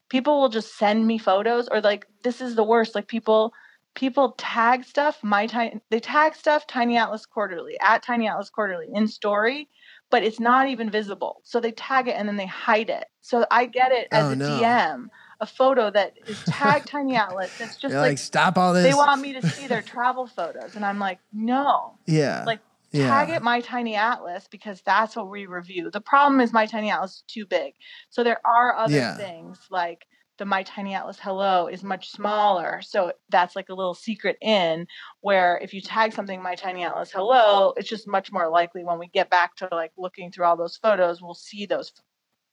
people 0.09 0.41
will 0.41 0.49
just 0.49 0.77
send 0.77 1.07
me 1.07 1.19
photos, 1.19 1.69
or 1.69 1.81
like, 1.81 2.07
this 2.23 2.41
is 2.41 2.55
the 2.55 2.65
worst. 2.65 2.95
Like, 2.95 3.09
people 3.09 3.53
people 3.95 4.33
tag 4.39 4.85
stuff. 4.85 5.19
My 5.23 5.47
tiny 5.47 5.81
they 5.91 6.01
tag 6.01 6.35
stuff. 6.35 6.67
Tiny 6.67 6.97
Atlas 6.97 7.27
Quarterly 7.27 7.77
at 7.81 8.03
Tiny 8.03 8.29
Atlas 8.29 8.51
Quarterly 8.51 8.89
in 8.93 9.09
story, 9.09 9.69
but 10.11 10.23
it's 10.23 10.41
not 10.41 10.69
even 10.69 10.91
visible. 10.91 11.41
So 11.45 11.61
they 11.61 11.73
tag 11.73 12.09
it 12.09 12.13
and 12.13 12.29
then 12.29 12.37
they 12.37 12.47
hide 12.47 12.91
it. 12.91 13.05
So 13.21 13.45
I 13.51 13.67
get 13.67 13.93
it 13.93 14.09
as 14.13 14.27
Oh, 14.27 14.33
a 14.33 14.37
no. 14.37 14.47
DM, 14.47 15.07
a 15.41 15.47
photo 15.47 15.91
that 15.91 16.15
is 16.27 16.43
tagged 16.47 16.89
Tiny 16.89 17.17
Atlas. 17.17 17.53
That's 17.59 17.77
just 17.77 17.95
like, 17.95 18.11
like, 18.11 18.19
stop 18.19 18.57
all 18.57 18.73
this. 18.73 18.85
they 18.85 18.95
want 18.95 19.21
me 19.21 19.35
to 19.35 19.43
see 19.43 19.67
their 19.67 19.83
travel 19.95 20.27
photos, 20.27 20.77
and 20.77 20.85
I'm 20.85 20.99
like, 20.99 21.19
no, 21.33 21.99
yeah. 22.07 22.45
like 22.47 22.61
yeah. 22.93 23.07
tag 23.09 23.31
it 23.31 23.43
My 23.43 23.61
Tiny 23.61 23.97
Atlas 23.97 24.49
because 24.51 24.81
that's 24.83 25.15
what 25.15 25.29
we 25.31 25.47
review. 25.47 25.91
The 25.91 26.01
problem 26.01 26.41
is 26.41 26.53
My 26.53 26.67
Tiny 26.67 26.91
Atlas 26.91 27.17
is 27.17 27.25
too 27.29 27.45
big, 27.47 27.75
so 28.09 28.25
there 28.25 28.41
are 28.47 28.75
other 28.77 28.97
Yeah. 28.97 29.17
things 29.17 29.59
like 29.71 30.07
the 30.39 30.45
My 30.45 30.63
Tiny 30.63 30.95
Atlas 30.95 31.19
Hello 31.21 31.67
is 31.67 31.83
much 31.83 32.11
smaller, 32.11 32.81
so 32.83 33.13
that's 33.29 33.57
like 33.57 33.69
a 33.69 33.75
little 33.75 33.95
secret 33.95 34.37
in 34.41 34.87
where 35.21 35.59
if 35.63 35.75
you 35.75 35.81
tag 35.81 36.13
something 36.13 36.41
My 36.43 36.55
Tiny 36.55 36.85
Atlas 36.85 37.11
Hello, 37.13 37.73
it's 37.77 37.89
just 37.89 38.07
much 38.09 38.33
more 38.33 38.49
likely 38.49 38.85
when 38.85 38.99
we 38.99 39.09
get 39.09 39.31
back 39.31 39.57
to 39.57 39.69
like 39.73 39.93
looking 39.99 40.31
through 40.31 40.47
all 40.47 40.57
those 40.57 40.77
photos, 40.77 41.21
we'll 41.21 41.35
see 41.35 41.67
those 41.67 41.91
ph- 41.91 42.03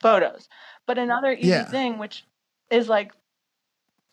photos. 0.01 0.49
But 0.87 0.97
another 0.97 1.31
easy 1.31 1.49
Yeah. 1.49 1.65
thing, 1.65 1.97
which 1.99 2.25
is 2.71 2.89
like 2.89 3.11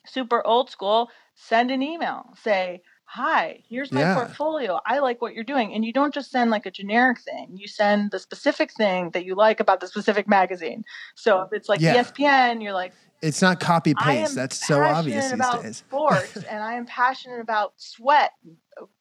super 0.07 0.47
old 0.47 0.71
school, 0.71 1.11
send 1.35 1.71
an 1.71 1.83
email. 1.83 2.25
Say, 2.43 2.83
hi, 3.05 3.63
here's 3.69 3.93
my 3.93 4.01
Yeah. 4.01 4.15
portfolio. 4.15 4.81
I 4.85 4.99
like 4.99 5.23
what 5.23 5.35
you're 5.35 5.45
doing. 5.45 5.75
And 5.75 5.85
you 5.85 5.93
don't 5.93 6.15
just 6.15 6.31
send 6.31 6.51
like 6.51 6.67
a 6.67 6.71
generic 6.71 7.21
thing, 7.21 7.57
you 7.57 7.69
send 7.69 8.11
the 8.11 8.19
specific 8.19 8.73
thing 8.73 9.11
that 9.11 9.25
you 9.25 9.35
like 9.35 9.61
about 9.61 9.81
the 9.81 9.87
specific 9.87 10.29
magazine. 10.29 10.85
So 11.15 11.43
if 11.43 11.53
it's 11.53 11.69
like 11.69 11.81
Yeah. 11.81 12.03
ESPN, 12.03 12.63
you're 12.63 12.73
like, 12.73 12.93
It's 13.23 13.41
not 13.41 13.61
copy 13.61 13.95
paste. 13.95 14.35
That's 14.35 14.59
so 14.67 14.83
obvious 14.83 15.31
passionate 15.31 15.39
these 15.39 15.49
about 15.49 15.63
days. 15.63 15.77
sports 15.79 16.37
and 16.51 16.63
I 16.63 16.75
am 16.75 16.87
passionate 16.87 17.41
about 17.41 17.75
sweat, 17.77 18.33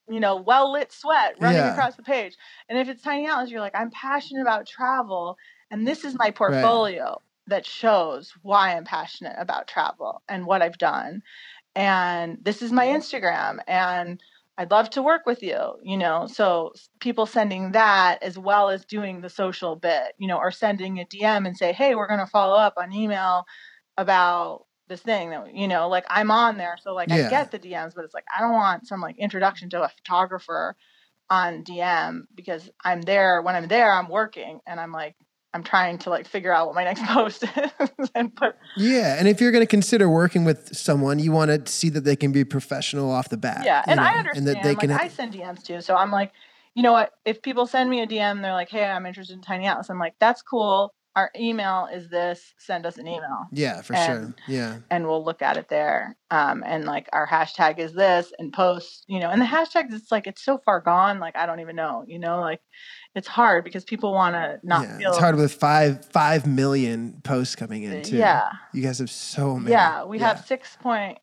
you 0.08 0.20
know, 0.20 0.36
well 0.36 0.72
lit 0.72 0.92
sweat 0.92 1.36
running 1.40 1.58
Yeah. 1.58 1.72
across 1.74 1.96
the 1.96 2.04
page. 2.04 2.38
And 2.70 2.78
if 2.78 2.88
it's 2.88 3.02
Tiny 3.02 3.28
Atlas, 3.28 3.50
you're 3.50 3.60
like, 3.62 3.76
I'm 3.76 3.90
passionate 3.90 4.42
about 4.42 4.68
travel 4.68 5.38
and 5.72 5.88
this 5.88 6.06
is 6.06 6.16
my 6.18 6.32
portfolio 6.32 7.20
that 7.48 7.66
shows 7.66 8.32
why 8.44 8.76
I'm 8.76 8.86
passionate 8.86 9.36
about 9.40 9.68
travel 9.68 10.22
and 10.30 10.46
what 10.46 10.62
I've 10.62 10.78
done. 10.78 11.24
And 11.76 12.38
this 12.44 12.62
is 12.62 12.72
my 12.72 12.86
Instagram 12.88 13.58
and 13.68 14.22
I'd 14.58 14.70
love 14.70 14.90
to 14.92 15.02
work 15.02 15.26
with 15.26 15.42
you, 15.42 15.58
you 15.82 15.98
know. 15.98 16.28
So 16.28 16.74
people 17.00 17.26
sending 17.26 17.72
that 17.72 18.22
as 18.22 18.38
well 18.38 18.70
as 18.70 18.86
doing 18.86 19.22
the 19.22 19.30
social 19.30 19.76
bit, 19.76 20.14
you 20.20 20.28
know, 20.28 20.38
or 20.38 20.52
sending 20.52 21.00
a 21.00 21.06
DM 21.06 21.48
and 21.48 21.58
say, 21.58 21.72
"Hey, 21.72 21.96
we're 21.96 22.08
going 22.08 22.20
to 22.20 22.28
follow 22.28 22.56
up 22.58 22.74
on 22.78 22.94
email 22.94 23.46
about 23.98 24.66
this 24.88 25.02
thing 25.02 25.30
that 25.30 25.56
you 25.56 25.68
know 25.68 25.88
like 25.88 26.06
i'm 26.10 26.32
on 26.32 26.58
there 26.58 26.78
so 26.82 26.94
like 26.94 27.10
Yeah. 27.10 27.28
i 27.28 27.30
get 27.30 27.52
the 27.52 27.60
dms 27.60 27.94
but 27.96 28.04
it's 28.04 28.14
like 28.14 28.26
i 28.36 28.42
don't 28.42 28.52
want 28.54 28.88
some 28.88 29.00
like 29.02 29.18
introduction 29.18 29.70
to 29.70 29.82
a 29.82 29.90
photographer 29.90 30.76
on 31.30 31.64
dm 31.64 32.24
because 32.36 32.70
i'm 32.84 33.02
there 33.02 33.42
when 33.42 33.56
i'm 33.56 33.68
there 33.68 33.94
i'm 33.94 34.10
working 34.10 34.60
and 34.68 34.80
i'm 34.80 34.92
like 34.92 35.16
i'm 35.54 35.64
trying 35.64 35.98
to 35.98 36.10
like 36.10 36.28
figure 36.28 36.54
out 36.54 36.68
what 36.68 36.76
my 36.76 36.84
next 36.92 37.04
post 37.06 37.44
is 37.44 38.10
and 38.16 38.36
put 38.36 38.56
Yeah, 38.78 39.18
and 39.20 39.28
if 39.28 39.42
you're 39.42 39.52
going 39.52 39.64
to 39.64 39.70
consider 39.70 40.10
working 40.10 40.46
with 40.46 40.74
someone, 40.76 41.20
you 41.20 41.34
want 41.34 41.52
to 41.66 41.70
see 41.72 41.90
that 41.90 42.06
they 42.06 42.16
can 42.16 42.32
be 42.32 42.46
professional 42.46 43.12
off 43.12 43.28
the 43.30 43.38
bat. 43.38 43.64
yeah 43.66 43.84
and 43.88 44.00
i 44.00 44.10
understand 44.14 44.48
and 44.48 44.58
that 44.58 44.64
they 44.64 44.70
like 44.76 44.80
can. 44.80 44.92
i 44.92 45.08
send 45.08 45.34
dms 45.34 45.64
too 45.64 45.82
so 45.82 45.96
i'm 45.96 46.12
like 46.12 46.32
you 46.74 46.84
know 46.84 46.94
what 46.94 47.12
if 47.26 47.42
people 47.42 47.66
send 47.68 47.90
me 47.90 48.02
a 48.02 48.08
dm 48.08 48.42
they're 48.42 48.54
like 48.54 48.70
hey 48.70 48.86
i'm 48.86 49.06
interested 49.06 49.34
in 49.36 49.42
tiny 49.42 49.66
house 49.66 49.90
i'm 49.90 50.00
like 50.00 50.16
that's 50.20 50.42
cool 50.42 50.94
our 51.16 51.30
email 51.38 51.90
is 51.92 52.10
this 52.10 52.54
send 52.58 52.86
us 52.86 52.98
an 52.98 53.08
email 53.08 53.46
yeah, 53.52 53.82
for 53.82 53.96
and- 53.96 54.06
sure. 54.06 54.36
Yeah, 54.48 54.78
and 54.90 55.06
we'll 55.06 55.24
look 55.24 55.42
at 55.42 55.58
it 55.58 55.68
there. 55.70 56.16
Um, 56.30 56.64
and 56.66 56.86
like 56.86 57.10
our 57.12 57.28
hashtag 57.28 57.80
is 57.80 57.94
this 57.94 58.32
and 58.40 58.54
post, 58.54 59.04
you 59.08 59.20
know, 59.20 59.30
and 59.30 59.42
the 59.42 59.46
hashtags, 59.46 59.94
it's 59.94 60.12
like, 60.12 60.28
it's 60.28 60.44
so 60.44 60.58
far 60.58 60.80
gone. 60.80 61.20
Like, 61.20 61.36
I 61.36 61.46
don't 61.46 61.60
even 61.60 61.76
know, 61.76 62.06
you 62.08 62.20
know, 62.20 62.40
like 62.40 62.62
it's 63.14 63.28
hard 63.28 63.66
because 63.66 63.84
people 63.84 64.14
want 64.14 64.36
to 64.36 64.60
not 64.64 64.84
yeah. 64.84 64.98
feel. 64.98 65.10
It's 65.10 65.20
hard 65.20 65.36
with 65.36 65.54
five 65.54 66.06
five 66.06 66.48
million 66.48 67.22
posts 67.24 67.56
coming 67.56 67.84
in 67.84 68.04
too. 68.04 68.18
Yeah. 68.18 68.50
you 68.74 68.82
guys 68.82 69.00
have 69.00 69.12
so 69.12 69.58
many. 69.58 69.72
Yeah. 69.72 70.06
We 70.06 70.20
have 70.20 70.38
6.5, 70.38 71.18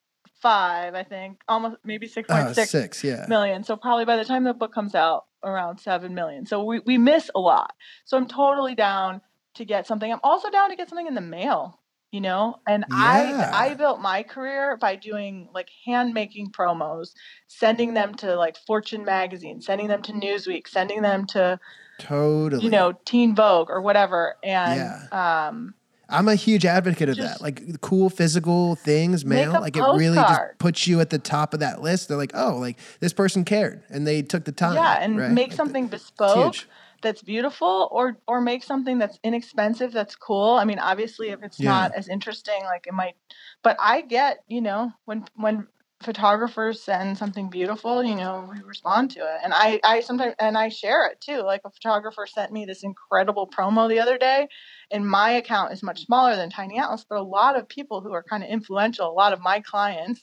I 0.44 1.06
think, 1.08 1.40
almost 1.48 1.76
maybe 1.84 2.06
6.6 2.06 2.58
oh, 2.58 2.64
six. 2.64 3.02
Yeah, 3.02 3.24
million. 3.28 3.64
So 3.64 3.76
probably 3.76 4.04
by 4.04 4.16
the 4.16 4.24
time 4.24 4.44
the 4.44 4.52
book 4.52 4.74
comes 4.74 4.94
out, 4.94 5.24
around 5.42 5.78
7 5.78 6.14
million. 6.14 6.46
So 6.46 6.64
we, 6.64 6.80
we 6.80 6.98
miss 6.98 7.30
a 7.34 7.40
lot. 7.40 7.72
So 8.04 8.16
I'm 8.16 8.26
totally 8.26 8.74
down 8.74 9.20
to 9.54 9.64
get 9.64 9.86
something. 9.86 10.12
I'm 10.12 10.20
also 10.22 10.50
down 10.50 10.70
to 10.70 10.76
get 10.76 10.88
something 10.88 11.06
in 11.06 11.14
the 11.14 11.20
mail, 11.20 11.80
you 12.12 12.20
know? 12.20 12.60
And 12.66 12.84
Yeah. 12.90 13.50
I 13.54 13.70
I 13.70 13.74
built 13.74 14.00
my 14.00 14.22
career 14.22 14.76
by 14.76 14.96
doing 14.96 15.48
like 15.52 15.68
hand 15.84 16.14
making 16.14 16.52
promos, 16.52 17.10
sending 17.46 17.94
them 17.94 18.14
to 18.16 18.36
like 18.36 18.56
Fortune 18.66 19.04
magazine, 19.04 19.60
sending 19.60 19.88
them 19.88 20.02
to 20.02 20.12
Newsweek, 20.12 20.68
sending 20.68 21.02
them 21.02 21.26
to, 21.28 21.58
totally. 21.98 22.64
you 22.64 22.70
know, 22.70 22.92
Teen 23.04 23.34
Vogue 23.34 23.70
or 23.70 23.80
whatever. 23.80 24.36
And 24.42 25.12
um 25.12 25.74
I'm 26.10 26.26
a 26.26 26.34
huge 26.36 26.64
advocate 26.64 27.10
of 27.10 27.16
that. 27.18 27.42
Like 27.42 27.82
cool 27.82 28.08
physical 28.08 28.76
things, 28.76 29.26
mail. 29.26 29.52
Like 29.52 29.76
it 29.76 29.82
really 29.82 30.16
just 30.16 30.40
puts 30.58 30.86
you 30.86 31.00
at 31.00 31.10
the 31.10 31.18
top 31.18 31.52
of 31.52 31.60
that 31.60 31.82
list. 31.82 32.08
They're 32.08 32.16
like, 32.16 32.30
oh, 32.34 32.56
like 32.56 32.78
this 33.00 33.12
person 33.12 33.44
cared 33.44 33.82
and 33.90 34.06
they 34.06 34.22
took 34.22 34.44
the 34.44 34.52
time. 34.52 34.74
yeah, 34.74 34.98
and 35.00 35.18
right? 35.18 35.30
make 35.30 35.48
Like, 35.48 35.56
something 35.56 35.84
it's 35.84 36.04
bespoke. 36.04 36.56
That's 37.02 37.22
beautiful 37.22 37.88
or 37.92 38.18
or 38.26 38.40
make 38.40 38.64
something 38.64 38.98
that's 38.98 39.18
inexpensive 39.22 39.92
that's 39.92 40.16
cool. 40.16 40.54
I 40.54 40.64
mean 40.64 40.78
obviously 40.78 41.28
if 41.30 41.42
it's 41.42 41.60
Yeah. 41.60 41.70
not 41.70 41.94
as 41.94 42.08
interesting 42.08 42.62
like 42.64 42.86
it 42.86 42.94
might 42.94 43.14
but 43.62 43.76
i 43.80 44.00
get 44.02 44.38
you 44.48 44.60
know 44.60 44.92
when 45.04 45.24
when 45.36 45.66
photographers 46.02 46.80
send 46.80 47.18
something 47.18 47.50
beautiful 47.50 48.04
you 48.04 48.14
know 48.14 48.48
we 48.52 48.60
respond 48.62 49.10
to 49.12 49.20
it. 49.20 49.40
And 49.42 49.52
i 49.54 49.80
i 49.84 50.00
sometimes 50.00 50.34
and 50.38 50.56
i 50.56 50.68
share 50.68 51.06
it 51.06 51.20
too. 51.20 51.42
Like 51.42 51.62
a 51.64 51.70
photographer 51.70 52.26
sent 52.26 52.52
me 52.52 52.64
this 52.64 52.84
incredible 52.84 53.48
promo 53.48 53.88
the 53.88 54.00
other 54.00 54.16
day 54.18 54.48
and 54.90 55.08
my 55.08 55.30
account 55.32 55.72
is 55.72 55.82
much 55.82 56.04
smaller 56.04 56.36
than 56.36 56.50
tiny 56.50 56.78
atlas 56.78 57.04
but 57.08 57.18
a 57.18 57.22
lot 57.22 57.56
of 57.56 57.68
people 57.68 58.00
who 58.00 58.12
are 58.12 58.22
kind 58.22 58.42
of 58.44 58.50
influential 58.50 59.10
a 59.10 59.12
lot 59.12 59.32
of 59.32 59.40
my 59.40 59.60
clients 59.60 60.22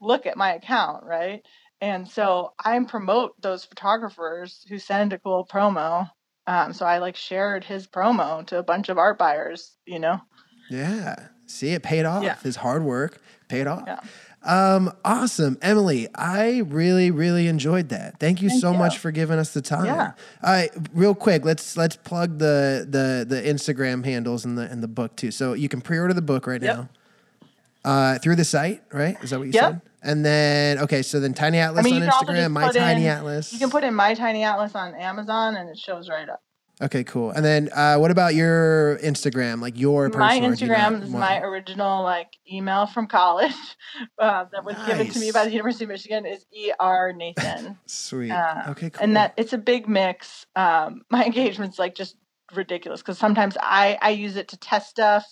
look 0.00 0.26
at 0.26 0.36
my 0.36 0.54
account 0.54 1.04
right 1.04 1.42
and 1.80 2.08
so 2.08 2.52
I 2.62 2.78
promote 2.84 3.40
those 3.40 3.64
photographers 3.64 4.64
who 4.68 4.78
send 4.78 5.12
a 5.12 5.18
cool 5.18 5.46
promo. 5.50 6.10
Um, 6.46 6.72
so 6.72 6.84
I 6.86 6.98
like 6.98 7.16
shared 7.16 7.64
his 7.64 7.86
promo 7.86 8.46
to 8.48 8.58
a 8.58 8.62
bunch 8.62 8.88
of 8.88 8.98
art 8.98 9.18
buyers, 9.18 9.76
you 9.86 9.98
know? 9.98 10.20
Yeah. 10.70 11.28
See, 11.46 11.70
it 11.70 11.82
paid 11.82 12.04
off. 12.04 12.22
Yeah. 12.22 12.36
His 12.42 12.56
hard 12.56 12.82
work 12.84 13.20
paid 13.48 13.66
off. 13.66 13.84
Yeah. 13.86 14.00
Um, 14.42 14.92
awesome. 15.06 15.56
Emily, 15.62 16.06
I 16.14 16.58
really, 16.66 17.10
really 17.10 17.48
enjoyed 17.48 17.88
that. 17.88 18.20
Thank 18.20 18.42
you 18.42 18.50
Thank 18.50 18.60
so 18.60 18.72
you. 18.72 18.78
much 18.78 18.98
for 18.98 19.10
giving 19.10 19.38
us 19.38 19.54
the 19.54 19.62
time. 19.62 19.86
Yeah. 19.86 20.12
All 20.42 20.52
right, 20.52 20.70
real 20.92 21.14
quick, 21.14 21.46
let's 21.46 21.78
let's 21.78 21.96
plug 21.96 22.38
the 22.38 22.86
the 22.88 23.24
the 23.26 23.40
Instagram 23.40 24.04
handles 24.04 24.44
and 24.44 24.58
the 24.58 24.70
and 24.70 24.82
the 24.82 24.88
book 24.88 25.16
too. 25.16 25.30
So 25.30 25.54
you 25.54 25.70
can 25.70 25.80
pre-order 25.80 26.12
the 26.12 26.20
book 26.22 26.46
right 26.46 26.60
Yep. 26.60 26.76
now. 26.76 26.88
Uh, 27.84 28.18
through 28.18 28.36
the 28.36 28.44
site, 28.44 28.82
right? 28.92 29.16
Is 29.22 29.30
that 29.30 29.38
what 29.38 29.46
you 29.48 29.52
Yep. 29.54 29.62
said? 29.62 29.80
And 30.02 30.24
then 30.24 30.78
okay, 30.78 31.02
so 31.02 31.20
then 31.20 31.34
Tiny 31.34 31.58
Atlas 31.58 31.84
mean, 31.84 31.94
on 31.94 32.00
you 32.02 32.04
can 32.06 32.12
also 32.12 32.26
Instagram, 32.32 32.50
my 32.52 32.72
Tiny 32.72 33.04
in- 33.04 33.10
Atlas. 33.10 33.52
You 33.52 33.58
can 33.58 33.70
put 33.70 33.84
in 33.84 33.94
My 33.94 34.14
Tiny 34.14 34.42
Atlas 34.44 34.74
on 34.74 34.94
Amazon 34.94 35.56
and 35.56 35.68
it 35.70 35.78
shows 35.78 36.08
right 36.08 36.28
up. 36.28 36.42
Okay, 36.82 37.04
cool. 37.04 37.30
And 37.30 37.44
then 37.44 37.70
uh, 37.72 37.96
what 37.98 38.10
about 38.10 38.34
your 38.34 38.98
Instagram? 38.98 39.60
Like 39.62 39.78
your 39.78 40.08
My 40.08 40.10
personal 40.10 40.50
or 40.52 40.54
do 40.56 40.66
Instagram 40.66 41.02
is 41.02 41.10
my 41.10 41.40
original 41.40 42.02
like 42.02 42.28
email 42.50 42.86
from 42.86 43.06
college 43.06 43.54
uh, 44.18 44.46
that 44.52 44.64
was 44.64 44.76
given 44.86 45.08
to 45.08 45.18
me 45.20 45.30
by 45.30 45.44
the 45.44 45.52
University 45.52 45.84
of 45.84 45.90
Michigan 45.90 46.26
is 46.26 46.44
ER 46.80 47.12
Nathan. 47.14 47.78
Sweet. 47.86 48.32
Uh, 48.32 48.64
okay, 48.70 48.90
cool. 48.90 49.04
and 49.04 49.16
that 49.16 49.34
it's 49.36 49.52
a 49.52 49.58
big 49.58 49.88
mix. 49.88 50.46
Um, 50.56 51.02
my 51.10 51.24
engagement's 51.24 51.78
like 51.78 51.94
just 51.94 52.16
ridiculous 52.54 53.00
because 53.02 53.18
sometimes 53.18 53.56
I 53.60 53.96
I 54.02 54.10
use 54.10 54.36
it 54.36 54.48
to 54.48 54.56
test 54.56 54.90
stuff. 54.90 55.24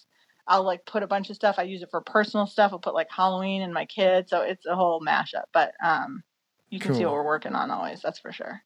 I'll 0.48 0.64
like 0.64 0.84
put 0.86 1.02
a 1.02 1.06
bunch 1.08 1.30
of 1.30 1.36
stuff. 1.36 1.56
I 1.58 1.62
use 1.64 1.82
it 1.82 1.90
for 1.90 2.00
personal 2.00 2.46
stuff. 2.46 2.72
I'll 2.72 2.78
put 2.80 2.94
like 2.94 3.10
Halloween 3.10 3.62
and 3.62 3.74
my 3.74 3.86
kids, 3.86 4.30
so 4.30 4.42
it's 4.42 4.66
a 4.66 4.76
whole 4.76 5.00
mashup. 5.00 5.44
But 5.52 5.72
um, 5.84 6.22
you 6.70 6.80
can 6.80 6.94
see 6.94 7.04
what 7.04 7.14
we're 7.14 7.24
working 7.26 7.54
on 7.54 7.70
always. 7.70 8.02
That's 8.02 8.18
for 8.18 8.32
sure. 8.32 8.62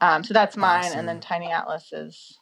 Um, 0.00 0.24
so 0.24 0.34
that's 0.34 0.56
mine, 0.56 0.80
Awesome. 0.86 1.00
and 1.00 1.08
then 1.08 1.20
Tiny 1.20 1.50
Atlas 1.52 1.92
is. 1.92 2.38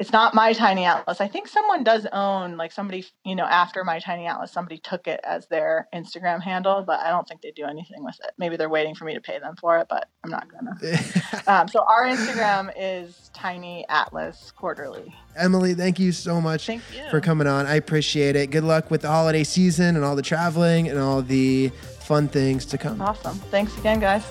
It's 0.00 0.12
not 0.12 0.34
my 0.34 0.54
Tiny 0.54 0.86
Atlas. 0.86 1.20
I 1.20 1.28
think 1.28 1.46
someone 1.46 1.84
does 1.84 2.06
own 2.10 2.56
like 2.56 2.72
somebody 2.72 3.04
you 3.22 3.36
know 3.36 3.44
after 3.44 3.84
my 3.84 3.98
Tiny 3.98 4.26
Atlas. 4.26 4.50
Somebody 4.50 4.78
took 4.78 5.06
it 5.06 5.20
as 5.24 5.46
their 5.48 5.88
Instagram 5.94 6.42
handle, 6.42 6.82
but 6.82 7.00
I 7.00 7.10
don't 7.10 7.28
think 7.28 7.42
they 7.42 7.50
do 7.50 7.66
anything 7.66 8.02
with 8.02 8.18
it. 8.24 8.30
Maybe 8.38 8.56
they're 8.56 8.70
waiting 8.70 8.94
for 8.94 9.04
me 9.04 9.12
to 9.12 9.20
pay 9.20 9.38
them 9.38 9.56
for 9.60 9.78
it, 9.78 9.88
but 9.90 10.08
I'm 10.24 10.30
not 10.30 10.48
gonna. 10.50 10.70
Um, 11.46 11.68
so 11.68 11.84
our 11.84 12.06
Instagram 12.06 12.72
is 12.78 13.30
Tiny 13.34 13.84
Atlas 13.88 14.52
Quarterly. 14.56 15.14
Emily, 15.36 15.74
thank 15.74 15.98
you 15.98 16.12
so 16.12 16.40
much 16.40 16.66
Thank 16.66 16.82
you. 16.94 17.08
for 17.10 17.20
coming 17.20 17.46
on. 17.46 17.66
I 17.66 17.74
appreciate 17.74 18.36
it. 18.36 18.50
Good 18.50 18.64
luck 18.64 18.90
with 18.90 19.02
the 19.02 19.08
holiday 19.08 19.42
season 19.44 19.96
and 19.96 20.04
all 20.04 20.16
the 20.16 20.22
traveling 20.22 20.88
and 20.88 20.98
all 20.98 21.22
the 21.22 21.68
fun 22.00 22.28
things 22.28 22.64
to 22.66 22.78
come. 22.78 23.00
Awesome. 23.00 23.36
Thanks 23.50 23.76
again, 23.78 24.00
guys. 24.00 24.24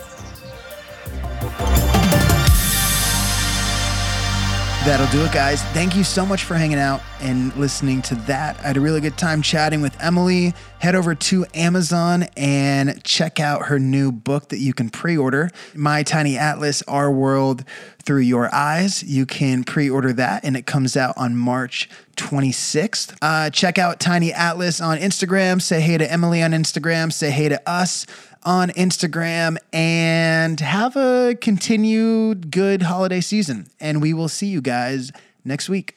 That'll 4.86 5.06
do 5.08 5.22
it, 5.26 5.30
guys. 5.30 5.62
Thank 5.62 5.94
you 5.94 6.02
so 6.02 6.24
much 6.24 6.44
for 6.44 6.54
hanging 6.54 6.78
out 6.78 7.02
and 7.20 7.54
listening 7.54 8.00
to 8.00 8.14
that. 8.14 8.58
I 8.60 8.68
had 8.68 8.78
a 8.78 8.80
really 8.80 9.02
good 9.02 9.18
time 9.18 9.42
chatting 9.42 9.82
with 9.82 9.94
Emily. 10.02 10.54
Head 10.78 10.94
over 10.94 11.14
to 11.14 11.44
Amazon 11.54 12.24
and 12.34 13.04
check 13.04 13.38
out 13.38 13.66
her 13.66 13.78
new 13.78 14.10
book 14.10 14.48
that 14.48 14.58
you 14.58 14.72
can 14.72 14.88
pre 14.88 15.18
order 15.18 15.50
My 15.74 16.02
Tiny 16.02 16.38
Atlas 16.38 16.80
Our 16.88 17.12
World 17.12 17.62
Through 18.02 18.20
Your 18.20 18.52
Eyes. 18.54 19.02
You 19.02 19.26
can 19.26 19.64
pre 19.64 19.90
order 19.90 20.14
that, 20.14 20.44
and 20.46 20.56
it 20.56 20.64
comes 20.64 20.96
out 20.96 21.12
on 21.18 21.36
March 21.36 21.90
26th. 22.16 23.16
Uh, 23.20 23.50
check 23.50 23.78
out 23.78 24.00
Tiny 24.00 24.32
Atlas 24.32 24.80
on 24.80 24.96
Instagram. 24.96 25.60
Say 25.60 25.82
hey 25.82 25.98
to 25.98 26.10
Emily 26.10 26.42
on 26.42 26.52
Instagram. 26.52 27.12
Say 27.12 27.30
hey 27.30 27.50
to 27.50 27.68
us 27.68 28.06
on 28.42 28.70
Instagram 28.70 29.56
and 29.72 30.60
have 30.60 30.96
a 30.96 31.36
continued 31.40 32.50
good 32.50 32.82
holiday 32.82 33.20
season. 33.20 33.68
And 33.78 34.00
we 34.00 34.14
will 34.14 34.28
see 34.28 34.46
you 34.46 34.60
guys 34.60 35.12
next 35.44 35.68
week. 35.68 35.96